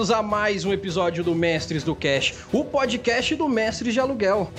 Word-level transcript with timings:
bem-vindos 0.00 0.10
a 0.10 0.22
mais 0.22 0.64
um 0.64 0.72
episódio 0.72 1.22
do 1.22 1.34
Mestres 1.34 1.84
do 1.84 1.94
Cash, 1.94 2.32
o 2.50 2.64
podcast 2.64 3.36
do 3.36 3.46
Mestres 3.46 3.92
de 3.92 4.00
Aluguel. 4.00 4.50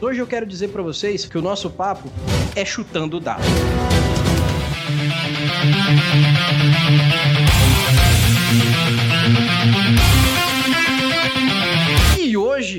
Hoje 0.00 0.20
eu 0.20 0.26
quero 0.26 0.46
dizer 0.46 0.68
para 0.68 0.82
vocês 0.82 1.24
que 1.24 1.36
o 1.36 1.42
nosso 1.42 1.68
papo 1.68 2.08
é 2.54 2.64
chutando 2.64 3.18
dado. 3.18 3.42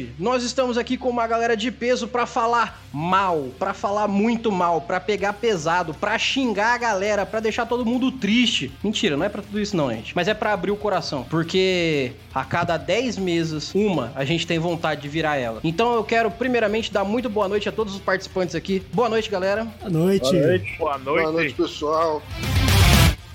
Hoje 0.06 0.14
nós 0.20 0.44
estamos 0.44 0.78
aqui 0.78 0.98
com 0.98 1.10
uma 1.10 1.26
galera 1.26 1.56
de 1.58 1.72
peso 1.72 2.08
para 2.08 2.26
falar 2.26 2.84
mal, 2.94 3.50
para 3.58 3.74
falar 3.74 4.08
muito 4.08 4.52
mal, 4.52 4.82
para 4.82 5.00
pegar 5.00 5.34
pesado, 5.34 5.94
para 5.94 6.18
xingar 6.18 6.76
a 6.76 6.78
galera, 6.78 7.26
para 7.26 7.40
deixar 7.40 7.66
todo 7.66 7.86
mundo 7.86 8.12
triste. 8.12 8.72
Mentira, 8.84 9.18
não 9.18 9.26
é 9.26 9.30
para 9.30 9.42
tudo 9.42 9.60
isso 9.60 9.76
não, 9.76 9.92
gente, 9.92 10.16
mas 10.16 10.28
é 10.28 10.34
para 10.34 10.54
abrir 10.54 10.72
o 10.72 10.78
coração, 10.78 11.26
porque 11.30 12.14
a 12.34 12.44
cada 12.44 12.78
10 12.78 13.18
meses, 13.18 13.74
uma, 13.74 14.12
a 14.16 14.24
gente 14.24 14.46
tem 14.46 14.60
vontade 14.60 15.02
de 15.02 15.08
virar 15.08 15.38
ela. 15.38 15.60
Então 15.64 15.94
eu 15.94 16.04
quero 16.04 16.30
primeiramente 16.30 16.92
dar 16.92 17.04
muito 17.04 17.30
boa 17.30 17.48
noite 17.48 17.68
a 17.68 17.72
todos 17.72 17.96
os 17.96 18.02
participantes 18.02 18.56
aqui. 18.56 18.84
Boa 18.94 19.10
noite, 19.10 19.30
galera. 19.30 19.66
Boa 19.80 19.90
noite. 19.90 20.32
Boa 20.32 20.48
noite. 20.48 20.78
Boa 20.78 20.98
noite. 20.98 21.22
Boa 21.22 21.32
noite, 21.32 21.54
pessoal. 21.54 22.22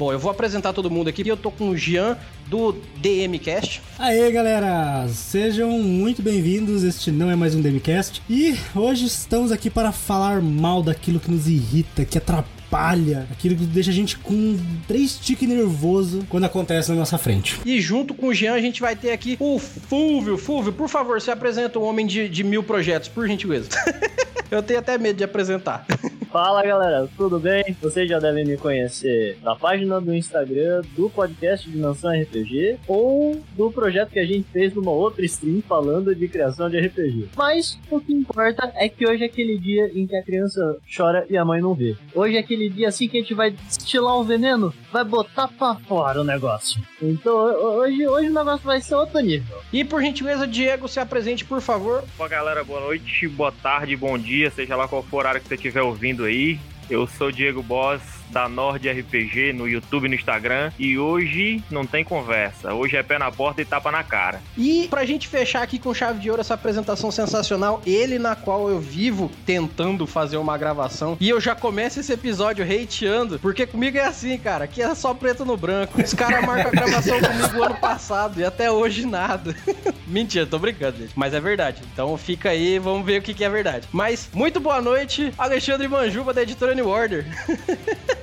Bom, 0.01 0.11
eu 0.11 0.19
vou 0.19 0.31
apresentar 0.31 0.73
todo 0.73 0.91
mundo 0.91 1.09
aqui. 1.09 1.29
Eu 1.29 1.37
tô 1.37 1.51
com 1.51 1.69
o 1.69 1.77
Jean 1.77 2.17
do 2.47 2.73
DMcast. 2.97 3.83
Aê, 3.99 4.33
galera! 4.33 5.07
Sejam 5.09 5.73
muito 5.73 6.23
bem-vindos. 6.23 6.85
Este 6.85 7.13
não 7.13 7.31
é 7.31 7.37
mais 7.37 7.55
um 7.55 7.61
DMcast. 7.61 8.23
E 8.27 8.57
hoje 8.75 9.05
estamos 9.05 9.53
aqui 9.53 9.69
para 9.69 9.93
falar 9.93 10.41
mal 10.41 10.83
daquilo 10.83 11.21
que 11.21 11.31
nos 11.31 11.47
irrita, 11.47 12.03
que 12.07 12.17
atrapalha, 12.17 13.29
aquilo 13.31 13.55
que 13.55 13.67
deixa 13.67 13.91
a 13.91 13.93
gente 13.93 14.17
com 14.17 14.57
três 14.89 15.19
tiques 15.19 15.47
nervoso 15.47 16.25
quando 16.31 16.45
acontece 16.45 16.89
na 16.89 16.97
nossa 16.97 17.19
frente. 17.19 17.61
E 17.67 17.79
junto 17.79 18.15
com 18.15 18.29
o 18.29 18.35
Jean, 18.35 18.55
a 18.55 18.61
gente 18.61 18.81
vai 18.81 18.97
ter 18.97 19.13
aqui 19.13 19.37
o 19.39 19.59
Fulvio. 19.59 20.39
Fulvio, 20.39 20.73
por 20.73 20.89
favor, 20.89 21.21
se 21.21 21.31
apresenta 21.31 21.79
um 21.79 21.83
homem 21.83 22.07
de, 22.07 22.27
de 22.27 22.43
mil 22.43 22.63
projetos, 22.63 23.11
por 23.11 23.29
gentileza. 23.29 23.69
eu 24.51 24.63
tenho 24.63 24.79
até 24.79 24.97
medo 24.97 25.19
de 25.19 25.25
apresentar. 25.25 25.85
Fala 26.33 26.63
galera, 26.63 27.09
tudo 27.17 27.41
bem? 27.41 27.77
Vocês 27.83 28.09
já 28.09 28.21
devem 28.21 28.45
me 28.45 28.57
conhecer 28.57 29.37
da 29.43 29.57
página 29.57 30.01
do 30.01 30.15
Instagram 30.15 30.81
do 30.95 31.11
podcast 31.11 31.69
Dimensão 31.69 32.13
RPG 32.13 32.79
ou 32.87 33.43
do 33.57 33.73
projeto 33.73 34.11
que 34.11 34.19
a 34.21 34.25
gente 34.25 34.47
fez 34.53 34.73
numa 34.73 34.93
outra 34.93 35.25
stream 35.25 35.61
falando 35.61 36.15
de 36.15 36.29
criação 36.29 36.71
de 36.71 36.79
RPG. 36.79 37.31
Mas 37.37 37.77
o 37.91 38.01
que 38.01 38.13
importa 38.13 38.71
é 38.77 38.89
que 38.89 39.05
hoje 39.09 39.25
é 39.25 39.27
aquele 39.27 39.59
dia 39.59 39.91
em 39.93 40.07
que 40.07 40.15
a 40.15 40.23
criança 40.23 40.77
chora 40.97 41.27
e 41.29 41.37
a 41.37 41.45
mãe 41.45 41.61
não 41.61 41.75
vê. 41.75 41.97
Hoje 42.15 42.37
é 42.37 42.39
aquele 42.39 42.69
dia 42.69 42.87
assim 42.87 43.09
que 43.09 43.19
a 43.19 43.21
gente 43.21 43.35
vai 43.35 43.51
destilar 43.51 44.15
o 44.15 44.23
veneno, 44.23 44.73
vai 44.93 45.03
botar 45.03 45.49
pra 45.49 45.75
fora 45.75 46.21
o 46.21 46.25
negócio. 46.25 46.81
Então 47.03 47.35
hoje, 47.35 48.07
hoje 48.07 48.29
o 48.29 48.35
negócio 48.35 48.65
vai 48.65 48.81
ser 48.81 48.95
outro 48.95 49.19
nível. 49.19 49.59
E 49.73 49.85
por 49.85 50.01
gentileza, 50.01 50.47
Diego, 50.47 50.87
se 50.87 51.01
apresente, 51.01 51.45
por 51.45 51.61
favor. 51.61 52.05
Opa, 52.15 52.29
galera, 52.29 52.63
boa 52.63 52.83
noite, 52.83 53.27
boa 53.27 53.51
tarde, 53.51 53.97
bom 53.97 54.17
dia, 54.17 54.49
seja 54.49 54.77
lá 54.77 54.87
qual 54.87 55.03
for 55.03 55.17
o 55.17 55.19
horário 55.19 55.41
que 55.41 55.49
você 55.49 55.57
estiver 55.57 55.83
ouvindo 55.83 56.20
aí. 56.25 56.59
Eu 56.89 57.07
sou 57.07 57.29
o 57.29 57.33
Diego 57.33 57.63
Boss 57.63 58.20
da 58.31 58.49
Nord 58.49 58.89
RPG 58.89 59.53
no 59.53 59.69
YouTube 59.69 60.07
e 60.07 60.09
no 60.09 60.15
Instagram. 60.15 60.73
E 60.79 60.99
hoje 60.99 61.63
não 61.71 61.85
tem 61.85 62.05
conversa. 62.05 62.73
Hoje 62.75 62.97
é 62.97 63.03
pé 63.03 63.19
na 63.19 63.31
porta 63.31 63.61
e 63.61 63.65
tapa 63.65 63.91
na 63.91 64.03
cara. 64.03 64.41
E 64.57 64.87
pra 64.89 65.05
gente 65.05 65.29
fechar 65.29 65.63
aqui 65.63 65.79
com 65.79 65.93
chave 65.93 66.21
de 66.21 66.31
ouro 66.31 66.41
essa 66.41 66.55
apresentação 66.55 67.11
sensacional, 67.11 67.83
ele 67.87 68.19
na 68.19 68.35
qual 68.35 68.69
eu 68.69 68.81
vivo 68.81 69.31
tentando 69.45 70.07
fazer 70.07 70.37
uma 70.37 70.57
gravação. 70.57 71.17
E 71.21 71.29
eu 71.29 71.41
já 71.41 71.55
começo 71.55 72.01
esse 72.01 72.13
episódio 72.13 72.65
hateando, 72.65 73.39
porque 73.39 73.67
comigo 73.67 73.99
é 73.99 74.05
assim, 74.05 74.37
cara. 74.39 74.65
Aqui 74.65 74.83
é 74.83 74.95
só 74.95 75.13
preto 75.15 75.45
no 75.45 75.57
branco. 75.57 76.01
Os 76.01 76.15
caras 76.15 76.41
marcam 76.47 76.69
a 76.69 76.71
gravação 76.71 77.21
comigo 77.21 77.63
ano 77.63 77.77
passado 77.77 78.41
e 78.41 78.45
até 78.45 78.71
hoje 78.71 79.07
nada. 79.07 79.55
Mentira, 80.07 80.47
tô 80.47 80.59
brincando, 80.59 80.99
gente. 80.99 81.13
Mas 81.17 81.35
é 81.35 81.41
verdade. 81.41 81.83
Então 81.93 82.17
fica 82.17 82.51
aí, 82.51 82.79
vamos 82.79 83.05
ver 83.05 83.21
o 83.21 83.23
que, 83.23 83.35
que 83.35 83.45
é 83.45 83.49
verdade. 83.49 83.89
Mas 83.93 84.29
muito 84.33 84.61
boa 84.61 84.81
noite, 84.81 85.33
Alexandre 85.37 85.89
Manjuba, 85.89 86.33
da 86.33 86.43
editora 86.43 86.75
New 86.75 86.89
Order. 86.89 87.27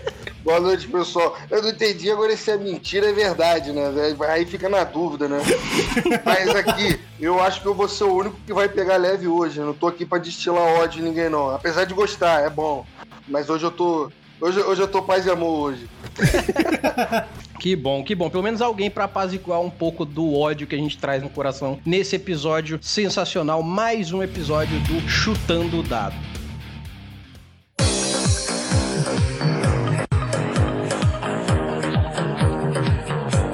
Boa 0.47 0.61
noite, 0.61 0.87
pessoal. 0.87 1.35
Eu 1.51 1.61
não 1.61 1.71
entendi 1.71 2.09
agora 2.09 2.37
se 2.37 2.49
é 2.49 2.57
mentira 2.57 3.09
é 3.09 3.11
verdade, 3.11 3.73
né? 3.73 3.91
Aí 4.29 4.45
fica 4.45 4.69
na 4.69 4.85
dúvida, 4.85 5.27
né? 5.27 5.41
Mas 6.23 6.47
aqui, 6.55 6.97
eu 7.19 7.43
acho 7.43 7.59
que 7.59 7.67
eu 7.67 7.73
vou 7.73 7.89
ser 7.89 8.05
o 8.05 8.15
único 8.15 8.37
que 8.45 8.53
vai 8.53 8.69
pegar 8.69 8.95
leve 8.95 9.27
hoje. 9.27 9.59
Eu 9.59 9.65
não 9.65 9.73
tô 9.73 9.87
aqui 9.87 10.05
pra 10.05 10.19
destilar 10.19 10.63
ódio 10.63 11.01
de 11.01 11.09
ninguém, 11.09 11.29
não. 11.29 11.49
Apesar 11.49 11.83
de 11.83 11.93
gostar, 11.93 12.45
é 12.45 12.49
bom. 12.49 12.85
Mas 13.27 13.49
hoje 13.49 13.65
eu 13.65 13.71
tô. 13.71 14.09
Hoje, 14.39 14.61
hoje 14.61 14.81
eu 14.81 14.87
tô 14.87 15.01
paz 15.01 15.25
e 15.25 15.29
amor 15.29 15.71
hoje. 15.71 15.89
Que 17.59 17.75
bom, 17.75 18.03
que 18.03 18.13
bom. 18.13 18.29
Pelo 18.29 18.43
menos 18.43 18.61
alguém 18.61 18.87
para 18.87 19.05
apaziguar 19.05 19.59
um 19.59 19.69
pouco 19.69 20.05
do 20.05 20.35
ódio 20.35 20.67
que 20.67 20.75
a 20.75 20.77
gente 20.77 20.95
traz 20.95 21.23
no 21.23 21.29
coração 21.29 21.79
nesse 21.83 22.15
episódio 22.15 22.77
sensacional. 22.83 23.63
Mais 23.63 24.13
um 24.13 24.21
episódio 24.21 24.79
do 24.81 25.01
Chutando 25.09 25.79
o 25.79 25.83
Dado. 25.83 26.15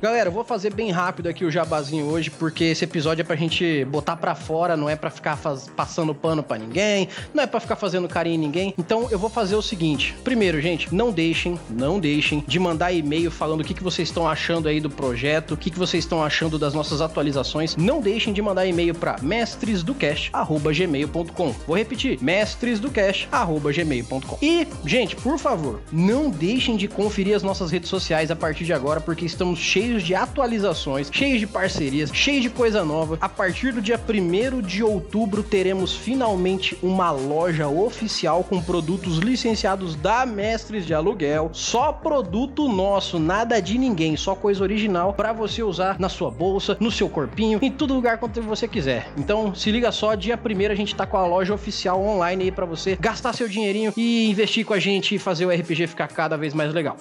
Galera, 0.03 0.27
eu 0.27 0.33
vou 0.33 0.43
fazer 0.43 0.73
bem 0.73 0.91
rápido 0.91 1.29
aqui 1.29 1.45
o 1.45 1.49
jabazinho 1.49 2.07
hoje, 2.07 2.29
porque 2.29 2.65
esse 2.65 2.83
episódio 2.83 3.21
é 3.21 3.23
pra 3.23 3.37
gente 3.37 3.85
botar 3.85 4.17
pra 4.17 4.35
fora, 4.35 4.75
não 4.75 4.89
é 4.89 4.97
pra 4.97 5.09
ficar 5.09 5.37
faz... 5.37 5.71
passando 5.73 6.13
pano 6.13 6.43
pra 6.43 6.57
ninguém, 6.57 7.07
não 7.33 7.41
é 7.41 7.47
pra 7.47 7.61
ficar 7.61 7.77
fazendo 7.77 8.05
carinho 8.09 8.35
em 8.35 8.39
ninguém. 8.39 8.73
Então 8.77 9.07
eu 9.09 9.17
vou 9.17 9.29
fazer 9.29 9.55
o 9.55 9.61
seguinte: 9.61 10.13
primeiro, 10.21 10.59
gente, 10.59 10.93
não 10.93 11.09
deixem, 11.09 11.57
não 11.69 12.01
deixem 12.01 12.43
de 12.45 12.59
mandar 12.59 12.91
e-mail 12.91 13.31
falando 13.31 13.61
o 13.61 13.63
que, 13.63 13.73
que 13.73 13.81
vocês 13.81 14.09
estão 14.09 14.27
achando 14.27 14.67
aí 14.67 14.81
do 14.81 14.89
projeto, 14.89 15.53
o 15.53 15.57
que, 15.57 15.71
que 15.71 15.79
vocês 15.79 16.03
estão 16.03 16.21
achando 16.21 16.59
das 16.59 16.73
nossas 16.73 16.99
atualizações. 16.99 17.77
Não 17.77 18.01
deixem 18.01 18.33
de 18.33 18.41
mandar 18.41 18.65
e-mail 18.65 18.93
pra 18.93 19.15
mestresdocast.gmail.com. 19.21 21.55
Vou 21.65 21.77
repetir: 21.77 22.21
mestresdocast.gmail.com. 22.21 24.37
E, 24.41 24.67
gente, 24.85 25.15
por 25.15 25.39
favor, 25.39 25.79
não 25.89 26.29
deixem 26.29 26.75
de 26.75 26.89
conferir 26.89 27.37
as 27.37 27.43
nossas 27.43 27.71
redes 27.71 27.87
sociais 27.87 28.29
a 28.29 28.35
partir 28.35 28.65
de 28.65 28.73
agora, 28.73 28.99
porque 28.99 29.23
estamos 29.23 29.59
cheios 29.59 29.92
de 30.01 30.15
atualizações, 30.15 31.09
cheios 31.11 31.39
de 31.39 31.45
parcerias, 31.45 32.09
cheios 32.13 32.41
de 32.41 32.49
coisa 32.49 32.85
nova. 32.85 33.17
A 33.21 33.27
partir 33.27 33.73
do 33.73 33.81
dia 33.81 33.99
1 33.99 34.61
de 34.61 34.81
outubro 34.81 35.43
teremos 35.43 35.93
finalmente 35.95 36.77
uma 36.81 37.11
loja 37.11 37.67
oficial 37.67 38.43
com 38.43 38.61
produtos 38.61 39.17
licenciados 39.17 39.95
da 39.95 40.25
Mestres 40.25 40.85
de 40.85 40.93
Aluguel. 40.93 41.49
Só 41.51 41.91
produto 41.91 42.67
nosso, 42.67 43.19
nada 43.19 43.61
de 43.61 43.77
ninguém, 43.77 44.15
só 44.15 44.35
coisa 44.35 44.63
original 44.63 45.13
para 45.13 45.33
você 45.33 45.61
usar 45.61 45.99
na 45.99 46.09
sua 46.09 46.31
bolsa, 46.31 46.77
no 46.79 46.89
seu 46.89 47.09
corpinho, 47.09 47.59
em 47.61 47.71
todo 47.71 47.93
lugar 47.93 48.17
quanto 48.17 48.41
você 48.41 48.67
quiser. 48.67 49.09
Então, 49.17 49.53
se 49.53 49.69
liga 49.69 49.91
só, 49.91 50.15
dia 50.15 50.39
1 50.39 50.71
a 50.71 50.75
gente 50.75 50.95
tá 50.95 51.05
com 51.05 51.17
a 51.17 51.25
loja 51.25 51.53
oficial 51.53 52.01
online 52.01 52.45
aí 52.45 52.51
para 52.51 52.65
você 52.65 52.97
gastar 52.99 53.33
seu 53.33 53.47
dinheirinho 53.47 53.93
e 53.97 54.29
investir 54.29 54.65
com 54.65 54.73
a 54.73 54.79
gente 54.79 55.15
e 55.15 55.19
fazer 55.19 55.45
o 55.45 55.49
RPG 55.49 55.87
ficar 55.87 56.07
cada 56.07 56.37
vez 56.37 56.53
mais 56.53 56.73
legal. 56.73 56.97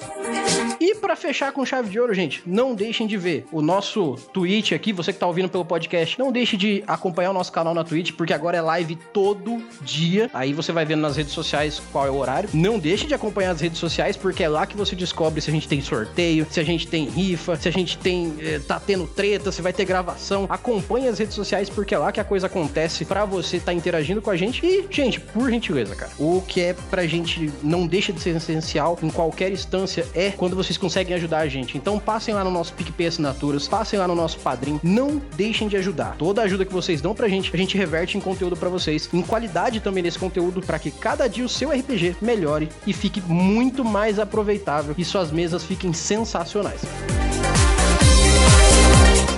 E 0.81 0.95
para 0.97 1.15
fechar 1.15 1.53
com 1.53 1.65
chave 1.65 1.89
de 1.89 2.01
ouro, 2.01 2.13
gente, 2.13 2.43
não 2.45 2.75
deixem 2.83 3.07
de 3.07 3.17
ver 3.17 3.47
o 3.53 3.63
nosso 3.63 4.17
Twitch 4.33 4.73
aqui, 4.73 4.93
você 4.93 5.13
que 5.13 5.19
tá 5.19 5.27
ouvindo 5.27 5.49
pelo 5.49 5.65
podcast, 5.65 6.19
não 6.19 6.33
deixe 6.33 6.57
de 6.57 6.83
acompanhar 6.85 7.31
o 7.31 7.33
nosso 7.33 7.53
canal 7.53 7.73
na 7.73 7.85
Twitch, 7.85 8.13
porque 8.13 8.33
agora 8.33 8.57
é 8.57 8.61
live 8.61 8.97
todo 9.13 9.63
dia. 9.83 10.29
Aí 10.35 10.53
você 10.53 10.73
vai 10.73 10.85
vendo 10.85 11.01
nas 11.01 11.17
redes 11.17 11.33
sociais 11.33 11.81
qual 11.93 12.07
é 12.07 12.11
o 12.11 12.17
horário. 12.17 12.51
Não 12.53 12.81
deixe 12.81 13.07
de 13.07 13.15
acompanhar 13.15 13.53
as 13.53 13.61
redes 13.61 13.79
sociais, 13.79 14.17
porque 14.17 14.43
é 14.43 14.49
lá 14.49 14.67
que 14.67 14.77
você 14.77 14.97
descobre 14.97 15.41
se 15.41 15.49
a 15.49 15.53
gente 15.53 15.69
tem 15.69 15.81
sorteio, 15.81 16.45
se 16.51 16.59
a 16.59 16.65
gente 16.65 16.89
tem 16.89 17.09
rifa, 17.09 17.55
se 17.55 17.69
a 17.69 17.73
gente 17.73 17.97
tem 17.99 18.35
eh, 18.41 18.61
tá 18.67 18.81
tendo 18.81 19.07
treta, 19.07 19.53
se 19.53 19.63
vai 19.63 19.73
ter 19.73 19.85
gravação. 19.85 20.47
Acompanhe 20.49 21.07
as 21.07 21.21
redes 21.21 21.37
sociais, 21.37 21.71
porque 21.71 21.95
é 21.95 21.99
lá 21.99 22.11
que 22.11 22.19
a 22.19 22.25
coisa 22.25 22.49
acontece 22.49 23.05
para 23.05 23.25
você 23.25 23.61
tá 23.61 23.73
interagindo 23.73 24.21
com 24.21 24.31
a 24.31 24.37
gente. 24.37 24.67
E, 24.67 24.87
gente, 24.91 25.21
por 25.21 25.49
gentileza, 25.49 25.95
cara, 25.95 26.11
o 26.19 26.43
que 26.43 26.61
é 26.61 26.75
pra 26.91 27.07
gente 27.07 27.53
não 27.63 27.87
deixa 27.87 28.13
de 28.13 28.21
ser 28.21 28.35
essencial 28.35 28.99
em 29.01 29.11
qualquer 29.11 29.53
instância 29.53 30.05
é 30.15 30.31
quando 30.31 30.57
vocês 30.57 30.77
conseguem 30.77 31.15
ajudar 31.15 31.39
a 31.39 31.49
gente. 31.49 31.79
Então 31.79 31.99
passem 32.01 32.35
lá 32.35 32.43
no 32.43 32.51
nosso 32.51 32.72
PicPay 32.73 33.07
Assinaturas, 33.07 33.69
passem 33.69 33.99
lá 33.99 34.09
no 34.09 34.15
nosso 34.15 34.39
Padrim, 34.39 34.81
não 34.83 35.21
deixem 35.37 35.69
de 35.69 35.77
ajudar. 35.77 36.17
Toda 36.17 36.43
ajuda 36.43 36.65
que 36.65 36.73
vocês 36.73 37.01
dão 37.01 37.15
pra 37.15 37.29
gente, 37.29 37.51
a 37.53 37.57
gente 37.57 37.77
reverte 37.77 38.17
em 38.17 38.21
conteúdo 38.21 38.57
para 38.57 38.69
vocês, 38.69 39.09
em 39.13 39.23
qualidade 39.23 39.81
também 39.81 40.03
desse 40.03 40.19
conteúdo, 40.19 40.61
para 40.61 40.79
que 40.79 40.91
cada 40.91 41.29
dia 41.29 41.45
o 41.45 41.49
seu 41.49 41.71
RPG 41.71 42.17
melhore 42.21 42.69
e 42.87 42.93
fique 42.93 43.21
muito 43.21 43.85
mais 43.85 44.19
aproveitável 44.19 44.95
e 44.99 45.05
suas 45.05 45.31
mesas 45.31 45.65
fiquem 45.65 45.93
sensacionais. 45.93 46.81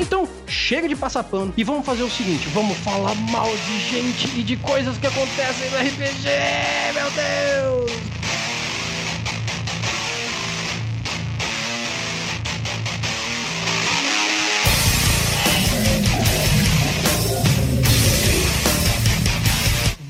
Então, 0.00 0.28
chega 0.46 0.88
de 0.88 0.96
passar 0.96 1.25
pano 1.25 1.52
e 1.56 1.64
vamos 1.64 1.84
fazer 1.84 2.02
o 2.02 2.10
seguinte: 2.10 2.48
vamos 2.48 2.76
falar 2.78 3.14
mal 3.31 3.50
de 3.56 3.81
gente 3.81 4.38
e 4.38 4.42
de 4.42 4.56
coisas 4.56 4.96
que 4.98 5.06
acontecem 5.06 5.70
no 5.70 5.76
RPG, 5.78 6.28
meu 6.94 7.10
Deus! 7.10 8.23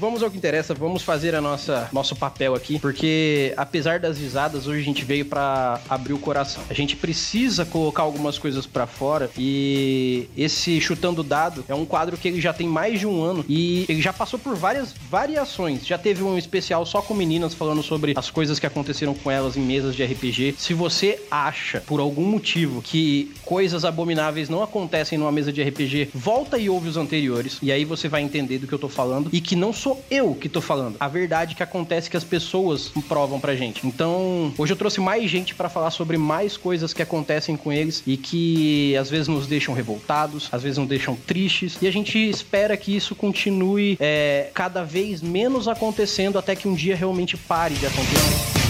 Vamos 0.04 0.22
ao 0.22 0.30
que 0.30 0.36
interessa, 0.36 0.74
vamos 0.74 1.02
fazer 1.02 1.34
a 1.34 1.40
nossa 1.40 1.88
nosso 1.90 2.14
papel 2.14 2.54
aqui, 2.54 2.78
porque 2.78 3.54
apesar 3.56 3.98
das 3.98 4.18
risadas, 4.18 4.66
hoje 4.66 4.80
a 4.80 4.84
gente 4.84 5.02
veio 5.02 5.24
para 5.24 5.80
abrir 5.88 6.12
o 6.12 6.18
coração. 6.18 6.62
A 6.68 6.74
gente 6.74 6.94
precisa 6.94 7.64
colocar 7.64 8.02
algumas 8.02 8.38
coisas 8.38 8.66
para 8.66 8.86
fora 8.86 9.30
e 9.38 10.28
esse 10.36 10.78
chutando 10.78 11.22
dado 11.22 11.64
é 11.66 11.74
um 11.74 11.86
quadro 11.86 12.18
que 12.18 12.28
ele 12.28 12.38
já 12.38 12.52
tem 12.52 12.68
mais 12.68 13.00
de 13.00 13.06
um 13.06 13.22
ano 13.22 13.46
e 13.48 13.86
ele 13.88 14.02
já 14.02 14.12
passou 14.12 14.38
por 14.38 14.54
várias 14.54 14.94
variações. 15.10 15.86
Já 15.86 15.96
teve 15.96 16.22
um 16.22 16.36
especial 16.36 16.84
só 16.84 17.00
com 17.00 17.14
meninas 17.14 17.54
falando 17.54 17.82
sobre 17.82 18.12
as 18.14 18.28
coisas 18.28 18.58
que 18.58 18.66
aconteceram 18.66 19.14
com 19.14 19.30
elas 19.30 19.56
em 19.56 19.62
mesas 19.62 19.96
de 19.96 20.04
RPG. 20.04 20.56
Se 20.58 20.74
você 20.74 21.18
acha 21.30 21.80
por 21.80 21.98
algum 21.98 22.26
motivo 22.26 22.82
que 22.82 23.32
coisas 23.42 23.86
abomináveis 23.86 24.50
não 24.50 24.62
acontecem 24.62 25.16
numa 25.16 25.32
mesa 25.32 25.50
de 25.50 25.62
RPG, 25.62 26.10
volta 26.12 26.58
e 26.58 26.68
ouve 26.68 26.90
os 26.90 26.98
anteriores 26.98 27.56
e 27.62 27.72
aí 27.72 27.86
você 27.86 28.06
vai 28.06 28.20
entender 28.20 28.58
do 28.58 28.66
que 28.66 28.72
eu 28.74 28.78
tô 28.78 28.88
falando 28.90 29.30
e 29.32 29.40
que 29.40 29.56
não 29.56 29.72
sou 29.72 29.93
eu 30.10 30.34
que 30.34 30.48
tô 30.48 30.60
falando. 30.60 30.96
A 31.00 31.08
verdade 31.08 31.54
que 31.54 31.62
acontece 31.62 32.10
que 32.10 32.16
as 32.16 32.24
pessoas 32.24 32.92
provam 33.08 33.40
pra 33.40 33.54
gente. 33.54 33.86
Então, 33.86 34.52
hoje 34.56 34.72
eu 34.72 34.76
trouxe 34.76 35.00
mais 35.00 35.30
gente 35.30 35.54
para 35.54 35.68
falar 35.68 35.90
sobre 35.90 36.16
mais 36.16 36.56
coisas 36.56 36.92
que 36.92 37.02
acontecem 37.02 37.56
com 37.56 37.72
eles 37.72 38.02
e 38.06 38.16
que 38.16 38.96
às 38.96 39.10
vezes 39.10 39.28
nos 39.28 39.46
deixam 39.46 39.74
revoltados, 39.74 40.48
às 40.52 40.62
vezes 40.62 40.78
nos 40.78 40.88
deixam 40.88 41.16
tristes 41.16 41.78
e 41.80 41.86
a 41.86 41.92
gente 41.92 42.18
espera 42.18 42.76
que 42.76 42.94
isso 42.94 43.14
continue 43.14 43.96
é, 44.00 44.50
cada 44.54 44.84
vez 44.84 45.20
menos 45.22 45.68
acontecendo 45.68 46.38
até 46.38 46.54
que 46.56 46.68
um 46.68 46.74
dia 46.74 46.96
realmente 46.96 47.36
pare 47.36 47.74
de 47.74 47.86
acontecer. 47.86 48.63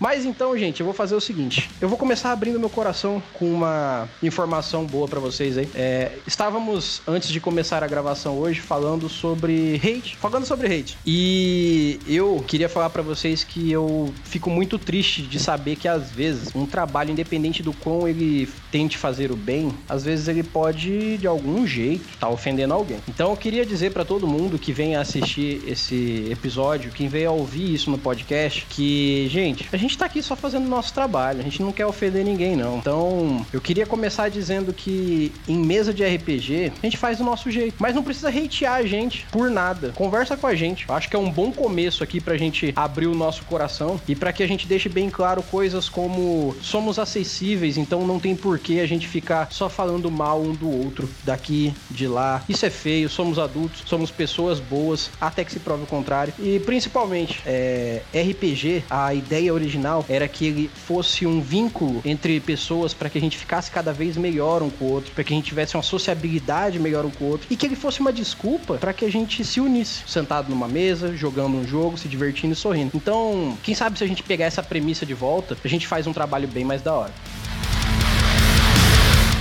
Mas 0.00 0.24
então, 0.24 0.56
gente, 0.56 0.80
eu 0.80 0.86
vou 0.86 0.94
fazer 0.94 1.14
o 1.14 1.20
seguinte: 1.20 1.68
eu 1.78 1.88
vou 1.88 1.98
começar 1.98 2.32
abrindo 2.32 2.58
meu 2.58 2.70
coração 2.70 3.22
com 3.34 3.44
uma 3.52 4.08
informação 4.22 4.86
boa 4.86 5.06
para 5.06 5.20
vocês 5.20 5.58
aí. 5.58 5.68
É, 5.74 6.12
estávamos, 6.26 7.02
antes 7.06 7.28
de 7.28 7.38
começar 7.38 7.84
a 7.84 7.86
gravação 7.86 8.38
hoje, 8.38 8.60
falando 8.60 9.10
sobre 9.10 9.76
hate. 9.76 10.16
Falando 10.16 10.46
sobre 10.46 10.66
hate. 10.66 10.96
E 11.06 12.00
eu 12.06 12.42
queria 12.48 12.68
falar 12.68 12.88
para 12.88 13.02
vocês 13.02 13.44
que 13.44 13.70
eu 13.70 14.12
fico 14.24 14.48
muito 14.48 14.78
triste 14.78 15.20
de 15.20 15.38
saber 15.38 15.76
que, 15.76 15.86
às 15.86 16.10
vezes, 16.10 16.54
um 16.54 16.64
trabalho, 16.64 17.10
independente 17.10 17.62
do 17.62 17.74
quão 17.74 18.08
ele 18.08 18.48
tente 18.72 18.96
fazer 18.96 19.30
o 19.30 19.36
bem, 19.36 19.70
às 19.88 20.04
vezes 20.04 20.28
ele 20.28 20.42
pode, 20.42 21.18
de 21.18 21.26
algum 21.26 21.66
jeito, 21.66 22.08
estar 22.08 22.26
tá 22.26 22.28
ofendendo 22.28 22.72
alguém. 22.72 22.98
Então 23.06 23.30
eu 23.30 23.36
queria 23.36 23.66
dizer 23.66 23.92
para 23.92 24.04
todo 24.04 24.26
mundo 24.26 24.58
que 24.58 24.72
venha 24.72 25.00
assistir 25.00 25.62
esse 25.66 26.26
episódio, 26.30 26.90
quem 26.90 27.08
veio 27.08 27.32
ouvir 27.32 27.74
isso 27.74 27.90
no 27.90 27.98
podcast, 27.98 28.66
que, 28.70 29.28
gente, 29.28 29.68
a 29.70 29.76
gente 29.76 29.89
gente 29.90 29.98
tá 29.98 30.06
aqui 30.06 30.22
só 30.22 30.36
fazendo 30.36 30.68
nosso 30.68 30.94
trabalho, 30.94 31.40
a 31.40 31.42
gente 31.42 31.60
não 31.60 31.72
quer 31.72 31.84
ofender 31.84 32.24
ninguém, 32.24 32.54
não. 32.54 32.78
Então, 32.78 33.44
eu 33.52 33.60
queria 33.60 33.84
começar 33.84 34.28
dizendo 34.28 34.72
que 34.72 35.32
em 35.48 35.58
mesa 35.58 35.92
de 35.92 36.04
RPG, 36.04 36.72
a 36.80 36.86
gente 36.86 36.96
faz 36.96 37.18
do 37.18 37.24
nosso 37.24 37.50
jeito. 37.50 37.74
Mas 37.78 37.94
não 37.94 38.02
precisa 38.02 38.28
hatear 38.28 38.74
a 38.74 38.82
gente 38.84 39.26
por 39.32 39.50
nada. 39.50 39.92
Conversa 39.96 40.36
com 40.36 40.46
a 40.46 40.54
gente. 40.54 40.88
Eu 40.88 40.94
acho 40.94 41.08
que 41.08 41.16
é 41.16 41.18
um 41.18 41.30
bom 41.30 41.50
começo 41.50 42.04
aqui 42.04 42.20
pra 42.20 42.36
gente 42.36 42.72
abrir 42.76 43.08
o 43.08 43.14
nosso 43.14 43.44
coração 43.44 44.00
e 44.06 44.14
para 44.14 44.32
que 44.32 44.42
a 44.42 44.46
gente 44.46 44.66
deixe 44.66 44.88
bem 44.88 45.10
claro 45.10 45.42
coisas 45.42 45.88
como 45.88 46.54
somos 46.62 46.98
acessíveis, 46.98 47.76
então 47.76 48.06
não 48.06 48.20
tem 48.20 48.36
porquê 48.36 48.80
a 48.80 48.86
gente 48.86 49.08
ficar 49.08 49.48
só 49.50 49.68
falando 49.68 50.10
mal 50.10 50.40
um 50.40 50.52
do 50.52 50.70
outro, 50.70 51.10
daqui, 51.24 51.74
de 51.90 52.06
lá. 52.06 52.44
Isso 52.48 52.64
é 52.64 52.70
feio, 52.70 53.08
somos 53.08 53.38
adultos, 53.38 53.82
somos 53.86 54.10
pessoas 54.10 54.60
boas, 54.60 55.10
até 55.20 55.44
que 55.44 55.50
se 55.50 55.58
prove 55.58 55.82
o 55.82 55.86
contrário. 55.86 56.32
E 56.38 56.60
principalmente, 56.60 57.40
é, 57.44 58.02
RPG, 58.14 58.84
a 58.88 59.12
ideia 59.12 59.52
original 59.52 59.79
original 59.80 60.04
era 60.08 60.28
que 60.28 60.46
ele 60.46 60.70
fosse 60.86 61.26
um 61.26 61.40
vínculo 61.40 62.02
entre 62.04 62.38
pessoas 62.40 62.92
para 62.92 63.08
que 63.08 63.18
a 63.18 63.20
gente 63.20 63.36
ficasse 63.36 63.70
cada 63.70 63.92
vez 63.92 64.16
melhor 64.16 64.62
um 64.62 64.70
com 64.70 64.84
o 64.84 64.90
outro, 64.92 65.12
para 65.12 65.24
que 65.24 65.32
a 65.32 65.36
gente 65.36 65.46
tivesse 65.46 65.76
uma 65.76 65.82
sociabilidade 65.82 66.78
melhor 66.78 67.04
um 67.04 67.10
com 67.10 67.24
o 67.24 67.28
outro 67.28 67.46
e 67.50 67.56
que 67.56 67.66
ele 67.66 67.76
fosse 67.76 68.00
uma 68.00 68.12
desculpa 68.12 68.74
para 68.74 68.92
que 68.92 69.04
a 69.04 69.10
gente 69.10 69.44
se 69.44 69.60
unisse, 69.60 70.02
sentado 70.06 70.50
numa 70.50 70.68
mesa, 70.68 71.16
jogando 71.16 71.56
um 71.56 71.66
jogo, 71.66 71.96
se 71.96 72.08
divertindo 72.08 72.52
e 72.52 72.56
sorrindo. 72.56 72.90
Então, 72.94 73.56
quem 73.62 73.74
sabe 73.74 73.98
se 73.98 74.04
a 74.04 74.06
gente 74.06 74.22
pegar 74.22 74.44
essa 74.44 74.62
premissa 74.62 75.06
de 75.06 75.14
volta, 75.14 75.56
a 75.62 75.68
gente 75.68 75.86
faz 75.86 76.06
um 76.06 76.12
trabalho 76.12 76.46
bem 76.46 76.64
mais 76.64 76.82
da 76.82 76.92
hora. 76.94 77.12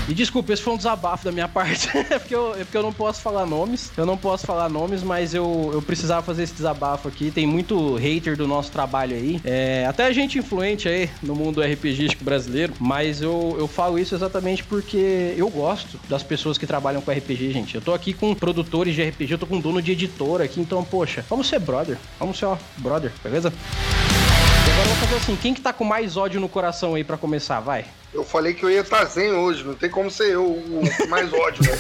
E 0.10 0.14
desculpa, 0.16 0.52
esse 0.52 0.64
foi 0.64 0.74
um 0.74 0.78
desabafo 0.78 1.24
da 1.24 1.32
minha 1.32 1.48
parte. 1.48 1.88
é, 1.96 2.18
porque 2.18 2.34
eu, 2.34 2.56
é 2.56 2.64
porque 2.64 2.76
eu 2.76 2.82
não 2.82 2.92
posso 2.92 3.22
falar 3.22 3.46
nomes. 3.46 3.92
Eu 3.96 4.08
não 4.08 4.18
posso 4.18 4.44
falar 4.44 4.68
nomes, 4.68 5.04
mas 5.04 5.36
eu, 5.36 5.70
eu 5.72 5.84
precisava 5.84 6.24
fazer 6.24 6.42
esse 6.42 6.54
desabafo 6.54 7.08
aqui. 7.08 7.30
Tem 7.30 7.46
muito 7.46 7.94
hater 7.96 8.36
do 8.36 8.48
nosso 8.48 8.72
trabalho 8.72 9.16
aí. 9.16 9.40
É, 9.46 9.86
até 9.88 10.12
gente 10.12 10.40
influente 10.40 10.90
aí 10.90 11.08
no 11.22 11.36
mundo 11.36 11.62
RPGístico 11.62 12.24
brasileiro. 12.24 12.74
Mas 12.80 13.22
eu, 13.22 13.56
eu 13.60 13.68
falo 13.68 14.00
isso 14.00 14.16
exatamente 14.16 14.64
porque 14.64 15.36
eu 15.38 15.48
gosto 15.48 16.00
das 16.10 16.24
pessoas 16.24 16.58
que 16.58 16.66
trabalham 16.66 17.02
com 17.02 17.12
RPG, 17.12 17.52
gente. 17.52 17.76
Eu 17.76 17.82
tô 17.82 17.94
aqui 17.94 18.12
com 18.12 18.34
produtores 18.34 18.96
de 18.96 19.04
RPG, 19.04 19.34
eu 19.34 19.38
tô 19.38 19.46
com 19.46 19.60
dono 19.60 19.80
de 19.80 19.92
editora 19.92 20.46
aqui. 20.46 20.60
Então, 20.60 20.84
poxa, 20.84 21.24
vamos 21.30 21.48
ser 21.48 21.60
brother. 21.60 22.00
Vamos 22.20 22.40
ser, 22.40 22.46
ó, 22.46 22.58
brother, 22.78 23.12
beleza? 23.24 23.54
E 23.54 24.72
agora 24.72 24.90
eu 24.90 24.96
vou 24.96 25.08
fazer 25.08 25.16
assim: 25.18 25.36
quem 25.36 25.54
que 25.54 25.62
tá 25.62 25.72
com 25.72 25.84
mais 25.84 26.18
ódio 26.18 26.42
no 26.42 26.50
coração 26.50 26.96
aí 26.96 27.04
para 27.04 27.16
começar? 27.16 27.60
Vai. 27.60 27.86
Eu 28.14 28.24
falei 28.24 28.54
que 28.54 28.64
eu 28.64 28.72
ia 28.72 28.82
estar 28.82 29.06
zen 29.06 29.34
hoje, 29.34 29.64
não 29.64 29.76
tem 29.76 29.90
como 29.90 30.10
ser 30.10 30.34
eu 30.34 30.46
o 30.46 31.10
mais 31.10 31.32
ódio, 31.32 31.64
né? 31.64 31.78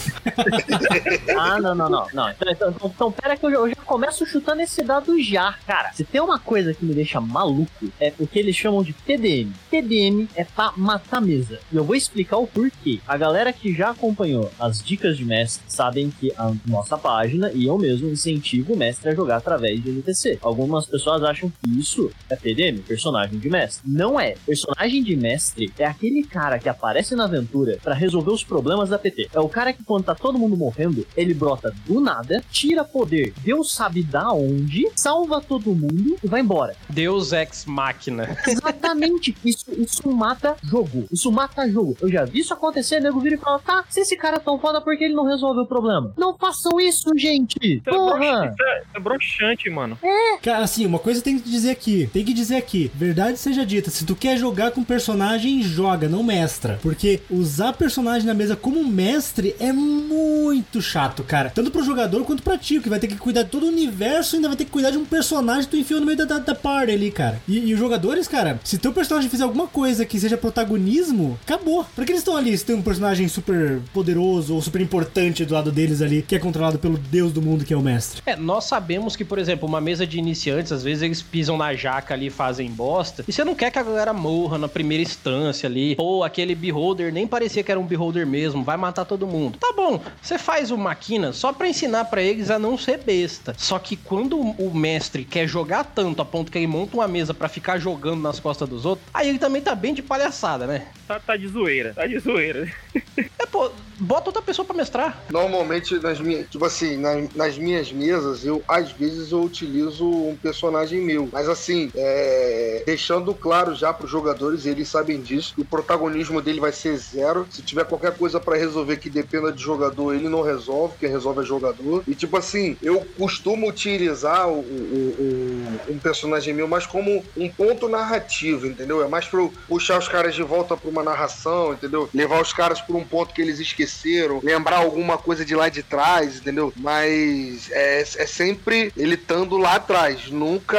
ah, 1.36 1.60
não, 1.60 1.74
não, 1.74 1.90
não. 1.90 2.08
não. 2.14 2.30
Então, 2.30 2.52
então, 2.52 2.70
então, 2.70 2.92
então 2.96 3.12
pera 3.12 3.36
que 3.36 3.46
eu, 3.46 3.50
eu, 3.50 3.70
já 3.70 3.76
começo 3.78 4.26
chutando 4.26 4.62
esse 4.62 4.84
dado 4.84 5.20
já. 5.22 5.56
Cara, 5.66 5.92
se 5.94 6.04
tem 6.04 6.22
uma 6.22 6.38
coisa 6.38 6.74
que 6.74 6.86
me 6.86 6.94
deixa 6.94 7.20
maluco, 7.20 7.72
é 8.00 8.14
o 8.20 8.28
que 8.28 8.38
eles 8.38 8.56
chamam 8.56 8.84
de 8.84 8.94
TDM. 8.94 9.52
TDM 9.72 10.28
é 10.36 10.44
pra 10.44 10.72
matar 10.78 11.20
mesa. 11.20 11.60
E 11.72 11.76
eu 11.76 11.84
vou 11.84 11.96
explicar 11.96 12.38
o 12.38 12.46
porquê. 12.46 13.00
A 13.08 13.18
galera 13.18 13.52
que 13.52 13.74
já 13.74 13.90
acompanhou 13.90 14.52
as 14.60 14.84
dicas 14.84 15.18
de 15.18 15.26
mestre 15.26 15.64
sabem 15.68 16.12
que 16.12 16.32
a 16.38 16.52
nossa 16.66 16.98
página 16.98 17.52
e 17.54 17.66
eu 17.66 17.78
mesmo 17.78 18.08
incentivo 18.08 18.74
o 18.74 18.78
mestre 18.78 19.10
a 19.10 19.16
jogar 19.16 19.38
através 19.38 19.82
de 19.82 19.90
NPC. 19.90 20.38
Algumas 20.42 20.86
pessoas 20.86 21.24
acham 21.24 21.50
que 21.50 21.80
isso 21.80 22.12
é 22.30 22.36
TDM, 22.36 22.82
personagem 22.82 23.40
de 23.40 23.50
mestre. 23.50 23.82
Não 23.90 24.20
é. 24.20 24.36
Personagem 24.46 25.04
de 25.04 25.16
mestre 25.16 25.72
é 25.78 25.86
aquele 25.86 26.19
aquele 26.20 26.24
cara 26.24 26.60
que 26.60 26.70
aparece 26.70 27.16
na 27.16 27.26
aventura 27.26 27.78
para 27.82 27.94
resolver 27.94 28.32
os 28.32 28.44
problemas 28.44 28.90
da 28.90 29.00
PT. 29.00 29.30
É 29.34 29.40
o 29.40 29.50
cara 29.50 29.74
que 29.74 29.84
quando 29.84 30.06
tá 30.06 30.16
todo 30.16 30.38
mundo 30.38 30.58
morrendo, 30.58 31.06
ele 31.16 31.34
brota 31.34 31.74
do 31.86 32.00
nada, 32.00 32.44
tira 32.52 32.84
poder, 32.84 33.34
Deus 33.40 33.74
sabe 33.74 34.04
da 34.04 34.32
onde, 34.32 34.90
salva 34.96 35.42
todo 35.42 35.74
mundo 35.74 36.18
e 36.24 36.28
vai 36.28 36.42
embora. 36.42 36.76
Deus 36.90 37.32
ex 37.32 37.66
máquina. 37.66 38.38
Exatamente. 38.48 39.36
Isso, 39.44 39.72
isso 39.72 40.12
mata 40.12 40.56
jogo. 40.64 41.06
Isso 41.12 41.32
mata 41.32 41.70
jogo. 41.70 41.96
Eu 42.02 42.10
já 42.10 42.26
vi 42.26 42.40
isso 42.40 42.54
acontecer, 42.54 43.00
nego 43.00 43.20
vira 43.20 43.36
e 43.36 43.38
fala, 43.38 43.60
tá, 43.60 43.84
se 43.90 44.02
esse 44.02 44.16
cara 44.16 44.38
é 44.38 44.40
tão 44.40 44.60
foda, 44.60 44.82
por 44.82 44.98
que 44.98 45.04
ele 45.04 45.14
não 45.14 45.26
resolve 45.26 45.62
o 45.62 45.66
problema? 45.66 46.14
Não 46.18 46.38
façam 46.38 46.80
isso, 46.80 47.12
gente! 47.16 47.58
Isso 47.62 47.90
é 47.90 47.92
Porra! 47.92 48.56
É, 48.60 48.84
é 48.96 49.00
broxante, 49.00 49.70
mano. 49.70 49.98
É. 50.02 50.38
Cara, 50.38 50.64
assim, 50.64 50.86
uma 50.86 51.00
coisa 51.00 51.22
tem 51.22 51.40
que 51.40 51.50
dizer 51.50 51.72
aqui. 51.72 52.10
Tem 52.12 52.26
que 52.26 52.34
dizer 52.34 52.58
aqui. 52.58 52.92
Verdade 52.94 53.38
seja 53.38 53.66
dita, 53.66 53.90
se 53.90 54.06
tu 54.06 54.16
quer 54.16 54.38
jogar 54.38 54.72
com 54.72 54.84
personagem, 54.84 55.62
joga 55.62 56.09
não 56.10 56.24
mestra. 56.24 56.80
Porque 56.82 57.22
usar 57.30 57.74
personagem 57.74 58.28
na 58.28 58.34
mesa 58.34 58.56
como 58.56 58.84
mestre 58.84 59.56
é 59.60 59.72
muito 59.72 60.82
chato, 60.82 61.24
cara. 61.24 61.50
Tanto 61.50 61.72
pro 61.72 61.84
jogador 61.84 62.24
quanto 62.24 62.44
pra 62.44 62.58
ti, 62.58 62.80
que 62.80 62.90
vai 62.90 63.00
ter 63.00 63.08
que 63.08 63.16
cuidar 63.16 63.44
de 63.44 63.50
todo 63.50 63.66
o 63.66 63.70
universo 63.70 64.36
e 64.36 64.38
ainda 64.38 64.48
vai 64.48 64.58
ter 64.58 64.66
que 64.66 64.72
cuidar 64.72 64.92
de 64.92 64.98
um 64.98 65.06
personagem 65.06 65.64
que 65.64 65.70
tu 65.70 65.78
enfiou 65.78 66.00
no 66.00 66.06
meio 66.06 66.18
da, 66.18 66.26
da, 66.26 66.40
da 66.40 66.56
party 66.56 66.92
ali, 66.92 67.12
cara. 67.12 67.42
E, 67.48 67.70
e, 67.70 67.74
os 67.74 67.80
jogadores, 67.80 68.28
cara, 68.28 68.60
se 68.64 68.78
teu 68.78 68.92
personagem 68.92 69.30
fizer 69.30 69.44
alguma 69.44 69.68
coisa 69.68 70.06
que 70.06 70.20
seja 70.20 70.38
protagonismo, 70.38 71.38
acabou. 71.44 71.86
Pra 71.96 72.06
que 72.06 72.12
eles 72.12 72.22
estão 72.22 72.36
ali 72.36 72.58
se 72.58 72.66
tem 72.66 72.76
um 72.76 72.82
personagem 72.82 73.28
super 73.28 73.80
poderoso 73.94 74.56
ou 74.56 74.62
super 74.62 74.82
importante 74.82 75.46
do 75.46 75.54
lado 75.54 75.72
deles 75.72 76.02
ali, 76.02 76.22
que 76.22 76.36
é 76.36 76.40
controlado 76.40 76.80
pelo 76.80 76.98
deus 76.98 77.32
do 77.32 77.42
mundo 77.42 77.66
que 77.66 77.74
é 77.74 77.78
o 77.78 77.82
mestre? 77.82 78.22
É, 78.26 78.36
nós 78.36 78.66
sabemos 78.66 79.16
que, 79.16 79.24
por 79.24 79.38
exemplo, 79.38 79.68
uma 79.68 79.82
mesa 79.82 80.06
de 80.06 80.18
iniciantes, 80.18 80.72
às 80.72 80.84
vezes 80.84 81.04
eles 81.04 81.22
pisam 81.22 81.58
na 81.58 81.74
jaca 81.74 82.14
ali 82.14 82.28
e 82.28 82.30
fazem 82.30 82.70
bosta, 82.72 83.24
e 83.28 83.32
você 83.32 83.44
não 83.44 83.56
quer 83.56 83.72
que 83.72 83.80
a 83.80 83.84
galera 83.84 84.14
morra 84.14 84.58
na 84.58 84.68
primeira 84.68 85.04
instância 85.04 85.68
ali, 85.68 85.96
pô, 86.00 86.24
aquele 86.24 86.56
beholder 86.56 87.12
nem 87.12 87.28
parecia 87.28 87.62
que 87.62 87.70
era 87.70 87.78
um 87.78 87.86
beholder 87.86 88.26
mesmo, 88.26 88.64
vai 88.64 88.78
matar 88.78 89.04
todo 89.04 89.28
mundo. 89.28 89.58
Tá 89.60 89.74
bom, 89.76 90.02
você 90.22 90.40
faz 90.40 90.72
o 90.72 90.78
máquina 90.78 91.34
só 91.34 91.52
para 91.52 91.68
ensinar 91.68 92.06
para 92.06 92.22
eles 92.22 92.50
a 92.50 92.58
não 92.58 92.78
ser 92.78 93.00
besta. 93.00 93.54
Só 93.58 93.78
que 93.78 93.98
quando 93.98 94.40
o 94.40 94.74
mestre 94.74 95.26
quer 95.26 95.46
jogar 95.46 95.84
tanto 95.84 96.22
a 96.22 96.26
ponto 96.26 96.50
que 96.50 96.58
ele 96.58 96.68
monta 96.68 96.96
uma 96.96 97.06
mesa 97.06 97.34
para 97.34 97.50
ficar 97.50 97.80
jogando 97.80 98.22
nas 98.22 98.40
costas 98.40 98.70
dos 98.70 98.86
outros, 98.86 99.06
aí 99.14 99.28
ele 99.28 99.40
também 99.40 99.62
tá 99.62 99.76
bem 99.76 99.94
de 99.94 100.02
palhaçada, 100.02 100.66
né? 100.66 100.88
Tá, 101.06 101.20
tá 101.20 101.36
de 101.36 101.50
zoeira, 101.50 101.94
tá 101.94 102.08
de 102.08 102.18
zoeira. 102.18 102.72
É, 103.18 103.46
pô, 103.46 103.70
bota 104.00 104.30
outra 104.30 104.42
pessoa 104.42 104.66
para 104.66 104.78
mestrar. 104.78 105.24
Normalmente, 105.30 105.96
nas 106.00 106.20
minhas, 106.20 106.48
tipo 106.50 106.64
assim, 106.64 106.98
nas, 106.98 107.34
nas, 107.36 107.58
minhas 107.58 107.92
mesas, 107.92 108.46
eu 108.46 108.64
às 108.68 108.92
vezes 108.92 109.32
eu 109.32 109.42
utilizo 109.42 110.06
um 110.06 110.36
personagem 110.36 111.02
meu. 111.02 111.28
Mas 111.32 111.50
assim, 111.50 111.92
é, 111.96 112.84
deixando 112.86 113.34
claro 113.34 113.76
já 113.76 113.92
pros 113.92 114.10
jogadores, 114.10 114.66
eles 114.66 114.88
sabem 114.88 115.22
disso, 115.22 115.54
o 115.58 115.66
protagonismo 115.90 116.40
dele 116.42 116.60
vai 116.60 116.72
ser 116.72 116.96
zero. 116.98 117.48
Se 117.50 117.64
tiver 117.64 117.84
qualquer 117.86 118.16
coisa 118.16 118.40
para 118.40 118.56
resolver 118.56 118.98
que 118.98 119.10
dependa 119.10 119.52
de 119.52 119.62
jogador, 119.62 120.14
ele 120.14 120.30
não 120.30 120.44
resolve, 120.44 120.96
quem 121.00 121.10
resolve 121.10 121.42
é 121.42 121.44
jogador. 121.44 122.04
E 122.08 122.14
tipo 122.14 122.38
assim, 122.38 122.78
eu 122.82 123.06
costumo 123.18 123.68
utilizar 123.68 124.48
o, 124.48 124.60
o, 124.60 125.86
o, 125.88 125.94
um 125.94 125.98
personagem 125.98 126.54
meu 126.54 126.68
mais 126.68 126.86
como 126.86 127.24
um 127.36 127.50
ponto 127.50 127.90
narrativo, 127.90 128.68
entendeu? 128.68 129.04
É 129.04 129.08
mais 129.08 129.26
pra 129.26 129.40
eu 129.40 129.52
puxar 129.68 129.98
os 129.98 130.08
caras 130.08 130.36
de 130.36 130.44
volta 130.44 130.78
pra 130.78 130.90
uma 130.90 131.04
narração, 131.04 131.74
entendeu? 131.74 132.08
Levar 132.14 132.40
os 132.40 132.54
caras 132.54 132.80
por 132.82 132.96
um 132.96 133.04
ponto 133.04 133.34
que 133.34 133.42
eles 133.42 133.60
esqueceram 133.60 134.40
lembrar 134.44 134.78
alguma 134.78 135.18
coisa 135.18 135.44
de 135.44 135.56
lá 135.56 135.70
de 135.70 135.82
trás, 135.82 136.38
entendeu? 136.38 136.72
Mas 136.76 137.72
é, 137.72 138.02
é 138.02 138.26
sempre 138.26 138.92
ele 138.96 139.16
estando 139.16 139.58
lá 139.58 139.76
atrás. 139.76 140.30
Nunca. 140.30 140.78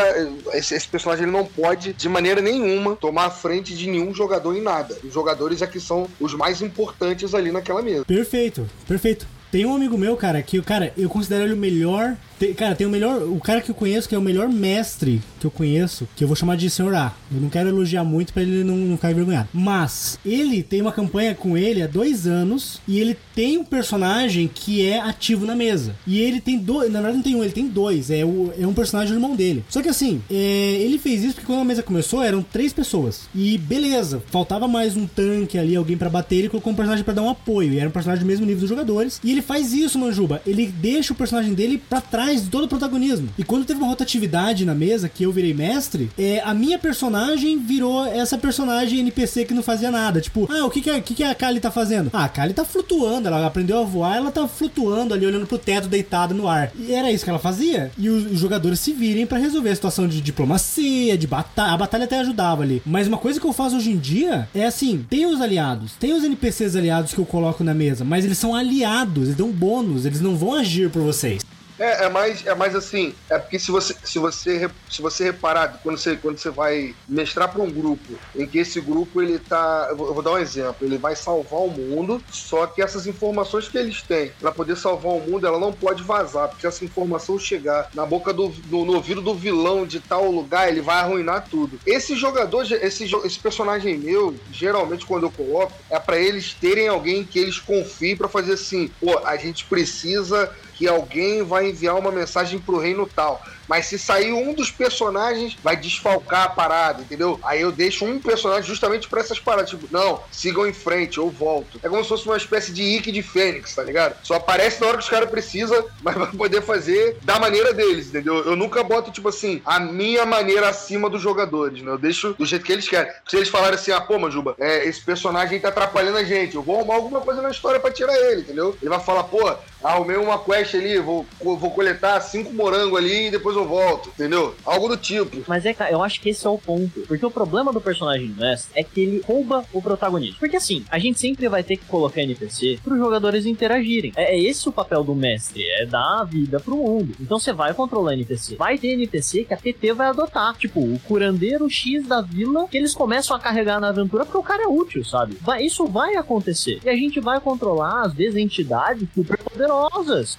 Esse, 0.52 0.74
esse, 0.74 0.88
personagem 0.88 1.24
ele 1.24 1.32
não 1.32 1.44
pode, 1.44 1.92
de 1.92 2.08
maneira 2.08 2.40
nenhuma, 2.40 2.94
tomar 2.94 3.26
a 3.26 3.30
frente 3.30 3.74
de 3.76 3.88
nenhum 3.88 4.14
jogador 4.14 4.56
em 4.56 4.60
nada. 4.60 4.99
Os 5.02 5.12
jogadores 5.12 5.62
é 5.62 5.66
que 5.66 5.80
são 5.80 6.08
os 6.18 6.34
mais 6.34 6.62
importantes 6.62 7.34
ali 7.34 7.50
naquela 7.50 7.82
mesa. 7.82 8.04
Perfeito, 8.04 8.68
perfeito. 8.86 9.26
Tem 9.50 9.66
um 9.66 9.74
amigo 9.74 9.98
meu, 9.98 10.16
cara, 10.16 10.40
que, 10.42 10.60
cara, 10.62 10.92
eu 10.96 11.08
considero 11.08 11.44
ele 11.44 11.54
o 11.54 11.56
melhor 11.56 12.16
tem, 12.40 12.54
cara, 12.54 12.74
tem 12.74 12.86
o 12.86 12.90
melhor. 12.90 13.22
O 13.24 13.38
cara 13.38 13.60
que 13.60 13.70
eu 13.70 13.74
conheço, 13.74 14.08
que 14.08 14.14
é 14.14 14.18
o 14.18 14.22
melhor 14.22 14.48
mestre 14.48 15.20
que 15.38 15.46
eu 15.46 15.50
conheço, 15.50 16.08
que 16.16 16.24
eu 16.24 16.28
vou 16.28 16.34
chamar 16.34 16.56
de 16.56 16.70
Senhor 16.70 16.94
A. 16.94 17.14
Eu 17.30 17.38
não 17.38 17.50
quero 17.50 17.68
elogiar 17.68 18.02
muito 18.02 18.32
para 18.32 18.42
ele 18.42 18.64
não, 18.64 18.76
não 18.76 18.96
ficar 18.96 19.10
envergonhado. 19.10 19.50
Mas 19.52 20.18
ele 20.24 20.62
tem 20.62 20.80
uma 20.80 20.90
campanha 20.90 21.34
com 21.34 21.56
ele 21.56 21.82
há 21.82 21.86
dois 21.86 22.26
anos 22.26 22.80
e 22.88 22.98
ele 22.98 23.14
tem 23.34 23.58
um 23.58 23.64
personagem 23.64 24.48
que 24.52 24.86
é 24.86 24.98
ativo 24.98 25.44
na 25.44 25.54
mesa. 25.54 25.94
E 26.06 26.18
ele 26.18 26.40
tem 26.40 26.58
dois. 26.58 26.90
Na 26.90 27.00
verdade, 27.00 27.16
não 27.16 27.22
tem 27.22 27.36
um, 27.36 27.44
ele 27.44 27.52
tem 27.52 27.68
dois. 27.68 28.10
É, 28.10 28.24
o, 28.24 28.50
é 28.58 28.66
um 28.66 28.72
personagem 28.72 29.12
do 29.12 29.18
irmão 29.18 29.36
dele. 29.36 29.62
Só 29.68 29.82
que 29.82 29.90
assim, 29.90 30.22
é, 30.30 30.78
ele 30.80 30.98
fez 30.98 31.22
isso 31.22 31.34
porque 31.34 31.46
quando 31.46 31.60
a 31.60 31.64
mesa 31.64 31.82
começou 31.82 32.22
eram 32.22 32.42
três 32.42 32.72
pessoas. 32.72 33.28
E 33.34 33.58
beleza, 33.58 34.22
faltava 34.30 34.66
mais 34.66 34.96
um 34.96 35.06
tanque 35.06 35.58
ali, 35.58 35.76
alguém 35.76 35.98
para 35.98 36.08
bater. 36.08 36.36
Ele 36.36 36.48
colocou 36.48 36.72
um 36.72 36.76
personagem 36.76 37.04
para 37.04 37.14
dar 37.14 37.22
um 37.22 37.28
apoio. 37.28 37.74
E 37.74 37.78
era 37.78 37.88
um 37.88 37.92
personagem 37.92 38.24
do 38.24 38.28
mesmo 38.28 38.46
nível 38.46 38.60
dos 38.60 38.70
jogadores. 38.70 39.20
E 39.22 39.30
ele 39.30 39.42
faz 39.42 39.74
isso, 39.74 39.98
Manjuba. 39.98 40.40
Ele 40.46 40.66
deixa 40.66 41.12
o 41.12 41.16
personagem 41.16 41.52
dele 41.52 41.76
para 41.76 42.00
trás 42.00 42.29
de 42.36 42.48
todo 42.48 42.64
o 42.64 42.68
protagonismo. 42.68 43.28
E 43.38 43.44
quando 43.44 43.64
teve 43.64 43.80
uma 43.80 43.88
rotatividade 43.88 44.64
na 44.64 44.74
mesa, 44.74 45.08
que 45.08 45.24
eu 45.24 45.32
virei 45.32 45.54
mestre, 45.54 46.10
é, 46.18 46.40
a 46.44 46.54
minha 46.54 46.78
personagem 46.78 47.58
virou 47.58 48.04
essa 48.06 48.38
personagem 48.38 49.00
NPC 49.00 49.44
que 49.44 49.54
não 49.54 49.62
fazia 49.62 49.90
nada. 49.90 50.20
Tipo, 50.20 50.48
ah, 50.50 50.64
o 50.64 50.70
que, 50.70 50.80
que, 50.80 50.90
a, 50.90 51.00
que, 51.00 51.14
que 51.14 51.24
a 51.24 51.34
Kali 51.34 51.60
tá 51.60 51.70
fazendo? 51.70 52.10
Ah, 52.12 52.24
a 52.24 52.28
Kali 52.28 52.52
tá 52.52 52.64
flutuando, 52.64 53.28
ela 53.28 53.46
aprendeu 53.46 53.78
a 53.78 53.84
voar, 53.84 54.16
ela 54.16 54.30
tá 54.30 54.46
flutuando 54.46 55.14
ali, 55.14 55.26
olhando 55.26 55.46
pro 55.46 55.58
teto, 55.58 55.88
deitada 55.88 56.34
no 56.34 56.48
ar. 56.48 56.72
E 56.78 56.92
era 56.92 57.10
isso 57.10 57.24
que 57.24 57.30
ela 57.30 57.38
fazia. 57.38 57.90
E 57.98 58.08
os, 58.08 58.32
os 58.32 58.38
jogadores 58.38 58.80
se 58.80 58.92
virem 58.92 59.26
para 59.26 59.38
resolver 59.38 59.70
a 59.70 59.74
situação 59.74 60.06
de 60.06 60.20
diplomacia, 60.20 61.16
de 61.16 61.26
batalha. 61.26 61.72
A 61.72 61.76
batalha 61.76 62.04
até 62.04 62.18
ajudava 62.20 62.62
ali. 62.62 62.82
Mas 62.84 63.08
uma 63.08 63.18
coisa 63.18 63.40
que 63.40 63.46
eu 63.46 63.52
faço 63.52 63.76
hoje 63.76 63.90
em 63.90 63.98
dia 63.98 64.48
é 64.54 64.66
assim: 64.66 65.04
tem 65.08 65.26
os 65.26 65.40
aliados, 65.40 65.92
tem 65.98 66.12
os 66.12 66.24
NPCs 66.24 66.76
aliados 66.76 67.14
que 67.14 67.18
eu 67.18 67.26
coloco 67.26 67.64
na 67.64 67.74
mesa, 67.74 68.04
mas 68.04 68.24
eles 68.24 68.38
são 68.38 68.54
aliados, 68.54 69.24
eles 69.24 69.36
dão 69.36 69.50
bônus, 69.50 70.04
eles 70.04 70.20
não 70.20 70.36
vão 70.36 70.54
agir 70.54 70.90
por 70.90 71.02
vocês. 71.02 71.42
É, 71.80 72.04
é 72.04 72.08
mais, 72.10 72.46
é 72.46 72.54
mais 72.54 72.76
assim, 72.76 73.14
é 73.30 73.38
porque 73.38 73.58
se 73.58 73.70
você, 73.70 73.96
se 74.04 74.18
você, 74.18 74.70
se 74.90 75.00
você 75.00 75.24
reparar, 75.24 75.80
quando 75.82 75.96
você, 75.96 76.14
quando 76.14 76.36
você 76.36 76.50
vai 76.50 76.94
mestrar 77.08 77.50
para 77.50 77.62
um 77.62 77.70
grupo, 77.70 78.18
em 78.36 78.46
que 78.46 78.58
esse 78.58 78.82
grupo 78.82 79.22
ele 79.22 79.38
tá, 79.38 79.86
eu 79.88 79.96
vou, 79.96 80.20
dar 80.20 80.32
um 80.32 80.38
exemplo, 80.38 80.86
ele 80.86 80.98
vai 80.98 81.16
salvar 81.16 81.60
o 81.60 81.70
mundo, 81.70 82.22
só 82.30 82.66
que 82.66 82.82
essas 82.82 83.06
informações 83.06 83.66
que 83.66 83.78
eles 83.78 84.02
têm 84.02 84.30
para 84.38 84.52
poder 84.52 84.76
salvar 84.76 85.12
o 85.12 85.20
mundo, 85.20 85.46
ela 85.46 85.58
não 85.58 85.72
pode 85.72 86.02
vazar, 86.02 86.48
porque 86.48 86.60
se 86.60 86.66
essa 86.66 86.84
informação 86.84 87.38
chegar 87.38 87.88
na 87.94 88.04
boca 88.04 88.30
do, 88.30 88.48
do 88.48 88.84
no 88.84 88.96
ouvido 88.96 89.22
do 89.22 89.34
vilão 89.34 89.86
de 89.86 90.00
tal 90.00 90.30
lugar, 90.30 90.68
ele 90.68 90.82
vai 90.82 90.96
arruinar 90.96 91.48
tudo. 91.50 91.80
Esse 91.86 92.14
jogador, 92.14 92.70
esse, 92.70 93.04
esse 93.24 93.38
personagem 93.38 93.96
meu, 93.96 94.34
geralmente 94.52 95.06
quando 95.06 95.22
eu 95.22 95.30
coloco, 95.30 95.72
é 95.88 95.98
para 95.98 96.18
eles 96.18 96.52
terem 96.52 96.88
alguém 96.88 97.24
que 97.24 97.38
eles 97.38 97.58
confiem 97.58 98.18
para 98.18 98.28
fazer 98.28 98.52
assim, 98.52 98.90
pô, 99.00 99.18
a 99.24 99.36
gente 99.38 99.64
precisa 99.64 100.54
que 100.80 100.88
alguém 100.88 101.42
vai 101.42 101.68
enviar 101.68 101.94
uma 101.94 102.10
mensagem 102.10 102.58
pro 102.58 102.78
reino 102.78 103.06
tal. 103.06 103.42
Mas 103.68 103.84
se 103.84 103.98
sair 103.98 104.32
um 104.32 104.54
dos 104.54 104.70
personagens, 104.70 105.56
vai 105.62 105.76
desfalcar 105.76 106.44
a 106.44 106.48
parada, 106.48 107.02
entendeu? 107.02 107.38
Aí 107.44 107.60
eu 107.60 107.70
deixo 107.70 108.06
um 108.06 108.18
personagem 108.18 108.64
justamente 108.64 109.06
pra 109.06 109.20
essas 109.20 109.38
paradas. 109.38 109.68
Tipo, 109.70 109.86
não, 109.90 110.22
sigam 110.32 110.66
em 110.66 110.72
frente, 110.72 111.18
eu 111.18 111.28
volto. 111.28 111.78
É 111.82 111.88
como 111.88 112.02
se 112.02 112.08
fosse 112.08 112.24
uma 112.26 112.38
espécie 112.38 112.72
de 112.72 112.82
Ike 112.82 113.12
de 113.12 113.22
Fênix, 113.22 113.74
tá 113.74 113.82
ligado? 113.82 114.16
Só 114.24 114.36
aparece 114.36 114.80
na 114.80 114.86
hora 114.86 114.96
que 114.96 115.04
os 115.04 115.10
caras 115.10 115.28
precisam, 115.28 115.86
mas 116.02 116.16
vai 116.16 116.32
poder 116.32 116.62
fazer 116.62 117.18
da 117.22 117.38
maneira 117.38 117.74
deles, 117.74 118.08
entendeu? 118.08 118.38
Eu 118.38 118.56
nunca 118.56 118.82
boto, 118.82 119.12
tipo 119.12 119.28
assim, 119.28 119.60
a 119.66 119.78
minha 119.78 120.24
maneira 120.24 120.70
acima 120.70 121.10
dos 121.10 121.20
jogadores, 121.20 121.82
né? 121.82 121.92
Eu 121.92 121.98
deixo 121.98 122.32
do 122.32 122.46
jeito 122.46 122.64
que 122.64 122.72
eles 122.72 122.88
querem. 122.88 123.12
Se 123.28 123.36
eles 123.36 123.50
falarem 123.50 123.74
assim, 123.74 123.92
ah, 123.92 124.00
pô, 124.00 124.18
Majuba, 124.18 124.56
é, 124.58 124.88
esse 124.88 125.02
personagem 125.02 125.60
tá 125.60 125.68
atrapalhando 125.68 126.16
a 126.16 126.24
gente, 126.24 126.56
eu 126.56 126.62
vou 126.62 126.76
arrumar 126.76 126.94
alguma 126.94 127.20
coisa 127.20 127.42
na 127.42 127.50
história 127.50 127.78
pra 127.78 127.92
tirar 127.92 128.16
ele, 128.16 128.40
entendeu? 128.40 128.74
Ele 128.80 128.88
vai 128.88 129.00
falar, 129.00 129.24
pô, 129.24 129.54
arrumei 129.82 130.16
uma 130.16 130.38
quest 130.38 130.74
ali, 130.74 130.98
vou, 130.98 131.26
vou 131.40 131.70
coletar 131.70 132.20
cinco 132.20 132.52
morangos 132.52 132.98
ali 132.98 133.28
e 133.28 133.30
depois 133.30 133.56
eu 133.56 133.66
volto, 133.66 134.08
entendeu? 134.10 134.54
Algo 134.64 134.88
do 134.88 134.96
tipo. 134.96 135.38
Mas 135.46 135.64
é, 135.66 135.74
eu 135.90 136.02
acho 136.02 136.20
que 136.20 136.30
esse 136.30 136.46
é 136.46 136.50
o 136.50 136.58
ponto. 136.58 137.00
Porque 137.06 137.24
o 137.24 137.30
problema 137.30 137.72
do 137.72 137.80
personagem 137.80 138.28
do 138.28 138.40
mestre 138.40 138.72
é 138.74 138.82
que 138.82 139.00
ele 139.00 139.22
rouba 139.26 139.64
o 139.72 139.80
protagonismo. 139.80 140.36
Porque 140.38 140.56
assim, 140.56 140.84
a 140.90 140.98
gente 140.98 141.18
sempre 141.18 141.48
vai 141.48 141.62
ter 141.62 141.76
que 141.76 141.84
colocar 141.86 142.22
NPC 142.22 142.80
para 142.82 142.94
os 142.94 142.98
jogadores 142.98 143.46
interagirem. 143.46 144.12
É, 144.16 144.34
é, 144.34 144.38
esse 144.38 144.68
o 144.68 144.72
papel 144.72 145.02
do 145.02 145.14
mestre, 145.14 145.64
é 145.80 145.86
dar 145.86 146.24
vida 146.24 146.60
pro 146.60 146.76
mundo. 146.76 147.14
Então 147.20 147.38
você 147.38 147.52
vai 147.52 147.72
controlar 147.74 148.14
NPC. 148.14 148.56
Vai 148.56 148.78
ter 148.78 148.88
NPC 148.88 149.44
que 149.44 149.54
a 149.54 149.56
TT 149.56 149.92
vai 149.92 150.08
adotar. 150.08 150.56
Tipo, 150.56 150.80
o 150.80 150.98
curandeiro 151.00 151.68
X 151.68 152.06
da 152.06 152.20
vila 152.20 152.68
que 152.68 152.76
eles 152.76 152.94
começam 152.94 153.36
a 153.36 153.40
carregar 153.40 153.80
na 153.80 153.88
aventura 153.88 154.24
porque 154.24 154.38
o 154.38 154.42
cara 154.42 154.64
é 154.64 154.68
útil, 154.68 155.04
sabe? 155.04 155.38
Isso 155.60 155.86
vai 155.86 156.16
acontecer. 156.16 156.80
E 156.84 156.88
a 156.88 156.94
gente 156.94 157.20
vai 157.20 157.40
controlar, 157.40 158.02
às 158.02 158.14
vezes, 158.14 158.36
entidades 158.36 159.08
super 159.14 159.38
poderosas. 159.38 159.69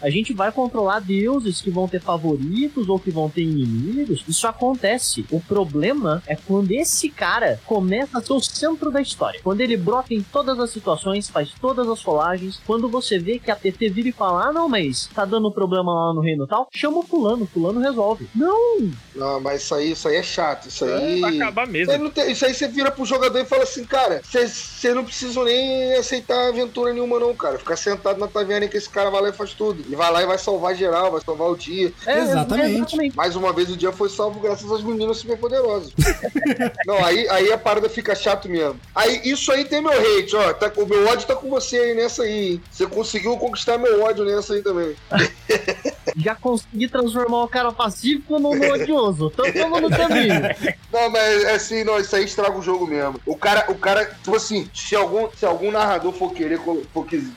A 0.01 0.09
gente 0.09 0.33
vai 0.33 0.51
controlar 0.51 1.00
deuses 1.00 1.61
que 1.61 1.69
vão 1.69 1.88
ter 1.88 2.01
favoritos 2.01 2.89
ou 2.89 3.00
que 3.00 3.11
vão 3.11 3.29
ter 3.29 3.41
inimigos. 3.41 4.23
Isso 4.27 4.47
acontece. 4.47 5.25
O 5.31 5.39
problema 5.39 6.21
é 6.27 6.35
quando 6.35 6.71
esse 6.71 7.09
cara 7.09 7.59
começa 7.65 8.17
a 8.17 8.21
ser 8.21 8.33
o 8.33 8.41
centro 8.41 8.91
da 8.91 9.01
história. 9.01 9.39
Quando 9.43 9.61
ele 9.61 9.77
brota 9.77 10.13
em 10.13 10.21
todas 10.21 10.59
as 10.59 10.69
situações, 10.69 11.29
faz 11.29 11.51
todas 11.59 11.88
as 11.88 12.01
rolagens. 12.01 12.59
Quando 12.65 12.89
você 12.89 13.17
vê 13.17 13.39
que 13.39 13.51
a 13.51 13.55
TT 13.55 13.89
vira 13.89 14.09
e 14.09 14.11
fala: 14.11 14.47
Ah, 14.47 14.53
não, 14.53 14.67
mas 14.67 15.09
tá 15.13 15.25
dando 15.25 15.51
problema 15.51 15.93
lá 15.93 16.13
no 16.13 16.21
reino 16.21 16.47
tal, 16.47 16.67
chama 16.73 17.00
o 17.00 17.03
fulano, 17.03 17.43
o 17.43 17.47
fulano 17.47 17.79
resolve. 17.79 18.27
Não! 18.35 18.91
Não, 19.15 19.39
mas 19.39 19.63
isso 19.63 19.75
aí, 19.75 19.91
isso 19.91 20.07
aí 20.07 20.15
é 20.15 20.23
chato. 20.23 20.67
Isso 20.67 20.85
aí. 20.85 21.17
É, 21.17 21.21
vai 21.21 21.35
acabar 21.35 21.67
mesmo. 21.67 22.09
Tem, 22.09 22.31
isso 22.31 22.45
aí 22.45 22.53
você 22.53 22.67
vira 22.67 22.91
pro 22.91 23.05
jogador 23.05 23.39
e 23.39 23.45
fala 23.45 23.63
assim, 23.63 23.85
cara, 23.85 24.21
você 24.23 24.93
não 24.93 25.03
precisa 25.03 25.43
nem 25.43 25.93
aceitar 25.93 26.50
aventura 26.50 26.93
nenhuma, 26.93 27.19
não, 27.19 27.35
cara. 27.35 27.57
Ficar 27.57 27.75
sentado 27.75 28.19
na 28.19 28.27
taverna 28.27 28.67
que 28.67 28.77
esse 28.77 28.89
cara 28.89 29.09
vai 29.09 29.21
lá 29.22 29.30
e 29.30 29.34
faz 29.34 29.54
tudo. 29.54 29.84
Ele 29.86 29.96
vai 29.96 30.12
lá 30.12 30.24
e 30.24 30.25
vai 30.25 30.38
salvar 30.38 30.75
geral, 30.75 31.12
vai 31.12 31.22
salvar 31.22 31.50
o 31.50 31.56
dia. 31.56 31.94
É, 32.06 32.20
exatamente. 32.20 32.75
exatamente. 32.75 33.16
Mais 33.16 33.36
uma 33.36 33.54
vez 33.54 33.70
o 33.70 33.78
dia 33.78 33.92
foi 33.92 34.10
salvo 34.10 34.40
graças 34.40 34.72
às 34.72 34.84
meninas 34.84 35.18
super 35.18 35.38
poderosas. 35.38 35.92
não, 36.86 37.04
aí, 37.04 37.28
aí 37.30 37.51
a 37.51 37.58
parada 37.58 37.90
fica 37.90 38.16
chato 38.16 38.50
mesmo. 38.50 38.80
Aí 38.96 39.22
isso 39.24 39.51
aí 39.51 39.66
tem 39.66 39.82
meu 39.82 39.92
hate, 39.92 40.36
ó. 40.36 40.54
Tá, 40.54 40.72
o 40.75 40.86
meu 40.86 41.08
ódio 41.08 41.28
tá 41.28 41.36
com 41.36 41.50
você 41.50 41.78
aí 41.78 41.94
nessa 41.94 42.24
aí. 42.24 42.60
Você 42.72 42.86
conseguiu 42.88 43.38
conquistar 43.38 43.78
meu 43.78 44.04
ódio 44.04 44.25
nessa 44.25 44.54
aí 44.54 44.62
também. 44.62 44.96
Já 46.18 46.36
consegui 46.36 46.88
transformar 46.88 47.44
o 47.44 47.48
cara 47.48 47.72
pacífico 47.72 48.40
no 48.40 48.50
odioso. 48.50 49.32
Então 49.34 49.51
tamo 49.51 49.80
no 49.80 49.90
caminho. 49.90 50.42
Não, 50.92 51.10
mas 51.10 51.46
assim, 51.46 51.86
não, 51.86 51.98
isso 52.00 52.13
aí 52.13 52.25
estraga 52.25 52.58
o 52.58 52.62
jogo 52.62 52.86
mesmo. 52.86 53.20
O 53.25 53.38
cara, 53.38 53.72
o 53.72 53.75
cara, 53.75 54.06
tipo 54.06 54.36
assim, 54.36 54.70
se 54.74 54.94
algum, 54.94 55.30
se 55.32 55.46
algum 55.46 55.72
narrador 55.72 56.12
for 56.12 56.34
querer, 56.34 56.60
for, 56.60 56.82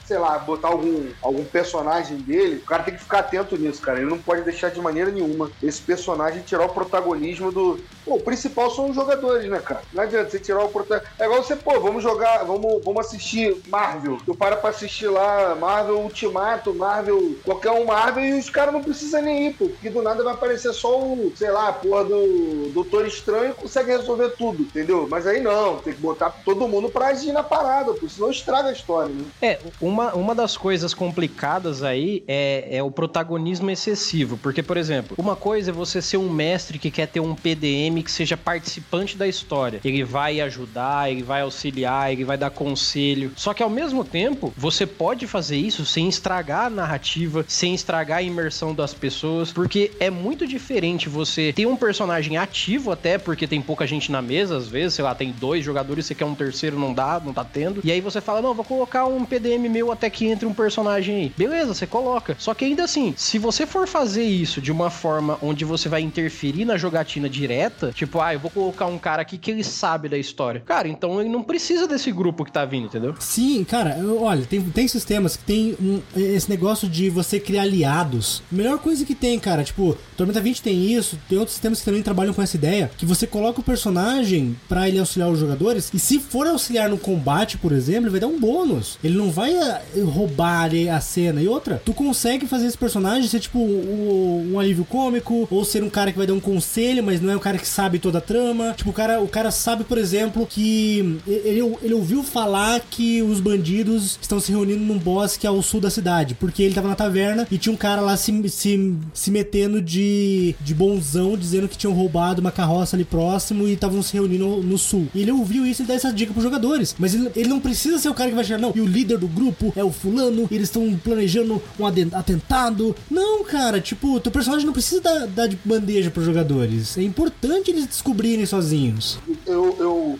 sei 0.05 0.19
lá, 0.19 0.38
botar 0.41 0.69
algum, 0.69 1.07
algum 1.23 1.45
personagem 1.45 1.74
dele, 2.23 2.57
o 2.57 2.66
cara 2.66 2.83
tem 2.83 2.95
que 2.95 3.02
ficar 3.02 3.21
atento 3.21 3.57
nisso, 3.57 3.81
cara. 3.81 4.00
Ele 4.00 4.11
não 4.11 4.19
pode 4.19 4.43
deixar 4.43 4.71
de 4.71 4.81
maneira 4.81 5.11
nenhuma 5.11 5.50
esse 5.62 5.81
personagem 5.81 6.43
tirar 6.43 6.66
o 6.66 6.75
protagonismo 6.75 7.50
do. 7.50 7.78
Pô, 8.04 8.16
o 8.16 8.20
principal 8.20 8.70
são 8.70 8.90
os 8.90 8.94
jogadores, 8.94 9.49
né, 9.49 9.61
cara? 9.61 9.82
Não 9.92 10.02
adianta 10.02 10.30
você 10.30 10.38
tirar 10.38 10.64
o 10.64 10.68
protagonismo. 10.68 11.14
É 11.18 11.25
igual 11.25 11.42
você, 11.42 11.56
pô, 11.56 11.80
vamos 11.80 12.02
jogar, 12.02 12.44
vamos, 12.44 12.82
vamos 12.84 13.06
assistir 13.06 13.56
Marvel. 13.66 14.18
Tu 14.25 14.34
para 14.34 14.56
pra 14.56 14.70
assistir 14.70 15.08
lá 15.08 15.54
Marvel 15.54 16.00
Ultimato, 16.00 16.75
Marvel, 16.75 17.37
qualquer 17.42 17.70
um 17.70 17.87
Marvel, 17.87 18.25
e 18.25 18.38
os 18.38 18.50
caras 18.50 18.75
não 18.75 18.82
precisam 18.82 19.23
nem 19.23 19.49
ir, 19.49 19.54
pô, 19.54 19.68
porque 19.68 19.90
do 19.90 20.02
nada 20.02 20.23
vai 20.23 20.34
aparecer 20.34 20.73
só 20.73 21.00
o, 21.00 21.32
sei 21.34 21.50
lá, 21.50 21.68
a 21.68 21.73
porra 21.73 22.04
do 22.04 22.70
Doutor 22.75 23.06
Estranho 23.06 23.52
e 23.52 23.54
consegue 23.54 23.90
resolver 23.90 24.30
tudo, 24.37 24.62
entendeu? 24.62 25.06
Mas 25.08 25.26
aí 25.26 25.40
não, 25.40 25.78
tem 25.78 25.94
que 25.94 26.00
botar 26.00 26.30
todo 26.44 26.68
mundo 26.68 26.90
pra 26.90 27.08
agir 27.08 27.32
na 27.32 27.42
parada, 27.42 27.92
porque 27.92 28.08
senão 28.08 28.30
estraga 28.30 28.68
a 28.68 28.73
história, 28.73 29.14
né? 29.14 29.25
É, 29.40 29.61
uma, 29.80 30.14
uma 30.14 30.34
das 30.34 30.56
coisas 30.56 30.92
complicadas 30.92 31.82
aí 31.82 32.25
é, 32.28 32.78
é 32.78 32.82
o 32.82 32.90
protagonismo 32.90 33.70
excessivo, 33.70 34.37
porque, 34.37 34.62
por 34.62 34.76
exemplo, 34.76 35.16
uma 35.18 35.37
coisa 35.37 35.70
é 35.70 35.75
você 35.75 36.02
ser 36.02 36.16
um 36.16 36.30
mestre 36.30 36.78
que 36.78 36.90
quer 36.90 37.06
ter 37.06 37.20
um 37.20 37.34
PDM 37.34 37.93
que 38.02 38.10
seja 38.10 38.36
participante 38.36 39.16
da 39.16 39.26
história. 39.26 39.80
Ele 39.84 40.04
vai 40.04 40.40
ajudar, 40.40 41.10
ele 41.10 41.22
vai 41.22 41.42
auxiliar, 41.42 42.12
ele 42.12 42.24
vai 42.24 42.36
dar 42.36 42.50
conselho. 42.50 43.32
Só 43.36 43.54
que 43.54 43.62
ao 43.62 43.70
mesmo 43.70 44.04
tempo, 44.04 44.52
você 44.56 44.86
pode 44.86 45.26
fazer 45.26 45.56
isso 45.56 45.84
sem 45.84 46.08
estragar 46.08 46.66
a 46.66 46.70
narrativa, 46.70 47.44
sem 47.48 47.74
estragar 47.74 48.18
a 48.18 48.22
imersão 48.22 48.74
das 48.74 48.94
pessoas, 48.94 49.52
porque 49.52 49.92
é 50.00 50.10
muito 50.10 50.46
diferente 50.46 51.08
você 51.08 51.52
ter 51.52 51.66
um 51.66 51.76
personagem 51.76 52.36
ativo 52.36 52.90
até, 52.90 53.18
porque 53.18 53.46
tem 53.46 53.60
pouca 53.60 53.86
gente 53.86 54.10
na 54.10 54.22
mesa, 54.22 54.56
às 54.56 54.68
vezes, 54.68 54.94
sei 54.94 55.04
lá, 55.04 55.14
tem 55.14 55.32
dois 55.32 55.64
jogadores, 55.64 56.06
você 56.06 56.14
quer 56.14 56.24
um 56.24 56.34
terceiro, 56.34 56.78
não 56.78 56.92
dá, 56.92 57.20
não 57.24 57.32
tá 57.32 57.44
tendo. 57.44 57.80
E 57.84 57.90
aí 57.90 58.00
você 58.00 58.20
fala, 58.20 58.42
não, 58.42 58.54
vou 58.54 58.64
colocar 58.64 59.06
um 59.06 59.24
PDM 59.24 59.68
meu 59.68 59.90
até 59.90 60.08
que 60.08 60.26
entre 60.26 60.46
um 60.46 60.54
personagem 60.54 61.16
aí. 61.16 61.32
Beleza, 61.36 61.74
você 61.74 61.86
coloca. 61.86 62.36
Só 62.38 62.54
que 62.54 62.64
ainda 62.64 62.84
assim, 62.84 63.14
se 63.16 63.38
você 63.38 63.66
for 63.66 63.86
fazer 63.86 64.24
isso 64.24 64.60
de 64.60 64.72
uma 64.72 64.90
forma 64.90 65.38
onde 65.42 65.64
você 65.64 65.88
vai 65.88 66.00
interferir 66.00 66.64
na 66.64 66.76
jogatina 66.76 67.28
direta, 67.28 67.84
tipo, 67.93 68.21
ah, 68.21 68.35
eu 68.35 68.41
vou 68.41 68.50
colocar 68.50 68.87
um 68.87 68.99
cara 68.99 69.23
aqui 69.23 69.37
que 69.38 69.50
ele 69.50 69.64
sabe 69.64 70.09
da 70.09 70.17
história. 70.19 70.61
Cara, 70.64 70.88
então 70.88 71.21
ele 71.21 71.29
não 71.31 71.43
precisa 71.43 71.87
desse 71.87 72.11
grupo 72.12 72.45
que 72.45 72.53
tá 72.53 72.64
vindo, 72.64 72.87
entendeu? 72.87 73.14
Sim, 73.19 73.64
cara, 73.64 73.97
olha, 74.21 74.45
tem, 74.45 74.61
tem 74.62 74.87
sistemas 74.88 75.37
que 75.37 75.45
tem 75.45 75.76
um- 75.81 76.00
esse 76.17 76.49
negócio 76.50 76.88
de 76.88 77.11
você 77.11 77.38
criar 77.41 77.62
aliados. 77.62 78.43
Melhor 78.50 78.79
coisa 78.79 79.05
que 79.05 79.14
tem, 79.14 79.38
cara, 79.38 79.62
tipo, 79.64 79.97
Tormenta 80.17 80.41
20 80.41 80.62
tem 80.62 80.93
isso, 80.93 81.19
tem 81.29 81.38
outros 81.38 81.55
sistemas 81.55 81.79
que 81.81 81.85
também 81.85 82.03
trabalham 82.03 82.33
com 82.35 82.43
essa 82.43 82.57
ideia, 82.57 82.91
que 82.97 83.07
você 83.07 83.26
coloca 83.26 83.61
o 83.61 83.64
personagem 83.64 84.57
pra 84.69 84.88
ele 84.88 84.99
auxiliar 84.99 85.31
os 85.31 85.38
jogadores, 85.38 85.91
e 85.93 85.99
se 85.99 86.19
for 86.19 86.47
auxiliar 86.47 86.88
no 86.88 86.99
combate, 86.99 87.59
por 87.59 87.73
exemplo, 87.73 88.05
ele 88.05 88.11
vai 88.11 88.21
dar 88.21 88.26
um 88.26 88.38
bônus. 88.38 88.99
Ele 89.03 89.17
não 89.17 89.31
vai 89.31 89.53
eh, 89.55 89.83
roubar 90.05 90.71
a 90.93 91.00
cena. 91.00 91.43
E 91.43 91.49
outra, 91.49 91.81
tu 91.85 91.93
consegue 91.93 92.47
fazer 92.47 92.67
esse 92.67 92.79
personagem 92.79 93.29
ser 93.29 93.41
tipo 93.41 93.59
um, 93.59 94.53
um 94.55 94.61
alívio 94.61 94.85
cômico, 94.85 95.47
ou 95.50 95.64
ser 95.64 95.83
um 95.83 95.91
cara 95.91 96.11
que 96.12 96.19
vai 96.19 96.26
dar 96.26 96.35
um 96.35 96.41
conselho, 96.41 97.03
mas 97.03 97.21
não 97.21 97.33
é 97.33 97.37
um 97.37 97.41
cara 97.41 97.59
que 97.59 97.67
sabe 97.75 97.99
toda 97.99 98.19
a 98.19 98.21
trama. 98.21 98.73
Tipo, 98.76 98.90
o 98.90 98.93
cara, 98.93 99.21
o 99.21 99.28
cara 99.28 99.50
sabe, 99.50 99.83
por 99.83 99.99
exemplo, 99.99 100.47
que 100.47 101.19
ele, 101.26 101.61
ele 101.83 101.95
ouviu 101.95 102.23
falar 102.23 102.81
que 102.88 103.21
os 103.21 103.40
bandidos 103.40 104.16
estão 104.23 104.38
se 104.38 104.52
reunindo 104.52 104.85
num 104.85 104.99
bosque 104.99 105.47
ao 105.47 105.61
sul 105.61 105.81
da 105.81 105.90
cidade, 105.90 106.35
porque 106.35 106.62
ele 106.62 106.75
tava 106.75 106.88
na 106.88 106.95
taverna 106.95 107.47
e 107.50 107.59
tinha 107.59 107.73
um 107.73 107.76
cara 107.76 108.00
lá 108.00 108.16
se, 108.16 108.49
se, 108.49 108.95
se 109.12 109.31
metendo 109.31 109.83
de, 109.83 110.54
de 110.61 110.73
bonzão, 110.73 111.37
dizendo 111.37 111.69
que 111.69 111.76
tinham 111.76 111.93
roubado 111.93 112.40
uma 112.40 112.52
carroça 112.52 112.95
ali 112.95 113.04
próximo 113.04 113.66
e 113.66 113.73
estavam 113.73 114.02
se 114.02 114.14
reunindo 114.14 114.47
no, 114.47 114.62
no 114.62 114.78
sul. 114.78 115.09
E 115.14 115.23
ele 115.23 115.33
ouviu 115.33 115.66
isso 115.66 115.83
e 115.83 115.87
dá 115.87 115.95
essa 115.95 116.12
dica 116.12 116.33
pros 116.33 116.45
jogadores. 116.45 116.95
Mas 116.99 117.14
ele, 117.14 117.31
ele 117.35 117.49
não 117.49 117.61
precisa 117.61 117.99
ser 117.99 118.09
o 118.09 118.14
cara 118.14 118.31
que 118.31 118.37
vai 118.37 118.45
chegar, 118.45 118.61
não. 118.61 118.73
E 118.75 118.81
o 118.81 118.87
líder 118.87 119.19
do 119.19 119.26
grupo 119.26 119.73
é 119.75 119.83
o 119.83 119.90
fulano, 119.90 120.47
eles 120.50 120.69
estão 120.69 120.95
planejando 121.02 121.61
um 121.78 121.87
atentado. 121.87 122.95
Não, 123.11 123.43
cara, 123.45 123.81
tipo, 123.81 124.21
teu 124.21 124.31
personagem 124.31 124.64
não 124.64 124.73
precisa 124.73 125.00
dar, 125.00 125.26
dar 125.26 125.47
de 125.49 125.59
bandeja 125.64 126.11
pros 126.11 126.25
jogadores. 126.25 126.97
É 126.97 127.02
importante 127.02 127.63
eles 127.71 127.87
descobrirem 127.87 128.47
sozinhos. 128.47 129.18
Eu, 129.47 129.76
eu 129.78 130.18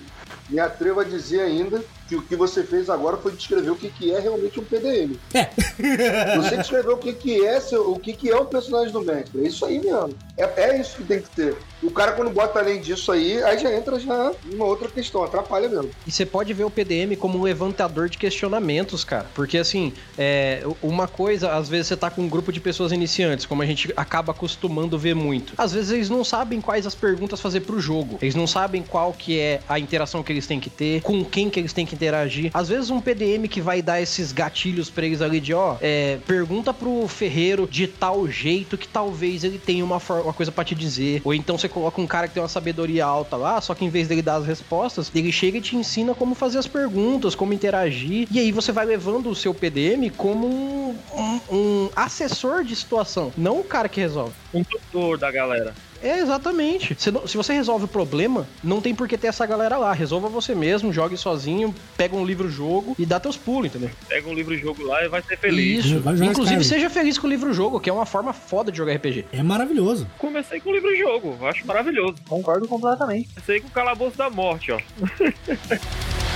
me 0.49 0.61
atrevo 0.61 1.01
a 1.01 1.05
dizer 1.05 1.41
ainda 1.41 1.83
que 2.09 2.17
o 2.17 2.23
que 2.23 2.37
você 2.37 2.63
fez 2.63 2.91
agora 2.91 3.17
foi 3.17 3.33
descrever 3.33 3.71
o 3.71 3.77
que, 3.77 3.89
que 3.89 4.13
é 4.13 4.21
realmente 4.21 4.61
um 4.61 4.65
PDM. 4.65 5.19
É. 5.33 5.49
Você 6.37 6.57
descreveu 6.59 6.95
o 6.95 6.99
que, 6.99 7.13
que 7.15 7.45
é 7.45 7.59
o 7.79 7.99
que, 7.99 8.13
que 8.13 8.31
é 8.31 8.37
um 8.37 8.45
personagem 8.45 8.93
do 8.93 9.01
mestre. 9.01 9.43
É 9.43 9.49
isso 9.49 9.65
aí 9.65 9.81
mesmo. 9.81 10.15
É, 10.37 10.45
é 10.63 10.81
isso 10.81 10.97
que 10.97 11.05
tem 11.05 11.21
que 11.21 11.31
ter. 11.31 11.57
O 11.85 11.91
cara, 11.91 12.13
quando 12.13 12.31
bota 12.31 12.59
além 12.59 12.81
disso 12.81 13.13
aí, 13.13 13.43
aí 13.43 13.59
já 13.59 13.73
entra 13.75 14.01
já 14.01 14.33
numa 14.47 14.65
outra 14.65 14.89
questão, 14.89 15.23
atrapalha 15.23 15.69
mesmo. 15.69 15.91
E 16.07 16.11
você 16.11 16.25
pode 16.25 16.53
ver 16.55 16.65
o 16.65 16.71
PDM 16.71 17.15
como 17.19 17.39
um 17.39 17.43
levantador 17.43 18.09
de 18.09 18.17
questionamentos, 18.17 19.05
cara. 19.05 19.27
Porque, 19.35 19.59
assim, 19.59 19.93
é, 20.17 20.63
uma 20.83 21.07
coisa, 21.07 21.53
às 21.53 21.69
vezes 21.69 21.89
você 21.89 21.97
tá 21.97 22.11
com 22.11 22.23
um 22.23 22.29
grupo 22.29 22.51
de 22.51 22.61
pessoas 22.61 22.91
iniciantes, 22.91 23.45
como 23.45 23.63
a 23.63 23.67
gente 23.67 23.93
acaba 23.97 24.33
acostumando 24.33 24.99
ver 24.99 25.15
muito. 25.15 25.53
Às 25.59 25.73
vezes 25.73 25.91
eles 25.91 26.09
não 26.09 26.25
sabem 26.25 26.61
quais 26.61 26.87
as 26.87 26.95
perguntas 26.95 27.41
fazer 27.41 27.61
pro 27.61 27.79
jogo. 27.79 28.19
Eles 28.23 28.35
não 28.35 28.47
sabem 28.47 28.83
qual 28.83 29.13
que 29.13 29.39
é 29.39 29.61
a 29.69 29.79
interação 29.79 30.23
que 30.23 30.33
eles 30.33 30.47
têm 30.47 30.59
que 30.59 30.71
ter, 30.71 31.03
com 31.03 31.23
quem 31.23 31.51
que 31.51 31.61
eles 31.61 31.75
têm 31.75 31.85
que 31.85 31.95
interagir. 31.95 32.51
Às 32.55 32.69
vezes 32.69 32.89
um 32.89 33.01
PDM 33.01 33.47
que 33.47 33.61
vai 33.61 33.83
dar 33.83 34.01
esses 34.01 34.33
gatilhos 34.33 34.89
pra 34.89 35.05
eles 35.05 35.21
ali 35.21 35.39
de, 35.39 35.53
ó, 35.53 35.77
é, 35.83 36.19
pergunta 36.27 36.73
pro 36.73 37.07
ferreiro 37.09 37.69
de 37.71 37.87
tal 37.87 38.27
jeito 38.27 38.79
que 38.79 38.89
talvez 38.89 39.45
ele 39.45 39.59
tenha 39.59 39.85
uma, 39.85 39.99
uma 39.99 40.33
coisa 40.33 40.51
pra 40.51 40.65
te 40.65 40.75
dizer. 40.75 41.21
Ou 41.25 41.35
então 41.35 41.59
você 41.59 41.69
coloca 41.75 42.01
um 42.01 42.07
cara 42.07 42.29
que 42.29 42.35
tem 42.35 42.43
uma 42.43 42.49
sabedoria 42.49 43.05
alta 43.05 43.37
lá, 43.37 43.61
só 43.61 43.75
que 43.75 43.85
em 43.85 43.89
vez 43.91 44.07
dele 44.09 44.23
dar 44.23 44.37
as 44.37 44.47
respostas, 44.47 45.11
ele 45.15 45.33
chega 45.33 45.59
e 45.59 45.61
te 45.61 45.77
ensina 45.77 46.15
como 46.15 46.35
fazer 46.35 46.59
as 46.59 46.67
perguntas, 46.69 47.35
como 47.35 47.53
interagir. 47.53 48.29
E 48.31 48.39
aí 48.39 48.53
você 48.53 48.71
vai 48.73 48.87
levando 48.87 49.29
o 49.29 49.35
seu 49.35 49.53
PDM 49.53 50.09
como 50.17 50.47
um, 50.47 50.97
um- 51.15 51.41
um 51.57 51.91
assessor 51.97 52.63
de 52.65 52.77
situação, 52.77 53.33
não 53.37 53.59
o 53.61 53.65
cara 53.65 53.89
que 53.89 54.01
resolve. 54.01 54.33
Um 54.55 54.63
tutor 54.63 55.19
da 55.19 55.31
galera. 55.33 55.75
É, 56.05 56.21
exatamente. 56.21 56.95
Se, 56.99 57.11
não- 57.11 57.27
se 57.27 57.37
você 57.37 57.55
resolve 57.55 57.87
o 57.87 57.89
problema, 57.89 58.47
não 58.63 58.81
tem 58.81 58.95
por 58.95 59.09
que 59.09 59.17
ter 59.17 59.29
essa 59.29 59.47
galera 59.47 59.77
lá. 59.79 59.93
Resolva 59.93 60.29
você 60.29 60.55
mesmo, 60.55 60.93
jogue 60.93 61.17
sozinho, 61.17 61.75
pega 61.97 62.15
um 62.15 62.25
livro-jogo 62.25 62.95
e 62.99 63.07
dá 63.07 63.19
teus 63.19 63.37
pulos, 63.39 63.67
entendeu? 63.67 63.91
Pega 64.09 64.29
um 64.29 64.35
livro-jogo 64.35 64.83
lá 64.85 65.03
e 65.05 65.09
vai 65.09 65.23
ser 65.23 65.39
feliz. 65.39 65.85
Isso. 65.87 65.97
Inclusive, 65.97 66.33
Skyrim. 66.61 66.63
seja 66.63 66.91
feliz 66.91 67.17
com 67.19 67.27
o 67.27 67.31
livro-jogo, 67.31 67.81
que 67.81 67.89
é 67.89 67.93
uma 67.93 68.05
forma 68.07 68.33
foda 68.35 68.71
de 68.71 68.77
jogar 68.79 68.95
RPG. 68.95 69.25
É 69.33 69.43
maravilhoso. 69.43 70.07
Comecei 70.19 70.61
com 70.61 70.71
o 70.71 70.73
livro-jogo, 70.75 71.39
acho 71.47 71.67
maravilhoso. 71.67 72.17
Concordo 72.29 72.69
completamente. 72.69 73.29
Comecei 73.31 73.61
com 73.61 73.69
o 73.69 73.71
calabouço 73.71 74.19
da 74.19 74.29
morte, 74.29 74.73
ó. 74.73 74.79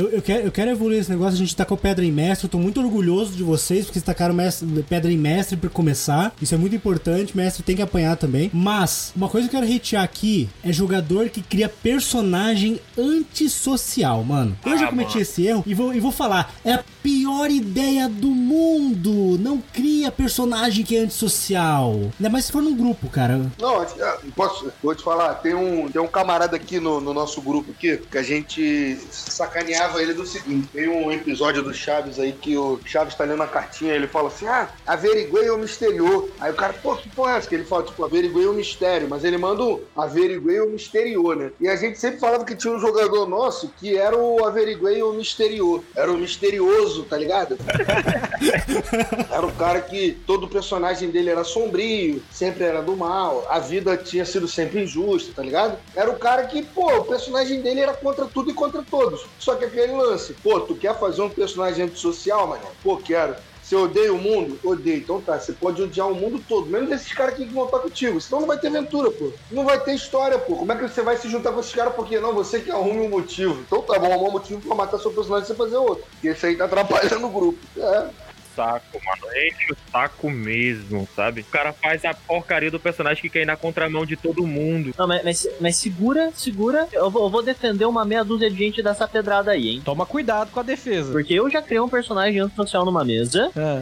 Eu, 0.00 0.08
eu 0.08 0.22
quero, 0.22 0.46
eu 0.46 0.50
quero 0.50 0.70
evoluir 0.70 0.98
esse 0.98 1.10
negócio, 1.10 1.34
a 1.34 1.36
gente 1.36 1.54
tacou 1.54 1.76
pedra 1.76 2.02
em 2.02 2.10
mestre, 2.10 2.46
eu 2.46 2.50
tô 2.50 2.56
muito 2.58 2.80
orgulhoso 2.80 3.32
de 3.32 3.42
vocês, 3.42 3.84
porque 3.84 3.98
vocês 3.98 4.04
tacaram 4.04 4.32
mestre- 4.34 4.66
pedra 4.88 5.12
em 5.12 5.18
mestre 5.18 5.58
pra 5.58 5.68
começar. 5.68 6.34
Isso 6.40 6.54
é 6.54 6.58
muito 6.58 6.74
importante, 6.74 7.36
mestre 7.36 7.62
tem 7.62 7.76
que 7.76 7.82
apanhar 7.82 8.16
também. 8.16 8.50
Mas, 8.54 9.12
uma 9.14 9.28
coisa 9.28 9.46
que 9.46 9.54
eu 9.54 9.60
quero 9.60 9.70
hatear 9.76 10.02
aqui 10.02 10.48
é 10.64 10.72
jogador 10.72 11.28
que 11.28 11.42
cria 11.42 11.68
personagem 11.68 12.80
antissocial, 12.96 14.24
mano. 14.24 14.56
Eu 14.64 14.78
já 14.78 14.86
Ah, 14.86 14.88
cometi 14.88 15.10
mano. 15.10 15.20
esse 15.20 15.46
erro 15.46 15.62
e 15.66 15.74
vou, 15.74 15.92
e 15.92 16.00
vou 16.00 16.10
falar, 16.12 16.54
é 16.64 16.72
a 16.72 16.84
pior 17.02 17.50
ideia 17.50 18.08
do 18.08 18.28
mundo. 18.28 19.38
Não 19.38 19.58
cria 19.72 20.10
personagem 20.10 20.82
que 20.82 20.96
é 20.96 21.00
antissocial. 21.00 21.92
Ainda 22.18 22.30
mais 22.30 22.46
se 22.46 22.52
for 22.52 22.62
num 22.62 22.74
grupo, 22.74 23.06
cara. 23.10 23.50
Não, 23.60 23.82
ah, 23.82 24.18
posso, 24.34 24.72
vou 24.82 24.94
te 24.94 25.02
falar, 25.02 25.34
tem 25.34 25.54
um, 25.54 25.90
tem 25.90 26.00
um 26.00 26.06
camarada 26.08 26.56
aqui 26.56 26.80
no, 26.80 27.02
no 27.02 27.12
nosso 27.12 27.42
grupo 27.42 27.70
aqui 27.72 27.98
que 28.10 28.16
a 28.16 28.22
gente 28.22 28.98
sacaneava 29.10 29.89
ele 29.98 30.12
do 30.14 30.26
seguinte: 30.26 30.68
tem 30.72 30.88
um 30.88 31.10
episódio 31.10 31.62
do 31.62 31.72
Chaves 31.72 32.18
aí 32.18 32.32
que 32.32 32.56
o 32.56 32.78
Chaves 32.84 33.14
tá 33.14 33.24
lendo 33.24 33.42
a 33.42 33.46
cartinha 33.46 33.94
ele 33.94 34.06
fala 34.06 34.28
assim: 34.28 34.46
ah, 34.46 34.68
averiguei 34.86 35.50
o 35.50 35.58
mistério. 35.58 36.30
Aí 36.40 36.52
o 36.52 36.54
cara, 36.54 36.72
pô, 36.74 36.96
que 36.96 37.08
porra 37.08 37.34
é 37.34 37.38
essa? 37.38 37.48
Que 37.48 37.54
ele 37.54 37.64
fala, 37.64 37.84
tipo, 37.84 38.04
averiguei 38.04 38.46
o 38.46 38.52
mistério, 38.52 39.08
mas 39.08 39.24
ele 39.24 39.38
manda 39.38 39.62
um 39.62 39.80
averiguei 39.96 40.60
o 40.60 40.70
mistério, 40.70 41.34
né? 41.34 41.50
E 41.60 41.68
a 41.68 41.76
gente 41.76 41.98
sempre 41.98 42.20
falava 42.20 42.44
que 42.44 42.54
tinha 42.54 42.72
um 42.72 42.80
jogador 42.80 43.26
nosso 43.26 43.72
que 43.78 43.96
era 43.96 44.16
o 44.16 44.44
averiguei 44.44 45.02
o 45.02 45.12
mistério. 45.12 45.84
Era 45.96 46.12
o 46.12 46.18
misterioso, 46.18 47.04
tá 47.04 47.16
ligado? 47.16 47.56
Era 49.30 49.46
o 49.46 49.52
cara 49.52 49.80
que 49.80 50.12
todo 50.26 50.48
personagem 50.48 51.10
dele 51.10 51.30
era 51.30 51.44
sombrio, 51.44 52.22
sempre 52.30 52.64
era 52.64 52.82
do 52.82 52.96
mal, 52.96 53.46
a 53.48 53.58
vida 53.58 53.96
tinha 53.96 54.24
sido 54.24 54.48
sempre 54.48 54.82
injusta, 54.82 55.32
tá 55.34 55.42
ligado? 55.42 55.78
Era 55.94 56.10
o 56.10 56.18
cara 56.18 56.44
que, 56.44 56.62
pô, 56.62 56.86
o 56.98 57.04
personagem 57.04 57.60
dele 57.60 57.80
era 57.80 57.94
contra 57.94 58.26
tudo 58.26 58.50
e 58.50 58.54
contra 58.54 58.82
todos. 58.82 59.24
Só 59.38 59.54
que 59.54 59.64
aquele 59.70 59.92
lance, 59.92 60.34
pô, 60.34 60.60
tu 60.60 60.74
quer 60.74 60.98
fazer 60.98 61.22
um 61.22 61.30
personagem 61.30 61.84
antissocial, 61.84 62.46
mano? 62.46 62.62
Pô, 62.82 62.96
quero. 62.96 63.34
Você 63.62 63.76
odeia 63.76 64.12
o 64.12 64.18
mundo? 64.18 64.58
Odeio. 64.64 64.98
Então 64.98 65.20
tá, 65.20 65.38
você 65.38 65.52
pode 65.52 65.80
odiar 65.80 66.10
o 66.10 66.14
mundo 66.14 66.42
todo, 66.48 66.68
menos 66.68 66.90
esses 66.90 67.12
caras 67.12 67.34
aqui 67.34 67.46
que 67.46 67.54
vão 67.54 67.66
estar 67.66 67.78
contigo. 67.78 68.20
Senão 68.20 68.40
não 68.40 68.48
vai 68.48 68.58
ter 68.58 68.66
aventura, 68.66 69.12
pô. 69.12 69.30
Não 69.48 69.64
vai 69.64 69.78
ter 69.78 69.94
história, 69.94 70.38
pô. 70.38 70.56
Como 70.56 70.72
é 70.72 70.76
que 70.76 70.88
você 70.88 71.02
vai 71.02 71.16
se 71.16 71.28
juntar 71.28 71.52
com 71.52 71.60
esses 71.60 71.72
caras? 71.72 71.94
Porque 71.94 72.18
não, 72.18 72.34
você 72.34 72.58
que 72.58 72.70
arrume 72.70 73.06
um 73.06 73.08
motivo. 73.10 73.60
Então 73.60 73.80
tá 73.82 73.96
bom, 73.96 74.12
arrumar 74.12 74.28
um 74.28 74.32
motivo 74.32 74.60
pra 74.60 74.74
matar 74.74 74.98
seu 74.98 75.12
personagem 75.12 75.44
e 75.44 75.46
você 75.46 75.54
fazer 75.54 75.76
outro. 75.76 76.04
Porque 76.10 76.28
esse 76.28 76.46
aí 76.46 76.56
tá 76.56 76.64
atrapalhando 76.64 77.26
o 77.26 77.30
grupo. 77.30 77.58
É. 77.76 78.29
Saco, 78.54 79.00
mano. 79.04 79.22
Enche 79.36 79.72
o 79.72 79.76
saco 79.90 80.30
mesmo, 80.30 81.08
sabe? 81.14 81.42
O 81.42 81.44
cara 81.44 81.72
faz 81.72 82.04
a 82.04 82.14
porcaria 82.14 82.70
do 82.70 82.80
personagem 82.80 83.22
que 83.22 83.30
quer 83.30 83.42
ir 83.42 83.46
na 83.46 83.56
contramão 83.56 84.04
de 84.04 84.16
todo 84.16 84.46
mundo. 84.46 84.94
Não, 84.96 85.06
mas, 85.06 85.24
mas, 85.24 85.48
mas 85.60 85.76
segura, 85.76 86.32
segura. 86.34 86.88
Eu 86.92 87.10
vou, 87.10 87.24
eu 87.24 87.30
vou 87.30 87.42
defender 87.42 87.84
uma 87.84 88.04
meia 88.04 88.24
dúzia 88.24 88.50
de 88.50 88.56
gente 88.56 88.82
dessa 88.82 89.06
pedrada 89.06 89.52
aí, 89.52 89.68
hein? 89.68 89.82
Toma 89.84 90.06
cuidado 90.06 90.50
com 90.50 90.60
a 90.60 90.62
defesa. 90.62 91.12
Porque 91.12 91.34
eu 91.34 91.50
já 91.50 91.62
criei 91.62 91.80
um 91.80 91.88
personagem 91.88 92.40
antissocial 92.40 92.84
numa 92.84 93.04
mesa. 93.04 93.50
É. 93.56 93.80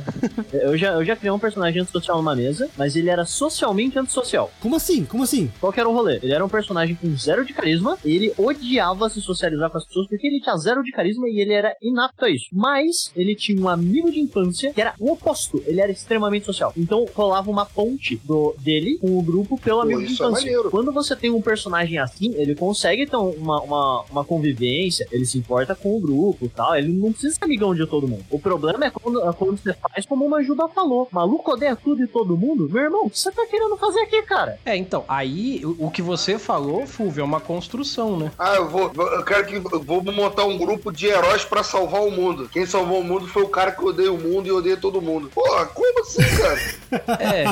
Eu 0.68 0.76
já, 0.76 0.92
eu 0.92 1.04
já 1.04 1.14
criei 1.14 1.31
um 1.31 1.38
personagem 1.38 1.83
antissocial 1.83 2.16
numa 2.16 2.35
mesa, 2.35 2.68
mas 2.76 2.96
ele 2.96 3.11
era 3.11 3.24
socialmente 3.24 3.98
antissocial. 3.98 4.50
Como 4.61 4.76
assim? 4.76 5.04
Como 5.04 5.22
assim? 5.22 5.50
Qual 5.61 5.72
que 5.72 5.78
era 5.78 5.88
o 5.88 5.92
rolê? 5.92 6.18
Ele 6.22 6.33
era 6.33 6.44
um 6.44 6.48
personagem 6.48 6.94
com 6.96 7.14
zero 7.16 7.44
de 7.44 7.52
carisma, 7.52 7.98
ele 8.04 8.33
odiava 8.37 9.09
se 9.09 9.20
socializar 9.20 9.70
com 9.70 9.78
as 9.78 9.85
pessoas 9.85 10.09
porque 10.09 10.26
ele 10.26 10.40
tinha 10.40 10.57
zero 10.57 10.83
de 10.83 10.90
carisma 10.90 11.28
e 11.28 11.40
ele 11.40 11.52
era 11.52 11.76
inapto 11.83 12.24
a 12.24 12.31
isso. 12.31 12.46
Mas 12.52 13.12
ele 13.14 13.35
tinha 13.35 13.61
um 13.61 13.68
amigo 13.68 14.11
de 14.11 14.20
infância 14.20 14.57
que 14.74 14.80
era 14.80 14.94
o 14.98 15.12
oposto, 15.12 15.62
ele 15.66 15.80
era 15.80 15.90
extremamente 15.90 16.46
social. 16.46 16.72
Então 16.76 17.06
rolava 17.14 17.50
uma 17.50 17.64
ponte 17.64 18.16
do, 18.24 18.54
dele 18.58 18.98
com 18.98 19.18
o 19.18 19.22
grupo 19.22 19.58
pelo 19.58 19.78
Pô, 19.78 19.82
amigo 19.82 20.00
de 20.00 20.08
é 20.08 20.12
infância. 20.12 20.44
maneiro. 20.44 20.70
Quando 20.70 20.92
você 20.92 21.14
tem 21.16 21.30
um 21.30 21.40
personagem 21.40 21.98
assim, 21.98 22.34
ele 22.34 22.54
consegue 22.54 23.06
ter 23.06 23.16
uma, 23.16 23.60
uma, 23.60 24.04
uma 24.10 24.24
convivência, 24.24 25.06
ele 25.10 25.24
se 25.24 25.38
importa 25.38 25.74
com 25.74 25.96
o 25.96 26.00
grupo 26.00 26.46
e 26.46 26.48
tal, 26.48 26.76
ele 26.76 26.88
não 26.88 27.12
precisa 27.12 27.34
ser 27.34 27.44
amigão 27.44 27.74
de 27.74 27.86
todo 27.86 28.08
mundo. 28.08 28.24
O 28.30 28.38
problema 28.38 28.86
é 28.86 28.90
quando, 28.90 29.22
é 29.22 29.32
quando 29.32 29.58
você 29.58 29.74
faz 29.74 30.06
como 30.06 30.24
uma 30.24 30.42
Juba 30.42 30.68
falou, 30.68 31.08
maluco 31.10 31.52
odeia 31.52 31.76
tudo 31.76 32.02
e 32.02 32.06
todo 32.06 32.36
mundo. 32.36 32.68
Meu 32.70 32.82
irmão, 32.82 33.06
o 33.06 33.10
que 33.10 33.18
você 33.18 33.30
tá 33.30 33.46
querendo 33.46 33.76
fazer 33.76 34.00
aqui, 34.00 34.22
cara? 34.22 34.58
É, 34.64 34.76
então, 34.76 35.04
aí 35.08 35.64
o, 35.64 35.86
o 35.86 35.90
que 35.90 36.02
você 36.02 36.38
falou, 36.38 36.86
Fulvio, 36.86 37.22
é 37.22 37.24
uma 37.24 37.40
construção, 37.40 38.16
né? 38.16 38.32
Ah, 38.38 38.56
eu 38.56 38.68
vou. 38.68 38.90
Eu 38.94 39.24
quero 39.24 39.46
que. 39.46 39.56
eu 39.56 39.88
Vou 39.88 40.02
montar 40.02 40.44
um 40.44 40.58
grupo 40.58 40.92
de 40.92 41.06
heróis 41.06 41.44
pra 41.44 41.62
salvar 41.62 42.02
o 42.02 42.10
mundo. 42.10 42.48
Quem 42.52 42.66
salvou 42.66 43.00
o 43.00 43.04
mundo 43.04 43.26
foi 43.26 43.42
o 43.42 43.48
cara 43.48 43.72
que 43.72 43.84
odeia 43.84 44.12
o 44.12 44.18
mundo 44.18 44.46
e 44.48 44.52
odeia 44.52 44.76
todo 44.76 45.02
mundo. 45.02 45.30
Porra, 45.34 45.66
como 45.66 46.00
assim, 46.00 46.22
cara? 46.37 46.78
É, 47.20 47.44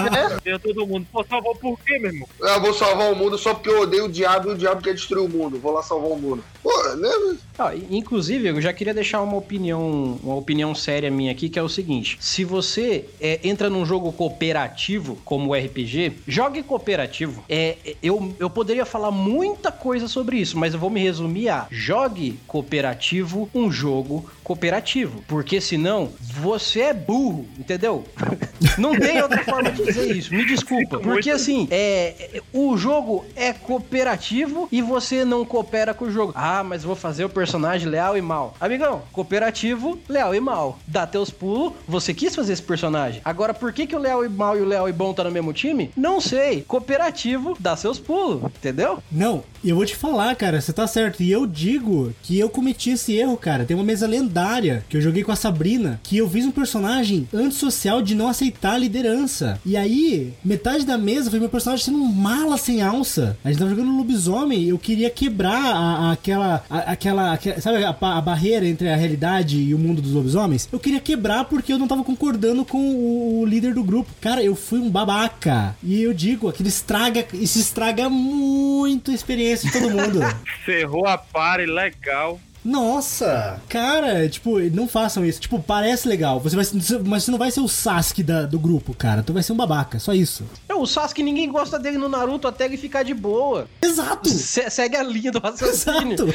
Deu 0.42 0.59
todo 0.59 0.87
mundo. 0.87 1.06
Pô, 1.12 1.22
salvou 1.28 1.54
por 1.56 1.78
quê, 1.80 1.98
meu 1.98 2.11
irmão? 2.11 2.28
Ah, 2.42 2.59
vou 2.59 2.72
salvar 2.72 3.12
o 3.12 3.16
mundo 3.16 3.37
só 3.37 3.52
porque 3.52 3.68
eu 3.68 3.82
odeio 3.82 4.06
o 4.06 4.09
diabo 4.09 4.48
e 4.48 4.54
o 4.54 4.56
diabo 4.56 4.82
quer 4.82 4.94
destruir 4.94 5.26
o 5.26 5.28
mundo. 5.28 5.59
Vou 5.59 5.72
lá 5.72 5.82
salvar 5.82 6.11
o 6.11 6.16
mundo. 6.16 6.42
Pô, 6.62 6.70
né? 6.94 7.37
Ah, 7.59 7.74
inclusive, 7.90 8.48
eu 8.48 8.61
já 8.61 8.72
queria 8.72 8.94
deixar 8.94 9.20
uma 9.20 9.37
opinião, 9.37 10.18
uma 10.22 10.37
opinião 10.37 10.74
séria 10.74 11.11
minha 11.11 11.32
aqui, 11.32 11.48
que 11.48 11.59
é 11.59 11.62
o 11.62 11.68
seguinte: 11.68 12.16
se 12.20 12.44
você 12.44 13.04
é, 13.20 13.40
entra 13.44 13.68
num 13.68 13.85
jogo 13.85 14.12
cooperativo, 14.12 15.18
como 15.24 15.50
o 15.50 15.54
RPG, 15.54 16.12
jogue 16.26 16.62
cooperativo. 16.62 17.44
É, 17.48 17.76
eu, 18.02 18.35
eu 18.38 18.48
poderia 18.48 18.87
falar 18.87 19.11
muita 19.11 19.70
coisa 19.70 20.09
sobre 20.09 20.38
isso, 20.38 20.59
mas 20.59 20.74
eu 20.74 20.80
vou 20.80 20.90
me 20.90 21.02
resumir 21.02 21.48
a 21.48 21.66
jogue 21.70 22.38
cooperativo 22.46 23.50
um 23.54 23.70
jogo 23.70 24.28
cooperativo. 24.46 25.24
Porque 25.26 25.61
senão 25.61 26.12
você 26.20 26.80
é 26.82 26.94
burro, 26.94 27.48
entendeu? 27.59 28.04
Não 28.78 28.96
tem 28.96 29.20
outra 29.20 29.42
forma 29.42 29.72
de 29.72 29.85
dizer 29.85 30.14
isso. 30.14 30.32
Me 30.32 30.46
desculpa. 30.46 31.00
Porque 31.00 31.30
assim, 31.30 31.66
é, 31.70 32.40
o 32.52 32.76
jogo 32.76 33.24
é 33.35 33.52
cooperativo 33.52 34.68
e 34.70 34.80
você 34.80 35.24
não 35.24 35.44
coopera 35.44 35.92
com 35.92 36.06
o 36.06 36.11
jogo. 36.11 36.32
Ah, 36.35 36.62
mas 36.62 36.82
vou 36.82 36.94
fazer 36.96 37.24
o 37.24 37.28
personagem 37.28 37.88
leal 37.88 38.16
e 38.16 38.22
mal. 38.22 38.54
Amigão, 38.61 39.02
cooperativo, 39.12 39.98
leal 40.09 40.35
e 40.35 40.40
mal. 40.40 40.78
Dá 40.87 41.06
teus 41.06 41.30
pulos, 41.30 41.74
você 41.87 42.14
quis 42.14 42.35
fazer 42.35 42.52
esse 42.52 42.62
personagem. 42.62 43.20
Agora, 43.24 43.52
por 43.52 43.72
que, 43.72 43.87
que 43.87 43.96
o 43.96 43.98
leal 43.98 44.24
e 44.24 44.28
mal 44.28 44.56
e 44.56 44.62
o 44.62 44.64
leal 44.64 44.88
e 44.88 44.92
bom 44.92 45.12
tá 45.12 45.24
no 45.24 45.30
mesmo 45.30 45.52
time? 45.52 45.90
Não 45.96 46.20
sei. 46.20 46.62
Cooperativo, 46.62 47.56
dá 47.59 47.76
seus 47.76 47.98
pulos, 47.98 48.44
entendeu? 48.44 49.02
Não, 49.11 49.42
e 49.66 49.70
eu 49.70 49.74
vou 49.74 49.85
te 49.85 49.96
falar, 49.96 50.37
cara, 50.37 50.61
você 50.61 50.72
tá 50.72 50.87
certo. 50.87 51.24
E 51.24 51.33
eu 51.33 51.44
digo 51.44 52.14
que 52.22 52.38
eu 52.38 52.48
cometi 52.48 52.90
esse 52.90 53.16
erro, 53.16 53.37
cara. 53.37 53.64
Tem 53.64 53.76
uma 53.76 53.83
mesa 53.83 54.07
lendária 54.07 54.85
que 54.88 54.96
eu 54.96 55.00
joguei 55.00 55.24
com 55.24 55.33
a 55.33 55.37
Sabrina, 55.37 55.98
que 56.05 56.16
eu 56.16 56.31
fiz 56.31 56.46
um 56.46 56.52
personagem 56.52 57.26
antissocial 57.35 58.00
de 58.00 58.14
não 58.14 58.29
aceitar 58.29 58.74
a 58.74 58.79
liderança. 58.79 59.61
E 59.66 59.76
aí, 59.76 60.35
metade 60.44 60.87
da 60.87 60.96
mesa 60.96 61.31
foi 61.31 61.40
meu 61.40 61.48
personagem 61.48 61.85
sendo 61.85 61.98
um 61.98 62.07
mala 62.07 62.57
sem 62.57 62.81
alça. 62.81 63.37
A 63.42 63.48
gente 63.48 63.59
tava 63.59 63.70
jogando 63.70 63.96
lobisomem, 63.96 64.68
eu 64.68 64.79
queria 64.79 65.11
quebrar 65.11 65.74
a, 65.74 65.81
a, 65.81 66.12
aquela, 66.12 66.64
a, 66.70 66.79
aquela, 66.92 67.37
sabe 67.61 67.83
a, 67.83 67.88
a, 67.88 68.20
barreira 68.20 68.68
entre 68.68 68.88
a 68.88 68.94
realidade 68.94 69.59
e 69.59 69.74
o 69.74 69.79
mundo 69.79 70.00
dos 70.00 70.12
lobisomens? 70.12 70.68
Eu 70.70 70.79
queria 70.79 71.00
quebrar 71.00 71.46
porque 71.46 71.72
eu 71.72 71.79
não 71.79 71.88
tava 71.88 72.05
concordando 72.05 72.64
com 72.64 72.79
o, 72.79 73.40
o 73.40 73.44
líder 73.44 73.74
do 73.74 73.83
grupo. 73.83 74.12
Cara, 74.20 74.40
eu 74.44 74.55
fui 74.55 74.79
um 74.79 74.88
babaca. 74.88 75.74
E 75.83 76.00
eu 76.00 76.14
digo, 76.14 76.48
aquilo 76.48 76.68
estraga, 76.68 77.26
isso 77.33 77.59
estraga 77.59 78.09
muito 78.09 79.11
a 79.11 79.14
experiência 79.14 79.55
de 79.62 79.72
todo 79.72 79.90
mundo. 79.90 80.20
Ferrou 80.64 81.06
a 81.06 81.16
pare 81.18 81.66
legal. 81.66 82.40
Nossa! 82.66 83.62
Cara, 83.68 84.29
tipo, 84.29 84.59
não 84.59 84.88
façam 84.88 85.24
isso. 85.24 85.40
Tipo, 85.40 85.62
parece 85.62 86.09
legal. 86.09 86.40
Você 86.40 86.57
vai, 86.57 86.64
mas 87.07 87.22
você 87.22 87.31
não 87.31 87.38
vai 87.38 87.50
ser 87.52 87.61
o 87.61 87.68
Sasuke 87.68 88.24
da, 88.24 88.42
do 88.42 88.59
grupo, 88.59 88.92
cara. 88.92 89.22
Tu 89.22 89.33
vai 89.33 89.42
ser 89.42 89.52
um 89.52 89.57
babaca, 89.57 90.00
só 90.00 90.12
isso. 90.12 90.44
É, 90.68 90.74
o 90.74 90.85
Sasuke 90.85 91.22
ninguém 91.22 91.48
gosta 91.50 91.79
dele 91.79 91.96
no 91.96 92.09
Naruto 92.09 92.48
até 92.48 92.64
ele 92.64 92.76
ficar 92.76 93.05
de 93.05 93.14
boa. 93.14 93.68
Exato! 93.81 94.29
Se, 94.29 94.68
segue 94.68 94.96
a 94.96 95.02
linha 95.05 95.31
do 95.31 95.38
raciocínio. 95.38 96.14
Exato! 96.14 96.26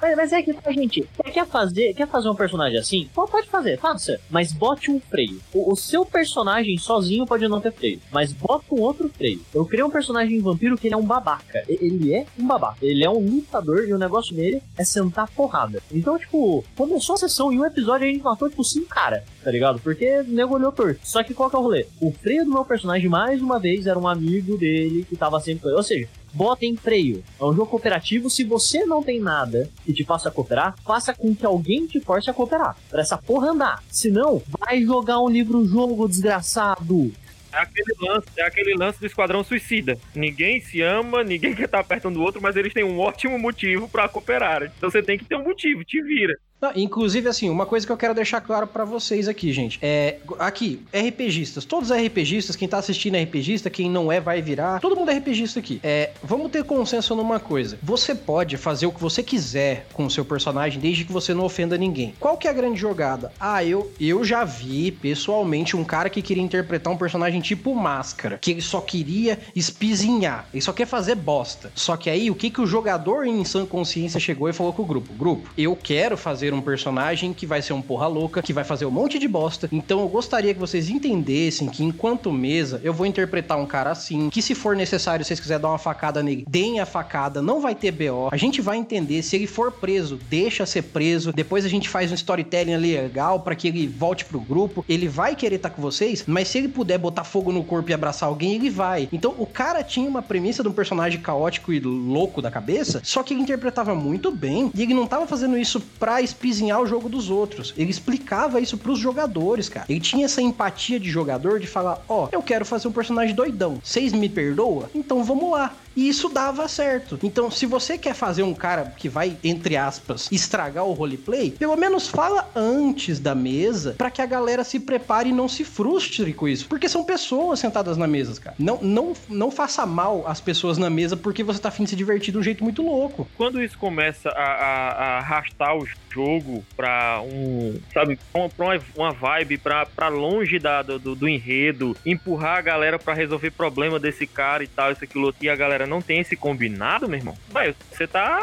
Mas, 0.00 0.16
mas 0.16 0.32
é 0.32 0.42
que, 0.42 0.54
gente, 0.74 1.08
quer 1.32 1.46
fazer, 1.46 1.94
quer 1.94 2.06
fazer 2.06 2.28
um 2.28 2.34
personagem 2.34 2.78
assim? 2.78 3.08
Pode 3.14 3.48
fazer, 3.48 3.78
faça. 3.78 4.20
Mas 4.28 4.52
bote 4.52 4.90
um 4.90 5.00
freio. 5.00 5.40
O, 5.54 5.72
o, 5.72 5.76
seu 5.76 6.04
personagem 6.04 6.76
sozinho 6.76 7.24
pode 7.24 7.48
não 7.48 7.60
ter 7.60 7.72
freio. 7.72 8.00
Mas 8.12 8.32
bota 8.32 8.64
um 8.72 8.80
outro 8.80 9.08
freio. 9.08 9.40
Eu 9.54 9.64
criei 9.64 9.84
um 9.84 9.90
personagem 9.90 10.38
vampiro 10.40 10.76
que 10.76 10.86
ele 10.86 10.94
é 10.94 10.98
um 10.98 11.06
babaca. 11.06 11.64
Ele 11.66 12.14
é 12.14 12.26
um 12.38 12.46
babaca. 12.46 12.78
Ele 12.82 13.04
é 13.04 13.10
um 13.10 13.18
lutador 13.18 13.84
e 13.88 13.94
o 13.94 13.98
negócio 13.98 14.34
dele 14.34 14.62
é 14.76 14.84
sentar 14.84 15.28
porrada. 15.30 15.77
Então, 15.90 16.18
tipo, 16.18 16.64
começou 16.76 17.14
a 17.14 17.18
sessão 17.18 17.52
e 17.52 17.58
um 17.58 17.64
episódio 17.64 18.06
a 18.06 18.10
gente 18.10 18.22
matou, 18.22 18.48
tipo, 18.48 18.64
cinco 18.64 18.88
cara, 18.88 19.24
tá 19.42 19.50
ligado? 19.50 19.80
Porque 19.80 20.20
o 20.20 20.24
nego 20.24 20.54
olhou 20.54 20.72
torto. 20.72 21.00
Só 21.04 21.22
que 21.22 21.34
qual 21.34 21.50
que 21.50 21.56
é 21.56 21.58
o 21.58 21.62
rolê? 21.62 21.86
O 22.00 22.12
freio 22.12 22.44
do 22.44 22.50
meu 22.50 22.64
personagem, 22.64 23.08
mais 23.08 23.40
uma 23.40 23.58
vez, 23.58 23.86
era 23.86 23.98
um 23.98 24.08
amigo 24.08 24.56
dele 24.56 25.06
que 25.08 25.16
tava 25.16 25.40
sempre 25.40 25.62
com 25.62 25.68
ele. 25.68 25.76
Ou 25.76 25.82
seja, 25.82 26.08
botem 26.32 26.76
freio. 26.76 27.22
É 27.40 27.44
um 27.44 27.52
jogo 27.52 27.70
cooperativo. 27.70 28.30
Se 28.30 28.44
você 28.44 28.84
não 28.84 29.02
tem 29.02 29.20
nada 29.20 29.68
que 29.84 29.92
te 29.92 30.04
faça 30.04 30.30
cooperar, 30.30 30.74
faça 30.84 31.14
com 31.14 31.34
que 31.34 31.46
alguém 31.46 31.86
te 31.86 32.00
force 32.00 32.28
a 32.28 32.34
cooperar. 32.34 32.76
Pra 32.90 33.00
essa 33.00 33.16
porra 33.16 33.50
andar. 33.50 33.82
Senão, 33.90 34.42
vai 34.58 34.82
jogar 34.82 35.20
um 35.20 35.28
livro-jogo, 35.28 36.08
desgraçado. 36.08 37.12
É 37.52 37.58
aquele, 37.58 37.94
lance, 38.00 38.28
é 38.36 38.42
aquele 38.42 38.74
lance 38.74 39.00
do 39.00 39.06
Esquadrão 39.06 39.42
Suicida. 39.42 39.98
Ninguém 40.14 40.60
se 40.60 40.82
ama, 40.82 41.24
ninguém 41.24 41.54
quer 41.56 41.64
estar 41.64 41.82
perto 41.84 42.08
um 42.08 42.12
do 42.12 42.22
outro, 42.22 42.40
mas 42.42 42.56
eles 42.56 42.72
têm 42.72 42.84
um 42.84 42.98
ótimo 42.98 43.38
motivo 43.38 43.88
para 43.88 44.08
cooperar. 44.08 44.64
Então 44.64 44.90
você 44.90 45.02
tem 45.02 45.18
que 45.18 45.24
ter 45.24 45.36
um 45.36 45.44
motivo, 45.44 45.84
te 45.84 46.02
vira. 46.02 46.34
Não, 46.60 46.72
inclusive, 46.74 47.28
assim, 47.28 47.48
uma 47.48 47.64
coisa 47.64 47.86
que 47.86 47.92
eu 47.92 47.96
quero 47.96 48.12
deixar 48.12 48.40
claro 48.40 48.66
para 48.66 48.84
vocês 48.84 49.28
aqui, 49.28 49.52
gente. 49.52 49.78
É. 49.80 50.16
Aqui, 50.40 50.82
RPGistas. 50.92 51.64
Todos 51.64 51.92
RPGistas, 51.92 52.56
quem 52.56 52.66
tá 52.66 52.78
assistindo 52.78 53.14
é 53.14 53.22
RPGista, 53.22 53.70
quem 53.70 53.88
não 53.88 54.10
é, 54.10 54.20
vai 54.20 54.42
virar. 54.42 54.80
Todo 54.80 54.96
mundo 54.96 55.10
é 55.10 55.18
RPGista 55.18 55.60
aqui. 55.60 55.80
É. 55.84 56.10
Vamos 56.22 56.50
ter 56.50 56.64
consenso 56.64 57.14
numa 57.14 57.38
coisa. 57.38 57.78
Você 57.80 58.12
pode 58.12 58.56
fazer 58.56 58.86
o 58.86 58.92
que 58.92 59.00
você 59.00 59.22
quiser 59.22 59.86
com 59.92 60.06
o 60.06 60.10
seu 60.10 60.24
personagem, 60.24 60.80
desde 60.80 61.04
que 61.04 61.12
você 61.12 61.32
não 61.32 61.44
ofenda 61.44 61.78
ninguém. 61.78 62.14
Qual 62.18 62.36
que 62.36 62.48
é 62.48 62.50
a 62.50 62.54
grande 62.54 62.80
jogada? 62.80 63.32
Ah, 63.38 63.64
eu, 63.64 63.92
eu 64.00 64.24
já 64.24 64.42
vi 64.42 64.90
pessoalmente 64.90 65.76
um 65.76 65.84
cara 65.84 66.10
que 66.10 66.20
queria 66.20 66.42
interpretar 66.42 66.92
um 66.92 66.96
personagem 66.96 67.40
tipo 67.40 67.72
máscara, 67.72 68.36
que 68.38 68.50
ele 68.50 68.62
só 68.62 68.80
queria 68.80 69.38
espizinhar. 69.54 70.48
Ele 70.52 70.60
só 70.60 70.72
quer 70.72 70.86
fazer 70.86 71.14
bosta. 71.14 71.70
Só 71.76 71.96
que 71.96 72.10
aí, 72.10 72.32
o 72.32 72.34
que 72.34 72.50
que 72.50 72.60
o 72.60 72.66
jogador 72.66 73.24
em 73.24 73.44
sã 73.44 73.64
consciência 73.64 74.18
chegou 74.18 74.48
e 74.48 74.52
falou 74.52 74.72
com 74.72 74.82
o 74.82 74.86
grupo? 74.86 75.12
Grupo, 75.14 75.48
eu 75.56 75.76
quero 75.76 76.16
fazer 76.16 76.47
um 76.52 76.60
personagem 76.60 77.32
que 77.32 77.46
vai 77.46 77.62
ser 77.62 77.72
um 77.72 77.82
porra 77.82 78.06
louca, 78.06 78.42
que 78.42 78.52
vai 78.52 78.64
fazer 78.64 78.86
um 78.86 78.90
monte 78.90 79.18
de 79.18 79.28
bosta. 79.28 79.68
Então 79.72 80.00
eu 80.00 80.08
gostaria 80.08 80.54
que 80.54 80.60
vocês 80.60 80.88
entendessem 80.88 81.68
que 81.68 81.84
enquanto 81.84 82.32
mesa, 82.32 82.80
eu 82.82 82.92
vou 82.92 83.06
interpretar 83.06 83.58
um 83.58 83.66
cara 83.66 83.90
assim, 83.90 84.30
que 84.30 84.42
se 84.42 84.54
for 84.54 84.76
necessário, 84.76 85.24
se 85.24 85.28
vocês 85.28 85.40
quiserem 85.40 85.62
dar 85.62 85.68
uma 85.68 85.78
facada 85.78 86.22
nele, 86.22 86.44
deem 86.48 86.80
a 86.80 86.86
facada, 86.86 87.42
não 87.42 87.60
vai 87.60 87.74
ter 87.74 87.92
BO. 87.92 88.28
A 88.30 88.36
gente 88.36 88.60
vai 88.60 88.78
entender, 88.78 89.22
se 89.22 89.36
ele 89.36 89.46
for 89.46 89.72
preso, 89.72 90.18
deixa 90.28 90.66
ser 90.66 90.82
preso. 90.82 91.32
Depois 91.32 91.64
a 91.64 91.68
gente 91.68 91.88
faz 91.88 92.10
um 92.10 92.14
storytelling 92.14 92.76
legal 92.76 93.40
para 93.40 93.54
que 93.54 93.68
ele 93.68 93.86
volte 93.86 94.24
pro 94.24 94.40
grupo. 94.40 94.84
Ele 94.88 95.08
vai 95.08 95.34
querer 95.34 95.56
estar 95.56 95.70
tá 95.70 95.74
com 95.74 95.82
vocês, 95.82 96.24
mas 96.26 96.48
se 96.48 96.58
ele 96.58 96.68
puder 96.68 96.98
botar 96.98 97.24
fogo 97.24 97.52
no 97.52 97.64
corpo 97.64 97.90
e 97.90 97.94
abraçar 97.94 98.28
alguém, 98.28 98.54
ele 98.54 98.70
vai. 98.70 99.08
Então 99.12 99.34
o 99.38 99.46
cara 99.46 99.82
tinha 99.82 100.08
uma 100.08 100.22
premissa 100.22 100.62
de 100.62 100.68
um 100.68 100.72
personagem 100.72 101.20
caótico 101.20 101.72
e 101.72 101.80
louco 101.80 102.40
da 102.40 102.50
cabeça, 102.50 103.00
só 103.04 103.22
que 103.22 103.34
ele 103.34 103.42
interpretava 103.42 103.94
muito 103.94 104.30
bem 104.30 104.70
e 104.74 104.82
ele 104.82 104.94
não 104.94 105.06
tava 105.06 105.26
fazendo 105.26 105.56
isso 105.56 105.80
pra 105.98 106.20
espizinhar 106.38 106.80
o 106.80 106.86
jogo 106.86 107.08
dos 107.08 107.28
outros. 107.28 107.74
Ele 107.76 107.90
explicava 107.90 108.60
isso 108.60 108.78
pros 108.78 108.98
jogadores, 108.98 109.68
cara. 109.68 109.86
Ele 109.88 110.00
tinha 110.00 110.24
essa 110.24 110.40
empatia 110.40 111.00
de 111.00 111.10
jogador 111.10 111.58
de 111.58 111.66
falar: 111.66 112.02
Ó, 112.08 112.24
oh, 112.24 112.28
eu 112.30 112.40
quero 112.40 112.64
fazer 112.64 112.86
um 112.86 112.92
personagem 112.92 113.34
doidão. 113.34 113.80
Vocês 113.82 114.12
me 114.12 114.28
perdoam? 114.28 114.88
Então 114.94 115.24
vamos 115.24 115.50
lá. 115.50 115.74
E 115.98 116.08
isso 116.08 116.28
dava 116.28 116.68
certo. 116.68 117.18
Então, 117.24 117.50
se 117.50 117.66
você 117.66 117.98
quer 117.98 118.14
fazer 118.14 118.44
um 118.44 118.54
cara 118.54 118.94
que 118.96 119.08
vai, 119.08 119.36
entre 119.42 119.76
aspas, 119.76 120.28
estragar 120.30 120.84
o 120.84 120.92
roleplay, 120.92 121.50
pelo 121.50 121.76
menos 121.76 122.06
fala 122.06 122.48
antes 122.54 123.18
da 123.18 123.34
mesa 123.34 123.96
para 123.98 124.08
que 124.08 124.22
a 124.22 124.26
galera 124.26 124.62
se 124.62 124.78
prepare 124.78 125.30
e 125.30 125.32
não 125.32 125.48
se 125.48 125.64
frustre 125.64 126.32
com 126.32 126.46
isso. 126.46 126.68
Porque 126.68 126.88
são 126.88 127.02
pessoas 127.02 127.58
sentadas 127.58 127.96
na 127.96 128.06
mesa, 128.06 128.40
cara. 128.40 128.54
Não, 128.60 128.78
não, 128.80 129.12
não 129.28 129.50
faça 129.50 129.84
mal 129.84 130.22
às 130.24 130.40
pessoas 130.40 130.78
na 130.78 130.88
mesa 130.88 131.16
porque 131.16 131.42
você 131.42 131.58
tá 131.58 131.68
afim 131.68 131.82
de 131.82 131.90
se 131.90 131.96
divertir 131.96 132.30
de 132.30 132.38
um 132.38 132.44
jeito 132.44 132.62
muito 132.62 132.80
louco. 132.80 133.28
Quando 133.36 133.60
isso 133.60 133.76
começa 133.76 134.28
a, 134.28 134.44
a, 134.44 134.90
a 134.90 135.18
arrastar 135.18 135.76
o 135.76 135.84
jogo 136.12 136.64
pra 136.76 137.20
um, 137.24 137.76
sabe, 137.92 138.18
pra 138.32 138.64
uma, 138.64 138.80
uma 138.96 139.12
vibe 139.12 139.58
pra, 139.58 139.84
pra 139.84 140.06
longe 140.08 140.60
da, 140.60 140.82
do, 140.82 141.16
do 141.16 141.28
enredo, 141.28 141.96
empurrar 142.06 142.58
a 142.58 142.62
galera 142.62 143.00
para 143.00 143.14
resolver 143.14 143.50
problema 143.50 143.98
desse 143.98 144.28
cara 144.28 144.62
e 144.62 144.68
tal, 144.68 144.92
isso, 144.92 145.02
aquilo, 145.02 145.34
e 145.40 145.48
a 145.48 145.56
galera 145.56 145.87
não 145.88 146.00
tem 146.00 146.20
esse 146.20 146.36
combinado, 146.36 147.08
meu 147.08 147.18
irmão, 147.18 147.34
vai, 147.50 147.74
você 147.92 148.06
tá 148.06 148.40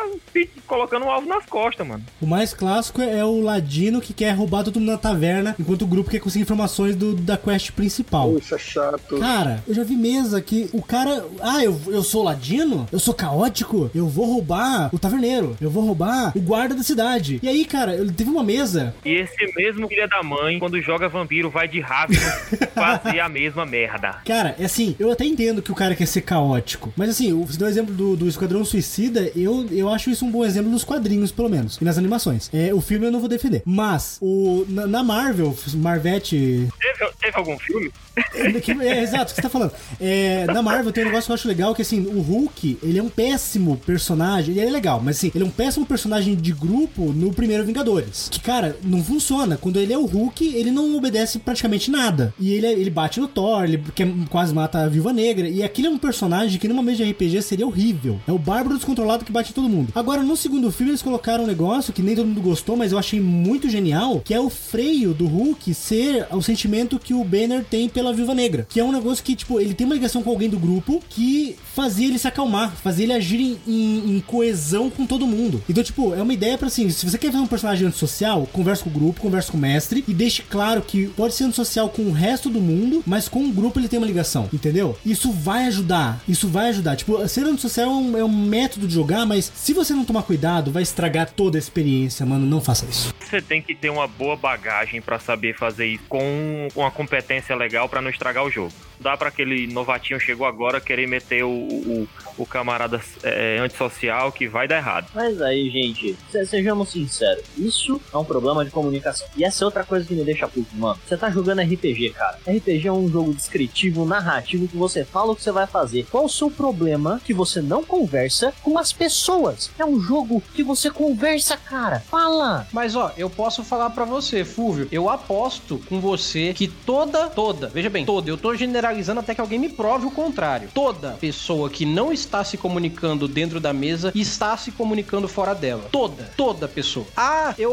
colocando 0.67 1.05
um 1.05 1.09
alvo 1.09 1.27
nas 1.27 1.45
costas, 1.45 1.85
mano. 1.85 2.03
O 2.21 2.25
mais 2.25 2.53
clássico 2.53 3.01
é 3.01 3.23
o 3.23 3.41
ladino 3.41 4.01
que 4.01 4.13
quer 4.13 4.31
roubar 4.31 4.63
todo 4.63 4.79
mundo 4.79 4.91
na 4.91 4.97
taverna, 4.97 5.55
enquanto 5.59 5.83
o 5.83 5.87
grupo 5.87 6.09
quer 6.09 6.19
conseguir 6.19 6.43
informações 6.43 6.95
do, 6.95 7.15
da 7.15 7.37
quest 7.37 7.71
principal. 7.71 8.33
Puxa, 8.33 8.57
chato. 8.57 9.19
Cara, 9.19 9.63
eu 9.67 9.73
já 9.73 9.83
vi 9.83 9.95
mesa 9.95 10.41
que 10.41 10.69
o 10.73 10.81
cara, 10.81 11.25
ah, 11.41 11.63
eu, 11.63 11.79
eu 11.87 12.03
sou 12.03 12.23
ladino, 12.23 12.87
eu 12.91 12.99
sou 12.99 13.13
caótico, 13.13 13.89
eu 13.93 14.07
vou 14.07 14.25
roubar 14.25 14.89
o 14.93 14.99
taverneiro, 14.99 15.55
eu 15.61 15.69
vou 15.69 15.85
roubar 15.85 16.31
o 16.35 16.41
guarda 16.41 16.75
da 16.75 16.83
cidade. 16.83 17.39
E 17.41 17.47
aí, 17.47 17.65
cara, 17.65 17.97
teve 18.15 18.29
uma 18.29 18.43
mesa. 18.43 18.95
E 19.05 19.13
esse 19.13 19.53
mesmo 19.55 19.87
filho 19.87 20.07
da 20.07 20.23
mãe, 20.23 20.59
quando 20.59 20.81
joga 20.81 21.07
vampiro, 21.07 21.49
vai 21.49 21.67
de 21.67 21.79
rápido 21.79 22.19
fazer 22.73 23.19
a 23.19 23.29
mesma 23.29 23.65
merda. 23.65 24.17
Cara, 24.25 24.55
é 24.59 24.65
assim, 24.65 24.95
eu 24.99 25.11
até 25.11 25.25
entendo 25.25 25.61
que 25.61 25.71
o 25.71 25.75
cara 25.75 25.95
quer 25.95 26.07
ser 26.07 26.21
caótico, 26.21 26.93
mas 26.95 27.09
assim, 27.09 27.31
você 27.43 27.57
deu 27.57 27.67
o 27.67 27.69
exemplo 27.69 27.93
do, 27.93 28.15
do 28.15 28.27
Esquadrão 28.27 28.63
Suicida, 28.63 29.31
eu, 29.35 29.65
eu 29.71 29.89
acho 29.89 30.09
isso 30.09 30.25
um 30.25 30.31
bom 30.31 30.45
exemplo 30.45 30.71
nos 30.71 30.83
quadrinhos, 30.83 31.31
pelo 31.31 31.49
menos, 31.49 31.77
e 31.81 31.83
nas 31.83 31.97
animações. 31.97 32.49
É, 32.53 32.73
o 32.73 32.81
filme 32.81 33.05
eu 33.07 33.11
não 33.11 33.19
vou 33.19 33.29
defender. 33.29 33.61
Mas, 33.65 34.17
o, 34.21 34.65
na, 34.69 34.87
na 34.87 35.03
Marvel, 35.03 35.55
Marvete. 35.75 36.67
Teve, 36.79 37.11
teve 37.19 37.37
algum 37.37 37.57
filme? 37.59 37.91
É, 38.33 38.51
que- 38.59 38.71
é, 38.71 39.01
exato, 39.03 39.23
o 39.23 39.27
que 39.27 39.35
você 39.35 39.41
tá 39.41 39.49
falando. 39.49 39.71
É, 39.99 40.45
na 40.45 40.61
Marvel 40.61 40.91
tem 40.91 41.03
um 41.03 41.07
negócio 41.07 41.25
que 41.27 41.31
eu 41.31 41.35
acho 41.35 41.47
legal, 41.47 41.73
que 41.75 41.81
assim, 41.81 42.01
o 42.05 42.21
Hulk, 42.21 42.77
ele 42.83 42.99
é 42.99 43.03
um 43.03 43.09
péssimo 43.09 43.77
personagem, 43.85 44.51
ele 44.57 44.65
é 44.65 44.69
legal, 44.71 45.01
mas 45.03 45.17
assim, 45.17 45.31
ele 45.33 45.43
é 45.43 45.47
um 45.47 45.51
péssimo 45.51 45.85
personagem 45.85 46.35
de 46.35 46.51
grupo 46.51 47.11
no 47.13 47.33
primeiro 47.33 47.63
Vingadores. 47.65 48.29
Que, 48.29 48.39
cara, 48.39 48.77
não 48.83 49.03
funciona. 49.03 49.57
Quando 49.57 49.79
ele 49.79 49.93
é 49.93 49.97
o 49.97 50.05
Hulk, 50.05 50.55
ele 50.55 50.71
não 50.71 50.95
obedece 50.95 51.39
praticamente 51.39 51.89
nada. 51.91 52.33
E 52.39 52.53
ele, 52.53 52.65
é- 52.67 52.73
ele 52.73 52.89
bate 52.89 53.19
no 53.19 53.27
Thor, 53.27 53.63
ele 53.63 53.81
quer, 53.93 54.07
quase 54.29 54.53
mata 54.53 54.83
a 54.83 54.87
Viúva 54.89 55.11
Negra. 55.13 55.47
E 55.49 55.63
aquele 55.63 55.87
é 55.87 55.89
um 55.91 55.97
personagem 55.97 56.59
que 56.59 56.67
numa 56.67 56.83
mesa 56.83 56.97
de 56.97 57.03
RPG 57.15 57.41
seria 57.41 57.65
horrível. 57.67 58.19
É 58.27 58.31
o 58.31 58.37
bárbaro 58.37 58.75
descontrolado 58.75 59.25
que 59.25 59.31
bate 59.31 59.53
todo 59.53 59.69
mundo. 59.69 59.89
Agora, 59.95 60.21
no 60.23 60.35
segundo 60.35 60.71
filme, 60.71 60.91
eles 60.91 61.01
colocaram 61.01 61.43
um 61.43 61.47
negócio 61.47 61.93
que 61.93 62.01
nem 62.01 62.15
todo 62.15 62.27
mundo 62.27 62.41
gostou, 62.41 62.75
mas 62.75 62.91
eu 62.91 62.97
achei 62.99 63.19
muito 63.19 63.69
genial, 63.69 64.21
que 64.23 64.33
é 64.33 64.39
o 64.39 64.49
freio 64.49 65.13
do 65.13 65.25
Hulk 65.27 65.73
ser 65.73 66.27
o 66.31 66.41
sentimento 66.41 66.99
que 66.99 67.13
o 67.13 67.23
Banner 67.23 67.63
tem 67.63 67.87
pela 67.89 68.13
Viúva 68.13 68.33
Negra. 68.33 68.65
Que 68.69 68.79
é 68.79 68.83
um 68.83 68.91
negócio 68.91 69.23
que, 69.23 69.35
tipo, 69.35 69.59
ele 69.59 69.73
tem 69.73 69.85
uma 69.85 69.95
ligação 69.95 70.21
com 70.21 70.29
alguém 70.29 70.49
do 70.49 70.59
grupo 70.59 71.01
que 71.09 71.55
fazia 71.73 72.07
ele 72.07 72.19
se 72.19 72.27
acalmar, 72.27 72.75
fazia 72.75 73.05
ele 73.05 73.13
agir 73.13 73.39
em, 73.39 73.57
em- 73.67 74.15
em 74.17 74.19
coesão 74.21 74.89
com 74.89 75.05
todo 75.05 75.27
mundo. 75.27 75.61
Então, 75.69 75.83
tipo, 75.83 76.13
é 76.13 76.21
uma 76.21 76.33
ideia 76.33 76.57
pra 76.57 76.67
assim, 76.67 76.89
se 76.89 77.09
você 77.09 77.17
quer 77.17 77.31
fazer 77.31 77.43
um 77.43 77.47
personagem 77.47 77.87
antissocial, 77.87 78.47
conversa 78.51 78.83
com 78.83 78.89
o 78.89 78.93
grupo, 78.93 79.21
conversa 79.21 79.51
com 79.51 79.57
o 79.57 79.61
mestre 79.61 80.03
e 80.07 80.13
deixe 80.13 80.41
claro 80.41 80.81
que 80.81 81.07
pode 81.07 81.33
ser 81.33 81.45
antissocial 81.45 81.89
com 81.89 82.03
o 82.03 82.11
resto 82.11 82.49
do 82.49 82.59
mundo, 82.59 83.03
mas 83.05 83.27
com 83.27 83.43
o 83.45 83.51
grupo 83.51 83.79
ele 83.79 83.87
tem 83.87 83.99
uma 83.99 84.07
ligação, 84.07 84.49
entendeu? 84.53 84.97
Isso 85.05 85.31
vai 85.31 85.65
ajudar, 85.67 86.21
isso 86.27 86.47
vai 86.47 86.69
ajudar. 86.69 86.95
Tipo, 86.95 87.04
ser 87.27 87.45
antissocial 87.45 87.87
é 87.87 87.93
um, 87.93 88.17
é 88.17 88.23
um 88.23 88.29
método 88.45 88.87
de 88.87 88.93
jogar, 88.93 89.25
mas 89.25 89.51
se 89.53 89.73
você 89.73 89.93
não 89.93 90.05
tomar 90.05 90.23
cuidado, 90.23 90.71
vai 90.71 90.83
estragar 90.83 91.29
toda 91.31 91.57
a 91.57 91.59
experiência, 91.59 92.25
mano. 92.25 92.45
Não 92.45 92.61
faça 92.61 92.85
isso. 92.85 93.13
Você 93.19 93.41
tem 93.41 93.61
que 93.61 93.75
ter 93.75 93.89
uma 93.89 94.07
boa 94.07 94.35
bagagem 94.35 95.01
pra 95.01 95.19
saber 95.19 95.55
fazer 95.57 95.87
isso 95.87 96.03
com 96.07 96.67
uma 96.75 96.91
competência 96.91 97.55
legal 97.55 97.87
pra 97.89 98.01
não 98.01 98.09
estragar 98.09 98.43
o 98.45 98.49
jogo. 98.51 98.71
Dá 98.99 99.17
pra 99.17 99.27
aquele 99.27 99.67
novatinho 99.67 100.19
chegou 100.19 100.47
agora 100.47 100.79
querer 100.79 101.05
meter 101.05 101.43
o, 101.43 101.49
o, 101.49 102.07
o 102.37 102.45
camarada 102.45 103.01
é, 103.23 103.57
antissocial 103.59 104.31
que 104.31 104.47
vai 104.47 104.67
dar 104.69 104.77
errado. 104.77 105.07
Mas 105.13 105.41
aí, 105.41 105.69
gente, 105.69 106.15
se- 106.31 106.45
sejamos 106.45 106.89
sinceros, 106.91 107.43
isso 107.57 107.99
é 108.13 108.17
um 108.17 108.23
problema 108.23 108.63
de 108.63 108.71
comunicação. 108.71 109.27
E 109.35 109.43
essa 109.43 109.63
é 109.63 109.65
outra 109.65 109.83
coisa 109.83 110.05
que 110.07 110.13
me 110.13 110.23
deixa 110.23 110.47
puto, 110.47 110.73
mano. 110.75 110.97
Você 111.05 111.17
tá 111.17 111.29
jogando 111.29 111.61
RPG, 111.61 112.11
cara. 112.11 112.37
RPG 112.47 112.87
é 112.87 112.91
um 112.93 113.09
jogo 113.09 113.33
descritivo, 113.33 114.05
narrativo, 114.05 114.65
que 114.67 114.77
você 114.77 115.03
fala 115.03 115.33
o 115.33 115.35
que 115.35 115.43
você 115.43 115.51
vai 115.51 115.67
fazer. 115.67 116.05
Qual 116.09 116.23
o 116.23 116.29
seu 116.29 116.49
problema 116.49 116.94
que 117.23 117.33
você 117.33 117.61
não 117.61 117.83
conversa 117.83 118.53
com 118.63 118.77
as 118.77 118.91
pessoas? 118.91 119.69
É 119.77 119.85
um 119.85 119.99
jogo 119.99 120.41
que 120.53 120.63
você 120.63 120.89
conversa, 120.89 121.57
cara. 121.57 121.99
Fala! 121.99 122.67
Mas 122.71 122.95
ó, 122.95 123.11
eu 123.17 123.29
posso 123.29 123.63
falar 123.63 123.89
pra 123.89 124.05
você, 124.05 124.43
Fúvio, 124.43 124.87
eu 124.91 125.09
aposto 125.09 125.79
com 125.89 125.99
você 125.99 126.53
que 126.53 126.67
toda, 126.67 127.27
toda, 127.29 127.67
veja 127.67 127.89
bem, 127.89 128.05
toda, 128.05 128.29
eu 128.29 128.37
tô 128.37 128.55
generalizando 128.55 129.19
até 129.19 129.35
que 129.35 129.41
alguém 129.41 129.59
me 129.59 129.69
prove 129.69 130.05
o 130.05 130.11
contrário. 130.11 130.69
Toda 130.73 131.11
pessoa 131.13 131.69
que 131.69 131.85
não 131.85 132.11
está 132.11 132.43
se 132.43 132.57
comunicando 132.57 133.27
dentro 133.27 133.59
da 133.59 133.73
mesa 133.73 134.11
está 134.15 134.55
se 134.57 134.71
comunicando 134.71 135.27
fora 135.27 135.53
dela. 135.53 135.87
Toda, 135.91 136.31
toda 136.37 136.67
pessoa. 136.67 137.05
Ah, 137.15 137.53
eu. 137.57 137.71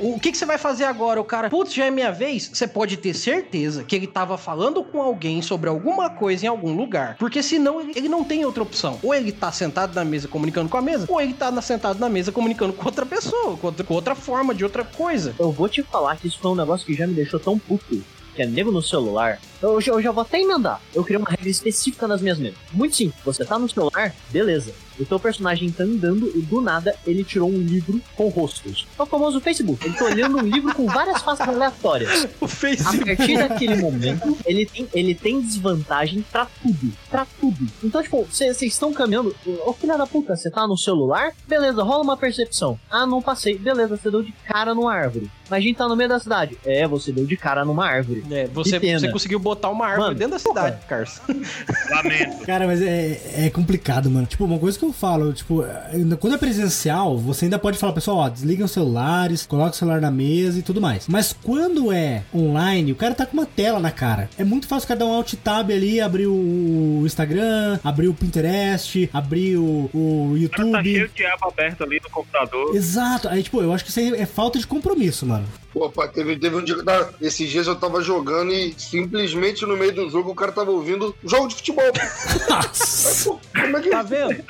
O 0.00 0.18
que, 0.20 0.32
que 0.32 0.38
você 0.38 0.46
vai 0.46 0.58
fazer 0.58 0.84
agora? 0.84 1.20
O 1.20 1.24
cara, 1.24 1.48
putz, 1.48 1.74
já 1.74 1.86
é 1.86 1.90
minha 1.90 2.12
vez? 2.12 2.50
Você 2.52 2.66
pode 2.66 2.96
ter 2.96 3.14
certeza 3.14 3.84
que 3.84 3.96
ele 3.96 4.06
tava 4.06 4.36
falando 4.38 4.82
com 4.82 5.02
alguém 5.02 5.42
sobre 5.42 5.68
alguma 5.68 6.10
coisa 6.10 6.46
em 6.46 6.48
algum 6.48 6.74
lugar. 6.74 7.16
Porque 7.18 7.42
senão 7.42 7.80
ele 7.80 8.08
não 8.08 8.24
tem 8.24 8.44
outra 8.44 8.57
opção. 8.62 8.98
Ou 9.02 9.14
ele 9.14 9.32
tá 9.32 9.50
sentado 9.52 9.94
na 9.94 10.04
mesa 10.04 10.28
comunicando 10.28 10.68
com 10.68 10.76
a 10.76 10.82
mesa, 10.82 11.06
ou 11.08 11.20
ele 11.20 11.34
tá 11.34 11.50
sentado 11.62 11.98
na 11.98 12.08
mesa 12.08 12.30
comunicando 12.32 12.72
com 12.72 12.84
outra 12.86 13.04
pessoa, 13.06 13.56
com 13.56 13.66
outra, 13.68 13.84
com 13.84 13.94
outra 13.94 14.14
forma, 14.14 14.54
de 14.54 14.64
outra 14.64 14.84
coisa. 14.84 15.34
Eu 15.38 15.50
vou 15.52 15.68
te 15.68 15.82
falar 15.82 16.16
que 16.16 16.28
isso 16.28 16.38
foi 16.40 16.50
um 16.50 16.54
negócio 16.54 16.86
que 16.86 16.94
já 16.94 17.06
me 17.06 17.14
deixou 17.14 17.38
tão 17.40 17.58
puto. 17.58 18.02
Que 18.34 18.42
é 18.42 18.46
nego 18.46 18.70
no 18.70 18.80
celular. 18.80 19.40
Eu, 19.60 19.80
já- 19.80 19.90
eu 19.92 20.00
já 20.00 20.12
vou 20.12 20.22
até 20.22 20.40
emendar. 20.40 20.80
Eu 20.94 21.02
criei 21.02 21.18
uma 21.18 21.28
regra 21.28 21.48
específica 21.48 22.06
nas 22.06 22.20
minhas 22.22 22.38
mesas. 22.38 22.56
Muito 22.72 22.94
simples. 22.94 23.20
Você 23.24 23.44
tá 23.44 23.58
no 23.58 23.68
celular, 23.68 24.14
beleza. 24.30 24.72
O 24.98 25.04
teu 25.04 25.18
personagem 25.18 25.70
tá 25.70 25.84
andando 25.84 26.30
e 26.34 26.40
do 26.40 26.60
nada 26.60 26.94
ele 27.06 27.22
tirou 27.24 27.48
um 27.48 27.58
livro 27.58 28.00
com 28.16 28.28
rostos. 28.28 28.86
É 28.98 29.02
o 29.02 29.06
famoso 29.06 29.40
Facebook. 29.40 29.84
Ele 29.84 29.94
tá 29.96 30.04
olhando 30.04 30.38
um 30.38 30.42
livro 30.42 30.74
com 30.74 30.86
várias 30.86 31.20
faces 31.22 31.46
aleatórias. 31.46 32.28
O 32.40 32.44
A 32.44 32.48
Facebook. 32.48 33.16
partir 33.16 33.36
daquele 33.38 33.76
momento, 33.76 34.36
ele 34.44 34.64
tem, 34.66 34.88
ele 34.94 35.14
tem 35.14 35.40
desvantagem 35.40 36.24
pra 36.30 36.46
tudo. 36.62 36.92
Pra 37.10 37.26
tudo. 37.40 37.66
Então, 37.82 38.02
tipo, 38.02 38.24
vocês 38.24 38.60
estão 38.62 38.92
caminhando. 38.92 39.34
Ô 39.64 39.72
filha 39.72 39.96
da 39.96 40.06
puta, 40.06 40.34
você 40.36 40.50
tá 40.50 40.66
no 40.66 40.76
celular? 40.76 41.32
Beleza, 41.46 41.82
rola 41.82 42.02
uma 42.02 42.16
percepção. 42.16 42.78
Ah, 42.90 43.06
não 43.06 43.20
passei. 43.22 43.58
Beleza, 43.58 43.96
você 43.96 44.10
deu 44.10 44.22
de 44.22 44.32
cara 44.46 44.74
numa 44.74 44.92
árvore. 44.94 45.30
Mas 45.50 45.58
a 45.58 45.60
gente 45.62 45.76
tá 45.76 45.88
no 45.88 45.96
meio 45.96 46.08
da 46.08 46.18
cidade. 46.18 46.58
É, 46.64 46.86
você 46.86 47.10
deu 47.10 47.24
de 47.24 47.36
cara 47.36 47.64
numa 47.64 47.86
árvore. 47.86 48.22
É, 48.30 48.46
você, 48.48 48.78
você 48.78 49.10
conseguiu 49.10 49.38
botar 49.38 49.70
uma 49.70 49.86
árvore 49.86 50.08
Mano, 50.08 50.18
dentro 50.18 50.32
da 50.32 50.38
cidade, 50.38 50.78
Carlos. 50.86 51.20
Lamento. 51.90 52.44
Cara, 52.46 52.66
mas 52.66 52.82
é, 52.82 53.46
é 53.46 53.50
complicado, 53.50 54.10
mano. 54.10 54.26
Tipo, 54.26 54.44
uma 54.44 54.58
coisa 54.58 54.78
que 54.78 54.84
eu 54.84 54.87
falo, 54.92 55.32
tipo, 55.32 55.64
ainda- 55.92 56.16
quando 56.16 56.34
é 56.34 56.38
presencial, 56.38 57.16
você 57.18 57.44
ainda 57.46 57.58
pode 57.58 57.78
falar, 57.78 57.92
pessoal, 57.92 58.18
ó, 58.18 58.28
desliguem 58.28 58.64
os 58.64 58.70
celulares, 58.72 59.46
coloca 59.46 59.70
o 59.70 59.74
celular 59.76 60.00
na 60.00 60.10
mesa 60.10 60.58
e 60.58 60.62
tudo 60.62 60.80
mais. 60.80 61.06
Mas 61.08 61.34
quando 61.42 61.92
é 61.92 62.22
online, 62.34 62.92
o 62.92 62.96
cara 62.96 63.14
tá 63.14 63.24
com 63.26 63.34
uma 63.36 63.46
tela 63.46 63.78
na 63.80 63.90
cara. 63.90 64.28
É 64.38 64.44
muito 64.44 64.66
fácil 64.66 64.84
o 64.86 64.88
cara 64.88 65.00
dar 65.00 65.06
um 65.06 65.12
alt 65.14 65.34
tab 65.34 65.70
ali, 65.70 66.00
abrir 66.00 66.26
o 66.26 67.02
Instagram, 67.04 67.78
abrir 67.84 68.08
o 68.08 68.14
Pinterest, 68.14 69.08
abrir 69.12 69.56
o, 69.56 69.90
o 69.92 70.34
O 70.34 70.48
cara 70.50 70.70
tá 70.70 70.82
cheio 70.82 70.96
YouTube. 71.02 71.16
de 71.16 71.26
aba 71.26 71.48
aberta 71.48 71.84
ali 71.84 72.00
no 72.02 72.10
computador. 72.10 72.74
Exato. 72.74 73.28
Aí, 73.28 73.42
tipo, 73.42 73.60
eu 73.62 73.72
acho 73.72 73.84
que 73.84 73.90
isso 73.90 74.00
aí 74.00 74.14
é 74.14 74.26
falta 74.26 74.58
de 74.58 74.66
compromisso, 74.66 75.26
mano. 75.26 75.46
Pô, 75.72 75.88
pá, 75.90 76.08
teve, 76.08 76.36
teve 76.38 76.56
um 76.56 76.64
dia 76.64 76.74
que 76.74 76.80
eu 76.80 76.84
tava, 76.84 77.14
esses 77.20 77.48
dias 77.48 77.66
eu 77.66 77.76
tava 77.76 78.00
jogando 78.02 78.52
e 78.52 78.74
simplesmente 78.76 79.64
no 79.66 79.76
meio 79.76 79.94
do 79.94 80.10
jogo 80.10 80.30
o 80.30 80.34
cara 80.34 80.50
tava 80.50 80.70
ouvindo 80.70 81.14
jogo 81.24 81.46
de 81.48 81.54
futebol. 81.56 81.84
Nossa. 82.48 83.30
Pô, 83.30 83.38
como 83.54 83.76
é 83.76 83.80
que 83.80 83.88
Tá 83.90 84.02
vendo? 84.02 84.42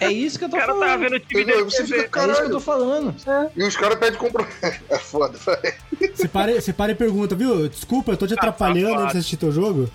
É 0.00 0.10
isso 0.10 0.38
que 0.38 0.44
eu 0.44 0.48
O 0.48 0.50
tô 0.50 0.56
cara 0.56 0.72
falando. 0.72 0.88
tava 0.88 0.98
vendo 1.02 1.14
o 1.16 1.20
time 1.20 1.44
dele 1.44 1.64
Você 1.64 1.84
fica, 1.86 2.20
É 2.22 2.30
isso 2.30 2.40
que 2.40 2.46
eu 2.46 2.50
tô 2.50 2.60
falando. 2.60 3.14
E 3.56 3.62
os 3.64 3.76
caras 3.76 3.98
pedem 3.98 4.18
compromisso. 4.18 4.56
É 4.88 4.98
foda. 4.98 5.38
Você 6.14 6.28
para, 6.28 6.60
você 6.60 6.72
para 6.72 6.92
e 6.92 6.94
pergunta, 6.94 7.34
viu? 7.34 7.68
Desculpa, 7.68 8.12
eu 8.12 8.16
tô 8.16 8.26
te 8.26 8.34
atrapalhando 8.34 9.00
antes 9.00 9.12
de 9.12 9.18
assistir 9.18 9.36
teu 9.36 9.50
jogo. 9.52 9.88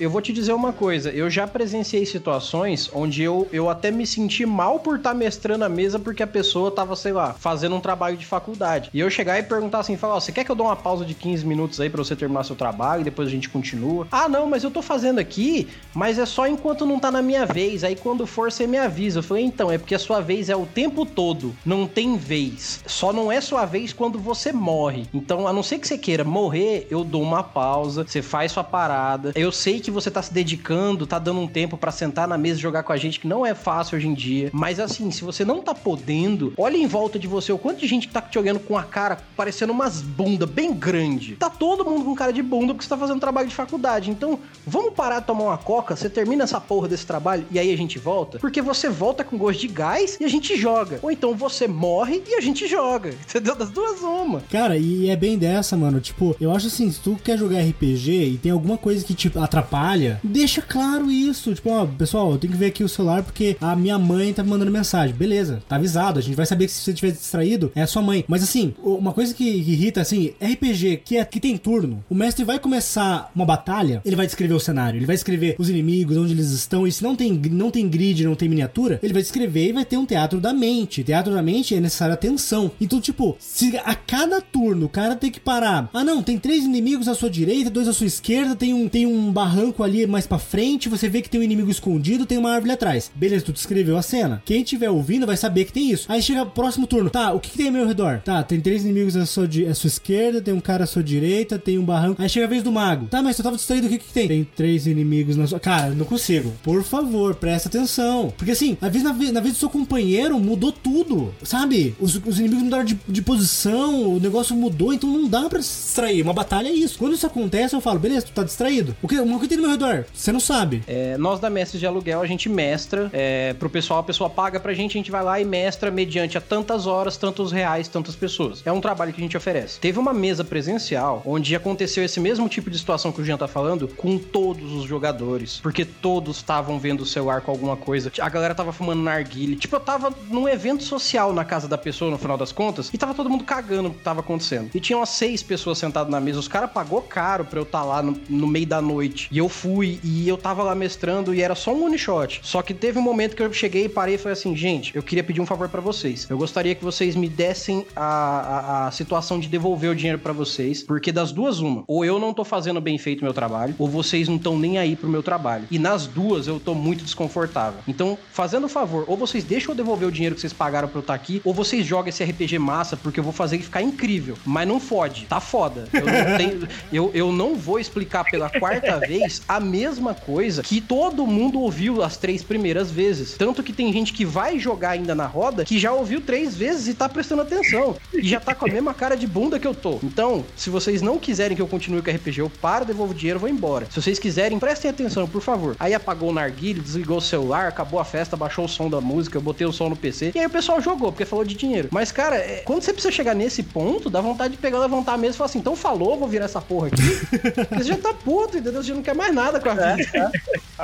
Eu 0.00 0.10
vou 0.10 0.20
te 0.20 0.32
dizer 0.32 0.52
uma 0.52 0.72
coisa, 0.72 1.10
eu 1.10 1.28
já 1.30 1.46
presenciei 1.46 2.04
situações 2.06 2.90
onde 2.92 3.22
eu, 3.22 3.48
eu 3.52 3.68
até 3.68 3.90
me 3.90 4.06
senti 4.06 4.44
mal 4.46 4.80
por 4.80 4.96
estar 4.96 5.14
mestrando 5.14 5.64
a 5.64 5.68
mesa 5.68 5.98
porque 5.98 6.22
a 6.22 6.26
pessoa 6.26 6.70
tava, 6.70 6.96
sei 6.96 7.12
lá, 7.12 7.32
fazendo 7.34 7.74
um 7.76 7.80
trabalho 7.80 8.16
de 8.16 8.26
faculdade. 8.26 8.90
E 8.92 9.00
eu 9.00 9.10
chegar 9.10 9.38
e 9.38 9.42
perguntar 9.42 9.80
assim, 9.80 9.96
falar, 9.96 10.14
ó, 10.16 10.20
você 10.20 10.32
quer 10.32 10.44
que 10.44 10.50
eu 10.50 10.56
dê 10.56 10.62
uma 10.62 10.76
pausa 10.76 11.04
de 11.04 11.14
15 11.14 11.44
minutos 11.46 11.80
aí 11.80 11.90
pra 11.90 12.02
você 12.02 12.16
terminar 12.16 12.44
seu 12.44 12.56
trabalho 12.56 13.02
e 13.02 13.04
depois 13.04 13.28
a 13.28 13.30
gente 13.30 13.48
continua? 13.48 14.06
Ah, 14.10 14.28
não, 14.28 14.46
mas 14.46 14.64
eu 14.64 14.70
tô 14.70 14.82
fazendo 14.82 15.18
aqui, 15.18 15.68
mas 15.94 16.18
é 16.18 16.26
só 16.26 16.46
enquanto 16.46 16.86
não 16.86 16.98
tá 16.98 17.10
na 17.10 17.22
minha 17.22 17.46
vez, 17.46 17.84
aí 17.84 17.96
quando 17.96 18.26
for 18.26 18.50
você 18.50 18.66
me 18.66 18.78
avisa. 18.78 19.21
Eu 19.22 19.28
falei, 19.28 19.44
então, 19.44 19.70
é 19.70 19.78
porque 19.78 19.94
a 19.94 19.98
sua 20.00 20.20
vez 20.20 20.48
é 20.48 20.56
o 20.56 20.66
tempo 20.66 21.06
todo, 21.06 21.54
não 21.64 21.86
tem 21.86 22.16
vez. 22.16 22.80
Só 22.86 23.12
não 23.12 23.30
é 23.30 23.40
sua 23.40 23.64
vez 23.64 23.92
quando 23.92 24.18
você 24.18 24.52
morre. 24.52 25.06
Então, 25.14 25.46
a 25.46 25.52
não 25.52 25.62
ser 25.62 25.78
que 25.78 25.86
você 25.86 25.96
queira 25.96 26.24
morrer, 26.24 26.88
eu 26.90 27.04
dou 27.04 27.22
uma 27.22 27.44
pausa, 27.44 28.04
você 28.04 28.20
faz 28.20 28.50
sua 28.50 28.64
parada. 28.64 29.32
Eu 29.36 29.52
sei 29.52 29.78
que 29.78 29.92
você 29.92 30.10
tá 30.10 30.20
se 30.20 30.34
dedicando, 30.34 31.06
tá 31.06 31.20
dando 31.20 31.40
um 31.40 31.46
tempo 31.46 31.76
pra 31.76 31.92
sentar 31.92 32.26
na 32.26 32.36
mesa 32.36 32.58
e 32.58 32.62
jogar 32.62 32.82
com 32.82 32.92
a 32.92 32.96
gente, 32.96 33.20
que 33.20 33.28
não 33.28 33.46
é 33.46 33.54
fácil 33.54 33.96
hoje 33.96 34.08
em 34.08 34.14
dia. 34.14 34.50
Mas 34.52 34.80
assim, 34.80 35.10
se 35.12 35.22
você 35.22 35.44
não 35.44 35.62
tá 35.62 35.72
podendo, 35.72 36.52
olha 36.58 36.76
em 36.76 36.86
volta 36.88 37.16
de 37.16 37.28
você 37.28 37.52
o 37.52 37.58
quanto 37.58 37.78
de 37.78 37.86
gente 37.86 38.08
que 38.08 38.12
tá 38.12 38.20
te 38.20 38.38
olhando 38.38 38.58
com 38.58 38.76
a 38.76 38.82
cara 38.82 39.18
parecendo 39.36 39.72
umas 39.72 40.02
bunda 40.02 40.46
bem 40.46 40.74
grande. 40.74 41.36
Tá 41.36 41.48
todo 41.48 41.84
mundo 41.84 42.04
com 42.04 42.14
cara 42.16 42.32
de 42.32 42.42
bunda 42.42 42.74
porque 42.74 42.82
você 42.82 42.90
tá 42.90 42.98
fazendo 42.98 43.20
trabalho 43.20 43.48
de 43.48 43.54
faculdade. 43.54 44.10
Então, 44.10 44.40
vamos 44.66 44.94
parar 44.94 45.20
de 45.20 45.26
tomar 45.26 45.44
uma 45.44 45.58
coca, 45.58 45.94
você 45.94 46.10
termina 46.10 46.42
essa 46.42 46.60
porra 46.60 46.88
desse 46.88 47.06
trabalho 47.06 47.46
e 47.52 47.58
aí 47.58 47.72
a 47.72 47.76
gente 47.76 47.98
volta? 47.98 48.38
Porque 48.38 48.60
você 48.60 48.88
volta 49.02 49.24
com 49.24 49.36
gosto 49.36 49.58
de 49.58 49.66
gás 49.66 50.16
e 50.20 50.24
a 50.24 50.28
gente 50.28 50.56
joga. 50.56 51.00
Ou 51.02 51.10
então 51.10 51.34
você 51.34 51.66
morre 51.66 52.22
e 52.24 52.36
a 52.36 52.40
gente 52.40 52.68
joga. 52.68 53.12
Entendeu? 53.28 53.56
Das 53.56 53.68
duas 53.68 54.00
uma. 54.00 54.42
Cara, 54.42 54.78
e 54.78 55.10
é 55.10 55.16
bem 55.16 55.36
dessa, 55.36 55.76
mano. 55.76 56.00
Tipo, 56.00 56.36
eu 56.40 56.52
acho 56.52 56.68
assim, 56.68 56.88
se 56.88 57.00
tu 57.00 57.16
quer 57.16 57.36
jogar 57.36 57.62
RPG 57.62 58.10
e 58.12 58.38
tem 58.38 58.52
alguma 58.52 58.78
coisa 58.78 59.04
que 59.04 59.12
te 59.12 59.28
atrapalha, 59.36 60.20
deixa 60.22 60.62
claro 60.62 61.10
isso. 61.10 61.52
Tipo, 61.52 61.70
ó, 61.70 61.84
pessoal, 61.84 62.30
eu 62.30 62.38
tenho 62.38 62.52
que 62.52 62.58
ver 62.58 62.66
aqui 62.66 62.84
o 62.84 62.88
celular 62.88 63.24
porque 63.24 63.56
a 63.60 63.74
minha 63.74 63.98
mãe 63.98 64.32
tá 64.32 64.44
me 64.44 64.50
mandando 64.50 64.70
mensagem. 64.70 65.16
Beleza, 65.16 65.60
tá 65.68 65.74
avisado. 65.74 66.20
A 66.20 66.22
gente 66.22 66.36
vai 66.36 66.46
saber 66.46 66.66
que 66.66 66.72
se 66.72 66.82
você 66.82 66.92
estiver 66.92 67.10
distraído, 67.10 67.72
é 67.74 67.82
a 67.82 67.88
sua 67.88 68.02
mãe. 68.02 68.24
Mas 68.28 68.44
assim, 68.44 68.72
uma 68.80 69.12
coisa 69.12 69.34
que 69.34 69.42
irrita, 69.42 70.00
assim, 70.00 70.32
RPG 70.40 71.02
que, 71.04 71.16
é, 71.16 71.24
que 71.24 71.40
tem 71.40 71.56
turno. 71.56 72.04
O 72.08 72.14
mestre 72.14 72.44
vai 72.44 72.60
começar 72.60 73.32
uma 73.34 73.44
batalha, 73.44 74.00
ele 74.04 74.14
vai 74.14 74.26
descrever 74.26 74.54
o 74.54 74.60
cenário, 74.60 74.98
ele 74.98 75.06
vai 75.06 75.16
escrever 75.16 75.56
os 75.58 75.68
inimigos, 75.68 76.16
onde 76.16 76.34
eles 76.34 76.52
estão. 76.52 76.86
E 76.86 76.92
se 76.92 77.02
não 77.02 77.16
tem, 77.16 77.32
não 77.32 77.68
tem 77.68 77.88
grid, 77.88 78.24
não 78.24 78.36
tem 78.36 78.48
miniatura, 78.48 78.91
ele 79.02 79.12
vai 79.12 79.22
descrever 79.22 79.68
e 79.68 79.72
vai 79.72 79.84
ter 79.84 79.96
um 79.96 80.06
teatro 80.06 80.40
da 80.40 80.52
mente. 80.52 81.04
Teatro 81.04 81.32
da 81.32 81.42
mente 81.42 81.74
é 81.74 81.80
necessário 81.80 82.14
atenção. 82.14 82.70
Então, 82.80 83.00
tipo, 83.00 83.36
se 83.38 83.76
a 83.84 83.94
cada 83.94 84.40
turno 84.40 84.86
o 84.86 84.88
cara 84.88 85.16
tem 85.16 85.30
que 85.30 85.40
parar. 85.40 85.88
Ah, 85.92 86.04
não, 86.04 86.22
tem 86.22 86.38
três 86.38 86.64
inimigos 86.64 87.08
à 87.08 87.14
sua 87.14 87.30
direita, 87.30 87.70
dois 87.70 87.88
à 87.88 87.92
sua 87.92 88.06
esquerda, 88.06 88.54
tem 88.54 88.74
um, 88.74 88.88
tem 88.88 89.06
um 89.06 89.32
barranco 89.32 89.82
ali 89.82 90.06
mais 90.06 90.26
pra 90.26 90.38
frente, 90.38 90.88
você 90.88 91.08
vê 91.08 91.22
que 91.22 91.30
tem 91.30 91.40
um 91.40 91.44
inimigo 91.44 91.70
escondido, 91.70 92.26
tem 92.26 92.38
uma 92.38 92.52
árvore 92.52 92.72
atrás. 92.72 93.10
Beleza, 93.14 93.44
tu 93.44 93.52
descreveu 93.52 93.96
a 93.96 94.02
cena. 94.02 94.42
Quem 94.44 94.62
estiver 94.62 94.90
ouvindo 94.90 95.26
vai 95.26 95.36
saber 95.36 95.64
que 95.64 95.72
tem 95.72 95.90
isso. 95.90 96.06
Aí 96.08 96.22
chega 96.22 96.42
o 96.42 96.50
próximo 96.50 96.86
turno. 96.86 97.10
Tá, 97.10 97.32
o 97.32 97.40
que, 97.40 97.50
que 97.50 97.56
tem 97.56 97.66
ao 97.66 97.72
meu 97.72 97.86
redor? 97.86 98.20
Tá, 98.24 98.42
tem 98.42 98.60
três 98.60 98.84
inimigos 98.84 99.16
à 99.16 99.26
sua, 99.26 99.48
à 99.70 99.74
sua 99.74 99.88
esquerda, 99.88 100.40
tem 100.40 100.54
um 100.54 100.60
cara 100.60 100.84
à 100.84 100.86
sua 100.86 101.02
direita, 101.02 101.58
tem 101.58 101.78
um 101.78 101.84
barranco. 101.84 102.20
Aí 102.20 102.28
chega 102.28 102.46
a 102.46 102.48
vez 102.48 102.62
do 102.62 102.72
mago. 102.72 103.06
Tá, 103.06 103.22
mas 103.22 103.36
você 103.36 103.42
tava 103.42 103.56
distraído, 103.56 103.86
o 103.86 103.90
que 103.90 103.98
que 103.98 104.12
tem? 104.12 104.28
Tem 104.28 104.44
três 104.56 104.86
inimigos 104.86 105.36
na 105.36 105.46
sua. 105.46 105.60
Cara, 105.60 105.90
não 105.94 106.04
consigo. 106.04 106.52
Por 106.62 106.82
favor, 106.82 107.34
presta 107.34 107.68
atenção. 107.68 108.32
Porque 108.36 108.52
assim, 108.52 108.76
às 108.82 108.92
vezes 108.92 109.04
na, 109.04 109.12
na 109.32 109.40
vez 109.40 109.54
do 109.54 109.58
seu 109.58 109.70
companheiro 109.70 110.38
mudou 110.40 110.72
tudo, 110.72 111.32
sabe? 111.44 111.94
Os, 112.00 112.16
os 112.16 112.40
inimigos 112.40 112.64
mudaram 112.64 112.84
de, 112.84 112.98
de 113.08 113.22
posição, 113.22 114.16
o 114.16 114.20
negócio 114.20 114.56
mudou, 114.56 114.92
então 114.92 115.08
não 115.08 115.28
dá 115.28 115.48
pra 115.48 115.62
se 115.62 115.84
distrair. 115.84 116.20
Uma 116.20 116.32
batalha 116.32 116.68
é 116.68 116.72
isso. 116.72 116.98
Quando 116.98 117.14
isso 117.14 117.24
acontece, 117.24 117.76
eu 117.76 117.80
falo, 117.80 118.00
beleza, 118.00 118.26
tu 118.26 118.32
tá 118.32 118.42
distraído. 118.42 118.96
O 119.00 119.06
que, 119.06 119.18
o 119.18 119.40
que 119.40 119.46
tem 119.46 119.56
no 119.56 119.62
meu 119.62 119.70
redor? 119.70 120.04
Você 120.12 120.32
não 120.32 120.40
sabe. 120.40 120.82
É, 120.88 121.16
nós 121.16 121.38
da 121.38 121.48
Mestres 121.48 121.78
de 121.78 121.86
Aluguel, 121.86 122.20
a 122.20 122.26
gente 122.26 122.48
mestra 122.48 123.08
é, 123.12 123.52
pro 123.54 123.70
pessoal, 123.70 124.00
a 124.00 124.02
pessoa 124.02 124.28
paga 124.28 124.58
pra 124.58 124.74
gente, 124.74 124.92
a 124.92 124.98
gente 124.98 125.10
vai 125.12 125.22
lá 125.22 125.40
e 125.40 125.44
mestra 125.44 125.90
mediante 125.90 126.36
a 126.36 126.40
tantas 126.40 126.86
horas, 126.86 127.16
tantos 127.16 127.52
reais, 127.52 127.86
tantas 127.86 128.16
pessoas. 128.16 128.62
É 128.64 128.72
um 128.72 128.80
trabalho 128.80 129.12
que 129.12 129.20
a 129.20 129.24
gente 129.24 129.36
oferece. 129.36 129.78
Teve 129.78 129.98
uma 130.00 130.12
mesa 130.12 130.42
presencial 130.42 131.22
onde 131.24 131.54
aconteceu 131.54 132.04
esse 132.04 132.18
mesmo 132.18 132.48
tipo 132.48 132.68
de 132.68 132.78
situação 132.78 133.12
que 133.12 133.20
o 133.20 133.24
Jean 133.24 133.36
tá 133.36 133.46
falando 133.46 133.86
com 133.86 134.18
todos 134.18 134.72
os 134.72 134.84
jogadores, 134.84 135.60
porque 135.62 135.84
todos 135.84 136.38
estavam 136.38 136.80
vendo 136.80 137.02
o 137.02 137.06
celular 137.06 137.42
com 137.42 137.52
alguma 137.52 137.76
coisa. 137.76 138.10
A 138.20 138.28
galera 138.28 138.54
tava 138.54 138.71
fumando 138.72 139.02
narguile. 139.02 139.56
Tipo, 139.56 139.76
eu 139.76 139.80
tava 139.80 140.12
num 140.28 140.48
evento 140.48 140.82
social 140.82 141.32
na 141.32 141.44
casa 141.44 141.68
da 141.68 141.78
pessoa, 141.78 142.10
no 142.10 142.18
final 142.18 142.36
das 142.36 142.52
contas, 142.52 142.90
e 142.92 142.98
tava 142.98 143.14
todo 143.14 143.30
mundo 143.30 143.44
cagando 143.44 143.88
o 143.88 143.94
que 143.94 144.00
tava 144.00 144.20
acontecendo. 144.20 144.70
E 144.74 144.80
tinha 144.80 144.96
umas 144.96 145.10
seis 145.10 145.42
pessoas 145.42 145.78
sentadas 145.78 146.10
na 146.10 146.20
mesa. 146.20 146.38
Os 146.38 146.48
caras 146.48 146.70
pagou 146.70 147.02
caro 147.02 147.44
pra 147.44 147.58
eu 147.58 147.64
estar 147.64 147.84
lá 147.84 148.02
no, 148.02 148.18
no 148.28 148.46
meio 148.46 148.66
da 148.66 148.80
noite. 148.80 149.28
E 149.30 149.38
eu 149.38 149.48
fui, 149.48 150.00
e 150.02 150.28
eu 150.28 150.36
tava 150.36 150.62
lá 150.62 150.74
mestrando, 150.74 151.34
e 151.34 151.42
era 151.42 151.54
só 151.54 151.74
um 151.74 151.84
one 151.84 151.98
shot. 151.98 152.40
Só 152.42 152.62
que 152.62 152.74
teve 152.74 152.98
um 152.98 153.02
momento 153.02 153.36
que 153.36 153.42
eu 153.42 153.52
cheguei 153.52 153.84
e 153.84 153.88
parei 153.88 154.14
e 154.14 154.18
falei 154.18 154.32
assim, 154.32 154.56
gente, 154.56 154.94
eu 154.94 155.02
queria 155.02 155.22
pedir 155.22 155.40
um 155.40 155.46
favor 155.46 155.68
pra 155.68 155.80
vocês. 155.80 156.26
Eu 156.28 156.38
gostaria 156.38 156.74
que 156.74 156.84
vocês 156.84 157.16
me 157.16 157.28
dessem 157.28 157.86
a, 157.94 158.04
a, 158.04 158.86
a 158.86 158.90
situação 158.90 159.38
de 159.38 159.48
devolver 159.48 159.90
o 159.90 159.94
dinheiro 159.94 160.18
pra 160.18 160.32
vocês, 160.32 160.82
porque 160.82 161.12
das 161.12 161.32
duas, 161.32 161.60
uma. 161.60 161.84
Ou 161.86 162.04
eu 162.04 162.18
não 162.18 162.32
tô 162.32 162.44
fazendo 162.44 162.80
bem 162.80 162.98
feito 162.98 163.24
meu 163.24 163.34
trabalho, 163.34 163.74
ou 163.78 163.88
vocês 163.88 164.28
não 164.28 164.36
estão 164.36 164.58
nem 164.58 164.78
aí 164.78 164.96
pro 164.96 165.08
meu 165.08 165.22
trabalho. 165.22 165.66
E 165.70 165.78
nas 165.78 166.06
duas 166.06 166.46
eu 166.46 166.58
tô 166.58 166.74
muito 166.74 167.04
desconfortável. 167.04 167.80
Então, 167.86 168.16
fazendo 168.32 168.61
o 168.64 168.68
favor, 168.68 169.04
ou 169.06 169.16
vocês 169.16 169.44
deixam 169.44 169.72
eu 169.72 169.76
devolver 169.76 170.08
o 170.08 170.12
dinheiro 170.12 170.34
que 170.34 170.40
vocês 170.40 170.52
pagaram 170.52 170.88
pra 170.88 170.98
eu 170.98 171.02
estar 171.02 171.14
aqui, 171.14 171.40
ou 171.44 171.52
vocês 171.54 171.84
jogam 171.86 172.08
esse 172.08 172.22
RPG 172.24 172.58
massa, 172.58 172.96
porque 172.96 173.20
eu 173.20 173.24
vou 173.24 173.32
fazer 173.32 173.56
ele 173.56 173.62
ficar 173.64 173.82
incrível. 173.82 174.36
Mas 174.44 174.66
não 174.68 174.78
fode, 174.80 175.26
tá 175.26 175.40
foda. 175.40 175.88
Eu 175.92 176.06
não, 176.06 176.36
tenho- 176.36 176.68
eu, 176.92 177.10
eu 177.14 177.32
não 177.32 177.54
vou 177.56 177.78
explicar 177.78 178.24
pela 178.24 178.48
quarta 178.50 178.98
vez 179.06 179.42
a 179.48 179.58
mesma 179.60 180.14
coisa 180.14 180.62
que 180.62 180.80
todo 180.80 181.26
mundo 181.26 181.60
ouviu 181.60 182.02
as 182.02 182.16
três 182.16 182.42
primeiras 182.42 182.90
vezes. 182.90 183.36
Tanto 183.36 183.62
que 183.62 183.72
tem 183.72 183.92
gente 183.92 184.12
que 184.12 184.24
vai 184.24 184.58
jogar 184.58 184.90
ainda 184.90 185.14
na 185.14 185.26
roda 185.26 185.64
que 185.64 185.78
já 185.78 185.92
ouviu 185.92 186.20
três 186.20 186.56
vezes 186.56 186.88
e 186.88 186.94
tá 186.94 187.08
prestando 187.08 187.42
atenção. 187.42 187.96
E 188.12 188.22
já 188.26 188.40
tá 188.40 188.54
com 188.54 188.66
a 188.66 188.72
mesma 188.72 188.94
cara 188.94 189.16
de 189.16 189.26
bunda 189.26 189.58
que 189.58 189.66
eu 189.66 189.74
tô. 189.74 189.98
Então, 190.02 190.44
se 190.56 190.70
vocês 190.70 191.02
não 191.02 191.18
quiserem 191.18 191.56
que 191.56 191.62
eu 191.62 191.66
continue 191.68 192.02
com 192.02 192.10
o 192.10 192.14
RPG, 192.14 192.38
eu 192.40 192.50
paro, 192.50 192.84
devolvo 192.84 193.12
o 193.12 193.16
dinheiro 193.16 193.38
vou 193.40 193.48
embora. 193.48 193.86
Se 193.90 194.00
vocês 194.00 194.18
quiserem, 194.18 194.58
prestem 194.58 194.90
atenção, 194.90 195.26
por 195.26 195.40
favor. 195.40 195.76
Aí 195.78 195.94
apagou 195.94 196.30
o 196.30 196.32
narguilho, 196.32 196.82
desligou 196.82 197.18
o 197.18 197.20
celular, 197.20 197.68
acabou 197.68 197.98
a 198.00 198.04
festa, 198.04 198.36
baixou 198.36 198.51
o 198.60 198.68
som 198.68 198.90
da 198.90 199.00
música, 199.00 199.38
eu 199.38 199.42
botei 199.42 199.66
o 199.66 199.72
som 199.72 199.88
no 199.88 199.96
PC. 199.96 200.32
E 200.34 200.38
aí 200.38 200.46
o 200.46 200.50
pessoal 200.50 200.80
jogou, 200.80 201.10
porque 201.12 201.24
falou 201.24 201.44
de 201.44 201.54
dinheiro. 201.54 201.88
Mas, 201.90 202.12
cara, 202.12 202.36
é, 202.36 202.62
quando 202.64 202.82
você 202.82 202.92
precisa 202.92 203.12
chegar 203.12 203.34
nesse 203.34 203.62
ponto, 203.62 204.10
dá 204.10 204.20
vontade 204.20 204.52
de 204.54 204.58
pegar, 204.58 204.78
levantar 204.78 205.14
a 205.14 205.18
mesa 205.18 205.34
e 205.34 205.38
falar 205.38 205.46
assim, 205.46 205.58
então 205.58 205.76
falou, 205.76 206.18
vou 206.18 206.28
virar 206.28 206.44
essa 206.46 206.60
porra 206.60 206.88
aqui. 206.88 207.02
Você 207.76 207.84
já 207.84 207.96
tá 207.96 208.12
puto, 208.12 208.58
entendeu? 208.58 208.82
Você 208.82 208.88
já 208.88 208.94
não 208.94 209.02
quer 209.02 209.14
mais 209.14 209.34
nada 209.34 209.58
com 209.58 209.68
a 209.68 209.74
vida. 209.74 210.30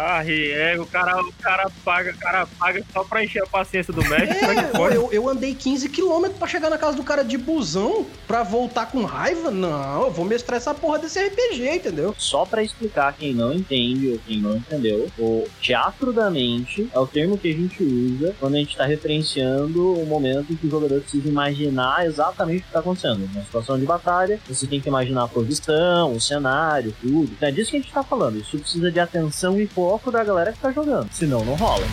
Ah, 0.01 0.23
é, 0.25 0.79
o 0.79 0.87
cara, 0.87 1.21
o 1.21 1.33
cara 1.33 1.69
paga, 1.85 2.13
o 2.13 2.19
cara 2.19 2.47
paga 2.57 2.85
só 2.93 3.03
pra 3.03 3.25
encher 3.25 3.43
a 3.43 3.47
paciência 3.49 3.93
do 3.93 4.01
como 4.01 4.15
é 4.15 4.97
eu, 4.97 5.09
eu 5.11 5.29
andei 5.29 5.57
15 5.57 5.89
quilômetros 5.89 6.39
pra 6.39 6.47
chegar 6.47 6.71
na 6.71 6.79
casa 6.79 6.97
do 6.97 7.03
cara 7.03 7.25
de 7.25 7.37
busão 7.37 8.07
pra 8.25 8.45
voltar 8.45 8.87
com 8.87 9.03
raiva? 9.05 9.51
Não, 9.51 10.05
eu 10.05 10.11
vou 10.13 10.25
mestrar 10.25 10.57
essa 10.57 10.73
porra 10.73 11.01
desse 11.01 11.19
RPG, 11.19 11.69
entendeu? 11.69 12.15
Só 12.17 12.47
pra 12.47 12.63
explicar 12.63 13.13
quem 13.13 13.35
não 13.35 13.53
entende 13.53 14.13
ou 14.13 14.21
quem 14.25 14.39
não 14.41 14.57
entendeu, 14.57 15.11
o 15.19 15.49
teatro 15.61 16.13
da 16.13 16.31
mente 16.31 16.89
é 16.95 16.99
o 17.01 17.07
termo 17.07 17.37
que 17.37 17.51
a 17.51 17.53
gente 17.53 17.83
usa 17.83 18.37
quando 18.39 18.55
a 18.55 18.59
gente 18.59 18.77
tá 18.77 18.87
referenciando 18.87 19.95
o 19.95 20.07
momento 20.07 20.53
em 20.53 20.57
que 20.57 20.69
o 20.69 20.71
jogador 20.71 21.01
precisa 21.01 21.29
imaginar 21.29 22.07
exatamente 22.07 22.61
o 22.61 22.67
que 22.67 22.73
tá 22.73 22.79
acontecendo. 22.79 23.29
Na 23.35 23.43
situação 23.43 23.77
de 23.77 23.85
batalha, 23.85 24.39
você 24.49 24.65
tem 24.65 24.81
que 24.81 24.89
imaginar 24.89 25.25
a 25.25 25.29
posição, 25.29 26.13
o 26.13 26.21
cenário, 26.21 26.95
tudo. 27.03 27.33
Então 27.33 27.49
é 27.49 27.51
disso 27.51 27.73
que 27.73 27.79
a 27.79 27.81
gente 27.81 27.93
tá 27.93 28.05
falando. 28.05 28.39
Isso 28.39 28.57
precisa 28.57 28.93
de 28.93 29.01
atenção 29.01 29.61
e 29.61 29.67
foco 29.67 29.88
da 30.11 30.23
galera 30.23 30.53
que 30.53 30.59
tá 30.59 30.71
jogando. 30.71 31.09
Senão, 31.13 31.45
não 31.45 31.55
rola. 31.55 31.85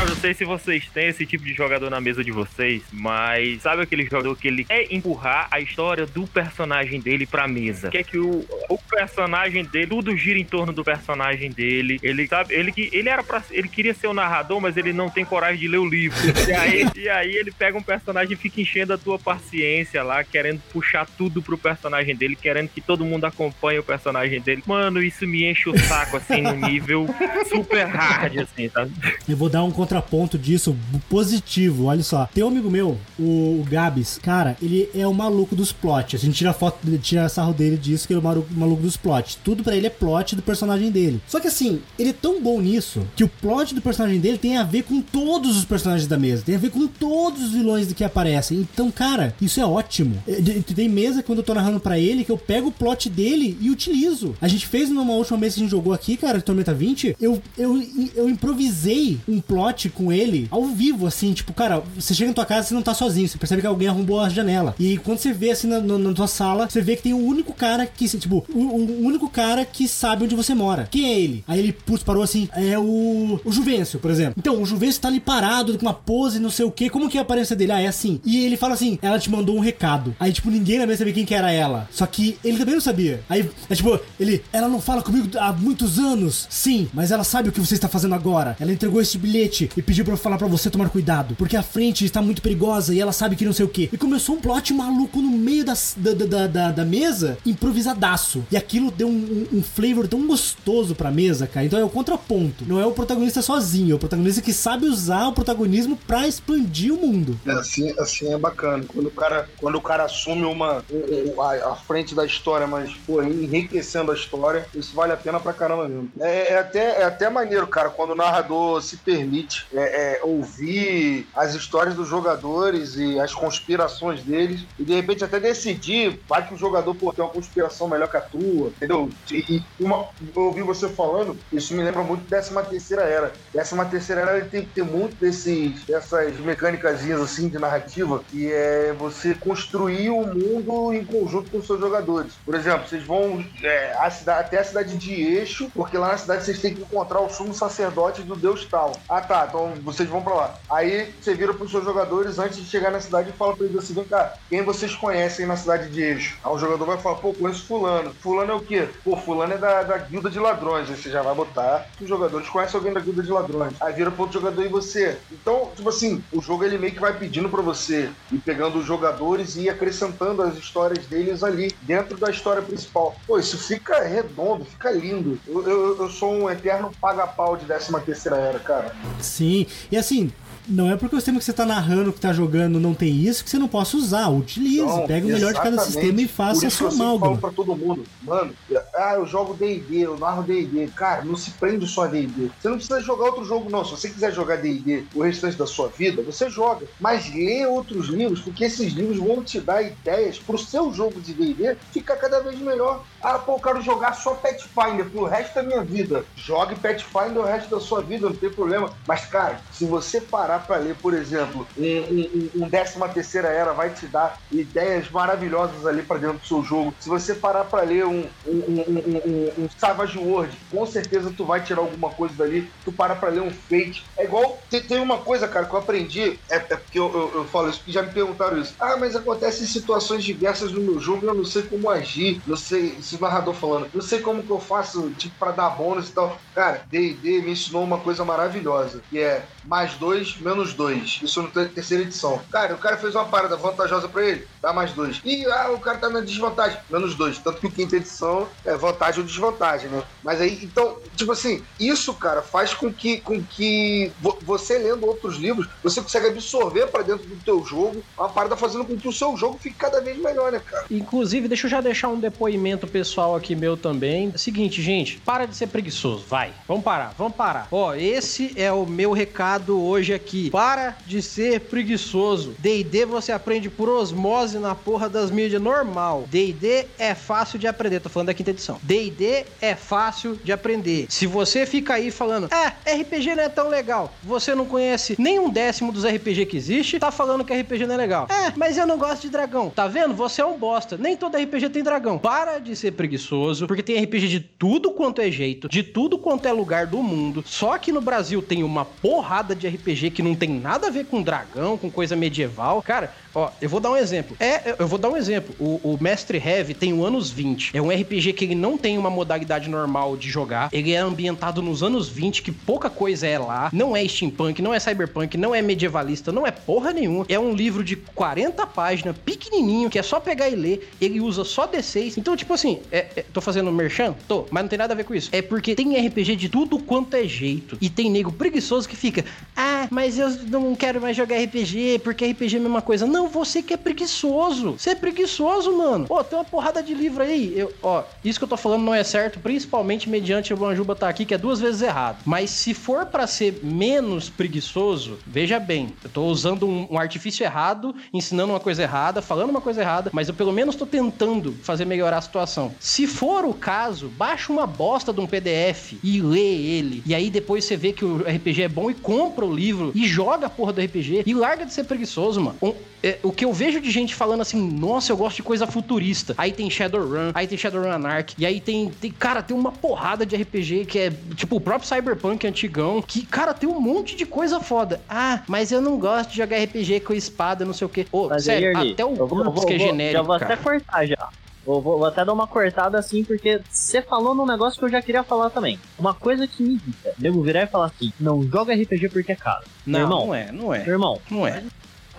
Eu 0.00 0.08
não 0.08 0.16
sei 0.16 0.32
se 0.32 0.46
vocês 0.46 0.88
têm 0.88 1.08
esse 1.08 1.26
tipo 1.26 1.44
de 1.44 1.52
jogador 1.52 1.90
na 1.90 2.00
mesa 2.00 2.24
de 2.24 2.32
vocês, 2.32 2.82
mas 2.90 3.60
sabe 3.60 3.82
aquele 3.82 4.04
jogador 4.04 4.34
que 4.34 4.48
ele 4.48 4.64
quer 4.64 4.90
empurrar 4.90 5.46
a 5.50 5.60
história 5.60 6.06
do 6.06 6.26
personagem 6.26 6.98
dele 6.98 7.26
pra 7.26 7.46
mesa? 7.46 7.90
Quer 7.90 8.04
que 8.04 8.18
o, 8.18 8.42
o 8.70 8.78
personagem 8.78 9.62
dele, 9.62 9.88
tudo 9.88 10.16
gira 10.16 10.38
em 10.38 10.44
torno 10.44 10.72
do 10.72 10.82
personagem 10.82 11.50
dele. 11.50 11.98
Ele 12.02 12.26
sabe, 12.26 12.54
ele 12.54 12.72
que 12.72 12.88
ele 12.94 13.10
era 13.10 13.22
pra, 13.22 13.42
ele 13.50 13.68
queria 13.68 13.92
ser 13.92 14.06
o 14.06 14.14
narrador, 14.14 14.58
mas 14.58 14.78
ele 14.78 14.90
não 14.90 15.10
tem 15.10 15.22
coragem 15.22 15.60
de 15.60 15.68
ler 15.68 15.78
o 15.78 15.86
livro. 15.86 16.18
E 16.50 16.52
aí, 16.52 16.86
e 16.96 17.08
aí 17.08 17.36
ele 17.36 17.52
pega 17.52 17.78
um 17.78 17.82
personagem 17.82 18.32
e 18.32 18.36
fica 18.36 18.60
enchendo 18.60 18.92
a 18.92 18.98
tua 18.98 19.18
paciência 19.18 20.02
lá, 20.02 20.24
querendo 20.24 20.60
puxar 20.72 21.06
tudo 21.06 21.40
pro 21.40 21.56
personagem 21.56 22.16
dele, 22.16 22.34
querendo 22.34 22.68
que 22.68 22.80
todo 22.80 23.04
mundo 23.04 23.24
acompanhe 23.26 23.78
o 23.78 23.84
personagem 23.84 24.40
dele. 24.40 24.62
Mano, 24.66 25.02
isso 25.02 25.26
me 25.26 25.44
enche 25.44 25.68
o 25.68 25.78
saco 25.78 26.16
assim 26.16 26.40
no 26.40 26.54
nível 26.54 27.06
super 27.48 27.86
hard 27.86 28.38
assim, 28.38 28.68
sabe? 28.68 28.92
Eu 29.28 29.36
vou 29.36 29.48
dar 29.48 29.62
um 29.62 29.70
contraponto 29.94 30.38
disso 30.38 30.76
positivo, 31.08 31.86
olha 31.86 32.02
só. 32.02 32.26
Tem 32.32 32.44
um 32.44 32.48
amigo 32.48 32.70
meu, 32.70 32.96
o, 33.18 33.64
Gabs, 33.68 34.18
cara, 34.22 34.56
ele 34.62 34.88
é 34.94 35.04
o 35.06 35.12
maluco 35.12 35.56
dos 35.56 35.72
plots. 35.72 36.20
A 36.20 36.24
gente 36.24 36.36
tira 36.36 36.52
foto, 36.52 36.78
tira 36.98 37.28
sarro 37.28 37.52
dele 37.52 37.76
disso, 37.76 38.06
que 38.06 38.12
ele 38.12 38.18
é 38.18 38.20
o 38.20 38.24
malu- 38.24 38.46
maluco 38.52 38.82
dos 38.82 38.96
plots. 38.96 39.36
Tudo 39.42 39.64
pra 39.64 39.74
ele 39.76 39.88
é 39.88 39.90
plot 39.90 40.36
do 40.36 40.42
personagem 40.42 40.90
dele. 40.92 41.20
Só 41.26 41.40
que 41.40 41.48
assim, 41.48 41.80
ele 41.98 42.10
é 42.10 42.12
tão 42.12 42.40
bom 42.40 42.60
nisso 42.60 43.02
que 43.16 43.24
o 43.24 43.28
plot 43.28 43.74
do 43.74 43.82
personagem 43.82 44.20
dele 44.20 44.38
tem 44.38 44.56
a 44.56 44.62
ver 44.62 44.84
com 44.84 45.00
todos 45.02 45.56
os 45.56 45.64
personagens 45.64 46.06
da 46.06 46.16
mesa, 46.16 46.44
tem 46.44 46.54
a 46.54 46.58
ver 46.58 46.70
com 46.70 46.86
todos 46.86 47.42
os 47.42 47.50
vilões 47.50 47.92
que 47.92 48.04
aparecem. 48.04 48.58
Então, 48.58 48.90
cara, 48.92 49.34
isso 49.42 49.60
é 49.60 49.66
ótimo. 49.66 50.22
É, 50.28 50.40
de- 50.40 50.60
Tem 50.62 50.88
mesa 50.88 51.22
quando 51.22 51.38
eu 51.40 51.44
tô 51.44 51.52
narrando 51.52 51.80
pra 51.80 51.98
ele 51.98 52.24
que 52.24 52.30
eu 52.30 52.38
pego 52.38 52.68
o 52.68 52.72
plot 52.72 53.08
dele 53.10 53.58
e 53.60 53.70
utilizo. 53.70 54.36
A 54.40 54.46
gente 54.46 54.66
fez 54.66 54.88
numa 54.88 55.12
última 55.14 55.36
mesa 55.36 55.54
que 55.56 55.60
a 55.60 55.64
gente 55.64 55.70
jogou 55.70 55.92
aqui, 55.92 56.16
cara, 56.16 56.40
Tormenta 56.40 56.72
20, 56.72 57.16
eu, 57.20 57.42
eu, 57.58 57.82
eu 58.14 58.28
improvisei 58.28 59.18
um 59.28 59.40
plot 59.40 59.79
com 59.88 60.12
ele 60.12 60.46
ao 60.50 60.64
vivo, 60.66 61.06
assim, 61.06 61.32
tipo, 61.32 61.52
cara, 61.52 61.82
você 61.96 62.14
chega 62.14 62.28
na 62.28 62.34
tua 62.34 62.46
casa 62.46 62.66
e 62.66 62.68
você 62.68 62.74
não 62.74 62.82
tá 62.82 62.94
sozinho, 62.94 63.28
você 63.28 63.38
percebe 63.38 63.60
que 63.60 63.66
alguém 63.66 63.88
arrombou 63.88 64.20
a 64.20 64.28
janela. 64.28 64.74
E 64.78 64.96
quando 64.98 65.18
você 65.18 65.32
vê 65.32 65.50
assim 65.50 65.66
na, 65.66 65.80
na- 65.80 65.98
na 65.98 66.12
tua 66.12 66.26
sala, 66.26 66.68
você 66.68 66.80
vê 66.80 66.96
que 66.96 67.02
tem 67.02 67.14
o 67.14 67.18
único 67.24 67.52
cara 67.52 67.86
que, 67.86 68.08
tipo, 68.08 68.44
o, 68.52 68.58
o 68.58 69.06
único 69.06 69.28
cara 69.28 69.64
que 69.64 69.86
sabe 69.88 70.24
onde 70.24 70.34
você 70.34 70.54
mora. 70.54 70.88
Quem 70.90 71.06
é 71.06 71.20
ele? 71.20 71.44
Aí 71.46 71.58
ele, 71.58 71.72
putz, 71.72 72.02
parou 72.02 72.22
assim, 72.22 72.48
é 72.54 72.78
o, 72.78 73.40
o 73.44 73.52
Juvencio, 73.52 73.98
por 73.98 74.10
exemplo. 74.10 74.34
Então, 74.38 74.60
o 74.60 74.66
Juvencio 74.66 75.00
tá 75.00 75.08
ali 75.08 75.20
parado, 75.20 75.76
com 75.78 75.86
uma 75.86 75.94
pose, 75.94 76.38
não 76.38 76.50
sei 76.50 76.64
o 76.64 76.70
que, 76.70 76.90
como 76.90 77.08
que 77.08 77.16
é 77.16 77.20
a 77.20 77.22
aparência 77.22 77.54
dele? 77.56 77.72
Ah, 77.72 77.80
é 77.80 77.86
assim. 77.86 78.20
E 78.24 78.44
ele 78.44 78.56
fala 78.56 78.74
assim, 78.74 78.98
ela 79.02 79.18
te 79.18 79.30
mandou 79.30 79.56
um 79.56 79.60
recado. 79.60 80.14
Aí, 80.18 80.32
tipo, 80.32 80.50
ninguém 80.50 80.78
na 80.78 80.86
mesa 80.86 80.98
sabia 80.98 81.12
quem 81.14 81.24
que 81.24 81.34
era 81.34 81.50
ela. 81.50 81.88
Só 81.92 82.06
que 82.06 82.36
ele 82.44 82.58
também 82.58 82.74
não 82.74 82.80
sabia. 82.80 83.22
Aí, 83.28 83.48
é 83.68 83.74
tipo, 83.74 83.98
ele, 84.18 84.42
ela 84.52 84.68
não 84.68 84.80
fala 84.80 85.02
comigo 85.02 85.28
há 85.38 85.52
muitos 85.52 85.98
anos. 85.98 86.46
Sim, 86.50 86.88
mas 86.92 87.10
ela 87.10 87.24
sabe 87.24 87.48
o 87.48 87.52
que 87.52 87.60
você 87.60 87.74
está 87.74 87.88
fazendo 87.88 88.14
agora. 88.14 88.56
Ela 88.60 88.72
entregou 88.72 89.00
esse 89.00 89.16
bilhete 89.18 89.69
e 89.76 89.82
pediu 89.82 90.04
pra 90.04 90.14
eu 90.14 90.18
falar 90.18 90.38
pra 90.38 90.46
você 90.46 90.70
tomar 90.70 90.88
cuidado. 90.88 91.34
Porque 91.36 91.56
a 91.56 91.62
frente 91.62 92.04
está 92.04 92.20
muito 92.22 92.42
perigosa 92.42 92.94
e 92.94 93.00
ela 93.00 93.12
sabe 93.12 93.36
que 93.36 93.44
não 93.44 93.52
sei 93.52 93.64
o 93.64 93.68
que. 93.68 93.88
E 93.92 93.98
começou 93.98 94.36
um 94.36 94.40
plot 94.40 94.72
maluco 94.72 95.20
no 95.20 95.30
meio 95.30 95.64
da, 95.64 95.74
da, 95.96 96.46
da, 96.46 96.72
da, 96.72 96.84
mesa, 96.84 97.38
improvisadaço. 97.46 98.44
E 98.50 98.56
aquilo 98.56 98.90
deu 98.90 99.08
um, 99.08 99.46
um, 99.52 99.58
um 99.58 99.62
flavor 99.62 100.06
tão 100.08 100.26
gostoso 100.26 100.94
pra 100.94 101.10
mesa, 101.10 101.46
cara. 101.46 101.66
Então 101.66 101.78
é 101.78 101.84
o 101.84 101.88
contraponto. 101.88 102.64
Não 102.66 102.80
é 102.80 102.86
o 102.86 102.92
protagonista 102.92 103.42
sozinho, 103.42 103.92
é 103.92 103.94
o 103.94 103.98
protagonista 103.98 104.42
que 104.42 104.52
sabe 104.52 104.86
usar 104.86 105.28
o 105.28 105.32
protagonismo 105.32 105.96
pra 106.06 106.26
expandir 106.26 106.92
o 106.92 106.96
mundo. 106.96 107.38
É, 107.46 107.52
assim, 107.52 107.94
assim 107.98 108.32
é 108.32 108.38
bacana. 108.38 108.84
Quando 108.86 109.06
o 109.06 109.10
cara, 109.10 109.48
quando 109.58 109.76
o 109.76 109.80
cara 109.80 110.04
assume 110.04 110.44
uma 110.44 110.84
um- 110.90 111.34
um- 111.36 111.42
a, 111.42 111.72
a 111.72 111.76
frente 111.76 112.14
da 112.14 112.24
história, 112.24 112.66
mas 112.66 112.92
pô, 113.06 113.22
enriquecendo 113.22 114.10
a 114.10 114.14
história, 114.14 114.66
isso 114.74 114.94
vale 114.94 115.12
a 115.12 115.16
pena 115.16 115.38
pra 115.40 115.52
caramba 115.52 115.88
mesmo. 115.88 116.10
É, 116.20 116.54
é 116.54 116.58
até, 116.58 117.00
é 117.02 117.04
até 117.04 117.28
maneiro, 117.30 117.66
cara, 117.66 117.90
quando 117.90 118.10
o 118.10 118.16
narrador 118.16 118.82
se 118.82 118.96
permite 118.96 119.59
é, 119.72 120.18
é, 120.18 120.24
ouvir 120.24 121.28
as 121.34 121.54
histórias 121.54 121.94
dos 121.94 122.08
jogadores 122.08 122.96
e 122.96 123.18
as 123.20 123.34
conspirações 123.34 124.24
deles 124.24 124.68
e 124.78 124.84
de 124.84 124.94
repente 124.94 125.24
até 125.24 125.40
decidir, 125.40 126.22
vai 126.28 126.46
que 126.46 126.54
o 126.54 126.58
jogador 126.58 126.94
pô, 126.96 127.12
tem 127.12 127.24
uma 127.24 127.32
conspiração 127.32 127.88
melhor 127.88 128.08
que 128.10 128.16
a 128.16 128.20
tua, 128.22 128.70
entendeu? 128.70 129.14
E, 129.30 129.60
uma, 129.78 130.08
eu 130.20 130.42
ouvi 130.42 130.62
você 130.62 130.88
falando, 130.88 131.42
isso 131.52 131.74
me 131.74 131.82
lembra 131.82 132.02
muito 132.02 132.28
décima 132.28 132.64
terceira 132.64 133.02
era. 133.04 133.36
Décima 133.54 133.84
terceira 133.86 134.20
era 134.22 134.38
ele 134.38 134.48
tem 134.50 134.62
que 134.66 134.72
ter 134.72 134.82
muito 134.82 135.16
desses, 135.18 135.84
dessas 135.86 136.38
mecânicas 136.40 137.00
assim 137.10 137.48
de 137.50 137.58
narrativa, 137.58 138.22
que 138.28 138.50
é 138.52 138.92
você 138.94 139.34
construir 139.34 140.10
o 140.10 140.22
mundo 140.26 140.92
em 140.92 141.04
conjunto 141.04 141.50
com 141.50 141.58
os 141.58 141.66
seus 141.66 141.80
jogadores. 141.80 142.38
Por 142.44 142.54
exemplo, 142.54 142.86
vocês 142.88 143.04
vão 143.06 143.40
é, 143.64 143.92
a 143.98 144.10
cida- 144.10 144.38
até 144.38 144.58
a 144.58 144.64
cidade 144.64 144.96
de 144.98 145.12
Eixo, 145.12 145.70
porque 145.74 145.96
lá 145.98 146.08
na 146.08 146.18
cidade 146.18 146.44
vocês 146.44 146.60
têm 146.60 146.74
que 146.74 146.80
encontrar 146.82 147.20
o 147.20 147.28
sumo 147.28 147.52
sacerdote 147.54 148.22
do 148.22 148.36
deus 148.36 148.68
tal. 148.68 149.04
Ah 149.08 149.20
tá, 149.22 149.46
então 149.50 149.74
vocês 149.82 150.08
vão 150.08 150.22
pra 150.22 150.34
lá. 150.34 150.54
Aí 150.70 151.12
você 151.20 151.34
vira 151.34 151.52
pros 151.52 151.70
seus 151.70 151.84
jogadores 151.84 152.38
antes 152.38 152.58
de 152.58 152.64
chegar 152.64 152.90
na 152.90 153.00
cidade 153.00 153.30
e 153.30 153.32
fala 153.32 153.56
pra 153.56 153.66
eles 153.66 153.76
assim: 153.76 153.94
vem 153.94 154.04
cá, 154.04 154.34
quem 154.48 154.62
vocês 154.62 154.94
conhecem 154.94 155.46
na 155.46 155.56
cidade 155.56 155.90
de 155.90 156.00
Eixo? 156.00 156.38
Aí 156.42 156.52
o 156.52 156.58
jogador 156.58 156.86
vai 156.86 156.98
falar: 156.98 157.16
pô, 157.16 157.34
conheço 157.34 157.66
Fulano. 157.66 158.14
Fulano 158.14 158.52
é 158.52 158.54
o 158.54 158.60
quê? 158.60 158.88
Pô, 159.04 159.16
Fulano 159.16 159.54
é 159.54 159.58
da, 159.58 159.82
da 159.82 159.98
guilda 159.98 160.30
de 160.30 160.38
ladrões. 160.38 160.88
Aí 160.88 160.96
você 160.96 161.10
já 161.10 161.22
vai 161.22 161.34
botar 161.34 161.86
que 161.96 162.04
os 162.04 162.08
jogadores 162.08 162.48
conhecem 162.48 162.78
alguém 162.78 162.92
da 162.92 163.00
guilda 163.00 163.22
de 163.22 163.30
ladrões. 163.30 163.74
Aí 163.80 163.92
vira 163.92 164.10
pro 164.10 164.22
outro 164.22 164.40
jogador 164.40 164.64
e 164.64 164.68
você. 164.68 165.18
Então, 165.30 165.70
tipo 165.74 165.88
assim, 165.88 166.22
o 166.32 166.40
jogo 166.40 166.64
ele 166.64 166.78
meio 166.78 166.92
que 166.92 167.00
vai 167.00 167.12
pedindo 167.12 167.48
pra 167.48 167.60
você 167.60 168.10
ir 168.30 168.38
pegando 168.38 168.78
os 168.78 168.86
jogadores 168.86 169.56
e 169.56 169.62
ir 169.62 169.70
acrescentando 169.70 170.42
as 170.42 170.56
histórias 170.56 171.04
deles 171.06 171.42
ali 171.42 171.74
dentro 171.82 172.16
da 172.16 172.30
história 172.30 172.62
principal. 172.62 173.16
Pô, 173.26 173.38
isso 173.38 173.58
fica 173.58 174.02
redondo, 174.04 174.64
fica 174.64 174.90
lindo. 174.90 175.38
Eu, 175.46 175.68
eu, 175.68 175.96
eu 175.98 176.08
sou 176.08 176.32
um 176.32 176.50
eterno 176.50 176.92
paga-pau 177.00 177.56
de 177.56 177.64
13 177.66 178.00
terceira 178.00 178.36
era, 178.36 178.58
cara. 178.58 178.94
Sim, 179.30 179.64
e 179.92 179.96
assim, 179.96 180.32
não 180.68 180.90
é 180.90 180.96
porque 180.96 181.16
o 181.16 181.18
sistema 181.18 181.38
que 181.38 181.44
você 181.44 181.52
tá 181.52 181.64
narrando, 181.64 182.12
que 182.12 182.20
tá 182.20 182.32
jogando, 182.32 182.78
não 182.78 182.94
tem 182.94 183.12
isso, 183.12 183.42
que 183.44 183.50
você 183.50 183.58
não 183.58 183.68
possa 183.68 183.96
usar. 183.96 184.28
Utilize, 184.28 184.84
Não, 184.84 185.06
pega 185.06 185.26
o 185.26 185.30
melhor 185.30 185.52
de 185.52 185.60
cada 185.60 185.78
sistema 185.78 186.20
e 186.20 186.28
faça 186.28 186.66
a 186.66 186.70
sua 186.70 186.86
eu 186.86 186.90
sempre 186.90 186.96
falo 186.96 187.16
amálgama. 187.16 187.38
pra 187.38 187.50
todo 187.50 187.76
mundo, 187.76 188.04
mano, 188.22 188.52
ah, 188.94 189.14
eu 189.14 189.26
jogo 189.26 189.54
D&D, 189.54 189.98
eu 189.98 190.18
narro 190.18 190.42
D&D. 190.42 190.88
Cara, 190.88 191.24
não 191.24 191.36
se 191.36 191.50
prende 191.52 191.86
só 191.86 192.04
a 192.04 192.06
D&D. 192.06 192.50
Você 192.60 192.68
não 192.68 192.76
precisa 192.76 193.00
jogar 193.00 193.26
outro 193.26 193.44
jogo, 193.44 193.70
não. 193.70 193.84
Se 193.84 193.92
você 193.92 194.08
quiser 194.08 194.32
jogar 194.32 194.56
D&D 194.56 195.04
o 195.14 195.22
restante 195.22 195.56
da 195.56 195.66
sua 195.66 195.88
vida, 195.88 196.22
você 196.22 196.50
joga. 196.50 196.86
Mas 197.00 197.32
lê 197.34 197.66
outros 197.66 198.08
livros, 198.08 198.40
porque 198.40 198.64
esses 198.64 198.92
livros 198.92 199.18
vão 199.18 199.42
te 199.42 199.60
dar 199.60 199.82
ideias 199.82 200.38
pro 200.38 200.58
seu 200.58 200.92
jogo 200.92 201.20
de 201.20 201.34
D&D 201.34 201.76
ficar 201.92 202.16
cada 202.16 202.40
vez 202.40 202.58
melhor. 202.58 203.04
Ah, 203.22 203.38
pô, 203.38 203.54
eu 203.54 203.60
quero 203.60 203.82
jogar 203.82 204.14
só 204.14 204.34
Pathfinder 204.34 205.08
pro 205.10 205.24
resto 205.24 205.54
da 205.54 205.62
minha 205.62 205.82
vida. 205.82 206.24
Jogue 206.36 206.74
Pathfinder 206.76 207.38
o 207.38 207.46
resto 207.46 207.70
da 207.70 207.80
sua 207.80 208.02
vida, 208.02 208.28
não 208.28 208.36
tem 208.36 208.50
problema. 208.50 208.92
Mas, 209.06 209.24
cara, 209.26 209.60
se 209.72 209.84
você 209.84 210.20
parar 210.20 210.49
pra 210.58 210.76
ler, 210.76 210.96
por 210.96 211.14
exemplo, 211.14 211.66
um, 211.76 211.84
um, 211.84 212.50
um, 212.56 212.64
um 212.64 212.68
décima 212.68 213.08
terceira 213.08 213.48
era 213.48 213.72
vai 213.72 213.92
te 213.92 214.06
dar 214.06 214.38
ideias 214.50 215.10
maravilhosas 215.10 215.86
ali 215.86 216.02
pra 216.02 216.18
dentro 216.18 216.38
do 216.38 216.46
seu 216.46 216.62
jogo. 216.62 216.94
Se 216.98 217.08
você 217.08 217.34
parar 217.34 217.64
pra 217.64 217.82
ler 217.82 218.06
um, 218.06 218.28
um, 218.46 218.80
um, 218.80 219.64
um, 219.64 219.68
Savage 219.78 220.18
World, 220.18 220.56
com 220.70 220.84
certeza 220.86 221.32
tu 221.36 221.44
vai 221.44 221.62
tirar 221.62 221.80
alguma 221.80 222.10
coisa 222.10 222.34
dali. 222.36 222.70
Tu 222.84 222.92
para 222.92 223.16
pra 223.16 223.30
ler 223.30 223.42
um 223.42 223.50
Fate. 223.50 224.04
É 224.18 224.24
igual, 224.24 224.62
tem, 224.70 225.00
uma 225.00 225.18
coisa, 225.18 225.46
cara, 225.48 225.66
que 225.66 225.74
eu 225.74 225.78
aprendi, 225.78 226.40
é, 226.50 226.56
é 226.56 226.76
porque 226.76 226.98
eu, 226.98 227.12
eu, 227.12 227.34
eu 227.40 227.44
falo 227.46 227.68
isso, 227.68 227.78
porque 227.78 227.92
já 227.92 228.02
me 228.02 228.12
perguntaram 228.12 228.58
isso. 228.58 228.74
Ah, 228.80 228.96
mas 228.98 229.14
acontece 229.14 229.62
em 229.64 229.66
situações 229.66 230.24
diversas 230.24 230.72
no 230.72 230.82
meu 230.82 230.98
jogo 230.98 231.24
e 231.24 231.28
eu 231.28 231.34
não 231.34 231.44
sei 231.44 231.62
como 231.62 231.88
agir, 231.88 232.42
não 232.46 232.56
sei, 232.56 232.96
esse 232.98 233.20
narrador 233.20 233.54
falando, 233.54 233.90
não 233.92 234.00
sei 234.00 234.20
como 234.20 234.42
que 234.42 234.52
eu 234.52 234.60
faço, 234.60 235.10
tipo, 235.14 235.36
pra 235.38 235.52
dar 235.52 235.70
bônus 235.70 236.08
e 236.08 236.14
tal. 236.14 236.38
Cara, 236.54 236.84
D&D 236.90 237.42
me 237.42 237.52
ensinou 237.52 237.82
uma 237.84 238.00
coisa 238.00 238.24
maravilhosa, 238.24 239.04
que 239.08 239.18
é 239.18 239.48
mais 239.64 239.94
dois, 239.94 240.36
menos 240.38 240.74
dois. 240.74 241.20
Isso 241.22 241.42
na 241.42 241.48
terceira 241.68 242.02
edição. 242.04 242.40
Cara, 242.50 242.74
o 242.74 242.78
cara 242.78 242.96
fez 242.96 243.14
uma 243.14 243.26
parada 243.26 243.56
vantajosa 243.56 244.08
pra 244.08 244.24
ele, 244.24 244.46
dá 244.62 244.72
mais 244.72 244.92
dois. 244.92 245.20
E 245.24 245.44
ah, 245.46 245.70
o 245.72 245.80
cara 245.80 245.98
tá 245.98 246.08
na 246.08 246.20
desvantagem, 246.20 246.78
menos 246.90 247.14
dois. 247.14 247.38
Tanto 247.38 247.60
que 247.60 247.66
o 247.66 247.72
quinta 247.72 247.96
edição 247.96 248.48
é 248.64 248.76
vantagem 248.76 249.20
ou 249.20 249.26
desvantagem, 249.26 249.90
né? 249.90 250.02
Mas 250.22 250.40
aí, 250.40 250.58
então, 250.64 250.96
tipo 251.16 251.32
assim, 251.32 251.62
isso, 251.78 252.14
cara, 252.14 252.42
faz 252.42 252.74
com 252.74 252.92
que, 252.92 253.18
com 253.20 253.42
que 253.44 254.12
vo- 254.18 254.38
você 254.42 254.78
lendo 254.78 255.06
outros 255.06 255.36
livros, 255.36 255.68
você 255.82 256.00
consegue 256.00 256.28
absorver 256.28 256.86
pra 256.88 257.02
dentro 257.02 257.26
do 257.26 257.36
teu 257.36 257.62
jogo 257.64 258.04
uma 258.18 258.28
parada 258.28 258.56
fazendo 258.56 258.84
com 258.84 258.96
que 258.96 259.08
o 259.08 259.12
seu 259.12 259.36
jogo 259.36 259.58
fique 259.58 259.76
cada 259.76 260.00
vez 260.02 260.18
melhor, 260.18 260.52
né, 260.52 260.60
cara? 260.60 260.86
Inclusive, 260.90 261.48
deixa 261.48 261.66
eu 261.66 261.70
já 261.70 261.80
deixar 261.80 262.08
um 262.08 262.18
depoimento 262.20 262.86
pessoal 262.86 263.34
aqui 263.34 263.54
meu 263.54 263.76
também. 263.76 264.36
Seguinte, 264.36 264.82
gente, 264.82 265.20
para 265.20 265.46
de 265.46 265.56
ser 265.56 265.68
preguiçoso, 265.68 266.26
vai. 266.26 266.54
Vamos 266.66 266.84
parar, 266.84 267.14
vamos 267.16 267.36
parar. 267.36 267.68
Ó, 267.70 267.94
esse 267.94 268.52
é 268.56 268.72
o 268.72 268.86
meu 268.86 269.12
recado 269.12 269.59
hoje 269.68 270.14
aqui. 270.14 270.50
Para 270.50 270.96
de 271.06 271.20
ser 271.20 271.60
preguiçoso. 271.60 272.54
D&D 272.58 273.04
você 273.04 273.32
aprende 273.32 273.68
por 273.68 273.88
osmose 273.88 274.58
na 274.58 274.74
porra 274.74 275.08
das 275.08 275.30
mídias 275.30 275.60
normal. 275.60 276.24
D&D 276.30 276.86
é 276.98 277.14
fácil 277.14 277.58
de 277.58 277.66
aprender, 277.66 278.00
tô 278.00 278.08
falando 278.08 278.28
da 278.28 278.34
quinta 278.34 278.50
edição. 278.50 278.78
D&D 278.82 279.44
é 279.60 279.74
fácil 279.74 280.38
de 280.42 280.52
aprender. 280.52 281.06
Se 281.08 281.26
você 281.26 281.66
fica 281.66 281.94
aí 281.94 282.10
falando, 282.10 282.48
é, 282.52 283.00
RPG 283.00 283.34
não 283.34 283.42
é 283.42 283.48
tão 283.48 283.68
legal, 283.68 284.12
você 284.22 284.54
não 284.54 284.64
conhece 284.64 285.16
nem 285.18 285.38
um 285.38 285.50
décimo 285.50 285.92
dos 285.92 286.04
RPG 286.04 286.46
que 286.46 286.56
existe, 286.56 286.98
tá 286.98 287.10
falando 287.10 287.44
que 287.44 287.54
RPG 287.54 287.86
não 287.86 287.94
é 287.94 287.98
legal. 287.98 288.26
É, 288.30 288.52
mas 288.56 288.76
eu 288.78 288.86
não 288.86 288.98
gosto 288.98 289.22
de 289.22 289.30
dragão. 289.30 289.70
Tá 289.70 289.86
vendo? 289.86 290.14
Você 290.14 290.40
é 290.40 290.46
um 290.46 290.58
bosta. 290.58 290.96
Nem 290.96 291.16
todo 291.16 291.36
RPG 291.36 291.70
tem 291.70 291.82
dragão. 291.82 292.18
Para 292.18 292.58
de 292.58 292.76
ser 292.76 292.92
preguiçoso, 292.92 293.66
porque 293.66 293.82
tem 293.82 294.02
RPG 294.02 294.28
de 294.28 294.40
tudo 294.40 294.90
quanto 294.90 295.20
é 295.20 295.30
jeito, 295.30 295.68
de 295.68 295.82
tudo 295.82 296.18
quanto 296.18 296.46
é 296.46 296.52
lugar 296.52 296.86
do 296.86 297.02
mundo. 297.02 297.42
Só 297.46 297.78
que 297.78 297.92
no 297.92 298.00
Brasil 298.00 298.42
tem 298.42 298.62
uma 298.62 298.84
porrada 298.84 299.39
de 299.42 299.68
RPG 299.68 300.10
que 300.10 300.22
não 300.22 300.34
tem 300.34 300.48
nada 300.48 300.86
a 300.86 300.90
ver 300.90 301.06
com 301.06 301.22
dragão, 301.22 301.76
com 301.76 301.90
coisa 301.90 302.14
medieval. 302.14 302.82
Cara, 302.82 303.12
ó, 303.34 303.50
eu 303.60 303.68
vou 303.68 303.80
dar 303.80 303.90
um 303.90 303.96
exemplo. 303.96 304.36
É, 304.40 304.74
eu 304.78 304.86
vou 304.86 304.98
dar 304.98 305.08
um 305.10 305.16
exemplo. 305.16 305.54
O, 305.58 305.94
o 305.94 305.98
Mestre 306.00 306.38
Heavy 306.38 306.74
tem 306.74 306.92
o 306.92 307.04
anos 307.04 307.30
20. 307.30 307.70
É 307.76 307.80
um 307.82 307.88
RPG 307.90 308.32
que 308.32 308.44
ele 308.44 308.54
não 308.54 308.76
tem 308.76 308.96
uma 308.98 309.10
modalidade 309.10 309.68
normal 309.68 310.16
de 310.16 310.28
jogar. 310.30 310.68
Ele 310.72 310.92
é 310.92 310.98
ambientado 310.98 311.62
nos 311.62 311.82
anos 311.82 312.08
20, 312.08 312.42
que 312.42 312.52
pouca 312.52 312.88
coisa 312.90 313.26
é 313.26 313.38
lá. 313.38 313.70
Não 313.72 313.96
é 313.96 314.06
steampunk, 314.06 314.60
não 314.62 314.72
é 314.74 314.78
cyberpunk, 314.80 315.36
não 315.36 315.54
é 315.54 315.62
medievalista, 315.62 316.32
não 316.32 316.46
é 316.46 316.50
porra 316.50 316.92
nenhuma. 316.92 317.24
É 317.28 317.38
um 317.38 317.52
livro 317.54 317.82
de 317.84 317.96
40 317.96 318.66
páginas, 318.66 319.16
pequenininho, 319.24 319.90
que 319.90 319.98
é 319.98 320.02
só 320.02 320.20
pegar 320.20 320.48
e 320.48 320.54
ler. 320.56 320.90
Ele 321.00 321.20
usa 321.20 321.44
só 321.44 321.66
D6. 321.66 322.14
Então, 322.16 322.36
tipo 322.36 322.52
assim, 322.54 322.80
é, 322.90 323.06
é- 323.16 323.24
tô 323.32 323.40
fazendo 323.40 323.70
merchan? 323.72 324.14
Tô, 324.26 324.46
mas 324.50 324.62
não 324.62 324.68
tem 324.68 324.78
nada 324.78 324.92
a 324.92 324.96
ver 324.96 325.04
com 325.04 325.14
isso. 325.14 325.28
É 325.32 325.42
porque 325.42 325.74
tem 325.74 325.96
RPG 326.06 326.36
de 326.36 326.48
tudo 326.48 326.78
quanto 326.78 327.14
é 327.14 327.24
jeito. 327.24 327.76
E 327.80 327.88
tem 327.88 328.10
nego 328.10 328.32
preguiçoso 328.32 328.88
que 328.88 328.96
fica, 328.96 329.24
ah, 329.56 329.86
mas 329.90 330.18
eu 330.18 330.30
não 330.48 330.74
quero 330.74 331.00
mais 331.00 331.16
jogar 331.16 331.36
RPG, 331.36 332.00
porque 332.02 332.24
RPG 332.26 332.56
é 332.56 332.58
a 332.58 332.62
mesma 332.62 332.82
coisa. 332.82 333.06
Não, 333.06 333.19
você 333.28 333.62
que 333.62 333.74
é 333.74 333.76
preguiçoso. 333.76 334.72
Você 334.72 334.90
é 334.90 334.94
preguiçoso, 334.94 335.76
mano. 335.76 336.06
Pô, 336.06 336.22
tem 336.24 336.38
uma 336.38 336.44
porrada 336.44 336.82
de 336.82 336.94
livro 336.94 337.22
aí. 337.22 337.52
Eu, 337.56 337.72
ó, 337.82 338.02
isso 338.24 338.38
que 338.38 338.44
eu 338.44 338.48
tô 338.48 338.56
falando 338.56 338.82
não 338.84 338.94
é 338.94 339.02
certo, 339.04 339.38
principalmente 339.40 340.08
mediante 340.08 340.52
o 340.52 340.56
Banjuba 340.56 340.94
tá 340.94 341.08
aqui, 341.08 341.24
que 341.24 341.34
é 341.34 341.38
duas 341.38 341.60
vezes 341.60 341.82
errado. 341.82 342.22
Mas 342.24 342.50
se 342.50 342.74
for 342.74 343.06
pra 343.06 343.26
ser 343.26 343.60
menos 343.62 344.28
preguiçoso, 344.28 345.18
veja 345.26 345.58
bem, 345.58 345.94
eu 346.02 346.10
tô 346.10 346.24
usando 346.26 346.66
um, 346.66 346.86
um 346.90 346.98
artifício 346.98 347.44
errado, 347.44 347.94
ensinando 348.12 348.52
uma 348.52 348.60
coisa 348.60 348.82
errada, 348.82 349.22
falando 349.22 349.50
uma 349.50 349.60
coisa 349.60 349.80
errada, 349.80 350.10
mas 350.12 350.28
eu 350.28 350.34
pelo 350.34 350.52
menos 350.52 350.74
tô 350.76 350.86
tentando 350.86 351.54
fazer 351.62 351.84
melhorar 351.84 352.18
a 352.18 352.22
situação. 352.22 352.74
Se 352.78 353.06
for 353.06 353.44
o 353.44 353.54
caso, 353.54 354.08
baixa 354.08 354.52
uma 354.52 354.66
bosta 354.66 355.12
de 355.12 355.20
um 355.20 355.26
PDF 355.26 355.94
e 356.02 356.20
lê 356.20 356.40
ele. 356.40 357.02
E 357.06 357.14
aí 357.14 357.30
depois 357.30 357.64
você 357.64 357.76
vê 357.76 357.92
que 357.92 358.04
o 358.04 358.18
RPG 358.18 358.62
é 358.62 358.68
bom 358.68 358.90
e 358.90 358.94
compra 358.94 359.44
o 359.44 359.52
livro 359.54 359.92
e 359.94 360.06
joga 360.06 360.46
a 360.46 360.50
porra 360.50 360.72
do 360.72 360.80
RPG 360.80 361.22
e 361.26 361.34
larga 361.34 361.64
de 361.64 361.72
ser 361.72 361.84
preguiçoso, 361.84 362.40
mano. 362.40 362.56
Um- 362.62 362.74
é, 363.10 363.18
o 363.22 363.32
que 363.32 363.44
eu 363.44 363.52
vejo 363.52 363.80
de 363.80 363.90
gente 363.90 364.14
falando 364.14 364.40
assim, 364.40 364.60
nossa, 364.72 365.12
eu 365.12 365.16
gosto 365.16 365.36
de 365.36 365.42
coisa 365.42 365.66
futurista. 365.66 366.34
Aí 366.38 366.52
tem 366.52 366.68
Shadowrun, 366.70 367.30
aí 367.34 367.46
tem 367.46 367.56
Shadowrun 367.58 367.90
Anarch, 367.90 368.34
e 368.38 368.46
aí 368.46 368.60
tem, 368.60 368.90
tem, 368.90 369.10
cara, 369.10 369.42
tem 369.42 369.56
uma 369.56 369.72
porrada 369.72 370.24
de 370.26 370.36
RPG 370.36 370.84
que 370.86 370.98
é 370.98 371.12
tipo 371.36 371.56
o 371.56 371.60
próprio 371.60 371.88
Cyberpunk 371.88 372.46
antigão, 372.46 373.02
que, 373.02 373.24
cara, 373.26 373.52
tem 373.54 373.68
um 373.68 373.80
monte 373.80 374.16
de 374.16 374.24
coisa 374.26 374.60
foda. 374.60 375.00
Ah, 375.08 375.42
mas 375.46 375.72
eu 375.72 375.80
não 375.80 375.98
gosto 375.98 376.30
de 376.30 376.36
jogar 376.36 376.56
RPG 376.62 377.00
com 377.00 377.12
espada, 377.12 377.64
não 377.64 377.72
sei 377.72 377.86
o 377.86 377.90
quê. 377.90 378.06
Ô, 378.12 378.28
Mas 378.28 378.44
sério, 378.44 378.76
aí, 378.78 378.92
até 378.92 379.04
o 379.04 379.10
GURPS 379.14 379.64
que 379.64 379.72
é 379.74 379.78
genérico, 379.78 380.12
Já 380.12 380.22
vou 380.22 380.38
cara. 380.38 380.54
até 380.54 380.62
cortar 380.62 381.06
já. 381.06 381.28
Vou, 381.64 381.80
vou- 381.82 381.98
vou 381.98 382.06
até 382.06 382.24
dar 382.24 382.32
uma 382.32 382.46
cortada 382.46 382.98
assim, 382.98 383.22
porque 383.22 383.60
você 383.70 384.00
falou 384.00 384.34
num 384.34 384.46
negócio 384.46 384.78
que 384.78 384.84
eu 384.86 384.90
já 384.90 385.02
queria 385.02 385.22
falar 385.22 385.50
também. 385.50 385.78
Uma 385.98 386.14
coisa 386.14 386.46
que 386.46 386.62
me 386.62 386.70
irrita. 386.74 387.12
Nego 387.18 387.42
virar 387.42 387.64
e 387.64 387.66
falar 387.66 387.86
assim, 387.86 388.12
não 388.18 388.42
joga 388.48 388.72
RPG 388.74 389.10
porque 389.10 389.32
é 389.32 389.36
caro. 389.36 389.64
Não, 389.86 390.00
irmão, 390.00 390.26
não 390.26 390.34
é, 390.34 390.50
não 390.52 390.74
é. 390.74 390.86
Irmão, 390.86 391.20
Não 391.30 391.46
é. 391.46 391.62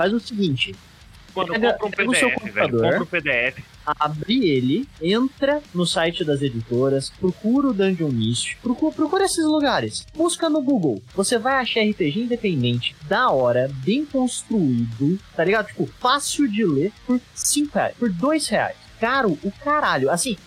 Faz 0.01 0.13
o 0.13 0.19
seguinte. 0.19 0.73
Mano, 1.35 1.53
Pega- 1.53 1.73
compra 1.75 1.87
um 1.87 1.91
pega 1.91 2.11
o 2.11 2.15
seu 2.15 2.29
PDF, 2.29 2.43
velho. 2.53 2.69
computador. 2.71 2.81
Compra 2.99 3.03
um 3.03 3.05
PDF. 3.21 3.63
abre 3.85 4.49
ele, 4.49 4.87
entra 5.01 5.61
no 5.73 5.85
site 5.87 6.23
das 6.25 6.41
editoras, 6.41 7.09
procura 7.09 7.69
o 7.69 7.73
Dungeon 7.73 8.09
Mist, 8.09 8.57
procura, 8.61 8.93
procura 8.93 9.23
esses 9.25 9.43
lugares, 9.45 10.05
busca 10.15 10.49
no 10.49 10.61
Google. 10.61 11.01
Você 11.15 11.37
vai 11.39 11.55
achar 11.55 11.81
RPG 11.81 12.23
independente, 12.23 12.95
da 13.07 13.29
hora, 13.31 13.71
bem 13.83 14.05
construído, 14.05 15.17
tá 15.35 15.43
ligado? 15.45 15.67
Tipo, 15.67 15.87
fácil 15.99 16.47
de 16.49 16.65
ler 16.65 16.91
por 17.07 17.19
5 17.33 17.73
reais, 17.75 17.95
por 17.97 18.09
2 18.11 18.47
reais. 18.49 18.75
Caro, 18.99 19.37
o 19.43 19.51
caralho. 19.51 20.11
Assim, 20.11 20.37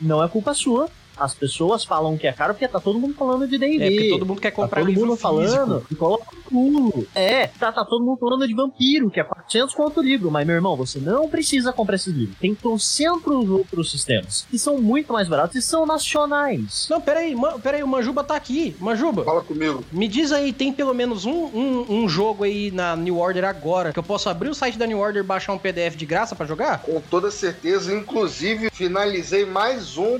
não 0.00 0.22
é 0.22 0.28
culpa 0.28 0.52
sua. 0.54 0.88
As 1.16 1.34
pessoas 1.34 1.84
falam 1.84 2.16
que 2.16 2.26
é 2.26 2.32
caro 2.32 2.54
porque 2.54 2.66
tá 2.68 2.80
todo 2.80 2.98
mundo 2.98 3.14
falando 3.14 3.46
de 3.46 3.58
D&D. 3.58 3.84
É 3.84 3.90
porque 3.90 4.08
todo 4.10 4.26
mundo 4.26 4.40
quer 4.40 4.50
Tá 4.50 4.56
comprar 4.56 4.80
todo 4.80 4.88
livro 4.88 5.06
mundo 5.06 5.16
falando 5.16 5.86
e 5.90 5.94
coloca 5.94 6.24
o 6.34 6.42
culo. 6.48 7.06
É, 7.14 7.46
tá, 7.46 7.72
tá 7.72 7.84
todo 7.84 8.04
mundo 8.04 8.18
falando 8.18 8.46
de 8.46 8.54
vampiro, 8.54 9.10
que 9.10 9.20
é 9.20 9.24
400 9.24 9.74
conto 9.74 10.00
o 10.00 10.02
livro. 10.02 10.30
Mas, 10.30 10.46
meu 10.46 10.54
irmão, 10.56 10.76
você 10.76 10.98
não 10.98 11.28
precisa 11.28 11.72
comprar 11.72 11.96
esses 11.96 12.14
livros. 12.14 12.36
Tem 12.38 12.54
trocentos 12.54 13.48
outros 13.50 13.90
sistemas 13.90 14.46
que 14.50 14.58
são 14.58 14.80
muito 14.80 15.12
mais 15.12 15.28
baratos 15.28 15.56
e 15.56 15.62
são 15.62 15.86
nacionais. 15.86 16.86
Não, 16.90 17.00
peraí, 17.00 17.34
man, 17.34 17.58
peraí, 17.60 17.82
o 17.82 17.88
Manjuba 17.88 18.22
tá 18.24 18.36
aqui. 18.36 18.76
Manjuba, 18.78 19.24
Fala 19.24 19.42
comigo. 19.42 19.84
me 19.92 20.08
diz 20.08 20.32
aí, 20.32 20.52
tem 20.52 20.72
pelo 20.72 20.94
menos 20.94 21.24
um, 21.24 21.44
um, 21.46 21.86
um 21.88 22.08
jogo 22.08 22.44
aí 22.44 22.70
na 22.70 22.96
New 22.96 23.18
Order 23.18 23.44
agora 23.44 23.92
que 23.92 23.98
eu 23.98 24.02
posso 24.02 24.28
abrir 24.28 24.48
o 24.48 24.54
site 24.54 24.78
da 24.78 24.86
New 24.86 24.98
Order 24.98 25.22
e 25.22 25.26
baixar 25.26 25.52
um 25.52 25.58
PDF 25.58 25.96
de 25.96 26.06
graça 26.06 26.34
pra 26.34 26.46
jogar? 26.46 26.82
Com 26.82 27.00
toda 27.00 27.30
certeza, 27.30 27.92
inclusive 27.94 28.70
finalizei 28.72 29.44
mais 29.44 29.96
um 29.96 30.18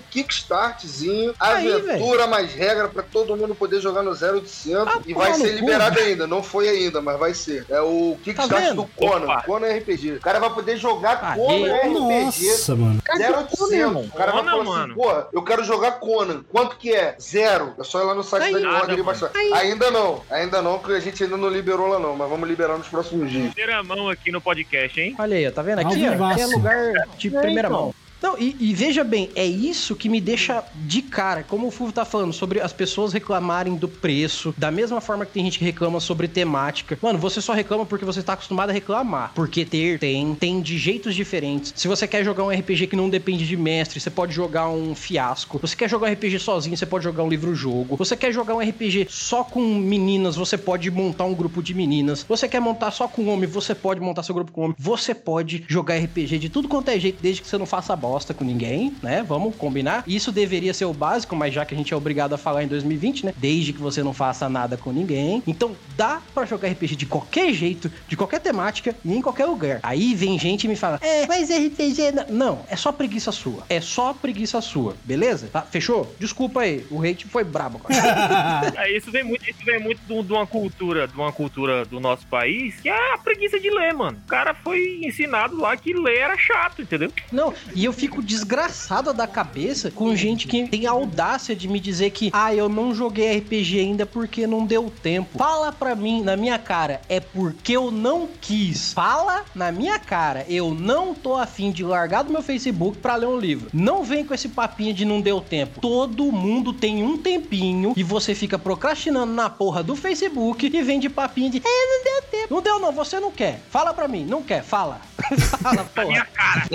Aí, 1.40 1.72
aventura 1.72 2.26
mais 2.26 2.52
regra 2.54 2.88
pra 2.88 3.02
todo 3.02 3.36
mundo 3.36 3.54
poder 3.54 3.80
jogar 3.80 4.02
no 4.02 4.10
0800 4.12 4.88
Ah, 4.88 5.00
e 5.06 5.14
vai 5.14 5.34
ser 5.34 5.48
cu. 5.50 5.54
liberado 5.60 5.98
ainda. 5.98 6.10
ainda, 6.10 6.26
não 6.26 6.42
foi 6.42 6.68
ainda, 6.68 7.00
mas 7.00 7.18
vai 7.18 7.34
ser. 7.34 7.64
É 7.68 7.80
o 7.80 8.16
Kickstarter 8.22 8.68
vendo? 8.68 8.82
do 8.82 8.86
Conan. 8.88 9.24
Opa. 9.24 9.42
Conan 9.42 9.68
RPG. 9.78 10.12
O 10.12 10.20
cara 10.20 10.38
vai 10.38 10.50
poder 10.50 10.76
jogar 10.76 11.18
Ah, 11.22 11.34
Conan 11.34 11.74
RPG. 11.74 12.46
Nossa, 12.46 12.76
mano. 12.76 13.00
Zero 13.00 13.04
Cadê 13.04 13.24
o 13.24 13.26
Conan, 13.26 13.38
oitocentos. 13.40 13.72
irmão? 13.72 14.02
O 14.02 14.10
cara 14.16 14.32
vai 14.32 14.40
Conan, 14.42 14.50
falar 14.52 14.62
assim, 14.62 14.70
mano. 14.80 14.94
pô, 14.94 15.12
eu 15.32 15.42
quero 15.42 15.64
jogar 15.64 15.92
Conan. 15.92 16.44
Quanto 16.50 16.76
que 16.76 16.92
é? 16.94 17.16
Zero. 17.20 17.74
É 17.78 17.84
só 17.84 18.00
ir 18.02 18.04
lá 18.04 18.14
no 18.14 18.22
site 18.22 18.52
da 18.52 18.60
e 18.60 18.62
mano. 18.64 19.04
baixar. 19.04 19.30
Ainda 19.54 19.90
não. 19.90 20.22
Ainda 20.30 20.62
não, 20.62 20.78
porque 20.78 20.94
a 20.94 21.00
gente 21.00 21.22
ainda 21.24 21.36
não 21.36 21.48
liberou 21.48 21.86
lá 21.88 21.98
não. 21.98 22.14
Mas 22.16 22.28
vamos 22.28 22.48
liberar 22.48 22.76
nos 22.78 22.88
próximos 22.88 23.30
dias. 23.30 23.52
Primeira 23.54 23.82
mão 23.82 24.08
aqui 24.08 24.30
no 24.30 24.40
podcast, 24.40 25.00
hein? 25.00 25.14
Olha 25.18 25.36
aí, 25.36 25.46
ó, 25.46 25.50
tá 25.50 25.62
vendo? 25.62 25.78
Ó, 25.78 25.80
aqui 25.82 26.04
é 26.04 26.46
lugar 26.46 26.92
de 27.16 27.28
É, 27.36 27.40
primeira 27.40 27.68
então. 27.68 27.80
mão. 27.82 27.94
Não, 28.24 28.38
e, 28.38 28.56
e 28.58 28.72
veja 28.72 29.04
bem, 29.04 29.28
é 29.34 29.44
isso 29.44 29.94
que 29.94 30.08
me 30.08 30.18
deixa 30.18 30.64
de 30.76 31.02
cara, 31.02 31.42
como 31.42 31.66
o 31.66 31.70
Fulvio 31.70 31.92
tá 31.92 32.06
falando, 32.06 32.32
sobre 32.32 32.58
as 32.58 32.72
pessoas 32.72 33.12
reclamarem 33.12 33.76
do 33.76 33.86
preço, 33.86 34.54
da 34.56 34.70
mesma 34.70 34.98
forma 34.98 35.26
que 35.26 35.32
tem 35.32 35.44
gente 35.44 35.58
que 35.58 35.64
reclama 35.66 36.00
sobre 36.00 36.26
temática. 36.26 36.98
Mano, 37.02 37.18
você 37.18 37.42
só 37.42 37.52
reclama 37.52 37.84
porque 37.84 38.02
você 38.02 38.22
tá 38.22 38.32
acostumado 38.32 38.70
a 38.70 38.72
reclamar. 38.72 39.32
Porque 39.34 39.66
ter, 39.66 39.98
tem, 39.98 40.34
tem 40.36 40.62
de 40.62 40.78
jeitos 40.78 41.14
diferentes. 41.14 41.74
Se 41.76 41.86
você 41.86 42.08
quer 42.08 42.24
jogar 42.24 42.44
um 42.44 42.48
RPG 42.48 42.86
que 42.86 42.96
não 42.96 43.10
depende 43.10 43.46
de 43.46 43.58
mestre, 43.58 44.00
você 44.00 44.08
pode 44.08 44.32
jogar 44.32 44.70
um 44.70 44.94
fiasco. 44.94 45.58
Você 45.58 45.76
quer 45.76 45.90
jogar 45.90 46.08
um 46.08 46.12
RPG 46.14 46.38
sozinho, 46.38 46.78
você 46.78 46.86
pode 46.86 47.04
jogar 47.04 47.24
um 47.24 47.28
livro-jogo. 47.28 47.94
Você 47.96 48.16
quer 48.16 48.32
jogar 48.32 48.54
um 48.54 48.60
RPG 48.60 49.06
só 49.10 49.44
com 49.44 49.60
meninas, 49.60 50.34
você 50.34 50.56
pode 50.56 50.90
montar 50.90 51.24
um 51.26 51.34
grupo 51.34 51.62
de 51.62 51.74
meninas. 51.74 52.24
Você 52.26 52.48
quer 52.48 52.60
montar 52.60 52.90
só 52.90 53.06
com 53.06 53.26
homem, 53.26 53.46
você 53.46 53.74
pode 53.74 54.00
montar 54.00 54.22
seu 54.22 54.34
grupo 54.34 54.50
com 54.50 54.62
homem. 54.62 54.76
Você 54.78 55.14
pode 55.14 55.62
jogar 55.68 55.98
RPG 55.98 56.38
de 56.38 56.48
tudo 56.48 56.68
quanto 56.68 56.88
é 56.88 56.98
jeito, 56.98 57.20
desde 57.20 57.42
que 57.42 57.48
você 57.48 57.58
não 57.58 57.66
faça 57.66 57.94
bosta 58.14 58.32
com 58.32 58.44
ninguém, 58.44 58.94
né? 59.02 59.24
Vamos 59.26 59.56
combinar. 59.56 60.04
Isso 60.06 60.30
deveria 60.30 60.72
ser 60.72 60.84
o 60.84 60.92
básico, 60.92 61.34
mas 61.34 61.52
já 61.52 61.64
que 61.64 61.74
a 61.74 61.76
gente 61.76 61.92
é 61.92 61.96
obrigado 61.96 62.32
a 62.32 62.38
falar 62.38 62.62
em 62.62 62.68
2020, 62.68 63.26
né? 63.26 63.34
Desde 63.36 63.72
que 63.72 63.80
você 63.80 64.04
não 64.04 64.14
faça 64.14 64.48
nada 64.48 64.76
com 64.76 64.92
ninguém. 64.92 65.42
Então 65.48 65.74
dá 65.96 66.22
pra 66.32 66.44
jogar 66.44 66.68
RPG 66.68 66.94
de 66.94 67.06
qualquer 67.06 67.52
jeito, 67.52 67.90
de 68.06 68.16
qualquer 68.16 68.38
temática 68.38 68.94
e 69.04 69.12
em 69.12 69.20
qualquer 69.20 69.46
lugar. 69.46 69.80
Aí 69.82 70.14
vem 70.14 70.38
gente 70.38 70.62
e 70.62 70.68
me 70.68 70.76
fala: 70.76 71.00
É, 71.02 71.26
mas 71.26 71.50
RPG. 71.50 72.12
Não, 72.12 72.26
não 72.28 72.60
é 72.68 72.76
só 72.76 72.92
preguiça 72.92 73.32
sua. 73.32 73.64
É 73.68 73.80
só 73.80 74.12
preguiça 74.12 74.60
sua, 74.60 74.94
beleza? 75.02 75.48
Tá, 75.52 75.62
fechou? 75.62 76.14
Desculpa 76.20 76.60
aí, 76.60 76.86
o 76.92 77.02
hate 77.02 77.26
foi 77.26 77.42
brabo 77.42 77.80
agora. 77.82 78.74
É, 78.84 78.96
isso 78.96 79.10
vem 79.10 79.24
muito, 79.24 79.48
isso 79.48 79.64
vem 79.64 79.80
muito 79.80 80.00
de, 80.06 80.22
de 80.22 80.32
uma 80.32 80.46
cultura, 80.46 81.08
de 81.08 81.14
uma 81.14 81.32
cultura 81.32 81.84
do 81.84 81.98
nosso 81.98 82.26
país, 82.26 82.80
que 82.80 82.88
é 82.88 83.14
a 83.14 83.18
preguiça 83.18 83.58
de 83.58 83.70
ler, 83.70 83.92
mano. 83.92 84.18
O 84.24 84.28
cara 84.28 84.54
foi 84.54 85.00
ensinado 85.02 85.56
lá 85.56 85.76
que 85.76 85.92
ler 85.92 86.18
era 86.18 86.36
chato, 86.36 86.82
entendeu? 86.82 87.10
Não, 87.32 87.52
e 87.74 87.84
eu 87.84 87.92
fico 87.94 88.22
desgraçada 88.22 89.12
da 89.12 89.26
cabeça 89.26 89.90
com 89.90 90.14
gente 90.14 90.46
que 90.46 90.66
tem 90.68 90.86
audácia 90.86 91.54
de 91.54 91.68
me 91.68 91.80
dizer 91.80 92.10
que, 92.10 92.30
ah, 92.32 92.54
eu 92.54 92.68
não 92.68 92.94
joguei 92.94 93.38
RPG 93.38 93.80
ainda 93.80 94.04
porque 94.06 94.46
não 94.46 94.66
deu 94.66 94.92
tempo. 95.02 95.38
Fala 95.38 95.72
pra 95.72 95.94
mim, 95.94 96.22
na 96.22 96.36
minha 96.36 96.58
cara, 96.58 97.00
é 97.08 97.20
porque 97.20 97.72
eu 97.76 97.90
não 97.90 98.28
quis. 98.40 98.92
Fala 98.92 99.44
na 99.54 99.70
minha 99.72 99.98
cara, 99.98 100.44
eu 100.48 100.74
não 100.74 101.14
tô 101.14 101.36
afim 101.36 101.70
de 101.70 101.84
largar 101.84 102.24
do 102.24 102.32
meu 102.32 102.42
Facebook 102.42 102.98
pra 102.98 103.16
ler 103.16 103.26
um 103.26 103.38
livro. 103.38 103.68
Não 103.72 104.02
vem 104.02 104.24
com 104.24 104.34
esse 104.34 104.48
papinho 104.48 104.92
de 104.94 105.04
não 105.04 105.20
deu 105.20 105.40
tempo. 105.40 105.80
Todo 105.80 106.30
mundo 106.32 106.72
tem 106.72 107.02
um 107.02 107.16
tempinho 107.16 107.92
e 107.96 108.02
você 108.02 108.34
fica 108.34 108.58
procrastinando 108.58 109.32
na 109.32 109.48
porra 109.48 109.82
do 109.82 109.94
Facebook 109.94 110.66
e 110.66 110.82
vem 110.82 110.98
de 110.98 111.08
papinho 111.08 111.50
de, 111.50 111.58
é, 111.58 111.62
não 111.62 112.04
deu 112.04 112.22
tempo. 112.30 112.54
Não 112.54 112.62
deu 112.62 112.78
não, 112.80 112.92
você 112.92 113.20
não 113.20 113.30
quer. 113.30 113.60
Fala 113.70 113.92
pra 113.94 114.08
mim, 114.08 114.24
não 114.24 114.42
quer, 114.42 114.62
fala. 114.62 115.00
fala, 115.62 115.76
Na 115.76 115.84
porra. 115.84 116.06
minha 116.06 116.24
cara. 116.26 116.66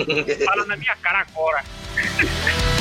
Fala 0.45 0.65
na 0.65 0.75
minha 0.75 0.95
cara 0.95 1.08
agora. 1.15 1.63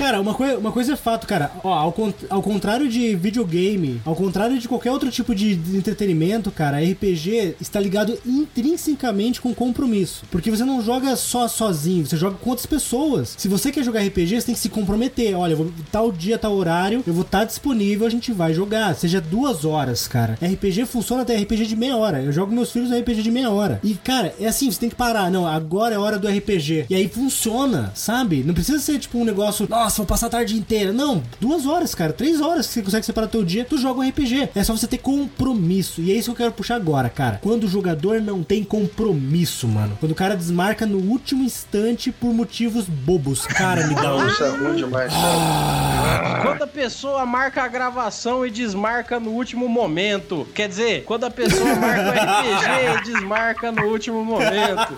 Cara, 0.00 0.18
uma, 0.18 0.32
coi 0.32 0.56
uma 0.56 0.72
coisa 0.72 0.94
é 0.94 0.96
fato, 0.96 1.26
cara. 1.26 1.50
Ó, 1.62 1.70
ao, 1.74 1.92
con- 1.92 2.10
ao 2.30 2.42
contrário 2.42 2.88
de 2.88 3.14
videogame, 3.14 4.00
ao 4.02 4.16
contrário 4.16 4.58
de 4.58 4.66
qualquer 4.66 4.90
outro 4.90 5.10
tipo 5.10 5.34
de, 5.34 5.52
entretenimento, 5.76 6.50
cara, 6.50 6.78
RPG 6.80 7.56
está 7.60 7.78
ligado 7.78 8.18
intrinsecamente 8.24 9.42
com 9.42 9.54
compromisso. 9.54 10.24
Porque 10.30 10.50
você 10.50 10.64
não 10.64 10.82
joga 10.82 11.14
só 11.16 11.46
sozinho, 11.46 12.06
você 12.06 12.16
joga 12.16 12.38
com 12.38 12.48
outras 12.48 12.64
pessoas. 12.64 13.34
Se 13.36 13.46
você 13.46 13.70
quer 13.70 13.84
jogar 13.84 14.00
RPG, 14.00 14.40
você 14.40 14.46
tem 14.46 14.54
que 14.54 14.60
se 14.62 14.70
comprometer. 14.70 15.36
Olha, 15.36 15.54
vou, 15.54 15.70
tal 15.92 16.10
dia, 16.10 16.38
tal 16.38 16.54
horário, 16.54 17.04
eu 17.06 17.12
vou 17.12 17.22
estar 17.22 17.44
disponível, 17.44 18.06
a 18.06 18.10
gente 18.10 18.32
vai 18.32 18.54
jogar. 18.54 18.94
Seja 18.94 19.20
duas 19.20 19.66
horas, 19.66 20.08
cara. 20.08 20.38
RPG 20.42 20.86
funciona 20.86 21.22
até 21.24 21.36
RPG 21.36 21.66
de 21.66 21.76
meia 21.76 21.96
hora. 21.98 22.22
Eu 22.22 22.32
jogo 22.32 22.54
meus 22.54 22.72
filhos 22.72 22.88
no 22.88 22.98
RPG 22.98 23.22
de 23.22 23.30
meia 23.30 23.50
hora. 23.50 23.78
E, 23.84 23.92
cara, 23.94 24.34
é 24.40 24.46
assim, 24.46 24.70
você 24.70 24.80
tem 24.80 24.88
que 24.88 24.96
parar. 24.96 25.30
Não, 25.30 25.46
agora 25.46 25.94
é 25.94 25.98
hora 25.98 26.18
do 26.18 26.26
RPG. 26.26 26.86
E 26.88 26.94
aí 26.94 27.06
funciona, 27.06 27.92
sabe? 27.94 28.42
Não 28.42 28.54
precisa 28.54 28.78
ser 28.78 28.98
tipo 28.98 29.18
um 29.18 29.24
negócio, 29.26 29.66
nossa, 29.68 29.89
vou 29.98 30.06
passar 30.06 30.26
a 30.26 30.30
tarde 30.30 30.56
inteira. 30.56 30.92
Não, 30.92 31.22
duas 31.40 31.66
horas, 31.66 31.94
cara, 31.94 32.12
três 32.12 32.40
horas 32.40 32.66
que 32.66 32.74
você 32.74 32.82
consegue 32.82 33.06
separar 33.06 33.28
teu 33.28 33.44
dia, 33.44 33.64
tu 33.64 33.78
joga 33.78 34.00
um 34.00 34.08
RPG. 34.08 34.50
É 34.54 34.64
só 34.64 34.76
você 34.76 34.86
ter 34.86 34.98
compromisso. 34.98 36.00
E 36.00 36.12
é 36.12 36.14
isso 36.14 36.30
que 36.30 36.42
eu 36.42 36.46
quero 36.46 36.52
puxar 36.52 36.76
agora, 36.76 37.08
cara. 37.08 37.38
Quando 37.42 37.64
o 37.64 37.68
jogador 37.68 38.20
não 38.20 38.42
tem 38.42 38.64
compromisso, 38.64 39.66
mano. 39.68 39.96
Quando 40.00 40.12
o 40.12 40.14
cara 40.14 40.36
desmarca 40.36 40.86
no 40.86 40.98
último 40.98 41.42
instante 41.42 42.10
por 42.12 42.32
motivos 42.32 42.86
bobos. 42.86 43.46
Cara, 43.46 43.86
me 43.86 43.94
dá 43.94 44.16
um. 44.16 44.26
Isso 44.26 44.44
é 44.44 44.48
ruim 44.50 44.76
demais, 44.76 45.12
cara. 45.12 46.42
Quando 46.42 46.62
a 46.62 46.66
pessoa 46.66 47.26
marca 47.26 47.62
a 47.62 47.68
gravação 47.68 48.46
e 48.46 48.50
desmarca 48.50 49.18
no 49.18 49.30
último 49.30 49.68
momento. 49.68 50.46
Quer 50.54 50.68
dizer, 50.68 51.04
quando 51.04 51.24
a 51.24 51.30
pessoa 51.30 51.74
marca 51.76 52.02
o 52.02 52.10
RPG 52.10 52.98
e 52.98 53.12
desmarca 53.12 53.72
no 53.72 53.84
último 53.86 54.24
momento. 54.24 54.94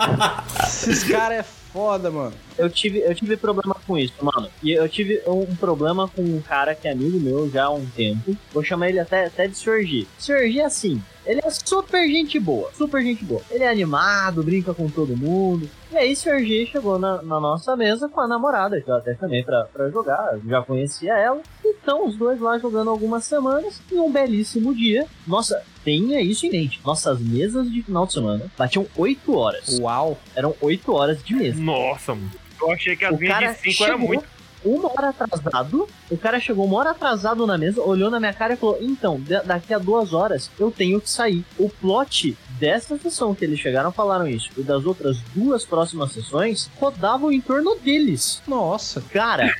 Esses 0.64 1.05
caras 1.05 1.38
é 1.38 1.61
foda, 1.72 2.10
mano. 2.10 2.34
Eu 2.58 2.68
tive, 2.68 3.00
eu 3.00 3.14
tive 3.14 3.36
problema 3.36 3.74
com 3.86 3.96
isso, 3.98 4.14
mano. 4.20 4.48
E 4.62 4.72
eu 4.72 4.88
tive 4.88 5.22
um 5.26 5.56
problema 5.56 6.06
com 6.08 6.22
um 6.22 6.40
cara 6.40 6.74
que 6.74 6.86
é 6.86 6.92
amigo 6.92 7.18
meu 7.18 7.50
já 7.50 7.64
há 7.64 7.70
um 7.70 7.86
tempo. 7.86 8.36
Vou 8.52 8.62
chamar 8.62 8.90
ele 8.90 9.00
até, 9.00 9.26
até 9.26 9.46
de 9.46 9.56
Sorgi. 9.56 10.06
Sorgi 10.18 10.60
é 10.60 10.64
assim. 10.64 11.02
Ele 11.24 11.40
é 11.44 11.50
super 11.50 12.06
gente 12.08 12.38
boa, 12.38 12.70
super 12.76 13.02
gente 13.02 13.24
boa. 13.24 13.42
Ele 13.50 13.64
é 13.64 13.68
animado, 13.68 14.42
brinca 14.42 14.74
com 14.74 14.88
todo 14.88 15.16
mundo. 15.16 15.68
E 15.90 15.96
aí, 15.96 16.16
Sergi 16.16 16.66
chegou 16.66 16.98
na, 16.98 17.22
na 17.22 17.38
nossa 17.38 17.76
mesa 17.76 18.08
com 18.08 18.20
a 18.20 18.26
namorada, 18.26 18.80
que 18.80 18.90
eu 18.90 18.94
até 18.94 19.14
também 19.14 19.44
pra, 19.44 19.64
pra 19.64 19.90
jogar, 19.90 20.38
já 20.46 20.62
conhecia 20.62 21.14
ela. 21.14 21.40
Então, 21.64 22.06
os 22.06 22.16
dois 22.16 22.40
lá 22.40 22.58
jogando 22.58 22.90
algumas 22.90 23.24
semanas, 23.24 23.80
e 23.90 23.94
um 23.96 24.10
belíssimo 24.10 24.74
dia. 24.74 25.06
Nossa, 25.26 25.62
tenha 25.84 26.20
isso 26.20 26.46
em 26.46 26.50
mente. 26.50 26.80
Nossas 26.84 27.20
mesas 27.20 27.70
de 27.70 27.82
final 27.82 28.06
de 28.06 28.14
semana 28.14 28.50
batiam 28.56 28.86
8 28.96 29.36
horas. 29.36 29.78
Uau. 29.78 30.18
Eram 30.34 30.54
8 30.60 30.92
horas 30.92 31.22
de 31.22 31.34
mesa. 31.34 31.60
Nossa, 31.60 32.14
mano. 32.14 32.30
Eu 32.60 32.70
achei 32.70 32.96
que 32.96 33.04
as 33.04 33.14
O 33.14 33.18
minhas 33.18 33.34
cara 33.34 33.52
de 33.52 33.58
5 33.58 33.84
era 33.84 33.92
chegou 33.92 34.08
muito. 34.08 34.24
Uma 34.64 34.88
hora 34.90 35.08
atrasado. 35.10 35.88
O 36.10 36.16
cara 36.16 36.38
chegou 36.40 36.64
uma 36.64 36.78
hora 36.78 36.90
atrasado 36.90 37.46
na 37.46 37.56
mesa, 37.58 37.80
olhou 37.80 38.10
na 38.10 38.18
minha 38.20 38.32
cara 38.32 38.54
e 38.54 38.56
falou: 38.56 38.78
Então, 38.80 39.20
da- 39.20 39.42
daqui 39.42 39.72
a 39.74 39.78
duas 39.78 40.12
horas 40.12 40.50
eu 40.58 40.70
tenho 40.70 41.00
que 41.00 41.10
sair. 41.10 41.44
O 41.58 41.68
plot 41.68 42.36
dessa 42.58 42.96
sessão 42.98 43.34
que 43.34 43.44
eles 43.44 43.58
chegaram 43.58 43.90
falaram 43.90 44.26
isso, 44.28 44.50
e 44.56 44.62
das 44.62 44.84
outras 44.84 45.18
duas 45.34 45.64
próximas 45.64 46.12
sessões, 46.12 46.70
rodavam 46.80 47.32
em 47.32 47.40
torno 47.40 47.74
deles. 47.76 48.40
Nossa. 48.46 49.00
Cara, 49.10 49.52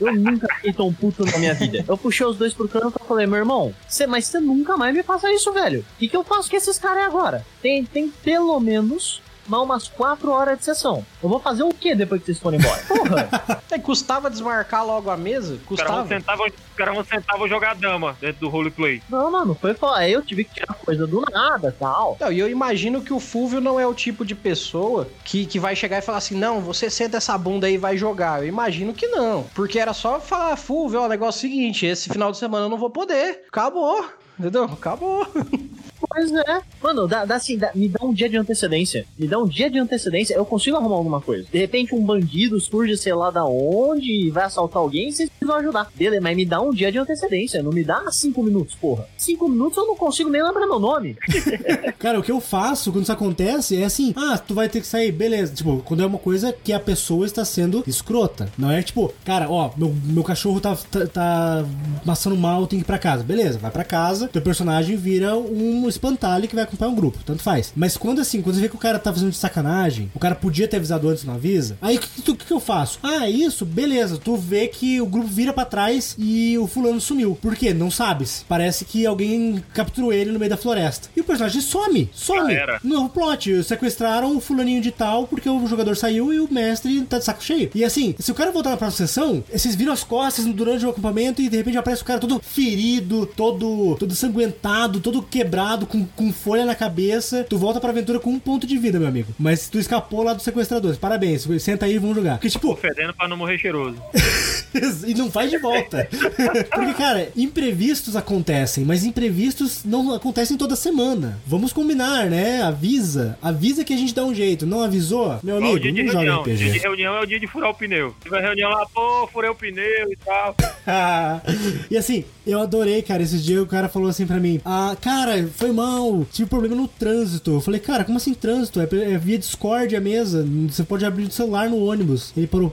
eu 0.00 0.14
nunca 0.14 0.46
fiquei 0.56 0.72
tão 0.72 0.92
puto 0.92 1.24
na 1.24 1.36
minha 1.38 1.52
vida. 1.54 1.84
Eu 1.86 1.98
puxei 1.98 2.26
os 2.26 2.36
dois 2.36 2.54
pro 2.54 2.68
canto 2.68 2.98
e 3.02 3.06
falei, 3.06 3.26
meu 3.26 3.38
irmão, 3.38 3.74
cê, 3.86 4.06
mas 4.06 4.26
você 4.26 4.40
nunca 4.40 4.76
mais 4.76 4.94
me 4.94 5.02
passa 5.02 5.30
isso, 5.32 5.52
velho. 5.52 5.80
O 5.80 5.98
que, 5.98 6.08
que 6.08 6.16
eu 6.16 6.24
faço 6.24 6.48
com 6.48 6.56
esses 6.56 6.78
caras 6.78 7.04
agora? 7.04 7.44
Tem, 7.60 7.84
tem 7.84 8.08
pelo 8.08 8.58
menos 8.58 9.20
mais 9.48 9.62
umas 9.62 9.88
quatro 9.88 10.30
horas 10.30 10.58
de 10.58 10.64
sessão. 10.64 11.04
Eu 11.22 11.28
vou 11.28 11.40
fazer 11.40 11.62
o 11.62 11.70
que 11.70 11.94
depois 11.94 12.20
que 12.20 12.26
vocês 12.26 12.38
forem 12.38 12.60
embora? 12.60 12.82
Porra! 12.86 13.56
É, 13.68 13.78
custava 13.78 14.30
desmarcar 14.30 14.86
logo 14.86 15.10
a 15.10 15.16
mesa? 15.16 15.58
Custava. 15.66 16.02
os 16.02 16.76
caras 16.76 16.94
vão 16.94 17.04
sentar, 17.04 17.36
vão 17.36 17.48
jogar 17.48 17.74
dama 17.74 18.16
dentro 18.20 18.40
do 18.40 18.48
roleplay. 18.48 19.02
Não, 19.08 19.30
mano, 19.30 19.56
foi 19.60 19.74
foda. 19.74 19.98
Aí 19.98 20.12
eu 20.12 20.22
tive 20.22 20.44
que 20.44 20.54
tirar 20.54 20.72
coisa 20.74 21.06
do 21.06 21.20
nada 21.32 21.74
tal. 21.78 22.16
Não, 22.20 22.30
e 22.32 22.38
eu 22.38 22.48
imagino 22.48 23.02
que 23.02 23.12
o 23.12 23.18
Fulvio 23.18 23.60
não 23.60 23.78
é 23.78 23.86
o 23.86 23.92
tipo 23.92 24.24
de 24.24 24.34
pessoa 24.34 25.08
que, 25.24 25.44
que 25.46 25.58
vai 25.58 25.74
chegar 25.74 25.98
e 25.98 26.02
falar 26.02 26.18
assim: 26.18 26.36
não, 26.36 26.60
você 26.60 26.88
senta 26.88 27.16
essa 27.16 27.36
bunda 27.36 27.66
aí 27.66 27.74
e 27.74 27.78
vai 27.78 27.96
jogar. 27.96 28.40
Eu 28.40 28.48
imagino 28.48 28.94
que 28.94 29.08
não. 29.08 29.42
Porque 29.54 29.78
era 29.78 29.92
só 29.92 30.20
falar, 30.20 30.56
Fulvio, 30.56 31.00
ó, 31.00 31.06
o 31.06 31.08
negócio 31.08 31.38
é 31.38 31.48
o 31.48 31.50
seguinte: 31.50 31.86
esse 31.86 32.08
final 32.08 32.30
de 32.30 32.38
semana 32.38 32.66
eu 32.66 32.70
não 32.70 32.78
vou 32.78 32.88
poder. 32.90 33.42
Acabou. 33.48 34.08
Entendeu? 34.38 34.64
Acabou. 34.64 35.26
Pois 36.08 36.32
é. 36.32 36.60
Mano, 36.82 37.06
dá, 37.06 37.24
dá 37.24 37.36
assim, 37.36 37.56
dá- 37.58 37.70
me 37.74 37.88
dá 37.88 38.04
um 38.04 38.12
dia 38.12 38.28
de 38.28 38.36
antecedência. 38.36 39.06
Me 39.18 39.26
dá 39.26 39.38
um 39.38 39.46
dia 39.46 39.70
de 39.70 39.78
antecedência, 39.78 40.34
eu 40.34 40.44
consigo 40.44 40.76
arrumar 40.76 40.96
alguma 40.96 41.20
coisa. 41.20 41.46
De 41.50 41.58
repente 41.58 41.94
um 41.94 42.04
bandido 42.04 42.60
surge, 42.60 42.96
sei 42.96 43.14
lá 43.14 43.30
da 43.30 43.44
onde, 43.44 44.10
e 44.26 44.30
vai 44.30 44.44
assaltar 44.44 44.82
alguém 44.82 45.08
e 45.08 45.12
vocês 45.12 45.30
vão 45.42 45.56
ajudar. 45.56 45.88
Beleza, 45.94 46.20
mas 46.22 46.36
me 46.36 46.44
dá 46.44 46.60
um 46.60 46.70
dia 46.70 46.90
de 46.92 46.98
antecedência. 46.98 47.62
Não 47.62 47.72
me 47.72 47.82
dá 47.84 48.02
cinco 48.10 48.42
minutos, 48.42 48.74
porra. 48.74 49.06
Cinco 49.16 49.48
minutos 49.48 49.76
eu 49.78 49.86
não 49.86 49.96
consigo 49.96 50.30
nem 50.30 50.42
lembrar 50.42 50.66
meu 50.66 50.78
nome. 50.78 51.16
Cara, 51.98 52.18
o 52.18 52.22
que 52.22 52.32
eu 52.32 52.40
faço 52.40 52.92
quando 52.92 53.02
isso 53.04 53.12
acontece 53.12 53.80
é 53.80 53.84
assim: 53.84 54.12
ah, 54.16 54.38
tu 54.38 54.54
vai 54.54 54.68
ter 54.68 54.80
que 54.80 54.86
sair, 54.86 55.12
beleza. 55.12 55.54
Tipo, 55.54 55.82
quando 55.84 56.02
é 56.02 56.06
uma 56.06 56.18
coisa 56.18 56.52
que 56.52 56.72
a 56.72 56.80
pessoa 56.80 57.26
está 57.26 57.44
sendo 57.44 57.82
escrota. 57.86 58.48
Não 58.58 58.70
é 58.70 58.82
tipo, 58.82 59.12
cara, 59.24 59.50
ó, 59.50 59.70
meu, 59.76 59.94
meu 60.04 60.22
cachorro 60.24 60.60
tá, 60.60 60.76
tá, 60.90 61.06
tá 61.06 61.64
passando 62.04 62.36
mal, 62.36 62.66
tem 62.66 62.78
que 62.78 62.84
ir 62.84 62.86
pra 62.86 62.98
casa. 62.98 63.22
Beleza, 63.22 63.58
vai 63.58 63.70
pra 63.70 63.84
casa, 63.84 64.28
teu 64.28 64.42
personagem 64.42 64.96
vira 64.96 65.36
um 65.36 65.85
espantalho 65.88 66.48
que 66.48 66.54
vai 66.54 66.64
acompanhar 66.64 66.90
um 66.90 66.94
grupo, 66.94 67.18
tanto 67.24 67.42
faz. 67.42 67.72
Mas 67.76 67.96
quando 67.96 68.20
assim, 68.20 68.42
quando 68.42 68.56
você 68.56 68.62
vê 68.62 68.68
que 68.68 68.76
o 68.76 68.78
cara 68.78 68.98
tá 68.98 69.12
fazendo 69.12 69.30
de 69.30 69.36
sacanagem, 69.36 70.10
o 70.14 70.18
cara 70.18 70.34
podia 70.34 70.68
ter 70.68 70.76
avisado 70.76 71.08
antes, 71.08 71.24
não 71.24 71.34
avisa, 71.34 71.76
aí 71.80 71.96
o 71.96 72.00
que, 72.00 72.22
que, 72.22 72.34
que 72.46 72.52
eu 72.52 72.60
faço? 72.60 72.98
Ah, 73.02 73.28
isso, 73.28 73.64
beleza, 73.64 74.18
tu 74.18 74.36
vê 74.36 74.68
que 74.68 75.00
o 75.00 75.06
grupo 75.06 75.28
vira 75.28 75.52
pra 75.52 75.64
trás 75.64 76.14
e 76.18 76.56
o 76.58 76.66
fulano 76.66 77.00
sumiu. 77.00 77.36
Por 77.40 77.54
quê? 77.54 77.74
Não 77.74 77.90
sabes. 77.90 78.44
Parece 78.48 78.84
que 78.84 79.06
alguém 79.06 79.62
capturou 79.72 80.12
ele 80.12 80.32
no 80.32 80.38
meio 80.38 80.50
da 80.50 80.56
floresta. 80.56 81.08
E 81.16 81.20
o 81.20 81.24
personagem 81.24 81.60
some, 81.60 82.08
some. 82.14 82.52
Já 82.52 82.60
era. 82.60 82.80
Novo 82.82 83.08
plot. 83.08 83.62
Sequestraram 83.64 84.36
o 84.36 84.40
fulaninho 84.40 84.80
de 84.80 84.90
tal 84.90 85.26
porque 85.26 85.48
o 85.48 85.66
jogador 85.66 85.96
saiu 85.96 86.32
e 86.32 86.40
o 86.40 86.48
mestre 86.50 87.02
tá 87.02 87.18
de 87.18 87.24
saco 87.24 87.42
cheio. 87.42 87.70
E 87.74 87.84
assim, 87.84 88.14
se 88.18 88.30
o 88.30 88.34
cara 88.34 88.50
voltar 88.50 88.70
na 88.70 88.76
próxima 88.76 89.06
sessão, 89.06 89.44
vocês 89.52 89.74
viram 89.74 89.92
as 89.92 90.04
costas 90.04 90.44
durante 90.46 90.86
o 90.86 90.90
acampamento 90.90 91.42
e 91.42 91.48
de 91.48 91.56
repente 91.56 91.76
aparece 91.76 92.02
o 92.02 92.06
cara 92.06 92.20
todo 92.20 92.40
ferido, 92.40 93.26
todo, 93.26 93.96
todo 93.98 94.14
sanguentado, 94.14 95.00
todo 95.00 95.22
quebrado, 95.22 95.75
com, 95.84 96.06
com 96.06 96.32
folha 96.32 96.64
na 96.64 96.74
cabeça. 96.74 97.44
Tu 97.48 97.58
volta 97.58 97.80
pra 97.80 97.90
aventura 97.90 98.20
com 98.20 98.30
um 98.30 98.38
ponto 98.38 98.66
de 98.66 98.78
vida, 98.78 98.98
meu 98.98 99.08
amigo. 99.08 99.34
Mas 99.38 99.68
tu 99.68 99.78
escapou 99.78 100.22
lá 100.22 100.32
dos 100.32 100.44
sequestradores. 100.44 100.96
Parabéns. 100.96 101.46
Senta 101.60 101.86
aí 101.86 101.96
e 101.96 101.98
vamos 101.98 102.16
jogar. 102.16 102.34
Porque, 102.34 102.48
tipo, 102.48 102.76
Fedendo 102.76 103.12
pra 103.12 103.26
não 103.26 103.36
morrer 103.36 103.58
cheiroso. 103.58 103.96
e 105.06 105.14
não 105.14 105.30
faz 105.30 105.50
de 105.50 105.58
volta. 105.58 106.08
Porque, 106.72 106.94
cara, 106.94 107.28
imprevistos 107.36 108.14
acontecem, 108.14 108.84
mas 108.84 109.04
imprevistos 109.04 109.84
não 109.84 110.14
acontecem 110.14 110.56
toda 110.56 110.76
semana. 110.76 111.40
Vamos 111.46 111.72
combinar, 111.72 112.26
né? 112.26 112.62
Avisa. 112.62 113.38
Avisa 113.42 113.84
que 113.84 113.92
a 113.92 113.96
gente 113.96 114.14
dá 114.14 114.24
um 114.24 114.34
jeito. 114.34 114.66
Não 114.66 114.82
avisou? 114.82 115.38
Meu 115.42 115.56
amigo, 115.56 115.80
dia 115.80 115.92
de 115.92 116.02
não 116.02 116.12
joga 116.12 116.24
reunião. 116.24 116.42
O 116.42 116.44
dia 116.44 116.56
de 116.56 116.68
RPG. 116.68 116.78
reunião 116.78 117.16
é 117.16 117.20
o 117.20 117.26
dia 117.26 117.40
de 117.40 117.46
furar 117.46 117.70
o 117.70 117.74
pneu. 117.74 118.14
Tiver 118.22 118.40
reunião 118.40 118.70
lá, 118.70 118.86
pô, 118.86 119.28
furei 119.32 119.50
o 119.50 119.54
pneu 119.54 120.12
e 120.12 120.16
tal. 120.24 120.54
e 121.90 121.96
assim, 121.96 122.24
eu 122.46 122.60
adorei, 122.60 123.02
cara. 123.02 123.22
Esses 123.22 123.44
dias 123.44 123.62
o 123.62 123.66
cara 123.66 123.88
falou 123.88 124.08
assim 124.08 124.26
pra 124.26 124.38
mim: 124.38 124.60
Ah, 124.64 124.96
cara, 125.00 125.48
foi 125.56 125.65
mal, 125.72 126.26
tive 126.32 126.48
problema 126.48 126.74
no 126.74 126.88
trânsito. 126.88 127.52
Eu 127.52 127.60
falei, 127.60 127.80
cara, 127.80 128.04
como 128.04 128.18
assim 128.18 128.34
trânsito? 128.34 128.80
É, 128.80 128.84
é 128.84 129.18
via 129.18 129.38
Discord 129.38 129.94
a 129.94 130.00
mesa. 130.00 130.46
Você 130.68 130.84
pode 130.84 131.04
abrir 131.04 131.24
o 131.24 131.30
celular 131.30 131.68
no 131.68 131.84
ônibus. 131.84 132.32
Ele 132.36 132.46
parou. 132.46 132.72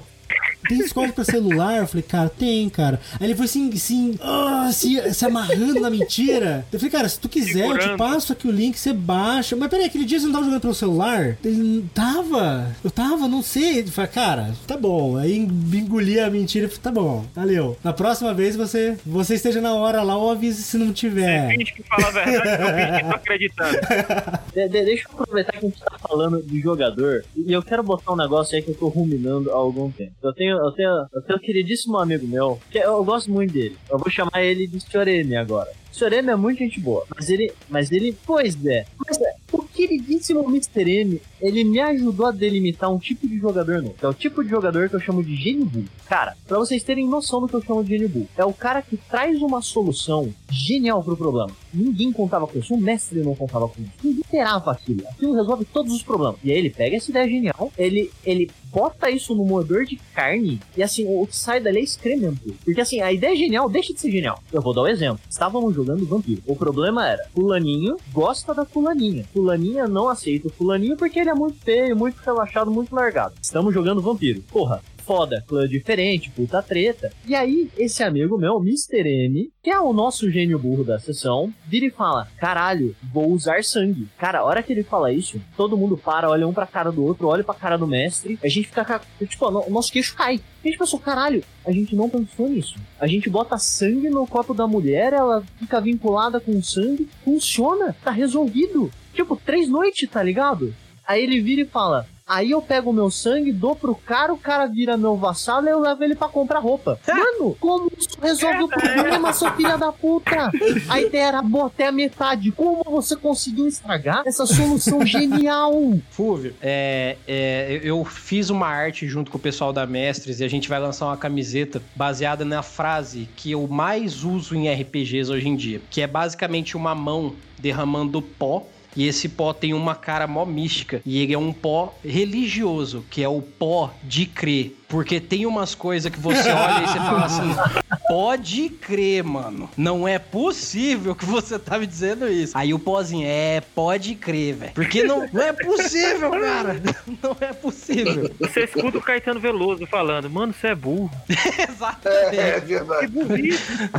Tem 0.67 0.77
Discord 0.77 1.13
pra 1.13 1.23
celular? 1.23 1.77
Eu 1.77 1.87
falei, 1.87 2.03
cara, 2.03 2.29
tem, 2.29 2.69
cara. 2.69 2.99
Aí 3.19 3.27
ele 3.27 3.35
foi 3.35 3.45
assim, 3.45 3.69
assim, 3.73 4.17
ah, 4.21 4.69
se, 4.71 5.13
se 5.13 5.25
amarrando 5.25 5.79
na 5.79 5.89
mentira. 5.89 6.65
Eu 6.71 6.79
falei, 6.79 6.91
cara, 6.91 7.09
se 7.09 7.19
tu 7.19 7.27
quiser, 7.29 7.65
eu 7.65 7.73
te 7.77 7.83
Segurando. 7.83 7.97
passo 7.97 8.33
aqui 8.33 8.47
o 8.47 8.51
link, 8.51 8.77
você 8.77 8.93
baixa. 8.93 9.55
Mas 9.55 9.69
peraí, 9.69 9.85
aquele 9.85 10.05
dia 10.05 10.19
você 10.19 10.25
não 10.25 10.33
tava 10.33 10.45
jogando 10.45 10.61
pelo 10.61 10.73
celular? 10.75 11.37
Ele 11.43 11.85
tava. 11.93 12.75
Eu 12.83 12.91
tava, 12.91 13.27
não 13.27 13.41
sei. 13.41 13.79
Ele 13.79 13.91
falou, 13.91 14.11
cara, 14.11 14.53
tá 14.67 14.77
bom. 14.77 15.17
Aí 15.17 15.37
engoli 15.37 16.19
a 16.19 16.29
mentira 16.29 16.65
e 16.65 16.69
falei, 16.69 16.81
tá 16.83 16.91
bom, 16.91 17.25
valeu. 17.35 17.77
Na 17.83 17.93
próxima 17.93 18.33
vez 18.33 18.55
você, 18.55 18.97
você 19.05 19.35
esteja 19.35 19.61
na 19.61 19.73
hora 19.73 20.01
lá 20.03 20.17
ou 20.17 20.31
avise 20.31 20.63
se 20.63 20.77
não 20.77 20.91
tiver. 20.93 21.49
Finge 21.49 21.73
que 21.73 21.83
fala 21.83 22.07
a 22.07 22.11
verdade, 22.11 22.63
eu 22.63 22.67
finge 22.87 22.99
que 23.03 23.09
tô 23.09 23.15
acreditando. 23.15 23.77
De- 24.53 24.69
de- 24.69 24.85
deixa 24.85 25.07
eu 25.07 25.13
aproveitar 25.19 25.51
que 25.53 25.57
a 25.57 25.61
gente 25.61 25.79
tá 25.79 25.97
falando 25.99 26.41
de 26.43 26.59
jogador 26.61 27.23
e 27.35 27.51
eu 27.51 27.61
quero 27.63 27.81
botar 27.81 28.13
um 28.13 28.15
negócio 28.15 28.55
aí 28.55 28.61
que 28.61 28.69
eu 28.69 28.75
tô 28.75 28.87
ruminando 28.87 29.49
há 29.51 29.55
algum 29.55 29.89
tempo. 29.89 30.11
Eu 30.21 30.31
tenho, 30.33 30.52
eu 30.57 30.71
tenho, 30.71 31.07
eu 31.13 31.21
tenho 31.21 31.37
um 31.39 31.41
queridíssimo 31.41 31.97
amigo 31.97 32.27
meu, 32.27 32.59
que 32.69 32.77
eu 32.77 33.03
gosto 33.03 33.31
muito 33.31 33.53
dele. 33.53 33.77
Eu 33.89 33.97
vou 33.97 34.09
chamar 34.09 34.43
ele 34.43 34.67
de 34.67 34.79
Sorene 34.79 35.35
agora. 35.35 35.69
Sorene 35.91 36.29
é 36.29 36.35
muito 36.35 36.57
gente 36.57 36.79
boa, 36.79 37.05
mas 37.15 37.29
ele, 37.29 37.53
mas 37.69 37.91
ele, 37.91 38.17
pois 38.25 38.65
é, 38.65 38.85
mas 39.05 39.21
é, 39.21 39.35
o 39.51 39.61
queridíssimo 39.61 40.43
Mr. 40.49 40.89
M, 40.89 41.21
ele 41.39 41.63
me 41.63 41.79
ajudou 41.79 42.25
a 42.25 42.31
delimitar 42.31 42.91
um 42.91 42.97
tipo 42.97 43.27
de 43.27 43.37
jogador 43.37 43.81
novo. 43.81 43.95
É 44.01 44.07
o 44.07 44.13
tipo 44.13 44.43
de 44.43 44.49
jogador 44.49 44.89
que 44.89 44.95
eu 44.95 44.99
chamo 44.99 45.23
de 45.23 45.35
gênio. 45.35 45.85
Cara, 46.07 46.35
pra 46.47 46.57
vocês 46.57 46.83
terem 46.83 47.07
noção 47.07 47.41
do 47.41 47.47
que 47.47 47.53
eu 47.53 47.61
chamo 47.61 47.83
de 47.83 47.89
gênio 47.91 48.27
é 48.35 48.43
o 48.43 48.53
cara 48.53 48.81
que 48.81 48.97
traz 48.97 49.39
uma 49.41 49.61
solução 49.61 50.33
genial 50.53 51.03
pro 51.03 51.17
problema. 51.17 51.51
Ninguém 51.73 52.11
contava 52.11 52.47
com 52.47 52.59
isso, 52.59 52.73
o 52.73 52.77
mestre 52.77 53.19
não 53.21 53.35
contava 53.35 53.67
com 53.67 53.81
isso. 53.81 53.91
Ninguém 54.03 54.21
esperava 54.21 54.71
aquilo. 54.71 55.03
Aquilo 55.09 55.33
resolve 55.33 55.65
todos 55.65 55.93
os 55.93 56.03
problemas. 56.03 56.39
E 56.43 56.51
aí 56.51 56.57
ele 56.57 56.69
pega 56.69 56.95
essa 56.95 57.09
ideia 57.09 57.27
genial, 57.27 57.71
ele, 57.77 58.11
ele 58.23 58.49
bota 58.71 59.09
isso 59.09 59.35
no 59.35 59.45
moedor 59.45 59.85
de 59.85 59.95
carne 60.13 60.59
e 60.75 60.83
assim, 60.83 61.05
o 61.07 61.25
que 61.27 61.35
sai 61.35 61.59
dali 61.59 61.79
é 61.79 61.83
excremento. 61.83 62.53
Porque 62.63 62.81
assim, 62.81 63.01
a 63.01 63.11
ideia 63.11 63.35
genial 63.35 63.69
deixa 63.69 63.93
de 63.93 63.99
ser 63.99 64.11
genial. 64.11 64.41
Eu 64.51 64.61
vou 64.61 64.73
dar 64.73 64.83
um 64.83 64.87
exemplo. 64.87 65.19
Estávamos 65.29 65.73
jogando 65.75 66.05
vampiro. 66.05 66.41
O 66.45 66.55
problema 66.55 67.07
era, 67.07 67.23
fulaninho 67.33 67.97
gosta 68.11 68.53
da 68.53 68.65
fulaninha. 68.65 69.25
Fulaninha 69.33 69.87
não 69.87 70.09
aceita 70.09 70.47
o 70.47 70.51
fulaninho 70.51 70.97
porque 70.97 71.19
ele 71.19 71.29
é 71.29 71.33
muito 71.33 71.59
feio, 71.59 71.95
muito 71.95 72.17
relaxado, 72.17 72.71
muito 72.71 72.93
largado. 72.93 73.35
Estamos 73.41 73.73
jogando 73.73 74.01
vampiro. 74.01 74.41
Porra, 74.51 74.81
foda, 75.05 75.43
clã 75.47 75.67
diferente, 75.67 76.29
puta 76.29 76.61
treta. 76.61 77.11
E 77.27 77.35
aí, 77.35 77.69
esse 77.77 78.03
amigo 78.03 78.37
meu, 78.37 78.57
Mr. 78.59 78.99
M, 79.07 79.51
que 79.61 79.69
é 79.69 79.79
o 79.79 79.93
nosso 79.93 80.29
gênio 80.31 80.57
burro 80.59 80.83
da 80.83 80.99
sessão, 80.99 81.53
vira 81.67 81.85
e 81.85 81.89
fala: 81.91 82.27
Caralho, 82.37 82.95
vou 83.13 83.31
usar 83.31 83.63
sangue. 83.63 84.07
Cara, 84.17 84.39
a 84.39 84.43
hora 84.43 84.63
que 84.63 84.71
ele 84.73 84.83
fala 84.83 85.11
isso, 85.11 85.39
todo 85.57 85.77
mundo 85.77 85.97
para, 85.97 86.29
olha 86.29 86.47
um 86.47 86.53
pra 86.53 86.65
cara 86.65 86.91
do 86.91 87.03
outro, 87.03 87.27
olha 87.27 87.43
pra 87.43 87.53
cara 87.53 87.77
do 87.77 87.87
mestre, 87.87 88.39
a 88.43 88.47
gente 88.47 88.67
fica. 88.67 88.83
ca- 88.85 89.01
Tipo, 89.27 89.47
o 89.47 89.69
nosso 89.69 89.91
queixo 89.91 90.15
cai. 90.15 90.39
A 90.63 90.67
gente 90.67 90.77
pensou, 90.77 90.99
caralho, 90.99 91.43
a 91.65 91.71
gente 91.71 91.95
não 91.95 92.09
pensou 92.09 92.47
nisso. 92.47 92.75
A 92.99 93.05
gente 93.07 93.29
bota 93.29 93.57
sangue 93.57 94.09
no 94.09 94.25
copo 94.25 94.53
da 94.53 94.65
mulher, 94.65 95.11
ela 95.11 95.43
fica 95.59 95.81
vinculada 95.81 96.39
com 96.39 96.61
sangue, 96.63 97.07
funciona, 97.23 97.95
tá 98.03 98.11
resolvido. 98.11 98.89
Tipo, 99.13 99.35
três 99.35 99.67
noites, 99.69 100.09
tá 100.09 100.23
ligado? 100.23 100.73
Aí 101.05 101.21
ele 101.23 101.41
vira 101.41 101.61
e 101.61 101.65
fala: 101.65 102.07
Aí 102.27 102.51
eu 102.51 102.61
pego 102.61 102.89
o 102.89 102.93
meu 102.93 103.09
sangue, 103.09 103.51
dou 103.51 103.75
pro 103.75 103.95
cara, 103.95 104.33
o 104.33 104.37
cara 104.37 104.65
vira 104.65 104.97
meu 104.97 105.15
vassalo 105.15 105.67
e 105.67 105.71
eu 105.71 105.79
levo 105.79 106.03
ele 106.03 106.15
pra 106.15 106.27
comprar 106.27 106.59
roupa. 106.59 106.99
Mano, 107.07 107.55
como 107.59 107.91
isso 107.97 108.17
resolve 108.21 108.63
o 108.63 108.67
problema, 108.67 109.31
seu 109.33 109.51
filho 109.53 109.77
da 109.77 109.91
puta? 109.91 110.51
A 110.89 111.01
ideia 111.01 111.27
era 111.27 111.41
boa 111.41 111.67
até 111.67 111.87
a 111.87 111.91
metade. 111.91 112.51
Como 112.51 112.83
você 112.83 113.15
conseguiu 113.15 113.67
estragar 113.67 114.23
essa 114.25 114.45
solução 114.45 115.03
genial? 115.07 115.73
Fúvio, 116.09 116.53
é, 116.61 117.17
é, 117.27 117.79
eu 117.83 117.93
eu 117.93 118.03
fiz 118.03 118.49
uma 118.49 118.67
arte 118.67 119.07
junto 119.07 119.29
com 119.29 119.37
o 119.37 119.39
pessoal 119.39 119.71
da 119.71 119.85
Mestres 119.85 120.39
e 120.39 120.43
a 120.43 120.47
gente 120.47 120.67
vai 120.67 120.79
lançar 120.79 121.05
uma 121.05 121.17
camiseta 121.17 121.81
baseada 121.95 122.43
na 122.43 122.63
frase 122.63 123.29
que 123.35 123.51
eu 123.51 123.67
mais 123.67 124.23
uso 124.23 124.55
em 124.55 124.67
RPGs 124.67 125.31
hoje 125.31 125.47
em 125.47 125.55
dia, 125.55 125.81
que 125.89 126.01
é 126.01 126.07
basicamente 126.07 126.75
uma 126.75 126.95
mão 126.95 127.35
derramando 127.59 128.21
pó. 128.21 128.65
E 128.95 129.07
esse 129.07 129.29
pó 129.29 129.53
tem 129.53 129.73
uma 129.73 129.95
cara 129.95 130.27
mó 130.27 130.45
mística. 130.45 131.01
E 131.05 131.19
ele 131.19 131.33
é 131.33 131.37
um 131.37 131.51
pó 131.51 131.93
religioso, 132.03 133.03
que 133.09 133.23
é 133.23 133.27
o 133.27 133.41
pó 133.41 133.91
de 134.03 134.25
crer. 134.25 134.77
Porque 134.93 135.19
tem 135.19 135.47
umas 135.47 135.73
coisas 135.73 136.11
que 136.11 136.19
você 136.19 136.51
olha 136.51 136.83
e 136.83 136.87
você 136.87 136.99
fala 136.99 137.25
assim: 137.25 137.55
pode 138.07 138.69
crer, 138.69 139.23
mano. 139.23 139.67
Não 139.75 140.07
é 140.07 140.19
possível 140.19 141.15
que 141.15 141.25
você 141.25 141.57
tá 141.57 141.79
me 141.79 141.87
dizendo 141.87 142.29
isso. 142.29 142.55
Aí 142.55 142.75
o 142.75 142.77
pozinho, 142.77 143.25
é, 143.27 143.59
pode 143.73 144.13
crer, 144.13 144.53
velho. 144.53 144.73
Porque 144.75 145.03
não, 145.03 145.27
não 145.33 145.41
é 145.41 145.51
possível, 145.51 146.29
cara. 146.39 146.79
Não 147.23 147.35
é 147.41 147.51
possível. 147.53 148.29
Você 148.39 148.65
escuta 148.65 148.99
o 148.99 149.01
Caetano 149.01 149.39
Veloso 149.39 149.87
falando, 149.87 150.29
mano, 150.29 150.53
você 150.53 150.67
é 150.67 150.75
burro. 150.75 151.09
Exatamente. 151.27 152.37
É, 152.37 152.49
é 152.49 152.59
verdade. 152.59 153.13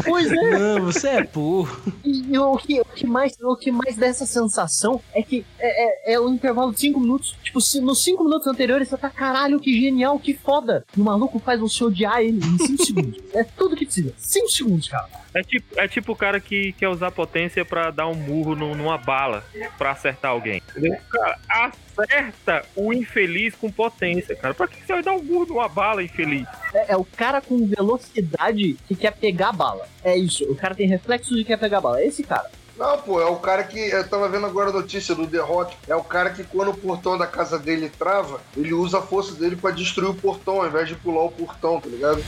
Pois 0.04 0.30
é. 0.30 0.58
Não, 0.58 0.84
você 0.84 1.08
é 1.08 1.24
burro. 1.24 1.76
E, 2.04 2.38
o, 2.38 2.56
que, 2.56 2.80
o, 2.80 2.84
que 2.84 3.04
mais, 3.04 3.36
o 3.42 3.56
que 3.56 3.72
mais 3.72 3.96
dá 3.96 4.06
essa 4.06 4.26
sensação 4.26 5.00
é 5.12 5.24
que 5.24 5.44
é, 5.58 6.12
é, 6.12 6.14
é 6.14 6.20
um 6.20 6.34
intervalo 6.34 6.72
de 6.72 6.78
5 6.78 7.00
minutos. 7.00 7.36
Tipo, 7.42 7.60
se 7.60 7.80
nos 7.80 8.04
5 8.04 8.22
minutos 8.22 8.46
anteriores 8.46 8.86
você 8.86 8.96
tá, 8.96 9.10
caralho, 9.10 9.58
que 9.58 9.72
genial, 9.80 10.20
que 10.20 10.34
foda. 10.34 10.83
E 10.96 11.00
o 11.00 11.04
maluco 11.04 11.38
faz 11.38 11.58
você 11.60 11.82
odiar 11.84 12.20
ele 12.20 12.38
em 12.44 12.58
5 12.58 12.82
segundos. 12.84 13.20
É 13.34 13.42
tudo 13.44 13.76
que 13.76 13.84
precisa. 13.84 14.12
5 14.16 14.48
segundos, 14.48 14.88
cara. 14.88 15.08
É 15.34 15.42
tipo, 15.42 15.80
é 15.80 15.88
tipo 15.88 16.12
o 16.12 16.16
cara 16.16 16.38
que 16.38 16.72
quer 16.74 16.88
usar 16.88 17.10
potência 17.10 17.64
pra 17.64 17.90
dar 17.90 18.06
um 18.06 18.14
murro 18.14 18.54
nu- 18.54 18.74
numa 18.74 18.96
bala 18.96 19.44
pra 19.76 19.90
acertar 19.90 20.30
alguém. 20.30 20.62
Entendeu? 20.70 20.96
Cara, 21.10 21.38
acerta 21.48 22.64
o 22.76 22.92
infeliz 22.92 23.54
com 23.56 23.70
potência, 23.70 24.36
cara. 24.36 24.54
Pra 24.54 24.68
que 24.68 24.76
você 24.84 24.92
vai 24.92 25.02
dar 25.02 25.12
um 25.12 25.22
murro 25.22 25.46
numa 25.46 25.68
bala, 25.68 26.02
infeliz? 26.02 26.46
É, 26.72 26.92
é 26.92 26.96
o 26.96 27.04
cara 27.04 27.40
com 27.40 27.66
velocidade 27.66 28.76
que 28.86 28.94
quer 28.94 29.12
pegar 29.12 29.48
a 29.48 29.52
bala. 29.52 29.88
É 30.04 30.16
isso. 30.16 30.44
O 30.44 30.54
cara 30.54 30.74
tem 30.74 30.86
reflexos 30.88 31.36
de 31.36 31.44
quer 31.44 31.58
pegar 31.58 31.78
a 31.78 31.80
bala. 31.80 32.00
É 32.00 32.06
esse 32.06 32.22
cara. 32.22 32.48
Não, 32.76 32.98
pô, 32.98 33.20
é 33.20 33.26
o 33.26 33.36
cara 33.36 33.62
que. 33.62 33.78
Eu 33.78 34.08
tava 34.08 34.28
vendo 34.28 34.46
agora 34.46 34.70
a 34.70 34.72
notícia 34.72 35.14
do 35.14 35.26
The 35.26 35.38
Rock. 35.38 35.76
É 35.86 35.94
o 35.94 36.02
cara 36.02 36.30
que, 36.30 36.42
quando 36.42 36.70
o 36.70 36.76
portão 36.76 37.16
da 37.16 37.26
casa 37.26 37.58
dele 37.58 37.88
trava, 37.88 38.40
ele 38.56 38.72
usa 38.72 38.98
a 38.98 39.02
força 39.02 39.32
dele 39.34 39.54
pra 39.54 39.70
destruir 39.70 40.10
o 40.10 40.14
portão, 40.14 40.60
ao 40.60 40.66
invés 40.66 40.88
de 40.88 40.96
pular 40.96 41.22
o 41.22 41.30
portão, 41.30 41.80
tá 41.80 41.88
ligado? 41.88 42.22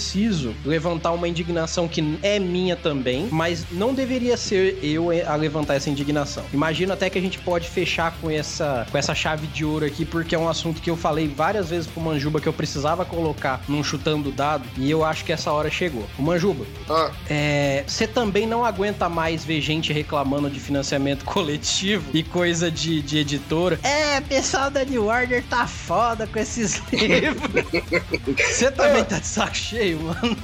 Preciso 0.00 0.54
levantar 0.64 1.12
uma 1.12 1.28
indignação 1.28 1.86
que 1.86 2.18
é 2.22 2.38
minha 2.38 2.74
também, 2.74 3.28
mas 3.30 3.66
não 3.70 3.92
deveria 3.92 4.34
ser 4.34 4.78
eu 4.82 5.10
a 5.26 5.36
levantar 5.36 5.74
essa 5.74 5.90
indignação. 5.90 6.42
Imagino 6.54 6.94
até 6.94 7.10
que 7.10 7.18
a 7.18 7.20
gente 7.20 7.38
pode 7.38 7.68
fechar 7.68 8.16
com 8.18 8.30
essa, 8.30 8.86
com 8.90 8.96
essa 8.96 9.14
chave 9.14 9.46
de 9.48 9.62
ouro 9.62 9.84
aqui, 9.84 10.06
porque 10.06 10.34
é 10.34 10.38
um 10.38 10.48
assunto 10.48 10.80
que 10.80 10.88
eu 10.88 10.96
falei 10.96 11.28
várias 11.28 11.68
vezes 11.68 11.86
pro 11.86 12.00
Manjuba 12.00 12.40
que 12.40 12.46
eu 12.46 12.52
precisava 12.52 13.04
colocar 13.04 13.60
num 13.68 13.84
chutando 13.84 14.32
dado, 14.32 14.64
e 14.78 14.90
eu 14.90 15.04
acho 15.04 15.22
que 15.22 15.32
essa 15.32 15.52
hora 15.52 15.70
chegou. 15.70 16.06
O 16.18 16.22
Manjuba, 16.22 16.64
Ah, 16.88 17.10
é, 17.28 17.84
você 17.86 18.06
também 18.06 18.46
não 18.46 18.64
aguenta 18.64 19.06
mais 19.06 19.44
ver 19.44 19.60
gente 19.60 19.92
reclamando 19.92 20.48
de 20.48 20.58
financiamento 20.58 21.26
coletivo 21.28 22.08
e 22.14 22.22
coisa 22.22 22.70
de, 22.70 23.02
de 23.02 23.18
editora. 23.18 23.78
É, 23.82 24.18
pessoal 24.22 24.70
da 24.70 24.82
New 24.82 25.06
Order 25.06 25.44
tá 25.44 25.66
foda 25.66 26.26
com 26.26 26.38
esses 26.38 26.80
livros. 26.90 27.50
Você 28.38 28.70
também 28.70 29.04
tá 29.04 29.18
de 29.18 29.26
saco 29.26 29.56
cheio? 29.56 29.89
Mano. 29.94 30.36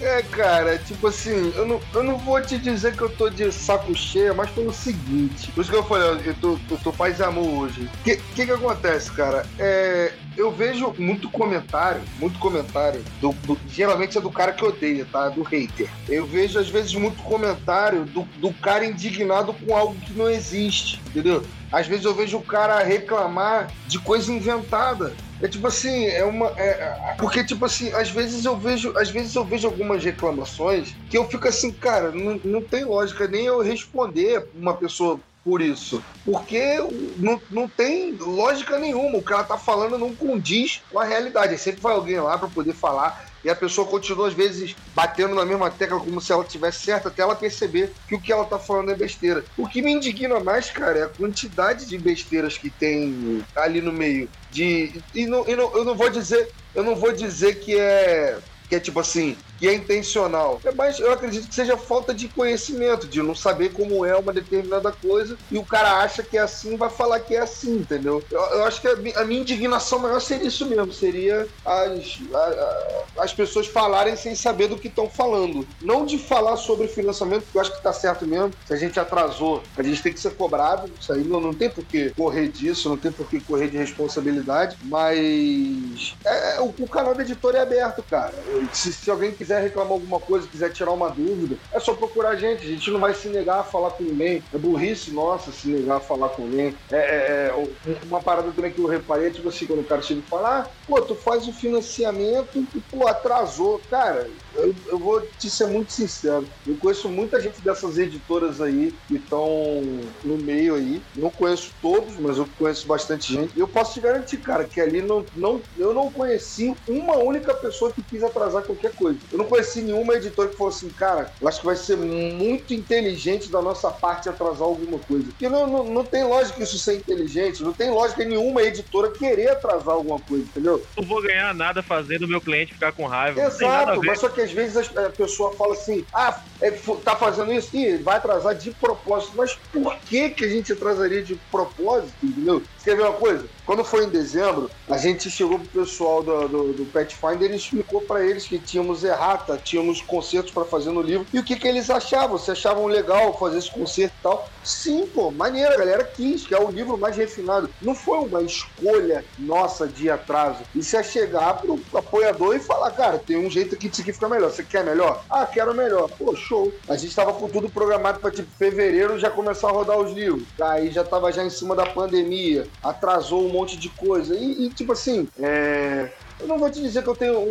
É, 0.00 0.22
cara, 0.22 0.78
tipo 0.78 1.06
assim, 1.08 1.52
eu 1.56 1.66
não, 1.66 1.80
eu 1.94 2.02
não 2.02 2.18
vou 2.18 2.40
te 2.40 2.58
dizer 2.58 2.94
que 2.96 3.02
eu 3.02 3.08
tô 3.08 3.28
de 3.30 3.50
saco 3.52 3.94
cheio, 3.94 4.34
mas 4.34 4.50
pelo 4.50 4.72
seguinte. 4.72 5.50
Por 5.52 5.60
isso 5.62 5.70
que 5.70 5.76
eu 5.76 5.82
falei, 5.84 6.22
eu 6.24 6.34
tô, 6.34 6.58
eu 6.70 6.78
tô 6.82 6.92
paz 6.92 7.18
e 7.18 7.22
amor 7.22 7.46
hoje. 7.64 7.82
O 8.00 8.04
que, 8.04 8.16
que 8.16 8.46
que 8.46 8.52
acontece, 8.52 9.10
cara? 9.12 9.44
É, 9.58 10.12
eu 10.36 10.50
vejo 10.52 10.94
muito 10.98 11.28
comentário, 11.30 12.02
muito 12.18 12.38
comentário, 12.38 13.02
do, 13.20 13.32
do- 13.44 13.58
geralmente 13.68 14.18
é 14.18 14.20
do 14.20 14.30
cara 14.30 14.52
que 14.52 14.64
odeia, 14.64 15.06
tá? 15.10 15.28
Do 15.28 15.42
hater. 15.42 15.88
Eu 16.08 16.26
vejo, 16.26 16.58
às 16.58 16.68
vezes, 16.68 16.94
muito 16.94 17.22
comentário 17.22 18.04
do, 18.04 18.22
do 18.36 18.52
cara 18.54 18.84
indignado 18.84 19.54
com 19.54 19.76
algo 19.76 19.94
que 20.00 20.12
não 20.12 20.28
existe, 20.30 21.00
entendeu? 21.08 21.44
Às 21.72 21.86
vezes 21.86 22.04
eu 22.04 22.14
vejo 22.14 22.36
o 22.38 22.42
cara 22.42 22.82
reclamar 22.82 23.70
de 23.86 23.98
coisa 23.98 24.32
inventada. 24.32 25.14
É 25.42 25.48
tipo 25.48 25.66
assim, 25.66 26.06
é 26.06 26.24
uma. 26.24 26.46
é- 26.56 26.70
é- 26.84 27.14
porque, 27.18 27.44
tipo 27.44 27.64
assim, 27.64 27.92
às 27.92 28.10
vezes 28.10 28.44
eu 28.44 28.58
vejo. 28.58 28.92
Às 28.96 29.10
vezes 29.10 29.34
eu 29.34 29.44
vejo 29.46 29.68
algumas 29.68 30.02
reclamações 30.02 30.96
que 31.08 31.18
eu 31.18 31.28
fico 31.28 31.46
assim, 31.48 31.72
cara, 31.72 32.10
não, 32.12 32.40
não 32.44 32.62
tem 32.62 32.84
lógica 32.84 33.28
nem 33.28 33.46
eu 33.46 33.60
responder 33.60 34.48
uma 34.54 34.76
pessoa 34.76 35.20
por 35.44 35.62
isso. 35.62 36.02
Porque 36.24 36.76
não, 37.16 37.40
não 37.48 37.68
tem 37.68 38.16
lógica 38.18 38.78
nenhuma. 38.78 39.18
O 39.18 39.22
que 39.24 39.32
ela 39.32 39.44
tá 39.44 39.56
falando 39.56 39.96
não 39.96 40.16
condiz 40.16 40.82
com 40.90 40.98
a 40.98 41.04
realidade. 41.04 41.56
Sempre 41.56 41.80
vai 41.82 41.92
alguém 41.92 42.18
lá 42.18 42.36
para 42.36 42.48
poder 42.48 42.74
falar. 42.74 43.14
E 43.46 43.48
a 43.48 43.54
pessoa 43.54 43.86
continua, 43.86 44.26
às 44.26 44.34
vezes, 44.34 44.74
batendo 44.92 45.32
na 45.32 45.44
mesma 45.44 45.70
tecla 45.70 46.00
como 46.00 46.20
se 46.20 46.32
ela 46.32 46.42
tivesse 46.42 46.80
certa, 46.80 47.06
até 47.06 47.22
ela 47.22 47.36
perceber 47.36 47.92
que 48.08 48.16
o 48.16 48.20
que 48.20 48.32
ela 48.32 48.44
tá 48.44 48.58
falando 48.58 48.90
é 48.90 48.96
besteira. 48.96 49.44
O 49.56 49.68
que 49.68 49.80
me 49.80 49.92
indigna 49.92 50.40
mais, 50.40 50.68
cara, 50.68 50.98
é 50.98 51.02
a 51.04 51.08
quantidade 51.08 51.86
de 51.86 51.96
besteiras 51.96 52.58
que 52.58 52.68
tem 52.68 53.44
ali 53.54 53.80
no 53.80 53.92
meio. 53.92 54.28
De, 54.50 55.00
e, 55.14 55.26
não, 55.26 55.48
e 55.48 55.54
não- 55.54 55.72
eu 55.76 55.84
não 55.84 55.94
vou 55.94 56.10
dizer, 56.10 56.48
eu 56.74 56.82
não 56.82 56.96
vou 56.96 57.12
dizer 57.12 57.60
que 57.60 57.78
é 57.78 58.36
que 58.68 58.74
é 58.74 58.80
tipo 58.80 58.98
assim, 58.98 59.36
que 59.58 59.68
é 59.68 59.74
intencional. 59.74 60.60
É 60.64 60.72
mais, 60.72 60.98
eu 60.98 61.12
acredito 61.12 61.48
que 61.48 61.54
seja 61.54 61.76
falta 61.76 62.12
de 62.14 62.28
conhecimento, 62.28 63.06
de 63.08 63.22
não 63.22 63.34
saber 63.34 63.72
como 63.72 64.04
é 64.04 64.16
uma 64.16 64.32
determinada 64.32 64.92
coisa, 64.92 65.36
e 65.50 65.58
o 65.58 65.64
cara 65.64 65.98
acha 66.02 66.22
que 66.22 66.36
é 66.36 66.40
assim, 66.42 66.76
vai 66.76 66.90
falar 66.90 67.20
que 67.20 67.34
é 67.34 67.40
assim, 67.40 67.76
entendeu? 67.76 68.22
Eu, 68.30 68.40
eu 68.40 68.64
acho 68.64 68.80
que 68.80 68.88
a, 68.88 69.20
a 69.20 69.24
minha 69.24 69.40
indignação 69.40 69.98
maior 69.98 70.20
seria 70.20 70.48
isso 70.48 70.66
mesmo, 70.66 70.92
seria 70.92 71.46
as, 71.64 72.18
a- 72.32 72.38
a- 72.38 73.22
as 73.24 73.32
pessoas 73.32 73.66
falarem 73.66 74.16
sem 74.16 74.34
saber 74.34 74.68
do 74.68 74.76
que 74.78 74.88
estão 74.88 75.08
falando. 75.08 75.66
Não 75.80 76.04
de 76.04 76.18
falar 76.18 76.56
sobre 76.56 76.88
financiamento, 76.88 77.44
que 77.50 77.56
eu 77.56 77.60
acho 77.60 77.74
que 77.76 77.82
tá 77.82 77.92
certo 77.92 78.26
mesmo. 78.26 78.52
Se 78.66 78.72
a 78.72 78.76
gente 78.76 78.98
atrasou, 79.00 79.62
a 79.76 79.82
gente 79.82 80.02
tem 80.02 80.12
que 80.12 80.20
ser 80.20 80.34
cobrado. 80.34 80.90
Isso 81.00 81.12
aí 81.12 81.24
não, 81.24 81.40
não 81.40 81.54
tem 81.54 81.70
por 81.70 81.84
que 81.84 82.10
correr 82.10 82.48
disso, 82.48 82.88
não 82.88 82.96
tem 82.96 83.10
por 83.12 83.28
que 83.28 83.40
correr 83.40 83.68
de 83.68 83.76
responsabilidade, 83.76 84.76
mas 84.84 86.14
é, 86.24 86.56
é, 86.56 86.60
o, 86.60 86.74
o 86.78 86.88
canal 86.88 87.14
do 87.14 87.22
editor 87.22 87.54
é 87.54 87.60
aberto, 87.60 88.02
cara. 88.02 88.32
Se, 88.72 88.92
se 88.92 89.10
alguém 89.10 89.32
quiser 89.46 89.62
reclamar 89.62 89.92
alguma 89.92 90.18
coisa, 90.18 90.48
quiser 90.48 90.72
tirar 90.72 90.90
uma 90.90 91.08
dúvida, 91.08 91.56
é 91.72 91.78
só 91.78 91.94
procurar 91.94 92.30
a 92.30 92.36
gente. 92.36 92.66
A 92.66 92.68
gente 92.68 92.90
não 92.90 92.98
vai 92.98 93.14
se 93.14 93.28
negar 93.28 93.60
a 93.60 93.64
falar 93.64 93.90
com 93.90 94.02
ninguém. 94.02 94.42
É 94.52 94.58
burrice 94.58 95.12
nossa 95.12 95.52
se 95.52 95.68
negar 95.68 95.98
a 95.98 96.00
falar 96.00 96.30
com 96.30 96.42
ninguém. 96.42 96.74
É, 96.90 96.96
é, 96.96 97.54
é, 97.86 97.96
uma 98.06 98.20
parada 98.20 98.50
também 98.50 98.72
que 98.72 98.80
eu 98.80 98.86
reparei 98.86 99.28
é 99.28 99.30
tipo 99.30 99.48
assim, 99.48 99.66
quando 99.66 99.80
o 99.80 99.84
cara 99.84 100.02
chega 100.02 100.20
e 100.20 100.28
fala, 100.28 100.60
ah, 100.60 100.66
pô, 100.86 101.00
tu 101.00 101.14
faz 101.14 101.46
o 101.46 101.52
financiamento 101.52 102.58
e, 102.74 102.80
pô, 102.90 103.06
atrasou. 103.06 103.80
Cara, 103.88 104.28
eu, 104.56 104.74
eu 104.88 104.98
vou 104.98 105.20
te 105.38 105.48
ser 105.48 105.66
muito 105.66 105.92
sincero. 105.92 106.46
Eu 106.66 106.76
conheço 106.76 107.08
muita 107.08 107.40
gente 107.40 107.62
dessas 107.62 107.98
editoras 107.98 108.60
aí 108.60 108.92
que 109.06 109.14
estão 109.14 109.80
no 110.24 110.38
meio 110.38 110.74
aí. 110.74 111.00
Não 111.14 111.30
conheço 111.30 111.72
todos, 111.80 112.18
mas 112.18 112.38
eu 112.38 112.48
conheço 112.58 112.86
bastante 112.88 113.32
gente. 113.32 113.56
E 113.56 113.60
eu 113.60 113.68
posso 113.68 113.94
te 113.94 114.00
garantir, 114.00 114.38
cara, 114.38 114.64
que 114.64 114.80
ali 114.80 115.02
não, 115.02 115.24
não, 115.36 115.62
eu 115.76 115.94
não 115.94 116.10
conheci 116.10 116.74
uma 116.88 117.16
única 117.16 117.54
pessoa 117.54 117.92
que 117.92 118.02
quis 118.02 118.24
atrasar 118.24 118.64
qualquer 118.64 118.92
coisa. 118.94 119.18
Eu 119.36 119.38
não 119.38 119.50
conheci 119.50 119.82
nenhuma 119.82 120.14
editora 120.14 120.48
que 120.48 120.56
falou 120.56 120.72
assim, 120.72 120.88
cara, 120.88 121.30
eu 121.38 121.46
acho 121.46 121.60
que 121.60 121.66
vai 121.66 121.76
ser 121.76 121.98
muito 121.98 122.72
inteligente 122.72 123.52
da 123.52 123.60
nossa 123.60 123.90
parte 123.90 124.30
atrasar 124.30 124.62
alguma 124.62 124.98
coisa. 124.98 125.26
Porque 125.26 125.46
não, 125.46 125.66
não, 125.66 125.84
não 125.84 126.04
tem 126.04 126.24
lógica 126.24 126.62
isso 126.62 126.78
ser 126.78 126.96
inteligente, 126.96 127.62
não 127.62 127.74
tem 127.74 127.90
lógica 127.90 128.24
nenhuma 128.24 128.62
editora 128.62 129.12
querer 129.12 129.50
atrasar 129.50 129.94
alguma 129.94 130.18
coisa, 130.18 130.42
entendeu? 130.44 130.82
Não 130.96 131.06
vou 131.06 131.22
ganhar 131.22 131.54
nada 131.54 131.82
fazendo 131.82 132.22
o 132.22 132.28
meu 132.28 132.40
cliente 132.40 132.72
ficar 132.72 132.92
com 132.92 133.06
raiva. 133.06 133.38
Exato, 133.42 134.00
mas 134.06 134.20
só 134.20 134.30
que 134.30 134.40
às 134.40 134.52
vezes 134.52 134.90
a 134.96 135.10
pessoa 135.10 135.54
fala 135.54 135.74
assim: 135.74 136.02
ah, 136.14 136.42
é, 136.62 136.70
tá 137.04 137.14
fazendo 137.14 137.52
isso? 137.52 137.76
Ih, 137.76 137.98
vai 137.98 138.16
atrasar 138.16 138.54
de 138.54 138.70
propósito. 138.70 139.36
Mas 139.36 139.54
por 139.70 139.98
que, 140.00 140.30
que 140.30 140.46
a 140.46 140.48
gente 140.48 140.72
atrasaria 140.72 141.22
de 141.22 141.36
propósito, 141.50 142.16
entendeu? 142.24 142.62
Quer 142.86 142.94
ver 142.94 143.02
uma 143.02 143.14
coisa? 143.14 143.44
Quando 143.66 143.82
foi 143.82 144.04
em 144.04 144.08
dezembro, 144.08 144.70
a 144.88 144.96
gente 144.96 145.28
chegou 145.28 145.58
pro 145.58 145.80
pessoal 145.80 146.22
do, 146.22 146.46
do, 146.46 146.72
do 146.72 146.84
Pathfinder 146.92 147.50
e 147.50 147.56
explicou 147.56 148.00
para 148.00 148.24
eles 148.24 148.46
que 148.46 148.60
tínhamos 148.60 149.02
errata, 149.02 149.60
tínhamos 149.62 150.00
concertos 150.00 150.52
para 150.52 150.64
fazer 150.64 150.92
no 150.92 151.02
livro 151.02 151.26
e 151.32 151.38
o 151.40 151.42
que, 151.42 151.56
que 151.56 151.66
eles 151.66 151.90
achavam. 151.90 152.38
Se 152.38 152.48
achavam 152.52 152.86
legal 152.86 153.36
fazer 153.36 153.58
esse 153.58 153.72
concerto 153.72 154.14
e 154.20 154.22
tal. 154.22 154.48
Sim, 154.62 155.04
pô, 155.12 155.32
maneiro, 155.32 155.74
a 155.74 155.76
galera 155.76 156.04
quis, 156.04 156.46
que 156.46 156.54
é 156.54 156.60
o 156.60 156.70
livro 156.70 156.96
mais 156.96 157.16
refinado. 157.16 157.68
Não 157.82 157.92
foi 157.92 158.18
uma 158.18 158.42
escolha 158.42 159.24
nossa 159.36 159.88
de 159.88 160.08
atraso. 160.08 160.62
Isso 160.72 160.96
é 160.96 161.02
chegar 161.02 161.54
pro 161.54 161.80
apoiador 161.92 162.54
e 162.54 162.60
falar, 162.60 162.92
cara, 162.92 163.18
tem 163.18 163.36
um 163.36 163.50
jeito 163.50 163.74
aqui 163.74 163.88
disso 163.88 164.02
aqui 164.02 164.12
ficar 164.12 164.28
melhor. 164.28 164.50
Você 164.50 164.62
quer 164.62 164.84
melhor? 164.84 165.24
Ah, 165.28 165.44
quero 165.44 165.74
melhor. 165.74 166.08
Pô, 166.16 166.36
show. 166.36 166.72
A 166.88 166.96
gente 166.96 167.14
tava 167.14 167.32
com 167.32 167.48
tudo 167.48 167.68
programado 167.68 168.20
pra, 168.20 168.30
tipo, 168.30 168.48
fevereiro 168.56 169.18
já 169.18 169.28
começar 169.28 169.68
a 169.68 169.72
rodar 169.72 169.98
os 169.98 170.12
livros. 170.12 170.44
Aí 170.60 170.92
já 170.92 171.02
tava 171.02 171.32
já 171.32 171.44
em 171.44 171.50
cima 171.50 171.74
da 171.74 171.86
pandemia, 171.86 172.66
atrasou 172.82 173.48
um 173.48 173.52
monte 173.52 173.78
de 173.78 173.90
coisa. 173.90 174.34
E, 174.38 174.66
e, 174.66 174.70
tipo 174.74 174.92
assim, 174.92 175.28
é... 175.38 176.12
Eu 176.38 176.46
não 176.46 176.58
vou 176.58 176.70
te 176.70 176.80
dizer 176.82 177.02
que 177.02 177.08
eu 177.08 177.14
tenho 177.16 177.38
um, 177.38 177.42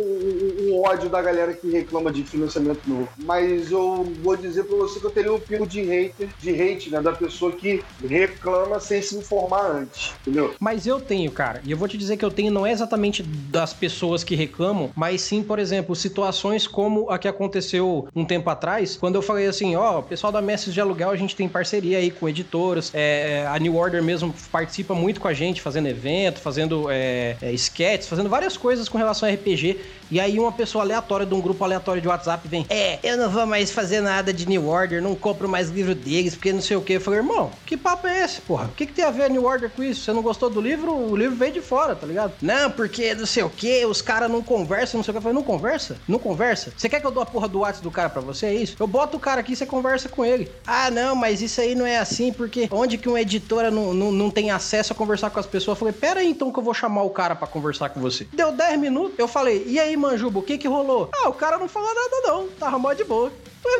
um- 0.78 0.82
ódio 0.86 1.10
da 1.10 1.20
galera 1.20 1.52
que 1.54 1.68
reclama 1.70 2.12
de 2.12 2.22
financiamento 2.24 2.82
novo, 2.86 3.10
mas 3.18 3.70
eu 3.70 4.14
vou 4.22 4.36
dizer 4.36 4.64
pra 4.64 4.76
você 4.76 5.00
que 5.00 5.06
eu 5.06 5.10
teria 5.10 5.32
um 5.32 5.40
pingo 5.40 5.66
de 5.66 5.80
hater, 5.82 6.32
de 6.38 6.50
hate, 6.50 6.90
né, 6.90 7.00
da 7.02 7.12
pessoa 7.12 7.50
que 7.56 7.82
reclama 8.00 8.78
sem 8.78 9.02
se 9.02 9.16
informar 9.16 9.70
antes, 9.82 10.14
entendeu? 10.20 10.54
Mas 10.60 10.86
eu 10.86 11.00
tenho, 11.00 11.32
cara. 11.32 11.60
E 11.64 11.70
eu 11.72 11.76
vou 11.78 11.88
te 11.88 11.96
dizer 11.98 12.16
que 12.16 12.24
eu 12.24 12.30
tenho 12.30 12.52
não 12.52 12.64
é 12.66 12.70
exatamente 12.70 13.22
das 13.24 13.72
pessoas 13.74 14.22
que 14.22 14.34
reclamam, 14.36 14.92
mas 14.94 15.22
sim, 15.22 15.42
por 15.42 15.58
exemplo, 15.58 15.96
situações 15.96 16.66
como 16.68 17.10
a 17.10 17.18
que 17.18 17.26
aconteceu 17.26 18.06
um 18.14 18.24
tempo 18.24 18.48
atrás, 18.50 18.96
quando 18.96 19.16
eu 19.16 19.22
falei 19.22 19.46
assim, 19.46 19.74
ó, 19.74 20.02
pessoal 20.02 20.32
da 20.32 20.40
Mestres 20.42 20.74
de 20.74 20.80
Aluguel, 20.80 21.10
a 21.10 21.16
gente 21.16 21.34
tem 21.34 21.48
parceria 21.48 21.98
aí 21.98 22.10
com 22.10 22.28
editoras, 22.28 22.90
é, 22.94 23.46
a 23.48 23.58
New 23.58 23.74
Order 23.74 24.02
mesmo 24.02 24.34
participa 24.52 24.94
muito 24.94 25.20
com 25.20 25.26
a 25.28 25.34
gente, 25.34 25.60
fazendo 25.62 25.88
evento, 25.88 26.40
fazendo 26.40 26.88
é, 26.90 27.36
é, 27.40 27.52
sketches, 27.54 28.08
fazendo 28.08 28.28
várias 28.28 28.56
coisas 28.56 28.75
com 28.88 28.98
relação 28.98 29.28
a 29.28 29.32
RPG. 29.32 29.78
E 30.10 30.20
aí 30.20 30.38
uma 30.38 30.52
pessoa 30.52 30.84
aleatória 30.84 31.26
de 31.26 31.34
um 31.34 31.40
grupo 31.40 31.64
aleatório 31.64 32.00
de 32.00 32.08
WhatsApp 32.08 32.46
vem, 32.46 32.66
é, 32.68 32.98
eu 33.02 33.16
não 33.16 33.28
vou 33.28 33.46
mais 33.46 33.70
fazer 33.70 34.00
nada 34.00 34.32
de 34.32 34.48
New 34.48 34.68
Order, 34.68 35.02
não 35.02 35.14
compro 35.14 35.48
mais 35.48 35.70
livro 35.70 35.94
deles, 35.94 36.34
porque 36.34 36.52
não 36.52 36.60
sei 36.60 36.76
o 36.76 36.80
que. 36.80 36.94
Eu 36.94 37.00
falei, 37.00 37.20
irmão, 37.20 37.50
que 37.64 37.76
papo 37.76 38.06
é 38.06 38.24
esse, 38.24 38.40
porra? 38.40 38.66
O 38.66 38.72
que, 38.72 38.86
que 38.86 38.92
tem 38.92 39.04
a 39.04 39.10
ver 39.10 39.30
New 39.30 39.44
Order 39.44 39.70
com 39.70 39.82
isso? 39.82 40.02
Você 40.02 40.12
não 40.12 40.22
gostou 40.22 40.48
do 40.48 40.60
livro? 40.60 40.94
O 40.94 41.16
livro 41.16 41.36
veio 41.36 41.52
de 41.52 41.60
fora, 41.60 41.94
tá 41.94 42.06
ligado? 42.06 42.32
Não, 42.40 42.70
porque 42.70 43.14
não 43.14 43.26
sei 43.26 43.42
o 43.42 43.50
que, 43.50 43.84
os 43.84 44.00
caras 44.00 44.30
não 44.30 44.42
conversam, 44.42 44.98
não 44.98 45.04
sei 45.04 45.10
o 45.10 45.14
que. 45.14 45.18
Eu 45.18 45.22
falei, 45.22 45.34
não 45.34 45.42
conversa? 45.42 45.96
Não 46.06 46.18
conversa? 46.18 46.72
Você 46.76 46.88
quer 46.88 47.00
que 47.00 47.06
eu 47.06 47.10
dou 47.10 47.22
a 47.22 47.26
porra 47.26 47.48
do 47.48 47.60
WhatsApp 47.60 47.82
do 47.82 47.90
cara 47.90 48.08
pra 48.08 48.20
você? 48.20 48.46
É 48.46 48.54
isso? 48.54 48.76
Eu 48.78 48.86
boto 48.86 49.16
o 49.16 49.20
cara 49.20 49.40
aqui 49.40 49.52
e 49.52 49.56
você 49.56 49.66
conversa 49.66 50.08
com 50.08 50.24
ele. 50.24 50.50
Ah, 50.66 50.90
não, 50.90 51.14
mas 51.16 51.42
isso 51.42 51.60
aí 51.60 51.74
não 51.74 51.86
é 51.86 51.98
assim, 51.98 52.32
porque 52.32 52.68
onde 52.70 52.98
que 52.98 53.08
uma 53.08 53.20
editora 53.20 53.70
não, 53.70 53.92
não, 53.92 54.12
não 54.12 54.30
tem 54.30 54.50
acesso 54.50 54.92
a 54.92 54.96
conversar 54.96 55.30
com 55.30 55.40
as 55.40 55.46
pessoas? 55.46 55.76
Eu 55.76 55.78
falei, 55.78 55.92
pera 55.92 56.20
aí 56.20 56.28
então 56.28 56.52
que 56.52 56.58
eu 56.58 56.62
vou 56.62 56.74
chamar 56.74 57.02
o 57.02 57.10
cara 57.10 57.34
pra 57.34 57.46
conversar 57.46 57.88
com 57.88 58.00
você. 58.00 58.26
Deu 58.32 58.52
10 58.52 58.78
minutos, 58.78 59.18
eu 59.18 59.26
falei, 59.26 59.64
e 59.66 59.80
aí, 59.80 59.95
Manjuba, 59.96 60.38
o 60.38 60.42
que 60.42 60.58
que 60.58 60.68
rolou? 60.68 61.10
Ah, 61.14 61.28
o 61.28 61.32
cara 61.32 61.58
não 61.58 61.68
falou 61.68 61.88
nada 61.94 62.20
não, 62.26 62.48
tava 62.48 62.78
mó 62.78 62.92
de 62.92 63.04
boa. 63.04 63.32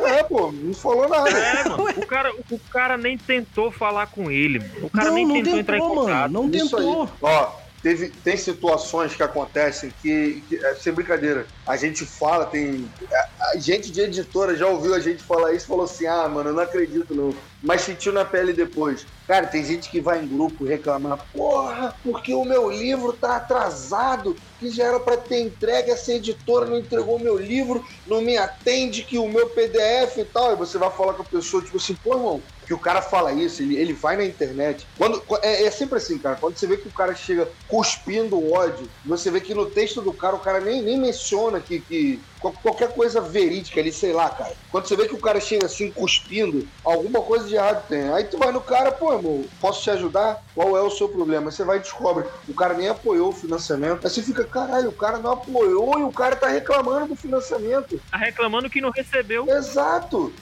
É, 0.05 0.21
pô, 0.21 0.51
não 0.51 0.73
falou 0.73 1.07
nada. 1.07 1.29
É, 1.29 1.63
mano. 1.69 1.85
O 1.97 2.05
cara, 2.05 2.33
o 2.51 2.59
cara 2.69 2.97
nem 2.97 3.17
tentou 3.17 3.71
falar 3.71 4.07
com 4.07 4.29
ele, 4.29 4.59
mano. 4.59 4.87
O 4.87 4.89
cara 4.89 5.07
não, 5.07 5.15
nem 5.15 5.25
não 5.25 5.33
tentou, 5.35 5.53
tentou, 5.53 5.59
entrar 5.61 5.77
em 5.77 5.81
mano, 5.81 5.95
contato. 5.95 6.31
não 6.31 6.49
Isso 6.49 6.75
tentou. 6.77 7.03
aí. 7.03 7.09
Ó, 7.21 7.49
teve, 7.81 8.09
tem 8.09 8.35
situações 8.35 9.15
que 9.15 9.23
acontecem 9.23 9.91
que, 10.01 10.43
que 10.47 10.55
é 10.57 10.75
sem 10.75 10.93
brincadeira. 10.93 11.47
A 11.65 11.77
gente 11.77 12.05
fala, 12.05 12.45
tem. 12.45 12.89
A, 13.11 13.53
a 13.53 13.59
gente 13.59 13.91
de 13.91 14.01
editora 14.01 14.55
já 14.55 14.67
ouviu 14.67 14.93
a 14.93 14.99
gente 14.99 15.23
falar 15.23 15.53
isso 15.53 15.67
falou 15.67 15.85
assim: 15.85 16.05
ah, 16.05 16.27
mano, 16.27 16.49
eu 16.49 16.53
não 16.53 16.63
acredito 16.63 17.13
não. 17.13 17.33
Mas 17.61 17.81
sentiu 17.81 18.11
na 18.11 18.23
pele 18.23 18.53
depois. 18.53 19.05
Cara, 19.27 19.47
tem 19.47 19.63
gente 19.63 19.89
que 19.89 19.99
vai 19.99 20.23
em 20.23 20.27
grupo 20.27 20.63
reclamar: 20.63 21.25
porra, 21.33 21.95
porque 22.03 22.33
o 22.33 22.45
meu 22.45 22.69
livro 22.69 23.13
tá 23.13 23.37
atrasado, 23.37 24.35
que 24.59 24.69
já 24.69 24.85
era 24.85 24.99
pra 24.99 25.17
ter 25.17 25.41
entregue, 25.41 25.91
essa 25.91 26.13
editora 26.13 26.65
não 26.65 26.77
entregou 26.77 27.17
o 27.17 27.23
meu 27.23 27.37
livro, 27.37 27.83
não 28.05 28.21
me 28.21 28.37
atende, 28.37 29.03
que 29.03 29.17
o 29.17 29.27
meu 29.27 29.49
PDF 29.49 30.17
e 30.17 30.25
tal. 30.25 30.53
E 30.53 30.55
você 30.55 30.77
vai 30.77 30.89
falar 30.91 31.13
com 31.13 31.23
a 31.23 31.25
pessoa, 31.25 31.63
tipo 31.63 31.77
assim, 31.77 31.95
pô, 31.95 32.15
irmão, 32.15 32.43
que 32.67 32.73
o 32.73 32.77
cara 32.77 33.01
fala 33.01 33.31
isso, 33.31 33.61
ele, 33.61 33.77
ele 33.77 33.93
vai 33.93 34.17
na 34.17 34.25
internet. 34.25 34.85
Quando, 34.97 35.23
é, 35.41 35.63
é 35.63 35.71
sempre 35.71 35.97
assim, 35.97 36.17
cara. 36.17 36.35
Quando 36.35 36.57
você 36.57 36.67
vê 36.67 36.75
que 36.75 36.89
o 36.89 36.91
cara 36.91 37.15
chega 37.15 37.47
cuspindo 37.69 38.51
ódio, 38.51 38.89
você 39.05 39.31
vê 39.31 39.39
que 39.39 39.53
no 39.53 39.67
texto 39.67 40.01
do 40.01 40.11
cara, 40.11 40.35
o 40.35 40.39
cara 40.39 40.59
nem, 40.59 40.81
nem 40.81 40.99
menciona 40.99 41.61
que, 41.61 41.79
que 41.79 42.19
qualquer 42.39 42.93
coisa 42.93 43.19
verídica 43.21 43.79
ali, 43.79 43.91
sei 43.91 44.13
lá, 44.13 44.29
cara. 44.29 44.53
Quando 44.71 44.87
você 44.87 44.95
vê 44.95 45.07
que 45.07 45.15
o 45.15 45.19
cara 45.19 45.39
chega 45.39 45.65
assim 45.65 45.91
cuspindo, 45.91 46.67
alguma 46.83 47.21
coisa 47.21 47.47
de 47.47 47.55
errado 47.55 47.87
tem. 47.87 48.09
Aí 48.09 48.23
tu 48.25 48.37
vai 48.37 48.51
no 48.51 48.61
cara, 48.61 48.91
pô, 48.91 49.13
irmão, 49.13 49.45
posso 49.59 49.83
te 49.83 49.89
ajudar? 49.91 50.43
Qual 50.53 50.77
é 50.77 50.81
o 50.81 50.89
seu 50.89 51.09
problema? 51.09 51.51
Você 51.51 51.63
vai 51.63 51.77
e 51.77 51.81
descobre. 51.81 52.25
O 52.47 52.53
cara 52.53 52.73
nem 52.73 52.89
apoiou 52.89 53.29
o 53.29 53.33
financiamento. 53.33 54.05
Aí 54.05 54.09
você 54.09 54.21
fica, 54.21 54.43
caralho, 54.43 54.89
o 54.89 54.93
cara 54.93 55.17
não 55.17 55.31
apoiou 55.31 55.99
e 55.99 56.03
o 56.03 56.11
cara 56.11 56.35
tá 56.35 56.47
reclamando 56.47 57.07
do 57.07 57.15
financiamento. 57.15 57.99
Tá 58.11 58.17
reclamando 58.17 58.69
que 58.69 58.81
não 58.81 58.91
recebeu. 58.91 59.47
Exato. 59.49 60.33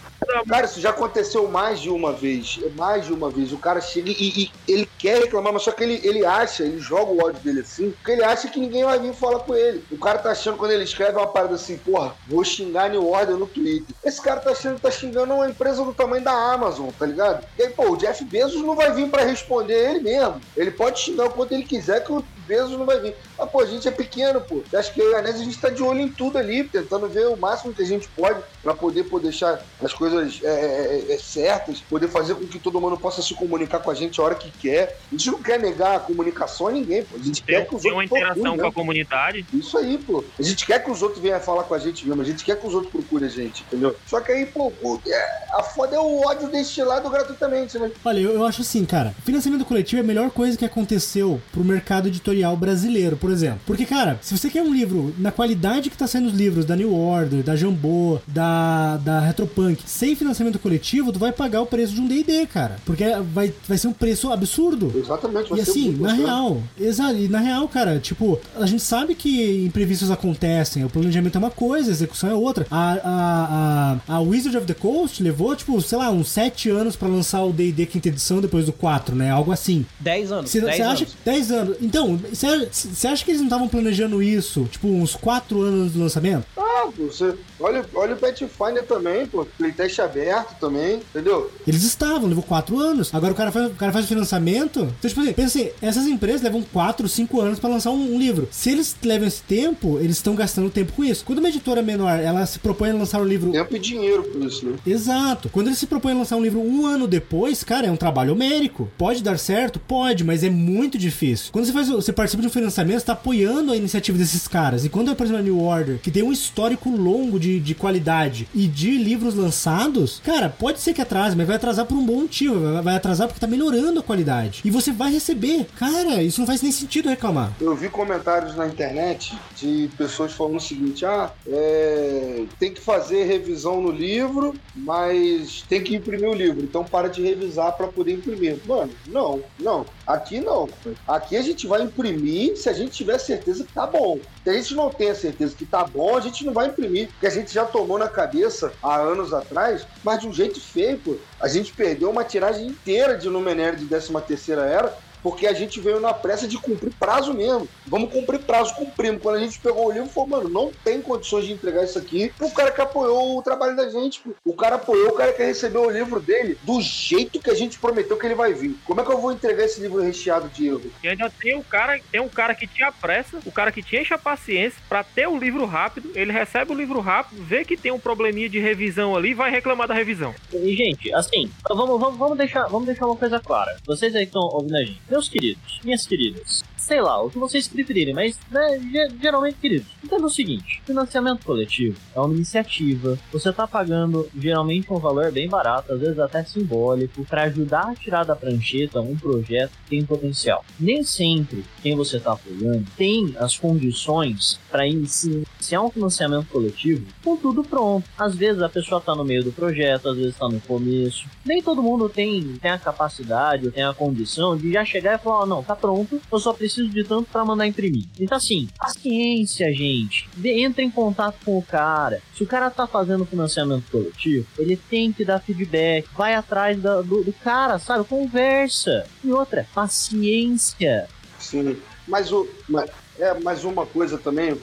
Cara, 0.48 0.66
isso 0.66 0.82
já 0.82 0.90
aconteceu 0.90 1.48
mais 1.48 1.80
de 1.80 1.90
uma 1.90 2.14
vez. 2.14 2.60
Mais 2.76 3.06
de 3.06 3.14
uma 3.14 3.30
vez. 3.30 3.52
O 3.52 3.58
cara 3.58 3.82
chega 3.82 4.10
e, 4.10 4.44
e, 4.44 4.52
ele 4.68 4.90
quer 4.98 5.20
reclamar, 5.20 5.54
mas 5.54 5.64
só 5.64 5.72
que 5.72 5.84
ele, 5.84 6.00
ele 6.04 6.26
acha, 6.26 6.64
ele 6.64 6.80
joga 6.80 7.12
o 7.12 7.24
ódio 7.24 7.42
dele 7.42 7.62
assim, 7.62 7.92
porque 7.92 8.12
ele 8.12 8.24
acha 8.24 8.48
que 8.48 8.60
ninguém 8.60 8.84
vai 8.84 9.00
vir 9.00 9.14
falar 9.14 9.40
com 9.40 9.56
ele. 9.56 9.84
O 9.92 9.98
cara 9.98 10.20
tá 10.20 10.32
achando, 10.32 10.58
quando 10.58 10.72
ele 10.72 10.84
escreve 10.84 11.18
uma 11.18 11.28
parada 11.28 11.56
assim, 11.56 11.78
porra, 11.86 12.16
vou 12.28 12.44
xingar 12.44 12.90
New 12.90 13.08
Order 13.08 13.38
no 13.38 13.46
Twitter. 13.46 13.96
Esse 14.04 14.20
cara 14.20 14.42
tá 14.42 14.54
que 14.54 14.82
tá 14.82 14.90
xingando 14.90 15.36
uma 15.36 15.48
empresa 15.48 15.86
do 15.86 15.94
tamanho 15.94 16.24
da 16.24 16.32
Amazon, 16.32 16.90
tá 16.98 17.06
ligado? 17.06 17.46
E 17.58 17.64
aí, 17.64 17.70
pô, 17.70 17.92
o 17.92 17.98
Jeff 17.98 18.26
Bezos 18.26 18.62
não 18.64 18.76
vai 18.76 18.92
vir 18.92 19.10
para 19.10 19.24
responder 19.24 19.92
ele 19.92 20.00
mesmo. 20.00 20.42
Ele 20.58 20.72
pode 20.72 21.00
xingar 21.00 21.26
o 21.26 21.30
quanto 21.30 21.54
ele 21.54 21.64
quiser, 21.64 22.04
que 22.04 22.12
o 22.12 22.26
Bezos 22.48 22.78
não 22.78 22.86
vai 22.86 23.00
vir. 23.00 23.16
Mas, 23.38 23.50
pô, 23.50 23.62
a 23.62 23.66
gente 23.66 23.88
é 23.88 23.92
pequeno, 23.92 24.42
pô. 24.42 24.62
Acho 24.74 24.94
que 24.94 25.02
eu 25.02 25.12
e 25.12 25.16
a 25.16 25.22
Nes, 25.22 25.36
a 25.36 25.44
gente 25.44 25.60
tá 25.60 25.70
de 25.70 25.82
olho 25.84 26.00
em 26.00 26.10
tudo 26.10 26.38
ali, 26.38 26.64
tentando 26.64 27.08
ver 27.08 27.28
o 27.28 27.36
máximo 27.38 27.74
que 27.74 27.82
a 27.82 27.86
gente 27.86 28.08
pode 28.10 28.40
para 28.64 28.74
poder, 28.74 29.04
poder 29.06 29.26
deixar 29.30 29.60
as 29.84 29.94
coisas 29.94 30.40
é, 30.44 30.48
é, 30.48 31.14
é, 31.14 31.18
certas, 31.18 31.80
poder 31.82 32.08
fazer 32.08 32.36
com 32.36 32.46
que 32.46 32.60
todo 32.60 32.80
mundo 32.80 32.98
possa 32.98 33.22
se 33.22 33.34
comunicar 33.34 33.80
com 33.80 33.92
a 33.92 33.94
gente 33.96 34.20
a 34.20 34.24
hora 34.24 34.36
que 34.36 34.50
quer. 34.52 34.98
A 35.12 35.16
gente 35.16 35.30
não 35.32 35.42
quer 35.42 35.60
negar 35.60 35.96
a 35.96 36.00
comunicação 36.00 36.68
a 36.68 36.72
ninguém, 36.72 37.04
pô. 37.04 37.16
A 37.16 37.24
gente 37.24 37.44
Tem, 37.44 37.56
quer 37.56 37.68
que 37.68 37.76
os 37.76 37.82
tem 37.82 37.92
uma 37.92 38.02
outros 38.02 38.18
interação 38.18 38.42
procurem, 38.44 38.60
com 38.60 38.66
a 38.66 38.70
né? 38.70 38.74
comunidade. 38.74 39.46
Isso 39.54 39.78
aí, 39.78 39.98
pô. 39.98 40.24
A 40.40 40.42
gente 40.44 40.66
quer 40.66 40.84
que 40.84 40.92
os 40.92 41.02
outros 41.02 41.22
venham 41.22 41.40
falar 41.40 41.64
com 41.64 41.74
a 41.74 41.80
gente 41.80 42.08
mesmo. 42.08 42.22
A 42.22 42.26
gente 42.26 42.44
quer 42.44 42.60
que 42.60 42.66
os 42.68 42.74
outros 42.74 42.92
procurem 42.92 43.28
a 43.28 43.32
gente, 43.32 43.64
entendeu? 43.64 43.96
Só 44.08 44.20
que 44.22 44.32
aí, 44.32 44.46
pô, 44.46 44.72
o- 44.82 45.00
é, 45.08 45.46
a 45.54 45.64
foda 45.64 45.96
é 45.96 46.00
o 46.00 46.22
ódio 46.26 46.50
destilado 46.50 47.10
gratuitamente, 47.10 47.78
né? 47.80 47.92
Olha, 48.04 48.20
eu, 48.20 48.32
eu 48.34 48.46
acho 48.46 48.62
assim, 48.62 48.86
cara, 48.86 49.14
financiamento 49.24 49.66
coletivo 49.66 50.02
é 50.02 50.04
a 50.04 50.08
melhor 50.08 50.30
coisa 50.32 50.58
que 50.58 50.66
aconteceu 50.66 51.42
pro 51.52 51.64
mercado 51.64 52.08
editorial 52.08 52.56
brasileiro, 52.56 53.18
por 53.26 53.32
exemplo. 53.32 53.60
Porque, 53.66 53.86
cara, 53.86 54.20
se 54.22 54.38
você 54.38 54.52
quer 54.52 54.62
um 54.62 54.72
livro 54.72 55.12
na 55.18 55.32
qualidade 55.32 55.90
que 55.90 55.98
tá 55.98 56.06
saindo 56.06 56.28
os 56.28 56.36
livros 56.36 56.64
da 56.64 56.76
New 56.76 56.94
Order, 56.94 57.42
da 57.42 57.56
Jambô, 57.56 58.20
da, 58.28 58.98
da 58.98 59.20
Retropunk, 59.20 59.82
sem 59.84 60.16
financiamento 60.16 60.60
coletivo, 60.60 61.12
tu 61.12 61.18
vai 61.18 61.32
pagar 61.32 61.60
o 61.64 61.66
preço 61.66 61.96
de 61.96 62.02
um 62.02 62.08
D&D, 62.08 62.46
cara. 62.46 62.76
Porque 62.86 63.04
vai, 63.34 63.52
vai 63.68 63.78
ser 63.80 63.88
um 63.88 63.94
preço 63.94 64.32
absurdo. 64.32 64.94
Exatamente. 64.96 65.50
vai 65.50 65.58
E 65.58 65.62
assim, 65.64 65.92
na 65.94 66.10
bacana. 66.10 66.28
real, 66.28 66.64
exato, 66.80 67.16
e 67.16 67.28
na 67.28 67.40
real, 67.40 67.68
cara, 67.68 67.98
tipo, 67.98 68.40
a 68.56 68.68
gente 68.68 68.84
sabe 68.84 69.16
que 69.16 69.66
imprevistos 69.66 70.12
acontecem, 70.12 70.84
o 70.84 70.90
planejamento 70.90 71.34
é 71.36 71.40
uma 71.40 71.50
coisa, 71.50 71.90
a 71.90 71.94
execução 71.94 72.30
é 72.30 72.36
outra. 72.36 72.68
A, 72.70 72.94
a, 72.94 74.00
a, 74.08 74.16
a 74.18 74.20
Wizard 74.20 74.56
of 74.56 74.68
the 74.68 74.76
Coast 74.76 75.24
levou, 75.24 75.56
tipo, 75.56 75.82
sei 75.82 75.98
lá, 75.98 76.12
uns 76.12 76.28
7 76.28 76.70
anos 76.70 76.96
pra 76.96 77.08
lançar 77.08 77.44
o 77.44 77.52
D&D 77.52 77.88
quinta 77.88 78.10
edição 78.10 78.40
depois 78.40 78.68
do 78.68 78.74
4, 78.74 79.16
né? 79.16 79.32
Algo 79.32 79.52
assim. 79.52 79.84
10 80.00 80.32
anos. 80.32 80.52
Você 80.52 80.62
10 80.62 80.80
acha 80.82 81.04
anos. 81.06 81.18
10 81.26 81.52
anos. 81.52 81.78
Então, 81.82 82.20
você 82.32 83.08
acha 83.08 83.15
que 83.24 83.32
eles 83.32 83.42
não 83.42 83.48
estavam 83.48 83.68
planejando 83.68 84.22
isso, 84.22 84.66
tipo, 84.66 84.88
uns 84.88 85.16
4 85.16 85.62
anos 85.62 85.94
do 85.94 86.00
lançamento? 86.00 86.46
Ah, 86.58 86.90
você, 86.98 87.34
olha, 87.60 87.86
olha 87.94 88.16
o 88.16 88.18
Pathfinder 88.18 88.84
também, 88.84 89.26
pô. 89.26 89.46
Playtest 89.58 90.00
aberto 90.00 90.60
também, 90.60 90.96
entendeu? 90.96 91.52
Eles 91.68 91.84
estavam, 91.84 92.28
levou 92.28 92.44
4 92.44 92.78
anos. 92.80 93.14
Agora 93.14 93.34
o 93.34 93.36
cara 93.36 93.52
faz, 93.52 93.68
o 93.68 93.76
cara 93.76 93.92
faz 93.92 94.06
o 94.06 94.08
financiamento. 94.08 94.82
Então, 94.82 95.10
tipo 95.10 95.22
assim, 95.22 95.34
pensa 95.34 95.60
assim, 95.60 95.70
essas 95.82 96.08
empresas 96.08 96.42
levam 96.42 96.62
4, 96.62 97.08
5 97.08 97.42
anos 97.42 97.60
pra 97.60 97.70
lançar 97.70 97.92
um, 97.92 98.16
um 98.16 98.20
livro. 98.20 98.48
Se 98.52 98.72
eles 98.72 98.96
levam 99.04 99.28
esse 99.28 99.42
tempo, 99.44 100.00
eles 100.00 100.18
estão 100.18 100.36
gastando 100.36 100.70
tempo 100.70 100.94
com 100.94 101.04
isso. 101.04 101.24
Quando 101.24 101.40
uma 101.40 101.50
editora 101.50 101.82
menor, 101.82 102.20
ela 102.20 102.46
se 102.46 102.60
propõe 102.60 102.90
a 102.90 102.94
lançar 102.94 103.22
um 103.22 103.26
livro 103.26 103.52
Tempo 103.52 103.76
e 103.76 103.80
dinheiro 103.80 104.24
por 104.24 104.44
isso, 104.44 104.66
né? 104.66 104.76
Exato. 104.86 105.50
Quando 105.50 105.68
ele 105.68 105.76
se 105.76 105.88
propõe 105.88 106.12
a 106.14 106.16
lançar 106.16 106.36
um 106.36 106.42
livro 106.42 106.60
um 106.60 106.86
ano 106.86 107.08
depois, 107.08 107.64
cara, 107.64 107.88
é 107.88 107.92
um 107.92 107.96
trabalho 107.96 108.34
homérico. 108.34 108.90
Pode 108.98 109.24
dar 109.24 109.38
certo? 109.38 109.80
Pode, 109.80 110.24
mas 110.24 110.44
é 110.44 110.50
muito 110.50 110.98
difícil. 110.98 111.52
Quando 111.52 111.66
você 111.66 111.74
faz, 111.74 111.90
você 111.90 112.14
participa 112.14 112.42
de 112.42 112.48
um 112.48 112.52
financiamento, 112.52 113.00
você 113.06 113.12
tá 113.12 113.14
apoiando 113.14 113.72
a 113.72 113.76
iniciativa 113.76 114.18
desses 114.18 114.48
caras. 114.48 114.84
E 114.84 114.90
quando 114.90 115.12
é, 115.12 115.16
por 115.16 115.24
exemplo, 115.24 115.42
a 115.42 115.44
New 115.44 115.62
Order, 115.62 116.00
que 116.00 116.10
tem 116.10 116.24
um 116.24 116.32
histórico 116.32 116.90
longo 116.90 117.40
de, 117.40 117.60
de 117.60 117.76
qualidade 117.76 118.48
e 118.54 118.68
de 118.68 118.98
livros 118.98 119.36
lançados, 119.36 120.20
cara, 120.24 120.50
pode 120.50 120.82
ser 120.82 120.94
que 120.94 121.02
atrase, 121.02 121.36
mas 121.36 121.46
vai 121.46 121.56
atrasar 121.56 121.86
por 121.86 121.96
um 121.96 122.06
bom 122.06 122.22
motivo. 122.22 122.60
Vai, 122.60 122.82
vai 122.82 122.96
atrasar 122.96 123.28
porque 123.28 123.40
tá 123.40 123.48
melhorando 123.48 124.00
a 124.00 124.04
qualidade. 124.04 124.62
E 124.66 124.72
você 124.72 124.92
vai 124.92 125.12
receber. 125.12 125.68
Cara, 125.78 126.24
isso 126.24 126.40
não 126.40 126.48
faz 126.48 126.62
nem 126.62 126.72
sentido 126.72 127.10
reclamar. 127.10 127.54
Eu 127.62 127.76
vi 127.76 127.90
comentários 127.90 128.56
na 128.56 128.68
internet 128.68 129.38
de 129.56 129.90
pessoas 129.98 130.34
falando 130.34 130.58
o 130.58 130.62
seguinte: 130.62 131.06
ah, 131.06 131.32
é, 131.48 132.46
tem 132.60 132.74
que 132.74 132.82
fazer 132.82 133.26
revisão 133.26 133.82
no 133.82 133.92
livro, 133.92 134.56
mas 134.76 135.64
tem 135.70 135.84
que 135.84 135.96
imprimir 135.96 136.30
o 136.30 136.34
livro. 136.34 136.64
Então 136.64 136.84
para 136.84 137.08
de 137.08 137.22
revisar 137.22 137.74
para 137.74 137.88
poder 137.88 138.14
imprimir. 138.14 138.58
Mano, 138.66 138.92
não, 139.08 139.44
não. 139.60 139.86
Aqui 140.06 140.40
não. 140.40 140.70
Aqui 141.08 141.36
a 141.36 141.42
gente 141.42 141.66
vai 141.66 141.82
imprimir 141.82 142.56
se 142.58 142.70
a 142.70 142.74
gente 142.74 142.92
tiver 142.92 143.18
certeza 143.18 143.64
que 143.64 143.74
tá 143.74 143.88
bom. 143.88 144.20
Se 144.44 144.50
a 144.50 144.54
gente 144.54 144.76
não 144.76 144.90
tem 144.90 145.10
a 145.10 145.16
certeza 145.16 145.56
que 145.56 145.66
tá 145.66 145.84
bom, 145.84 146.16
a 146.16 146.22
gente 146.22 146.46
não 146.46 146.54
vai 146.54 146.68
imprimir. 146.68 147.10
Porque 147.10 147.28
a 147.28 147.32
gente 147.32 147.54
já 147.54 147.66
tomou 147.66 147.98
na 147.98 148.08
cabeça 148.08 148.72
há 148.84 148.98
anos 148.98 149.34
atrás, 149.34 149.86
mas 150.04 150.20
de 150.20 150.28
um 150.28 150.34
jeito 150.34 150.62
feio, 150.62 151.00
pô. 151.00 151.16
A 151.40 151.48
gente 151.48 151.74
perdeu 151.74 152.10
uma 152.10 152.24
tiragem 152.24 152.68
inteira 152.68 153.18
de 153.18 153.30
Numenera 153.30 153.76
de 153.76 153.86
13 153.86 154.14
terceira 154.28 154.66
era 154.66 154.96
porque 155.26 155.48
a 155.48 155.54
gente 155.54 155.80
veio 155.80 156.00
na 156.00 156.14
pressa 156.14 156.48
de 156.48 156.56
cumprir 156.56 156.94
prazo 157.00 157.34
mesmo. 157.34 157.68
Vamos 157.88 158.12
cumprir 158.12 158.42
prazo, 158.42 158.76
cumprimos. 158.76 159.24
Quando 159.24 159.38
a 159.38 159.40
gente 159.40 159.60
pegou 159.60 159.88
o 159.88 159.92
livro, 159.92 160.08
falou, 160.08 160.30
mano, 160.30 160.50
não 160.50 160.72
tem 160.84 161.02
condições 161.02 161.46
de 161.46 161.52
entregar 161.52 161.84
isso 161.84 161.98
aqui 161.98 162.32
pro 162.38 162.52
cara 162.52 162.72
que 162.72 162.80
apoiou 162.80 163.36
o 163.36 163.42
trabalho 163.42 163.76
da 163.76 163.90
gente. 163.90 164.22
O 164.46 164.54
cara 164.54 164.76
apoiou, 164.76 165.10
o 165.10 165.14
cara 165.14 165.34
que 165.34 165.44
recebeu 165.44 165.82
o 165.82 165.90
livro 165.90 166.20
dele 166.20 166.60
do 166.62 166.80
jeito 166.80 167.40
que 167.40 167.50
a 167.50 167.56
gente 167.56 167.80
prometeu 167.80 168.16
que 168.18 168.28
ele 168.28 168.36
vai 168.36 168.54
vir. 168.54 168.78
Como 168.86 169.02
é 169.02 169.04
que 169.04 169.12
eu 169.12 169.18
vou 169.18 169.32
entregar 169.32 169.64
esse 169.64 169.82
livro 169.82 170.00
recheado 170.00 170.48
de 170.50 170.68
erro? 170.68 170.92
E 171.02 171.08
ainda 171.08 171.28
tem 171.42 171.58
o 171.58 171.64
cara, 171.64 172.00
tem 172.12 172.22
um 172.22 172.30
cara 172.30 172.54
que 172.54 172.68
tinha 172.68 172.92
pressa, 172.92 173.40
o 173.48 173.52
cara 173.52 173.72
que 173.72 173.82
te 173.82 173.98
enche 173.98 174.14
a 174.14 174.20
paciência 174.20 174.80
pra 174.88 175.04
ter 175.04 175.28
o 175.28 175.40
livro 175.40 175.66
rápido, 175.66 176.12
ele 176.14 176.32
recebe 176.32 176.72
o 176.72 176.76
livro 176.76 177.00
rápido, 177.00 177.42
vê 177.42 177.66
que 177.66 177.76
tem 177.76 177.92
um 177.92 177.98
probleminha 178.00 178.48
de 178.48 178.60
revisão 178.60 179.16
ali 179.16 179.32
e 179.32 179.34
vai 179.34 179.50
reclamar 179.50 179.88
da 179.88 179.96
revisão. 179.96 180.36
E, 180.54 180.76
gente, 180.76 181.12
assim, 181.16 181.50
vamos, 181.68 182.00
vamos, 182.00 182.20
vamos, 182.20 182.38
deixar, 182.38 182.68
vamos 182.68 182.86
deixar 182.86 183.08
uma 183.08 183.16
coisa 183.16 183.40
clara. 183.40 183.76
Vocês 183.88 184.16
aí 184.16 184.22
que 184.22 184.36
estão 184.36 184.44
ouvindo 184.44 184.76
a 184.76 184.84
gente. 184.84 185.02
Meus 185.16 185.30
queridos, 185.30 185.80
minhas 185.82 186.06
queridas, 186.06 186.62
sei 186.86 187.02
lá, 187.02 187.20
o 187.22 187.30
que 187.32 187.40
vocês 187.40 187.68
preferirem, 187.68 188.14
mas 188.14 188.38
né, 188.52 188.80
ge- 188.80 189.16
geralmente, 189.20 189.58
queridos, 189.60 189.88
entenda 190.04 190.26
o 190.26 190.30
seguinte: 190.30 190.82
financiamento 190.86 191.44
coletivo 191.44 191.98
é 192.16 192.20
uma 192.20 192.34
iniciativa, 192.34 193.18
você 193.32 193.52
tá 193.52 193.66
pagando 193.68 194.28
geralmente 194.38 194.92
um 194.94 195.00
valor 195.00 195.32
bem 195.32 195.50
barato, 195.50 195.92
às 195.94 196.00
vezes 196.00 196.20
até 196.20 196.44
simbólico, 196.44 197.26
para 197.26 197.44
ajudar 197.44 197.90
a 197.90 197.96
tirar 197.96 198.24
da 198.24 198.36
prancheta 198.36 199.02
um 199.02 199.16
projeto 199.18 199.72
que 199.84 199.90
tem 199.90 200.06
potencial. 200.06 200.64
Nem 200.80 201.04
sempre 201.04 201.66
quem 201.82 201.96
você 201.96 202.20
tá 202.20 202.34
apoiando 202.34 202.86
tem 202.96 203.36
as 203.40 203.58
condições 203.58 204.60
para 204.70 204.86
iniciar 204.88 205.82
um 205.82 205.90
financiamento 205.90 206.48
coletivo 206.50 207.06
com 207.24 207.36
tudo 207.38 207.64
pronto. 207.64 208.08
Às 208.18 208.36
vezes 208.36 208.62
a 208.62 208.70
pessoa 208.70 209.02
tá 209.02 209.16
no 209.16 209.26
meio 209.26 209.44
do 209.44 209.52
projeto, 209.52 210.10
às 210.10 210.18
vezes 210.18 210.38
tá 210.38 210.48
no 210.48 210.60
começo. 210.62 211.26
Nem 211.46 211.62
todo 211.64 211.82
mundo 211.82 212.08
tem, 212.10 212.44
tem 212.62 212.72
a 212.72 212.78
capacidade 212.78 213.66
ou 213.66 213.72
tem 213.72 213.84
a 213.84 213.94
condição 213.94 214.56
de 214.56 214.72
já 214.72 214.86
chegar 214.86 215.16
e 215.16 215.24
falar: 215.24 215.40
"Ó, 215.42 215.46
não, 215.46 215.64
tá 215.64 215.76
pronto, 215.76 216.22
eu 216.32 216.40
só 216.40 216.54
preciso 216.54 216.75
de 216.84 217.04
tanto 217.04 217.30
para 217.32 217.46
mandar 217.46 217.68
imprimir. 217.68 218.06
Então, 218.20 218.38
assim, 218.38 218.68
paciência, 218.78 219.72
gente. 219.74 220.30
Entra 220.44 220.84
em 220.84 220.92
contato 220.92 221.38
com 221.44 221.58
o 221.58 221.62
cara. 221.62 222.22
Se 222.36 222.44
o 222.44 222.48
cara 222.48 222.70
tá 222.70 222.88
fazendo 222.88 223.26
financiamento 223.26 223.90
coletivo, 223.92 224.48
ele 224.58 224.76
tem 224.76 225.12
que 225.12 225.24
dar 225.24 225.40
feedback, 225.40 226.08
vai 226.16 226.36
atrás 226.36 226.78
do, 226.78 227.24
do 227.24 227.34
cara, 227.34 227.80
sabe? 227.80 228.04
Conversa. 228.06 229.06
E 229.24 229.32
outra, 229.32 229.68
paciência. 229.74 231.08
Sim. 231.40 231.78
Mas 232.08 232.32
o. 232.32 232.48
Mas, 232.68 232.90
é, 233.18 233.34
mas 233.42 233.64
uma 233.64 233.86
coisa 233.86 234.18
também, 234.18 234.54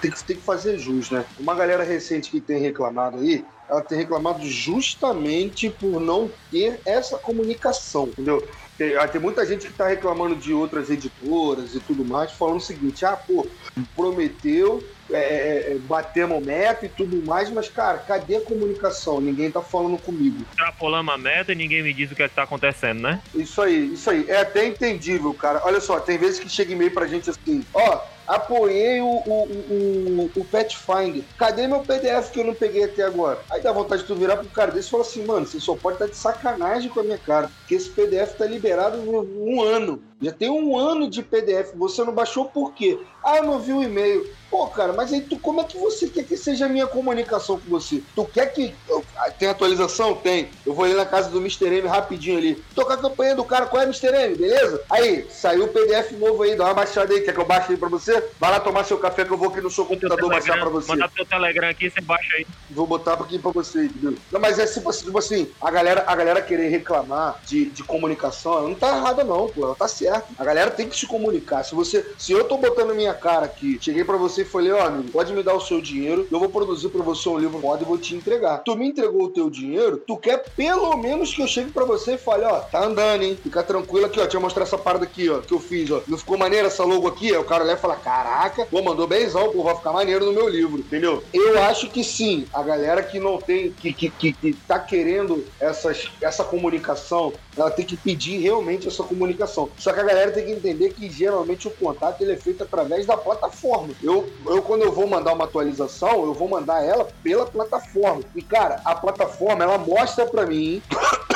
tem, 0.00 0.10
que, 0.10 0.24
tem 0.24 0.36
que 0.36 0.42
fazer 0.42 0.78
jus, 0.78 1.10
né? 1.10 1.24
Uma 1.38 1.54
galera 1.54 1.82
recente 1.82 2.30
que 2.30 2.40
tem 2.40 2.60
reclamado 2.60 3.18
aí, 3.18 3.44
ela 3.68 3.82
tem 3.82 3.98
reclamado 3.98 4.44
justamente 4.46 5.70
por 5.70 6.00
não 6.00 6.30
ter 6.50 6.80
essa 6.84 7.18
comunicação, 7.18 8.08
entendeu? 8.08 8.46
Tem, 8.80 8.96
ah, 8.96 9.06
tem 9.06 9.20
muita 9.20 9.44
gente 9.44 9.66
que 9.66 9.74
tá 9.74 9.86
reclamando 9.86 10.34
de 10.34 10.54
outras 10.54 10.88
editoras 10.88 11.74
e 11.74 11.80
tudo 11.80 12.02
mais, 12.02 12.32
falando 12.32 12.56
o 12.56 12.60
seguinte: 12.60 13.04
ah, 13.04 13.14
pô, 13.14 13.46
prometeu 13.94 14.82
é, 15.10 15.18
é, 15.18 15.72
é 15.72 15.78
batemos 15.80 16.42
meta 16.42 16.86
e 16.86 16.88
tudo 16.88 17.22
mais, 17.26 17.50
mas, 17.50 17.68
cara, 17.68 17.98
cadê 17.98 18.36
a 18.36 18.40
comunicação? 18.40 19.20
Ninguém 19.20 19.50
tá 19.50 19.60
falando 19.60 19.98
comigo. 19.98 20.46
Extrapolamos 20.48 21.12
a 21.12 21.18
meta 21.18 21.52
e 21.52 21.54
ninguém 21.54 21.82
me 21.82 21.92
diz 21.92 22.10
o 22.10 22.14
que 22.14 22.22
é 22.22 22.28
que 22.30 22.34
tá 22.34 22.44
acontecendo, 22.44 23.02
né? 23.02 23.20
Isso 23.34 23.60
aí, 23.60 23.92
isso 23.92 24.08
aí. 24.08 24.24
É 24.26 24.40
até 24.40 24.66
entendível, 24.66 25.34
cara. 25.34 25.60
Olha 25.64 25.78
só, 25.78 26.00
tem 26.00 26.16
vezes 26.16 26.40
que 26.40 26.48
chega 26.48 26.72
e-mail 26.72 26.90
pra 26.90 27.06
gente 27.06 27.28
assim, 27.28 27.62
ó, 27.74 28.00
apoiei 28.30 29.00
o, 29.00 29.06
o, 29.06 30.24
o, 30.24 30.30
o 30.36 30.44
Pathfinder. 30.44 31.24
Cadê 31.36 31.66
meu 31.66 31.84
PDF 31.84 32.30
que 32.30 32.40
eu 32.40 32.44
não 32.44 32.54
peguei 32.54 32.84
até 32.84 33.02
agora? 33.02 33.44
Aí 33.50 33.60
dá 33.60 33.72
vontade 33.72 34.02
de 34.02 34.08
tu 34.08 34.16
virar 34.16 34.36
pro 34.36 34.48
cara 34.50 34.70
desse 34.70 34.88
e 34.88 34.90
falar 34.90 35.02
assim, 35.02 35.26
mano, 35.26 35.46
você 35.46 35.58
só 35.58 35.74
pode 35.74 35.96
estar 35.96 36.06
tá 36.06 36.10
de 36.10 36.16
sacanagem 36.16 36.90
com 36.90 37.00
a 37.00 37.04
minha 37.04 37.18
cara, 37.18 37.48
porque 37.48 37.74
esse 37.74 37.90
PDF 37.90 38.36
tá 38.36 38.46
liberado 38.46 39.02
um 39.02 39.62
ano. 39.62 40.02
Já 40.20 40.32
tem 40.32 40.50
um 40.50 40.78
ano 40.78 41.08
de 41.08 41.22
PDF. 41.22 41.72
Você 41.76 42.04
não 42.04 42.12
baixou 42.12 42.44
por 42.44 42.72
quê? 42.74 42.98
Ah, 43.24 43.38
eu 43.38 43.44
não 43.44 43.58
vi 43.58 43.72
o 43.72 43.82
e-mail. 43.82 44.28
Pô, 44.50 44.66
cara, 44.66 44.92
mas 44.92 45.12
aí 45.12 45.20
tu, 45.20 45.38
como 45.38 45.60
é 45.60 45.64
que 45.64 45.78
você 45.78 46.08
quer 46.08 46.24
que 46.24 46.36
seja 46.36 46.66
a 46.66 46.68
minha 46.68 46.86
comunicação 46.86 47.60
com 47.60 47.70
você? 47.70 48.02
Tu 48.16 48.24
quer 48.24 48.46
que. 48.46 48.74
Eu, 48.88 49.04
ah, 49.16 49.30
tem 49.30 49.48
atualização? 49.48 50.16
Tem. 50.16 50.50
Eu 50.66 50.74
vou 50.74 50.84
ali 50.84 50.94
na 50.94 51.06
casa 51.06 51.30
do 51.30 51.38
Mr. 51.38 51.66
M 51.66 51.86
rapidinho 51.86 52.38
ali. 52.38 52.62
Tô 52.74 52.84
com 52.84 52.92
a 52.92 52.96
campanha 52.96 53.36
do 53.36 53.44
cara, 53.44 53.66
qual 53.66 53.82
é 53.82 53.84
Mr. 53.84 54.08
M, 54.08 54.34
beleza? 54.36 54.82
Aí, 54.90 55.24
saiu 55.30 55.66
o 55.66 55.68
PDF 55.68 56.12
novo 56.18 56.42
aí, 56.42 56.56
dá 56.56 56.64
uma 56.64 56.74
baixada 56.74 57.14
aí. 57.14 57.20
Quer 57.20 57.32
que 57.32 57.40
eu 57.40 57.46
baixe 57.46 57.72
aí 57.72 57.78
pra 57.78 57.88
você? 57.88 58.24
Vai 58.40 58.50
lá 58.50 58.58
tomar 58.58 58.84
seu 58.84 58.98
café 58.98 59.24
que 59.24 59.30
eu 59.30 59.38
vou 59.38 59.50
aqui 59.50 59.60
no 59.60 59.70
seu 59.70 59.86
computador 59.86 60.28
baixar 60.28 60.58
pra 60.58 60.68
você. 60.68 60.88
Manda 60.88 61.08
teu 61.14 61.24
Telegram 61.24 61.68
aqui 61.68 61.88
você 61.88 62.00
baixa 62.00 62.36
aí. 62.36 62.46
Vou 62.70 62.86
botar 62.86 63.14
aqui 63.14 63.38
pra 63.38 63.52
você, 63.52 63.84
entendeu? 63.84 64.16
Não, 64.32 64.40
mas 64.40 64.58
é 64.58 64.66
tipo, 64.66 64.90
tipo 64.92 65.18
assim, 65.18 65.48
a 65.60 65.70
galera, 65.70 66.02
a 66.06 66.16
galera 66.16 66.42
querer 66.42 66.68
reclamar 66.68 67.40
de, 67.46 67.66
de 67.66 67.84
comunicação, 67.84 68.54
ela 68.54 68.68
não 68.68 68.74
tá 68.74 68.96
errada, 68.96 69.22
não, 69.22 69.48
pô. 69.48 69.64
Ela 69.64 69.76
tá 69.76 69.86
certa. 69.86 70.09
A 70.38 70.44
galera 70.44 70.70
tem 70.70 70.88
que 70.88 70.96
se 70.96 71.06
comunicar. 71.06 71.64
Se 71.64 71.74
você. 71.74 72.04
Se 72.18 72.32
eu 72.32 72.44
tô 72.44 72.56
botando 72.56 72.94
minha 72.94 73.14
cara 73.14 73.46
aqui, 73.46 73.78
cheguei 73.80 74.04
pra 74.04 74.16
você 74.16 74.42
e 74.42 74.44
falei, 74.44 74.72
ó, 74.72 74.78
oh, 74.78 74.86
amigo, 74.86 75.10
pode 75.10 75.32
me 75.32 75.42
dar 75.42 75.54
o 75.54 75.60
seu 75.60 75.80
dinheiro, 75.80 76.26
eu 76.30 76.38
vou 76.38 76.48
produzir 76.48 76.88
pra 76.88 77.02
você 77.02 77.28
um 77.28 77.38
livro 77.38 77.58
moda 77.58 77.82
e 77.82 77.86
vou 77.86 77.98
te 77.98 78.14
entregar. 78.14 78.58
Tu 78.58 78.76
me 78.76 78.88
entregou 78.88 79.24
o 79.24 79.30
teu 79.30 79.50
dinheiro, 79.50 79.98
tu 79.98 80.16
quer 80.16 80.42
pelo 80.56 80.96
menos 80.96 81.34
que 81.34 81.42
eu 81.42 81.46
chegue 81.46 81.70
pra 81.70 81.84
você 81.84 82.14
e 82.14 82.18
fale, 82.18 82.44
ó, 82.44 82.60
tá 82.60 82.84
andando, 82.84 83.22
hein? 83.22 83.38
Fica 83.42 83.62
tranquilo 83.62 84.06
aqui, 84.06 84.18
ó. 84.18 84.22
Deixa 84.22 84.36
eu 84.36 84.40
mostrar 84.40 84.64
essa 84.64 84.78
parada 84.78 85.04
aqui, 85.04 85.28
ó, 85.28 85.38
que 85.40 85.52
eu 85.52 85.60
fiz, 85.60 85.90
ó. 85.90 86.02
Não 86.06 86.18
ficou 86.18 86.38
maneira 86.38 86.68
essa 86.68 86.84
logo 86.84 87.06
aqui? 87.06 87.28
Aí 87.28 87.38
o 87.38 87.44
cara 87.44 87.64
leva 87.64 87.78
e 87.78 87.82
fala, 87.82 87.96
caraca, 87.96 88.66
pô, 88.66 88.82
mandou 88.82 89.06
benzão, 89.06 89.50
pô, 89.50 89.62
vai 89.62 89.76
ficar 89.76 89.92
maneiro 89.92 90.26
no 90.26 90.32
meu 90.32 90.48
livro, 90.48 90.78
entendeu? 90.78 91.22
Eu 91.32 91.62
acho 91.62 91.88
que 91.88 92.02
sim, 92.02 92.46
a 92.52 92.62
galera 92.62 93.02
que 93.02 93.18
não 93.18 93.38
tem, 93.38 93.70
que, 93.70 93.92
que, 93.92 94.10
que, 94.10 94.32
que 94.32 94.52
tá 94.52 94.78
querendo 94.78 95.44
essas, 95.58 96.10
essa 96.20 96.44
comunicação, 96.44 97.32
ela 97.56 97.70
tem 97.70 97.84
que 97.84 97.96
pedir 97.96 98.38
realmente 98.38 98.88
essa 98.88 99.02
comunicação. 99.02 99.68
Só 99.78 99.92
que 99.92 100.00
a 100.00 100.04
galera 100.04 100.30
tem 100.30 100.44
que 100.44 100.52
entender 100.52 100.92
que 100.92 101.10
geralmente 101.10 101.68
o 101.68 101.70
contato 101.70 102.20
ele 102.22 102.32
é 102.32 102.36
feito 102.36 102.62
através 102.62 103.06
da 103.06 103.16
plataforma. 103.16 103.94
Eu, 104.02 104.28
eu 104.46 104.62
quando 104.62 104.82
eu 104.82 104.92
vou 104.92 105.06
mandar 105.06 105.32
uma 105.32 105.44
atualização, 105.44 106.24
eu 106.24 106.34
vou 106.34 106.48
mandar 106.48 106.84
ela 106.84 107.08
pela 107.22 107.46
plataforma. 107.46 108.22
E 108.34 108.42
cara, 108.42 108.80
a 108.84 108.94
plataforma 108.94 109.64
ela 109.64 109.78
mostra 109.78 110.26
para 110.26 110.46
mim 110.46 110.82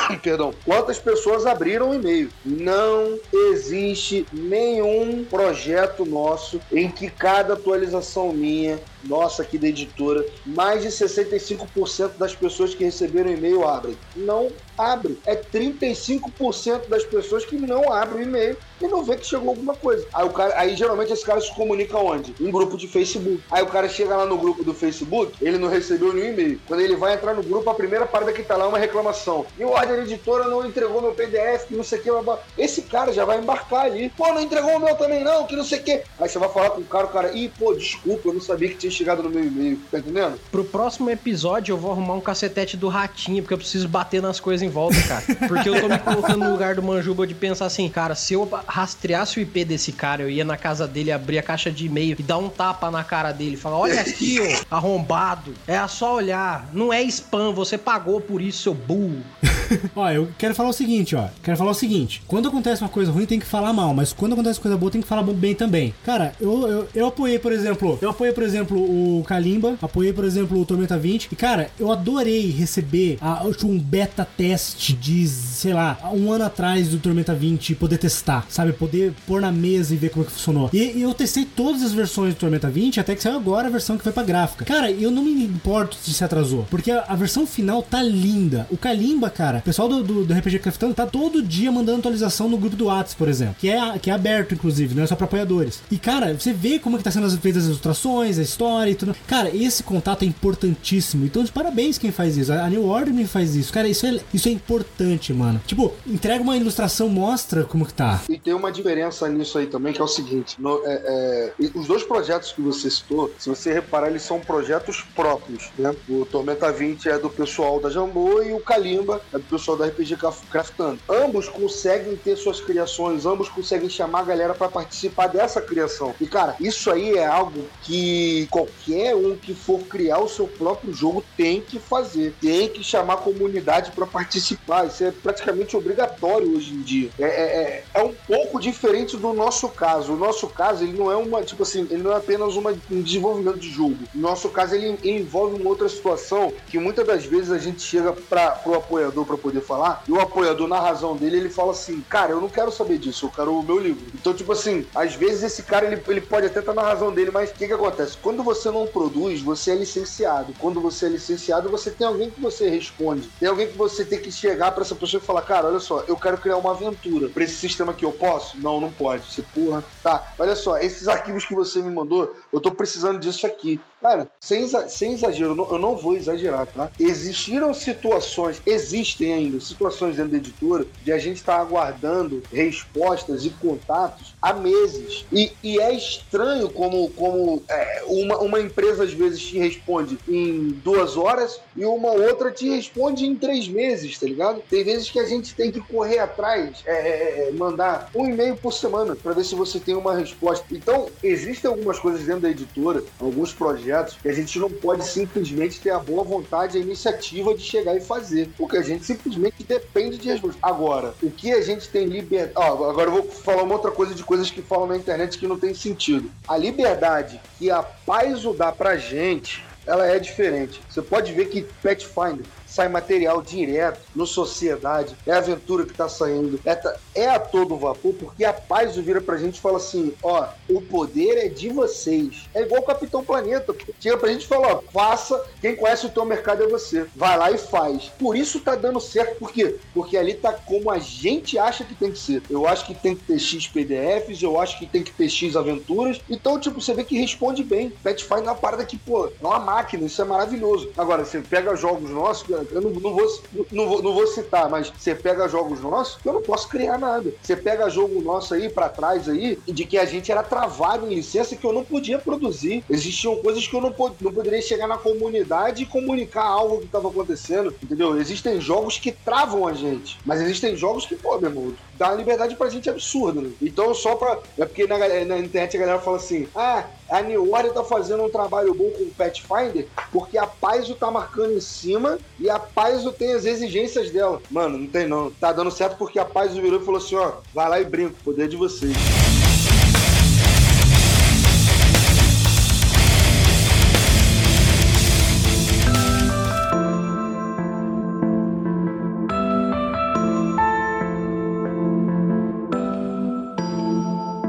perdão, 0.21 0.53
quantas 0.63 0.99
pessoas 0.99 1.45
abriram 1.45 1.89
o 1.89 1.93
e-mail. 1.93 2.29
Não 2.43 3.17
existe 3.51 4.25
nenhum 4.31 5.25
projeto 5.25 6.05
nosso 6.05 6.59
em 6.71 6.89
que 6.89 7.09
cada 7.09 7.53
atualização 7.53 8.31
minha 8.31 8.79
nossa 9.07 9.41
aqui 9.41 9.57
da 9.57 9.67
editora, 9.67 10.25
mais 10.45 10.83
de 10.83 10.89
65% 10.89 12.17
das 12.17 12.35
pessoas 12.35 12.73
que 12.73 12.83
receberam 12.83 13.31
e-mail 13.31 13.67
abrem. 13.67 13.97
Não 14.15 14.49
abre. 14.77 15.17
É 15.25 15.35
35% 15.35 16.87
das 16.87 17.03
pessoas 17.03 17.45
que 17.45 17.55
não 17.55 17.91
abrem 17.91 18.23
e-mail 18.23 18.57
e 18.81 18.87
não 18.87 19.03
vê 19.03 19.15
que 19.15 19.25
chegou 19.25 19.49
alguma 19.49 19.73
coisa. 19.73 20.05
Aí, 20.13 20.25
o 20.25 20.29
cara, 20.29 20.59
aí 20.59 20.75
geralmente 20.75 21.13
esse 21.13 21.25
cara 21.25 21.39
se 21.39 21.53
comunica 21.53 21.97
onde? 21.97 22.35
Em 22.39 22.51
grupo 22.51 22.77
de 22.77 22.87
Facebook. 22.87 23.41
Aí 23.49 23.63
o 23.63 23.67
cara 23.67 23.87
chega 23.87 24.15
lá 24.15 24.25
no 24.25 24.37
grupo 24.37 24.63
do 24.63 24.73
Facebook, 24.73 25.33
ele 25.41 25.57
não 25.57 25.69
recebeu 25.69 26.13
nenhum 26.13 26.33
e-mail. 26.33 26.61
Quando 26.67 26.81
ele 26.81 26.95
vai 26.95 27.13
entrar 27.13 27.33
no 27.33 27.43
grupo, 27.43 27.69
a 27.69 27.75
primeira 27.75 28.05
parada 28.05 28.33
que 28.33 28.43
tá 28.43 28.57
lá 28.57 28.65
é 28.65 28.67
uma 28.67 28.77
reclamação. 28.77 29.45
E 29.57 29.63
o 29.63 29.69
Order 29.69 29.99
Editora 29.99 30.45
não 30.45 30.65
entregou 30.65 31.01
meu 31.01 31.13
PDF, 31.13 31.67
que 31.67 31.75
não 31.75 31.83
sei 31.83 31.99
o 31.99 32.01
que. 32.01 32.09
Esse 32.57 32.83
cara 32.83 33.13
já 33.13 33.23
vai 33.25 33.39
embarcar 33.39 33.85
ali. 33.85 34.09
Pô, 34.09 34.27
não 34.33 34.41
entregou 34.41 34.75
o 34.75 34.79
meu 34.79 34.95
também 34.95 35.23
não, 35.23 35.45
que 35.45 35.55
não 35.55 35.63
sei 35.63 35.79
o 35.79 35.83
que. 35.83 36.03
Aí 36.19 36.29
você 36.29 36.37
vai 36.37 36.49
falar 36.49 36.71
com 36.71 36.81
o 36.81 36.85
cara, 36.85 37.05
o 37.05 37.09
cara, 37.09 37.31
ih, 37.33 37.49
pô, 37.57 37.73
desculpa, 37.73 38.29
eu 38.29 38.33
não 38.33 38.41
sabia 38.41 38.69
que 38.69 38.75
tinha 38.75 38.91
chegado 38.95 39.23
no 39.23 39.29
meu 39.29 39.45
e-mail. 39.45 39.79
Tá 39.91 39.99
entendendo? 39.99 40.39
Pro 40.51 40.63
próximo 40.63 41.09
episódio 41.09 41.73
eu 41.73 41.77
vou 41.77 41.91
arrumar 41.91 42.13
um 42.15 42.21
cacetete 42.21 42.77
do 42.77 42.87
ratinho, 42.87 43.41
porque 43.41 43.53
eu 43.53 43.57
preciso 43.57 43.87
bater 43.87 44.21
nas 44.21 44.39
coisas 44.39 44.61
em 44.61 44.69
volta, 44.69 45.01
cara. 45.03 45.23
Porque 45.47 45.69
eu 45.69 45.79
tô 45.79 45.87
me 45.87 45.97
colocando 45.99 46.45
no 46.45 46.51
lugar 46.51 46.75
do 46.75 46.83
Manjuba 46.83 47.27
de 47.27 47.33
pensar 47.33 47.65
assim, 47.65 47.87
cara, 47.89 48.15
se 48.15 48.33
eu 48.33 48.49
rastreasse 48.67 49.39
o 49.39 49.41
IP 49.41 49.65
desse 49.65 49.91
cara, 49.91 50.23
eu 50.23 50.29
ia 50.29 50.45
na 50.45 50.57
casa 50.57 50.87
dele, 50.87 51.11
abrir 51.11 51.37
a 51.37 51.43
caixa 51.43 51.71
de 51.71 51.85
e-mail 51.85 52.15
e 52.17 52.23
dar 52.23 52.37
um 52.37 52.49
tapa 52.49 52.89
na 52.89 53.03
cara 53.03 53.31
dele. 53.31 53.57
Falar, 53.57 53.77
olha 53.77 54.01
aqui, 54.01 54.39
ó, 54.41 54.75
arrombado. 54.75 55.53
É 55.67 55.85
só 55.87 56.15
olhar. 56.15 56.69
Não 56.73 56.91
é 56.91 57.01
spam, 57.03 57.53
você 57.53 57.77
pagou 57.77 58.19
por 58.21 58.41
isso, 58.41 58.63
seu 58.63 58.73
burro. 58.73 59.21
ó, 59.95 60.09
eu 60.11 60.29
quero 60.37 60.55
falar 60.55 60.69
o 60.69 60.73
seguinte, 60.73 61.15
ó. 61.15 61.27
Quero 61.43 61.57
falar 61.57 61.71
o 61.71 61.75
seguinte. 61.75 62.21
Quando 62.27 62.47
acontece 62.47 62.81
uma 62.81 62.89
coisa 62.89 63.11
ruim, 63.11 63.25
tem 63.25 63.39
que 63.39 63.45
falar 63.45 63.73
mal. 63.73 63.93
Mas 63.93 64.13
quando 64.13 64.33
acontece 64.33 64.59
coisa 64.59 64.77
boa, 64.77 64.91
tem 64.91 65.01
que 65.01 65.07
falar 65.07 65.23
bem 65.23 65.55
também. 65.55 65.93
Cara, 66.03 66.33
eu, 66.39 66.67
eu, 66.67 66.87
eu 66.93 67.07
apoiei, 67.07 67.39
por 67.39 67.51
exemplo... 67.51 67.97
Eu 68.01 68.09
apoiei, 68.09 68.33
por 68.33 68.43
exemplo, 68.43 68.84
o 68.85 69.23
Kalimba. 69.23 69.77
Apoiei, 69.81 70.13
por 70.13 70.25
exemplo, 70.25 70.59
o 70.59 70.65
Tormenta 70.65 70.97
20. 70.97 71.29
E, 71.31 71.35
cara, 71.35 71.69
eu 71.79 71.91
adorei 71.91 72.51
receber 72.51 73.17
a, 73.21 73.43
um 73.63 73.79
beta 73.79 74.27
teste 74.37 74.93
de, 74.93 75.27
sei 75.27 75.73
lá, 75.73 75.97
um 76.13 76.31
ano 76.31 76.45
atrás 76.45 76.89
do 76.89 76.99
Tormenta 76.99 77.33
20 77.33 77.71
e 77.71 77.75
poder 77.75 77.97
testar, 77.97 78.45
sabe? 78.49 78.73
Poder 78.73 79.13
pôr 79.25 79.41
na 79.41 79.51
mesa 79.51 79.93
e 79.93 79.97
ver 79.97 80.09
como 80.09 80.23
é 80.23 80.27
que 80.27 80.33
funcionou. 80.33 80.69
E, 80.73 80.97
e 80.97 81.01
eu 81.01 81.13
testei 81.13 81.45
todas 81.45 81.83
as 81.83 81.93
versões 81.93 82.33
do 82.33 82.37
Tormenta 82.37 82.69
20 82.69 82.99
até 82.99 83.15
que 83.15 83.23
saiu 83.23 83.35
agora 83.35 83.67
a 83.67 83.71
versão 83.71 83.97
que 83.97 84.03
foi 84.03 84.11
pra 84.11 84.23
gráfica. 84.23 84.65
Cara, 84.65 84.91
eu 84.91 85.11
não 85.11 85.23
me 85.23 85.43
importo 85.43 85.95
se 85.95 86.13
se 86.13 86.23
atrasou, 86.23 86.65
porque 86.69 86.91
a, 86.91 87.05
a 87.07 87.15
versão 87.15 87.45
final 87.45 87.81
tá 87.83 88.01
linda. 88.01 88.67
O 88.69 88.77
Kalimba, 88.77 89.29
cara, 89.29 89.59
o 89.59 89.61
pessoal 89.61 89.87
do, 89.87 90.03
do, 90.03 90.25
do 90.25 90.33
RPG 90.33 90.59
Craftando 90.59 90.93
tá 90.93 91.05
todo 91.05 91.41
dia 91.41 91.71
mandando 91.71 91.99
atualização 91.99 92.49
no 92.49 92.57
grupo 92.57 92.75
do 92.75 92.85
WhatsApp, 92.85 93.17
por 93.17 93.27
exemplo, 93.27 93.55
que 93.59 93.69
é, 93.69 93.99
que 93.99 94.09
é 94.09 94.13
aberto, 94.13 94.53
inclusive, 94.53 94.95
não 94.95 95.03
é 95.03 95.07
só 95.07 95.15
pra 95.15 95.25
apoiadores. 95.25 95.81
E, 95.91 95.97
cara, 95.97 96.33
você 96.33 96.53
vê 96.53 96.79
como 96.79 96.95
é 96.95 96.97
que 96.97 97.03
tá 97.03 97.11
sendo 97.11 97.29
feitas 97.37 97.63
as 97.63 97.69
ilustrações, 97.69 98.37
a 98.37 98.41
história 98.41 98.64
e 98.87 98.95
tudo. 98.95 99.15
Cara, 99.27 99.49
esse 99.55 99.83
contato 99.83 100.23
é 100.23 100.25
importantíssimo. 100.25 101.25
Então, 101.25 101.43
de 101.43 101.51
parabéns 101.51 101.97
quem 101.97 102.11
faz 102.11 102.37
isso. 102.37 102.51
A 102.51 102.69
New 102.69 102.85
Order 102.85 103.13
faz 103.27 103.55
isso. 103.55 103.71
Cara, 103.71 103.87
isso 103.87 104.05
é, 104.05 104.19
isso 104.33 104.47
é 104.47 104.51
importante, 104.51 105.33
mano. 105.33 105.61
Tipo, 105.65 105.93
entrega 106.05 106.41
uma 106.41 106.57
ilustração, 106.57 107.07
mostra 107.09 107.63
como 107.63 107.85
que 107.85 107.93
tá. 107.93 108.21
E 108.29 108.37
tem 108.37 108.53
uma 108.53 108.71
diferença 108.71 109.27
nisso 109.29 109.57
aí 109.57 109.67
também, 109.67 109.93
que 109.93 110.01
é 110.01 110.03
o 110.03 110.07
seguinte: 110.07 110.55
no, 110.59 110.81
é, 110.85 111.53
é, 111.59 111.69
os 111.73 111.87
dois 111.87 112.03
projetos 112.03 112.51
que 112.51 112.61
você 112.61 112.89
citou, 112.89 113.31
se 113.37 113.49
você 113.49 113.73
reparar, 113.73 114.09
eles 114.09 114.21
são 114.21 114.39
projetos 114.39 115.01
próprios, 115.15 115.69
né? 115.77 115.95
O 116.09 116.25
Tormenta 116.25 116.71
20 116.71 117.09
é 117.09 117.17
do 117.17 117.29
pessoal 117.29 117.79
da 117.79 117.89
Jambô 117.89 118.41
e 118.41 118.53
o 118.53 118.59
Kalimba 118.59 119.21
é 119.33 119.37
do 119.37 119.43
pessoal 119.43 119.77
da 119.77 119.85
RPG 119.85 120.17
Craftando. 120.49 120.99
Ambos 121.09 121.47
conseguem 121.49 122.15
ter 122.15 122.35
suas 122.35 122.59
criações, 122.59 123.25
ambos 123.25 123.49
conseguem 123.49 123.89
chamar 123.89 124.21
a 124.21 124.23
galera 124.23 124.53
para 124.53 124.67
participar 124.67 125.27
dessa 125.27 125.61
criação. 125.61 126.13
E, 126.19 126.25
cara, 126.25 126.55
isso 126.59 126.91
aí 126.91 127.13
é 127.13 127.25
algo 127.25 127.65
que 127.83 128.47
qualquer 128.55 129.13
um 129.13 129.35
que 129.35 129.53
for 129.53 129.81
criar 129.81 130.19
o 130.19 130.29
seu 130.29 130.47
próprio 130.47 130.93
jogo 130.93 131.21
tem 131.35 131.59
que 131.59 131.77
fazer. 131.77 132.33
Tem 132.39 132.69
que 132.69 132.81
chamar 132.81 133.15
a 133.15 133.17
comunidade 133.17 133.91
para 133.91 134.05
participar. 134.05 134.87
Isso 134.87 135.03
é 135.03 135.11
praticamente 135.11 135.75
obrigatório 135.75 136.55
hoje 136.55 136.73
em 136.73 136.81
dia. 136.81 137.09
É, 137.19 137.25
é, 137.25 137.27
é, 137.27 137.83
é, 137.93 138.01
um 138.01 138.13
pouco 138.13 138.57
diferente 138.57 139.17
do 139.17 139.33
nosso 139.33 139.67
caso. 139.67 140.13
O 140.13 140.15
nosso 140.15 140.47
caso, 140.47 140.85
ele 140.85 140.97
não 140.97 141.11
é 141.11 141.17
uma, 141.17 141.43
tipo 141.43 141.63
assim, 141.63 141.85
ele 141.91 142.01
não 142.01 142.13
é 142.13 142.15
apenas 142.15 142.55
uma, 142.55 142.73
um 142.89 143.01
desenvolvimento 143.01 143.59
de 143.59 143.69
jogo. 143.69 143.97
No 144.13 144.21
nosso 144.21 144.47
caso, 144.47 144.73
ele, 144.73 144.97
ele 145.03 145.19
envolve 145.19 145.59
uma 145.59 145.69
outra 145.69 145.89
situação 145.89 146.53
que 146.67 146.79
muitas 146.79 147.05
das 147.05 147.25
vezes 147.25 147.51
a 147.51 147.57
gente 147.57 147.81
chega 147.81 148.13
para 148.13 148.61
o 148.65 148.73
apoiador 148.73 149.25
para 149.25 149.37
poder 149.37 149.59
falar, 149.59 150.01
e 150.07 150.13
o 150.13 150.21
apoiador, 150.21 150.69
na 150.69 150.79
razão 150.79 151.17
dele, 151.17 151.35
ele 151.35 151.49
fala 151.49 151.71
assim: 151.71 151.99
Cara, 152.07 152.31
eu 152.31 152.39
não 152.39 152.47
quero 152.47 152.71
saber 152.71 152.99
disso, 152.99 153.25
eu 153.25 153.31
quero 153.31 153.53
o 153.53 153.63
meu 153.63 153.79
livro. 153.79 154.05
Então, 154.13 154.33
tipo 154.33 154.53
assim, 154.53 154.85
às 154.95 155.13
vezes 155.13 155.43
esse 155.43 155.63
cara 155.63 155.85
ele, 155.85 156.01
ele 156.07 156.21
pode 156.21 156.45
até 156.45 156.61
estar 156.61 156.73
tá 156.73 156.81
na 156.81 156.87
razão 156.87 157.11
dele, 157.11 157.31
mas 157.31 157.49
o 157.49 157.53
que, 157.53 157.67
que 157.67 157.73
acontece? 157.73 158.15
Quando 158.21 158.44
você 158.45 158.71
não 158.71 158.87
produz, 158.87 159.41
você 159.41 159.71
é 159.71 159.75
licenciado. 159.75 160.53
Quando 160.59 160.79
você 160.79 161.07
é 161.07 161.09
licenciado, 161.09 161.69
você 161.69 161.91
tem 161.91 162.07
alguém 162.07 162.29
que 162.29 162.39
você 162.39 162.69
responde. 162.69 163.29
Tem 163.39 163.49
alguém 163.49 163.67
que 163.67 163.77
você 163.77 164.05
tem 164.05 164.21
que 164.21 164.31
chegar 164.31 164.71
para 164.71 164.83
essa 164.83 164.95
pessoa 164.95 165.21
e 165.21 165.25
falar: 165.25 165.41
Cara, 165.41 165.67
olha 165.67 165.79
só, 165.79 166.01
eu 166.07 166.15
quero 166.15 166.37
criar 166.37 166.57
uma 166.57 166.71
aventura. 166.71 167.27
Para 167.27 167.43
esse 167.43 167.55
sistema 167.55 167.91
aqui 167.91 168.05
eu 168.05 168.11
posso? 168.11 168.57
Não, 168.61 168.79
não 168.79 168.91
pode. 168.91 169.25
Você 169.25 169.41
porra. 169.41 169.83
Tá, 170.01 170.33
olha 170.37 170.55
só, 170.55 170.77
esses 170.77 171.07
arquivos 171.07 171.45
que 171.45 171.55
você 171.55 171.81
me 171.81 171.91
mandou, 171.91 172.33
eu 172.53 172.61
tô 172.61 172.71
precisando 172.71 173.19
disso 173.19 173.45
aqui. 173.45 173.81
Cara, 174.05 174.29
sem, 174.39 174.67
sem 174.87 175.13
exagero, 175.13 175.67
eu 175.71 175.79
não, 175.79 175.95
vou 175.97 176.15
exagerar, 176.15 176.67
tá? 176.67 176.91
Existiram 176.99 177.73
situações, 177.73 178.61
existem 178.63 179.33
ainda 179.33 179.59
situações 179.59 180.15
dentro 180.15 180.33
da 180.33 180.37
editora 180.37 180.85
de 181.01 181.11
a 181.11 181.17
gente 181.17 181.37
estar 181.37 181.55
tá 181.55 181.61
aguardando 181.61 182.43
respostas 182.53 183.45
e 183.45 183.49
contatos 183.49 184.35
há 184.39 184.53
meses. 184.53 185.25
E, 185.31 185.51
e 185.63 185.79
é 185.79 185.91
estranho 185.91 186.69
como, 186.69 187.09
como 187.09 187.63
é, 187.67 188.03
uma, 188.07 188.35
uma, 188.35 188.55
uma 188.55 188.59
empresa 188.59 189.03
às 189.03 189.13
vezes 189.13 189.41
te 189.41 189.57
responde 189.57 190.19
em 190.27 190.69
duas 190.83 191.17
horas 191.17 191.59
e 191.75 191.83
uma 191.85 192.11
outra 192.11 192.51
te 192.51 192.69
responde 192.69 193.25
em 193.25 193.35
três 193.35 193.67
meses, 193.67 194.19
tá 194.19 194.27
ligado? 194.27 194.61
Tem 194.69 194.83
vezes 194.83 195.09
que 195.09 195.19
a 195.19 195.25
gente 195.25 195.55
tem 195.55 195.71
que 195.71 195.81
correr 195.81 196.19
atrás, 196.19 196.83
é, 196.85 196.93
é, 196.93 197.49
é 197.49 197.51
mandar 197.51 198.09
um 198.13 198.27
e-mail 198.27 198.55
por 198.55 198.71
semana 198.71 199.15
para 199.15 199.33
ver 199.33 199.43
se 199.43 199.55
você 199.55 199.79
tem 199.79 199.95
uma 199.95 200.15
resposta. 200.15 200.65
Então, 200.71 201.07
existem 201.23 201.69
algumas 201.69 201.97
coisas 201.99 202.23
dentro 202.23 202.41
da 202.41 202.49
editora, 202.49 203.03
alguns 203.19 203.53
projetos, 203.53 203.94
que 204.03 204.27
a 204.27 204.33
gente 204.33 204.59
não 204.59 204.69
pode 204.69 205.05
simplesmente 205.05 205.79
ter 205.79 205.91
a 205.91 205.99
boa 205.99 206.23
vontade, 206.23 206.77
a 206.77 206.81
iniciativa 206.81 207.53
de 207.53 207.61
chegar 207.61 207.95
e 207.95 208.01
fazer, 208.01 208.49
porque 208.57 208.77
a 208.77 208.81
gente 208.81 209.05
simplesmente 209.05 209.63
depende 209.63 210.17
de 210.17 210.29
resposta. 210.29 210.59
Agora, 210.61 211.13
o 211.21 211.29
que 211.29 211.51
a 211.51 211.61
gente 211.61 211.89
tem 211.89 212.05
liberdade. 212.05 212.53
Agora 212.55 213.09
eu 213.09 213.11
vou 213.11 213.23
falar 213.23 213.63
uma 213.63 213.75
outra 213.75 213.91
coisa 213.91 214.13
de 214.13 214.23
coisas 214.23 214.49
que 214.49 214.61
falam 214.61 214.87
na 214.87 214.97
internet 214.97 215.37
que 215.37 215.47
não 215.47 215.59
tem 215.59 215.73
sentido. 215.73 216.29
A 216.47 216.57
liberdade 216.57 217.39
que 217.57 217.71
a 217.71 217.81
Paizo 217.83 218.53
dá 218.53 218.71
pra 218.71 218.97
gente 218.97 219.63
ela 219.85 220.07
é 220.07 220.17
diferente. 220.19 220.81
Você 220.89 221.01
pode 221.01 221.31
ver 221.31 221.45
que 221.45 221.61
Pathfinder 221.83 222.45
sai 222.75 222.89
material 222.89 223.41
direto 223.41 224.01
no 224.13 224.27
Sociedade, 224.27 225.15
é 225.25 225.31
a 225.31 225.37
aventura 225.37 225.85
que 225.85 225.93
tá 225.93 226.09
saindo, 226.09 226.59
é, 226.65 226.95
é 227.15 227.29
a 227.29 227.39
todo 227.39 227.77
vapor, 227.77 228.13
porque 228.13 228.43
a 228.43 228.51
paz 228.51 228.97
vira 228.97 229.21
pra 229.21 229.37
gente 229.37 229.55
e 229.55 229.61
fala 229.61 229.77
assim: 229.77 230.13
ó, 230.21 230.47
o 230.69 230.81
poder 230.81 231.37
é 231.37 231.47
de 231.47 231.69
vocês. 231.69 232.49
É 232.53 232.63
igual 232.63 232.81
o 232.81 232.85
Capitão 232.85 233.23
Planeta. 233.23 233.73
Chega 233.99 234.17
pra 234.17 234.29
gente 234.29 234.43
e 234.43 234.47
fala: 234.47 234.75
ó, 234.75 234.81
faça, 234.91 235.41
quem 235.61 235.75
conhece 235.75 236.05
o 236.05 236.09
teu 236.09 236.25
mercado 236.25 236.63
é 236.63 236.67
você. 236.67 237.05
Vai 237.15 237.37
lá 237.37 237.49
e 237.49 237.57
faz. 237.57 238.11
Por 238.19 238.35
isso 238.35 238.59
tá 238.59 238.75
dando 238.75 238.99
certo, 238.99 239.39
por 239.39 239.51
quê? 239.51 239.77
Porque 239.93 240.17
ali 240.17 240.33
tá 240.33 240.51
como 240.51 240.91
a 240.91 240.99
gente 240.99 241.57
acha 241.57 241.85
que 241.85 241.95
tem 241.95 242.11
que 242.11 242.19
ser. 242.19 242.43
Eu 242.49 242.67
acho 242.67 242.85
que 242.85 242.93
tem 242.93 243.15
que 243.15 243.23
ter 243.23 243.39
X 243.39 243.67
PDFs, 243.67 244.41
eu 244.41 244.59
acho 244.59 244.77
que 244.77 244.85
tem 244.85 245.01
que 245.01 245.13
ter 245.13 245.29
X 245.29 245.55
aventuras. 245.55 246.19
Então, 246.29 246.59
tipo, 246.59 246.81
você 246.81 246.93
vê 246.93 247.05
que 247.05 247.17
responde 247.17 247.63
bem. 247.63 247.89
Pathfinder 248.03 248.47
é 248.47 248.49
uma 248.49 248.55
parada 248.55 248.83
que, 248.83 248.97
pô, 248.97 249.27
é 249.27 249.31
uma 249.39 249.59
máquina, 249.59 250.05
isso 250.05 250.21
é 250.21 250.25
maravilhoso. 250.25 250.89
Agora, 250.97 251.23
você 251.23 251.39
pega 251.39 251.75
jogos 251.75 252.09
nossos, 252.09 252.45
eu 252.71 252.81
não, 252.81 252.89
não, 252.89 253.13
vou, 253.13 253.41
não, 253.71 253.87
vou, 253.87 254.01
não 254.01 254.13
vou 254.13 254.27
citar, 254.27 254.69
mas 254.69 254.91
você 254.95 255.15
pega 255.15 255.47
jogos 255.47 255.81
nossos, 255.81 256.17
eu 256.25 256.33
não 256.33 256.41
posso 256.41 256.67
criar 256.67 256.97
nada. 256.97 257.33
Você 257.41 257.55
pega 257.55 257.89
jogo 257.89 258.21
nosso 258.21 258.53
aí 258.53 258.69
para 258.69 258.89
trás 258.89 259.27
aí, 259.29 259.57
de 259.67 259.85
que 259.85 259.97
a 259.97 260.05
gente 260.05 260.31
era 260.31 260.43
travado 260.43 261.05
em 261.05 261.15
licença 261.15 261.55
que 261.55 261.65
eu 261.65 261.73
não 261.73 261.83
podia 261.83 262.19
produzir. 262.19 262.83
Existiam 262.89 263.35
coisas 263.37 263.67
que 263.67 263.75
eu 263.75 263.81
não, 263.81 263.91
pod 263.91 264.15
não 264.21 264.33
poderia 264.33 264.61
chegar 264.61 264.87
na 264.87 264.97
comunidade 264.97 265.83
e 265.83 265.85
comunicar 265.85 266.45
algo 266.45 266.79
que 266.79 266.85
estava 266.85 267.09
acontecendo, 267.09 267.73
entendeu? 267.81 268.17
Existem 268.19 268.59
jogos 268.59 268.97
que 268.97 269.11
travam 269.11 269.67
a 269.67 269.73
gente, 269.73 270.17
mas 270.25 270.41
existem 270.41 270.75
jogos 270.75 271.05
que, 271.05 271.15
pô, 271.15 271.37
meu 271.37 271.49
irmão, 271.49 271.73
dá 271.97 272.09
uma 272.09 272.17
liberdade 272.17 272.55
pra 272.55 272.69
gente 272.69 272.89
absurda, 272.89 273.41
né? 273.41 273.51
Então, 273.61 273.93
só 273.93 274.15
pra. 274.15 274.39
É 274.57 274.65
porque 274.65 274.87
na, 274.87 274.97
na 274.97 275.37
internet 275.39 275.75
a 275.75 275.79
galera 275.79 275.99
fala 275.99 276.17
assim: 276.17 276.47
ah, 276.55 276.85
a 277.09 277.19
Order 277.19 277.73
tá 277.73 277.83
fazendo 277.83 278.23
um 278.23 278.29
trabalho 278.29 278.73
bom 278.73 278.89
com 278.91 279.03
o 279.03 279.11
Pathfinder 279.11 279.87
porque 280.11 280.37
a 280.37 280.47
Paizo 280.47 280.95
tá 280.95 281.11
marcando 281.11 281.53
em 281.53 281.61
cima 281.61 282.17
e 282.39 282.49
a 282.49 282.59
Paizo 282.59 283.11
tem 283.11 283.33
as 283.33 283.45
exigências 283.45 284.11
dela. 284.11 284.41
Mano, 284.49 284.77
não 284.77 284.87
tem 284.87 285.07
não. 285.07 285.31
Tá 285.31 285.51
dando 285.51 285.71
certo 285.71 285.97
porque 285.97 286.19
a 286.19 286.25
Paizo 286.25 286.61
virou 286.61 286.81
e 286.81 286.85
falou 286.85 286.99
assim: 286.99 287.15
ó, 287.15 287.33
vai 287.53 287.69
lá 287.69 287.79
e 287.79 287.85
brinco, 287.85 288.15
poder 288.23 288.47
de 288.47 288.55
vocês. 288.55 288.95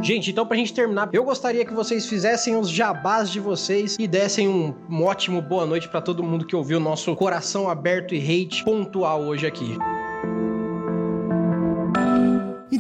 Gente, 0.07 0.31
então 0.31 0.47
pra 0.47 0.57
gente 0.57 0.73
terminar, 0.73 1.09
eu 1.13 1.25
gostaria 1.25 1.65
que 1.65 1.75
vocês 1.75 2.07
fizessem 2.07 2.55
os 2.55 2.71
jabás 2.71 3.29
de 3.29 3.41
vocês 3.41 3.97
e 3.99 4.07
dessem 4.07 4.47
um, 4.47 4.73
um 4.89 5.03
ótimo 5.03 5.43
boa 5.43 5.67
noite 5.67 5.89
para 5.89 6.01
todo 6.01 6.23
mundo 6.23 6.47
que 6.47 6.55
ouviu 6.55 6.79
o 6.79 6.81
nosso 6.81 7.17
coração 7.17 7.69
aberto 7.69 8.15
e 8.15 8.19
hate 8.21 8.63
pontual 8.63 9.23
hoje 9.23 9.49
aqui. 9.49 9.77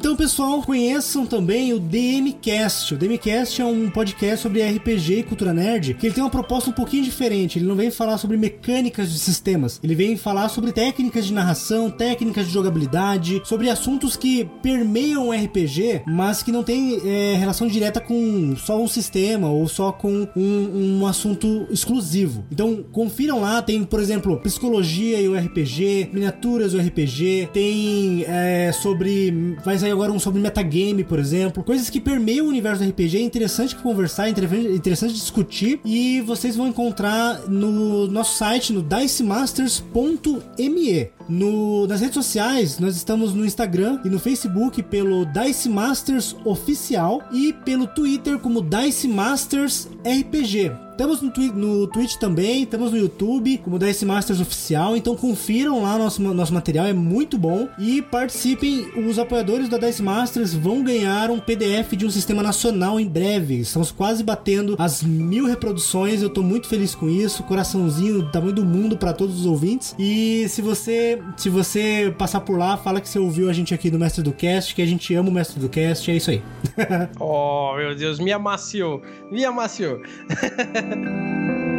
Então, 0.06 0.14
pessoal, 0.14 0.62
conheçam 0.62 1.26
também 1.26 1.72
o 1.72 1.80
DMcast. 1.80 2.94
O 2.94 2.96
DMcast 2.96 3.60
é 3.60 3.64
um 3.64 3.90
podcast 3.90 4.38
sobre 4.38 4.62
RPG 4.62 5.18
e 5.18 5.22
cultura 5.24 5.52
nerd, 5.52 5.94
que 5.94 6.06
ele 6.06 6.14
tem 6.14 6.22
uma 6.22 6.30
proposta 6.30 6.70
um 6.70 6.72
pouquinho 6.72 7.02
diferente. 7.02 7.58
Ele 7.58 7.66
não 7.66 7.74
vem 7.74 7.90
falar 7.90 8.16
sobre 8.16 8.36
mecânicas 8.36 9.12
de 9.12 9.18
sistemas, 9.18 9.80
ele 9.82 9.96
vem 9.96 10.16
falar 10.16 10.48
sobre 10.48 10.70
técnicas 10.70 11.26
de 11.26 11.32
narração, 11.32 11.90
técnicas 11.90 12.46
de 12.46 12.52
jogabilidade, 12.52 13.42
sobre 13.44 13.68
assuntos 13.68 14.16
que 14.16 14.48
permeiam 14.62 15.26
o 15.26 15.32
RPG, 15.32 16.02
mas 16.06 16.40
que 16.40 16.52
não 16.52 16.62
tem 16.62 17.00
é, 17.04 17.34
relação 17.34 17.66
direta 17.66 18.00
com 18.00 18.54
só 18.56 18.80
um 18.80 18.86
sistema 18.86 19.50
ou 19.50 19.66
só 19.66 19.90
com 19.90 20.28
um, 20.36 21.00
um 21.00 21.06
assunto 21.08 21.66
exclusivo. 21.68 22.44
Então, 22.52 22.84
confiram 22.92 23.40
lá, 23.40 23.60
tem, 23.60 23.82
por 23.82 23.98
exemplo, 23.98 24.38
psicologia 24.38 25.20
e 25.20 25.28
o 25.28 25.36
RPG, 25.36 26.10
miniaturas 26.12 26.70
do 26.70 26.78
RPG, 26.78 27.48
tem 27.52 28.24
é, 28.28 28.70
sobre. 28.70 29.56
Vai 29.64 29.76
sair 29.76 29.95
agora 29.96 30.12
um 30.12 30.18
sobre 30.18 30.40
metagame, 30.40 31.02
por 31.02 31.18
exemplo. 31.18 31.64
Coisas 31.64 31.90
que 31.90 32.00
permeiam 32.00 32.46
o 32.46 32.48
universo 32.48 32.84
do 32.84 32.90
RPG. 32.90 33.16
É 33.16 33.22
interessante 33.22 33.74
conversar, 33.76 34.28
é 34.28 34.30
interessante 34.30 35.14
discutir. 35.14 35.80
E 35.84 36.20
vocês 36.20 36.54
vão 36.54 36.68
encontrar 36.68 37.48
no 37.48 38.06
nosso 38.06 38.36
site, 38.36 38.72
no 38.72 38.82
dicemasters.me. 38.82 41.10
No, 41.28 41.86
nas 41.86 42.00
redes 42.00 42.14
sociais, 42.14 42.78
nós 42.78 42.96
estamos 42.96 43.34
no 43.34 43.44
Instagram 43.44 44.00
e 44.04 44.08
no 44.08 44.18
Facebook 44.18 44.82
pelo 44.82 45.26
Dice 45.26 45.68
Masters 45.68 46.36
Oficial 46.44 47.22
e 47.32 47.52
pelo 47.52 47.86
Twitter 47.86 48.38
como 48.38 48.62
Dice 48.62 49.08
Masters 49.08 49.88
RPG. 50.04 50.86
Estamos 50.96 51.20
no, 51.20 51.30
twi 51.30 51.52
no 51.52 51.86
Twitch 51.88 52.14
também, 52.16 52.62
estamos 52.62 52.90
no 52.90 52.96
YouTube, 52.96 53.58
como 53.58 53.78
Dice 53.78 54.06
Masters 54.06 54.40
Oficial, 54.40 54.96
então 54.96 55.14
confiram 55.14 55.82
lá 55.82 55.98
nosso, 55.98 56.22
nosso 56.22 56.54
material, 56.54 56.86
é 56.86 56.94
muito 56.94 57.36
bom. 57.36 57.68
E 57.78 58.00
participem, 58.00 58.86
os 59.06 59.18
apoiadores 59.18 59.68
da 59.68 59.76
Dice 59.76 60.02
Masters 60.02 60.54
vão 60.54 60.82
ganhar 60.82 61.30
um 61.30 61.38
PDF 61.38 61.92
de 61.92 62.06
um 62.06 62.10
sistema 62.10 62.42
nacional 62.42 62.98
em 62.98 63.06
breve. 63.06 63.60
Estamos 63.60 63.90
quase 63.90 64.24
batendo 64.24 64.74
as 64.78 65.02
mil 65.02 65.44
reproduções, 65.44 66.22
eu 66.22 66.30
tô 66.30 66.42
muito 66.42 66.66
feliz 66.66 66.94
com 66.94 67.10
isso. 67.10 67.42
Coraçãozinho 67.42 68.22
do 68.22 68.32
tamanho 68.32 68.54
do 68.54 68.64
mundo 68.64 68.96
para 68.96 69.12
todos 69.12 69.40
os 69.40 69.44
ouvintes. 69.44 69.94
E 69.98 70.46
se 70.48 70.62
você, 70.62 71.15
se 71.36 71.48
você 71.48 72.14
passar 72.16 72.40
por 72.40 72.58
lá, 72.58 72.76
fala 72.76 73.00
que 73.00 73.08
você 73.08 73.18
ouviu 73.18 73.48
a 73.48 73.52
gente 73.52 73.74
aqui 73.74 73.90
do 73.90 73.98
Mestre 73.98 74.22
do 74.22 74.32
Cast, 74.32 74.74
que 74.74 74.82
a 74.82 74.86
gente 74.86 75.14
ama 75.14 75.28
o 75.28 75.32
Mestre 75.32 75.60
do 75.60 75.68
Cast, 75.68 76.10
é 76.10 76.16
isso 76.16 76.30
aí. 76.30 76.42
oh, 77.20 77.74
meu 77.76 77.94
Deus, 77.94 78.18
me 78.18 78.32
amaciou, 78.32 79.02
me 79.30 79.44
amaciou. 79.44 80.00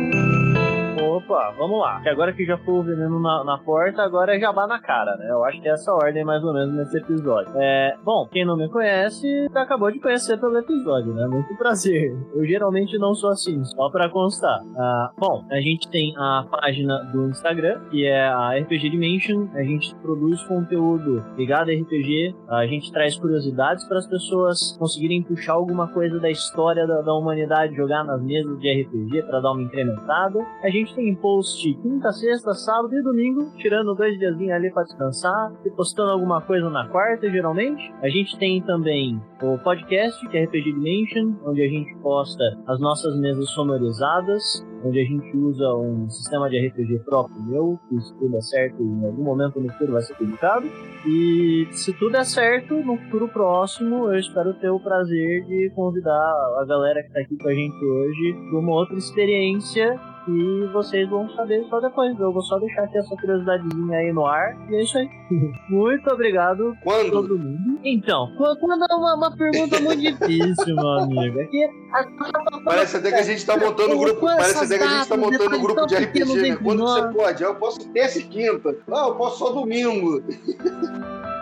Opa, 1.17 1.51
vamos 1.57 1.79
lá. 1.79 1.99
Que 2.01 2.09
agora 2.09 2.31
que 2.31 2.45
já 2.45 2.59
foi 2.59 2.75
o 2.75 2.83
veneno 2.83 3.19
na, 3.19 3.43
na, 3.43 3.57
porta, 3.57 4.03
agora 4.03 4.35
é 4.35 4.39
jabá 4.39 4.67
na 4.67 4.79
cara, 4.79 5.17
né? 5.17 5.31
Eu 5.31 5.43
acho 5.43 5.59
que 5.59 5.67
é 5.67 5.71
essa 5.71 5.91
ordem 5.91 6.23
mais 6.23 6.43
ou 6.43 6.53
menos 6.53 6.75
nesse 6.75 6.97
episódio. 6.97 7.51
É, 7.55 7.97
bom, 8.03 8.27
quem 8.31 8.45
não 8.45 8.55
me 8.55 8.69
conhece, 8.69 9.47
acabou 9.55 9.91
de 9.91 9.99
conhecer 9.99 10.39
pelo 10.39 10.55
episódio, 10.59 11.13
né? 11.15 11.25
Muito 11.25 11.55
prazer. 11.57 12.15
Eu 12.35 12.45
geralmente 12.45 12.99
não 12.99 13.15
sou 13.15 13.31
assim, 13.31 13.63
só 13.65 13.89
pra 13.89 14.09
constar. 14.09 14.59
Ah, 14.77 15.11
bom, 15.17 15.43
a 15.49 15.59
gente 15.59 15.89
tem 15.89 16.13
a 16.17 16.45
página 16.51 16.99
do 17.11 17.29
Instagram, 17.29 17.79
que 17.89 18.05
é 18.05 18.27
a 18.27 18.51
RPG 18.59 18.91
Dimension. 18.91 19.47
A 19.55 19.63
gente 19.63 19.95
produz 19.95 20.43
conteúdo 20.43 21.25
ligado 21.35 21.71
a 21.71 21.73
RPG. 21.73 22.35
A 22.47 22.67
gente 22.67 22.91
traz 22.91 23.17
curiosidades 23.17 23.87
para 23.87 23.97
as 23.97 24.05
pessoas 24.05 24.77
conseguirem 24.77 25.23
puxar 25.23 25.53
alguma 25.53 25.87
coisa 25.87 26.19
da 26.19 26.29
história 26.29 26.85
da, 26.85 27.01
da 27.01 27.13
humanidade, 27.15 27.75
jogar 27.75 28.03
nas 28.03 28.21
mesas 28.21 28.59
de 28.59 28.83
RPG 28.83 29.23
para 29.23 29.39
dar 29.39 29.53
uma 29.53 29.63
incrementada. 29.63 30.45
A 30.61 30.69
gente 30.69 30.93
tem 30.93 31.06
post 31.15 31.73
quinta, 31.81 32.11
sexta, 32.11 32.53
sábado 32.53 32.95
e 32.95 33.01
domingo, 33.01 33.51
tirando 33.57 33.95
dois 33.95 34.17
dias 34.17 34.35
ali 34.51 34.71
para 34.71 34.83
descansar 34.83 35.51
e 35.65 35.69
postando 35.69 36.11
alguma 36.11 36.41
coisa 36.41 36.69
na 36.69 36.87
quarta, 36.87 37.29
geralmente. 37.29 37.93
A 38.01 38.09
gente 38.09 38.37
tem 38.37 38.61
também 38.61 39.21
o 39.41 39.57
podcast, 39.59 40.27
que 40.29 40.37
é 40.37 40.45
RPG 40.45 40.73
Dimension, 40.73 41.33
onde 41.45 41.61
a 41.61 41.67
gente 41.67 41.95
posta 41.97 42.43
as 42.67 42.79
nossas 42.79 43.17
mesas 43.19 43.49
sonorizadas, 43.51 44.65
onde 44.83 44.99
a 44.99 45.03
gente 45.03 45.35
usa 45.37 45.73
um 45.75 46.09
sistema 46.09 46.49
de 46.49 46.67
RPG 46.67 46.99
próprio 47.05 47.41
meu, 47.43 47.79
que 47.89 47.99
se 48.01 48.13
tudo 48.15 48.31
der 48.31 48.41
certo, 48.41 48.81
em 48.81 49.05
algum 49.05 49.23
momento 49.23 49.59
no 49.59 49.71
futuro 49.71 49.93
vai 49.93 50.01
ser 50.01 50.15
publicado. 50.15 50.67
E 51.05 51.67
se 51.71 51.93
tudo 51.93 52.11
der 52.11 52.25
certo, 52.25 52.75
no 52.75 52.97
futuro 52.97 53.27
próximo, 53.27 54.11
eu 54.11 54.19
espero 54.19 54.53
ter 54.55 54.69
o 54.69 54.79
prazer 54.79 55.45
de 55.45 55.71
convidar 55.75 56.33
a 56.59 56.65
galera 56.65 57.01
que 57.01 57.07
está 57.07 57.19
aqui 57.21 57.37
com 57.37 57.47
a 57.47 57.53
gente 57.53 57.85
hoje 57.85 58.33
para 58.49 58.59
uma 58.59 58.73
outra 58.73 58.97
experiência 58.97 59.99
e 60.27 60.67
vocês 60.73 61.09
vão 61.09 61.29
saber 61.31 61.65
só 61.69 61.79
depois. 61.79 62.19
Eu 62.19 62.31
vou 62.31 62.41
só 62.41 62.59
deixar 62.59 62.83
aqui 62.83 62.97
essa 62.97 63.15
curiosidadezinha 63.15 63.97
aí 63.97 64.11
no 64.11 64.25
ar. 64.25 64.55
E 64.69 64.75
é 64.75 64.83
isso 64.83 64.97
aí. 64.97 65.09
Muito 65.69 66.09
obrigado 66.11 66.75
quando? 66.83 67.11
todo 67.11 67.37
mundo. 67.37 67.79
Então, 67.83 68.31
quando 68.37 68.85
é 68.89 68.95
uma, 68.95 69.15
uma 69.15 69.37
pergunta 69.37 69.79
muito 69.79 70.01
difícil, 70.01 70.75
meu 70.75 70.87
amigo. 70.87 71.39
Aqui, 71.39 71.63
a... 71.63 72.59
Parece 72.63 72.97
até 72.97 73.09
que 73.11 73.19
a 73.19 73.23
gente 73.23 73.45
tá 73.45 73.57
montando 73.57 73.95
um 73.95 73.99
grupo. 73.99 74.21
Parece 74.21 74.65
até 74.65 74.77
que 74.77 74.83
a 74.83 74.87
gente 74.87 75.07
tá 75.07 75.17
montando 75.17 75.55
um 75.55 75.61
grupo 75.61 75.85
de 75.85 75.95
RPG, 75.95 76.41
né? 76.41 76.55
Quando 76.57 76.83
você 76.83 77.13
pode? 77.13 77.43
Eu 77.43 77.55
posso 77.55 77.89
terça 77.91 78.19
e 78.19 78.23
quinta. 78.23 78.75
Não, 78.87 79.09
eu 79.09 79.15
posso 79.15 79.39
só 79.39 79.51
domingo. 79.51 80.21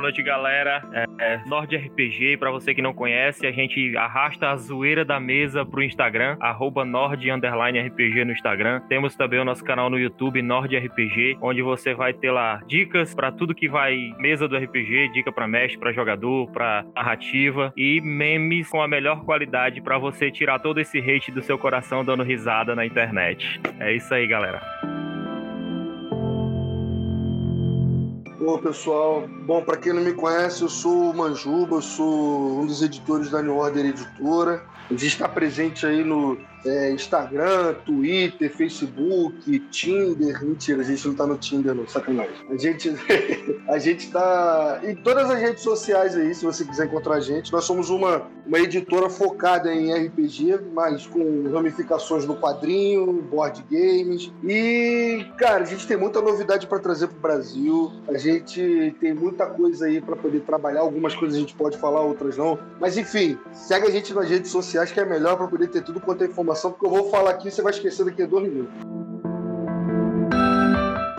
noite, 0.00 0.22
galera. 0.22 0.82
É, 0.92 1.04
é 1.18 1.42
Nord 1.46 1.74
RPG, 1.76 2.36
pra 2.38 2.50
você 2.50 2.74
que 2.74 2.82
não 2.82 2.92
conhece, 2.94 3.46
a 3.46 3.52
gente 3.52 3.96
arrasta 3.96 4.50
a 4.50 4.56
zoeira 4.56 5.04
da 5.04 5.18
mesa 5.18 5.64
pro 5.64 5.82
Instagram, 5.82 6.36
arroba 6.40 6.84
no 6.84 8.32
Instagram. 8.32 8.80
Temos 8.88 9.14
também 9.14 9.40
o 9.40 9.44
nosso 9.44 9.64
canal 9.64 9.90
no 9.90 9.98
YouTube, 9.98 10.42
Nord 10.42 10.76
RPG, 10.76 11.38
onde 11.40 11.62
você 11.62 11.94
vai 11.94 12.12
ter 12.12 12.30
lá 12.30 12.60
dicas 12.66 13.14
pra 13.14 13.32
tudo 13.32 13.54
que 13.54 13.68
vai 13.68 14.12
mesa 14.18 14.48
do 14.48 14.56
RPG, 14.56 15.10
dica 15.12 15.32
pra 15.32 15.48
mestre, 15.48 15.78
pra 15.78 15.92
jogador, 15.92 16.50
pra 16.50 16.84
narrativa 16.94 17.72
e 17.76 18.00
memes 18.00 18.68
com 18.68 18.80
a 18.80 18.88
melhor 18.88 19.24
qualidade 19.24 19.80
pra 19.80 19.98
você 19.98 20.30
tirar 20.30 20.58
todo 20.58 20.80
esse 20.80 20.98
hate 20.98 21.30
do 21.30 21.42
seu 21.42 21.58
coração 21.58 22.04
dando 22.04 22.22
risada 22.22 22.74
na 22.74 22.84
internet. 22.84 23.60
É 23.78 23.92
isso 23.94 24.12
aí, 24.12 24.26
galera. 24.26 24.91
Bom, 28.44 28.58
pessoal, 28.58 29.28
bom, 29.28 29.62
para 29.62 29.76
quem 29.76 29.92
não 29.92 30.02
me 30.02 30.14
conhece, 30.14 30.62
eu 30.62 30.68
sou 30.68 31.12
o 31.12 31.16
Manjuba, 31.16 31.76
eu 31.76 31.80
sou 31.80 32.60
um 32.60 32.66
dos 32.66 32.82
editores 32.82 33.30
da 33.30 33.40
New 33.40 33.56
Order 33.56 33.86
Editora. 33.86 34.64
A 34.90 34.92
gente 34.94 35.06
está 35.06 35.28
presente 35.28 35.86
aí 35.86 36.02
no 36.02 36.36
é, 36.64 36.90
Instagram, 36.92 37.74
Twitter, 37.84 38.50
Facebook, 38.50 39.58
Tinder. 39.70 40.44
Mentira, 40.44 40.80
a 40.80 40.84
gente 40.84 41.06
não 41.08 41.14
tá 41.14 41.26
no 41.26 41.36
Tinder, 41.36 41.74
não, 41.74 41.86
sacanagem. 41.88 42.34
A 42.48 42.56
gente, 42.56 42.94
a 43.68 43.78
gente 43.78 44.10
tá 44.10 44.80
em 44.84 44.94
todas 44.94 45.30
as 45.30 45.40
redes 45.40 45.62
sociais 45.62 46.16
aí, 46.16 46.34
se 46.34 46.44
você 46.44 46.64
quiser 46.64 46.86
encontrar 46.86 47.16
a 47.16 47.20
gente. 47.20 47.52
Nós 47.52 47.64
somos 47.64 47.90
uma, 47.90 48.26
uma 48.46 48.58
editora 48.58 49.08
focada 49.08 49.72
em 49.72 49.92
RPG, 49.92 50.60
mas 50.72 51.06
com 51.06 51.50
ramificações 51.52 52.24
no 52.24 52.36
quadrinho, 52.36 53.22
board 53.22 53.64
games. 53.70 54.32
E, 54.44 55.26
cara, 55.36 55.64
a 55.64 55.66
gente 55.66 55.86
tem 55.86 55.96
muita 55.96 56.20
novidade 56.20 56.66
para 56.66 56.78
trazer 56.78 57.08
pro 57.08 57.18
Brasil. 57.18 57.92
A 58.08 58.16
gente 58.16 58.94
tem 59.00 59.12
muita 59.14 59.46
coisa 59.46 59.86
aí 59.86 60.00
para 60.00 60.16
poder 60.16 60.40
trabalhar. 60.40 60.80
Algumas 60.80 61.14
coisas 61.14 61.36
a 61.36 61.40
gente 61.40 61.54
pode 61.54 61.76
falar, 61.78 62.02
outras 62.02 62.36
não. 62.36 62.58
Mas, 62.80 62.96
enfim, 62.96 63.38
segue 63.52 63.86
a 63.86 63.90
gente 63.90 64.14
nas 64.14 64.28
redes 64.28 64.50
sociais 64.50 64.92
que 64.92 65.00
é 65.00 65.04
melhor 65.04 65.36
para 65.36 65.48
poder 65.48 65.68
ter 65.68 65.82
tudo 65.82 66.00
quanto 66.00 66.22
é 66.22 66.26
informação 66.26 66.51
porque 66.70 66.86
eu 66.86 66.90
vou 66.90 67.10
falar 67.10 67.30
aqui 67.30 67.48
e 67.48 67.50
você 67.50 67.62
vai 67.62 67.72
esquecer 67.72 68.04
daqui 68.04 68.22
a 68.22 68.26
dois 68.26 68.48
minutos. 68.48 69.01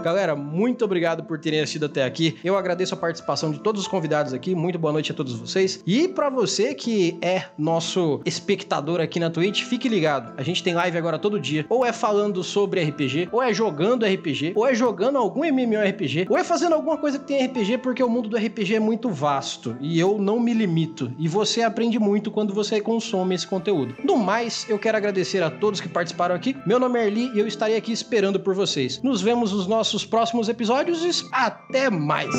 Galera, 0.03 0.35
muito 0.35 0.83
obrigado 0.83 1.23
por 1.23 1.39
terem 1.39 1.61
assistido 1.61 1.85
até 1.85 2.03
aqui. 2.03 2.37
Eu 2.43 2.57
agradeço 2.57 2.93
a 2.93 2.97
participação 2.97 3.51
de 3.51 3.59
todos 3.59 3.83
os 3.83 3.87
convidados 3.87 4.33
aqui. 4.33 4.53
Muito 4.53 4.77
boa 4.77 4.91
noite 4.91 5.13
a 5.13 5.15
todos 5.15 5.33
vocês. 5.33 5.81
E 5.87 6.09
para 6.09 6.29
você 6.29 6.75
que 6.75 7.17
é 7.21 7.45
nosso 7.57 8.19
espectador 8.25 8.99
aqui 8.99 9.17
na 9.17 9.29
Twitch, 9.29 9.63
fique 9.63 9.87
ligado. 9.87 10.33
A 10.35 10.43
gente 10.43 10.61
tem 10.61 10.73
live 10.73 10.97
agora 10.97 11.17
todo 11.17 11.39
dia. 11.39 11.65
Ou 11.69 11.85
é 11.85 11.93
falando 11.93 12.43
sobre 12.43 12.83
RPG, 12.83 13.29
ou 13.31 13.41
é 13.41 13.53
jogando 13.53 14.05
RPG, 14.05 14.51
ou 14.57 14.67
é 14.67 14.75
jogando 14.75 15.17
algum 15.17 15.45
MMORPG, 15.45 16.27
ou 16.29 16.37
é 16.37 16.43
fazendo 16.43 16.73
alguma 16.73 16.97
coisa 16.97 17.17
que 17.17 17.25
tem 17.25 17.45
RPG, 17.45 17.77
porque 17.77 18.03
o 18.03 18.09
mundo 18.09 18.27
do 18.27 18.35
RPG 18.35 18.75
é 18.75 18.79
muito 18.81 19.09
vasto 19.09 19.77
e 19.79 19.97
eu 19.97 20.17
não 20.17 20.37
me 20.37 20.53
limito. 20.53 21.13
E 21.17 21.29
você 21.29 21.61
aprende 21.61 21.97
muito 21.97 22.29
quando 22.29 22.53
você 22.53 22.81
consome 22.81 23.35
esse 23.35 23.47
conteúdo. 23.47 23.95
No 24.03 24.17
mais, 24.17 24.69
eu 24.69 24.77
quero 24.77 24.97
agradecer 24.97 25.41
a 25.41 25.49
todos 25.49 25.79
que 25.79 25.87
participaram 25.87 26.35
aqui. 26.35 26.57
Meu 26.65 26.77
nome 26.77 26.99
é 26.99 27.07
Erli 27.07 27.31
e 27.33 27.39
eu 27.39 27.47
estarei 27.47 27.77
aqui 27.77 27.93
esperando 27.93 28.37
por 28.37 28.53
vocês. 28.53 29.01
Nos 29.01 29.21
vemos 29.21 29.53
nos 29.53 29.65
nossos 29.65 29.92
nossos 29.93 30.05
próximos 30.05 30.49
episódios 30.49 31.29
até 31.31 31.87
mais! 31.87 32.33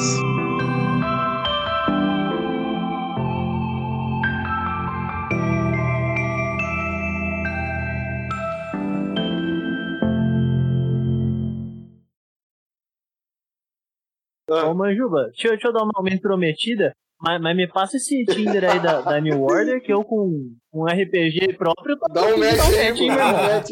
Ô, 14.51 14.75
Manjuba, 14.75 15.27
deixa, 15.27 15.49
deixa 15.51 15.69
eu 15.69 15.73
dar 15.73 15.85
uma, 15.85 15.93
uma 16.01 16.11
intrometida. 16.11 16.93
Mas, 17.21 17.41
mas, 17.41 17.57
me 17.57 17.67
passa 17.67 17.97
esse 17.97 18.25
Tinder 18.27 18.71
aí 18.71 18.81
da, 18.81 19.01
da 19.01 19.21
New 19.21 19.43
Order, 19.43 19.83
que 19.83 19.93
eu 19.93 20.05
com 20.05 20.51
um 20.73 20.85
RPG 20.85 21.55
próprio. 21.57 21.97
Dá 22.13 22.27
um 22.27 22.37
match 22.37 22.61
aí, 22.77 23.09
match 23.09 23.71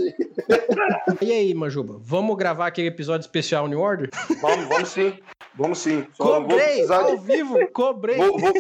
E 1.21 1.33
aí, 1.33 1.55
Majuba, 1.55 1.99
vamos 2.01 2.37
gravar 2.37 2.69
aquele 2.69 2.89
episódio 2.89 3.25
especial 3.25 3.69
New 3.69 3.81
Order? 3.81 4.11
Vamos, 4.41 4.67
vamos 4.67 4.89
sim. 4.89 5.15
Vamos 5.55 5.79
sim. 5.79 6.07
Só 6.15 6.41
cobrei, 6.41 6.87
ao 6.87 7.19
de... 7.19 7.27
vivo, 7.27 7.59
cobrei. 7.73 8.17
Vou, 8.17 8.39
vou... 8.39 8.53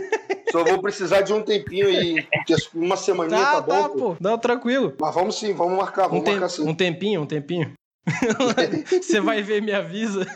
Só 0.50 0.62
vou 0.62 0.82
precisar 0.82 1.22
de 1.22 1.32
um 1.32 1.40
tempinho 1.40 1.86
aí, 1.86 2.26
uma 2.74 2.96
semaninha 2.96 3.40
tá, 3.40 3.52
tá 3.52 3.60
bom. 3.62 3.82
Tá, 3.82 3.88
pô. 3.88 4.16
Não, 4.20 4.36
tranquilo. 4.36 4.94
Mas 5.00 5.14
vamos 5.14 5.38
sim, 5.38 5.54
vamos 5.54 5.78
marcar, 5.78 6.08
vamos 6.08 6.28
um 6.28 6.30
marcar 6.30 6.48
sim. 6.50 6.68
Um 6.68 6.74
tempinho, 6.74 7.22
um 7.22 7.26
tempinho. 7.26 7.72
Você 8.90 9.20
vai 9.20 9.42
ver, 9.42 9.62
me 9.62 9.72
avisa. 9.72 10.26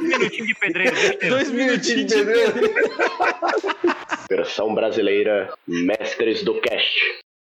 Um 0.00 0.04
minutinho 0.04 0.46
de 0.46 0.54
pedreiro. 0.54 0.96
Dois 1.28 1.50
minutinhos 1.50 2.06
de 2.06 2.14
pedreiro. 2.14 2.54
Versão 4.28 4.74
brasileira, 4.74 5.52
Mestres 5.66 6.42
do 6.44 6.60
Cast. 6.60 7.23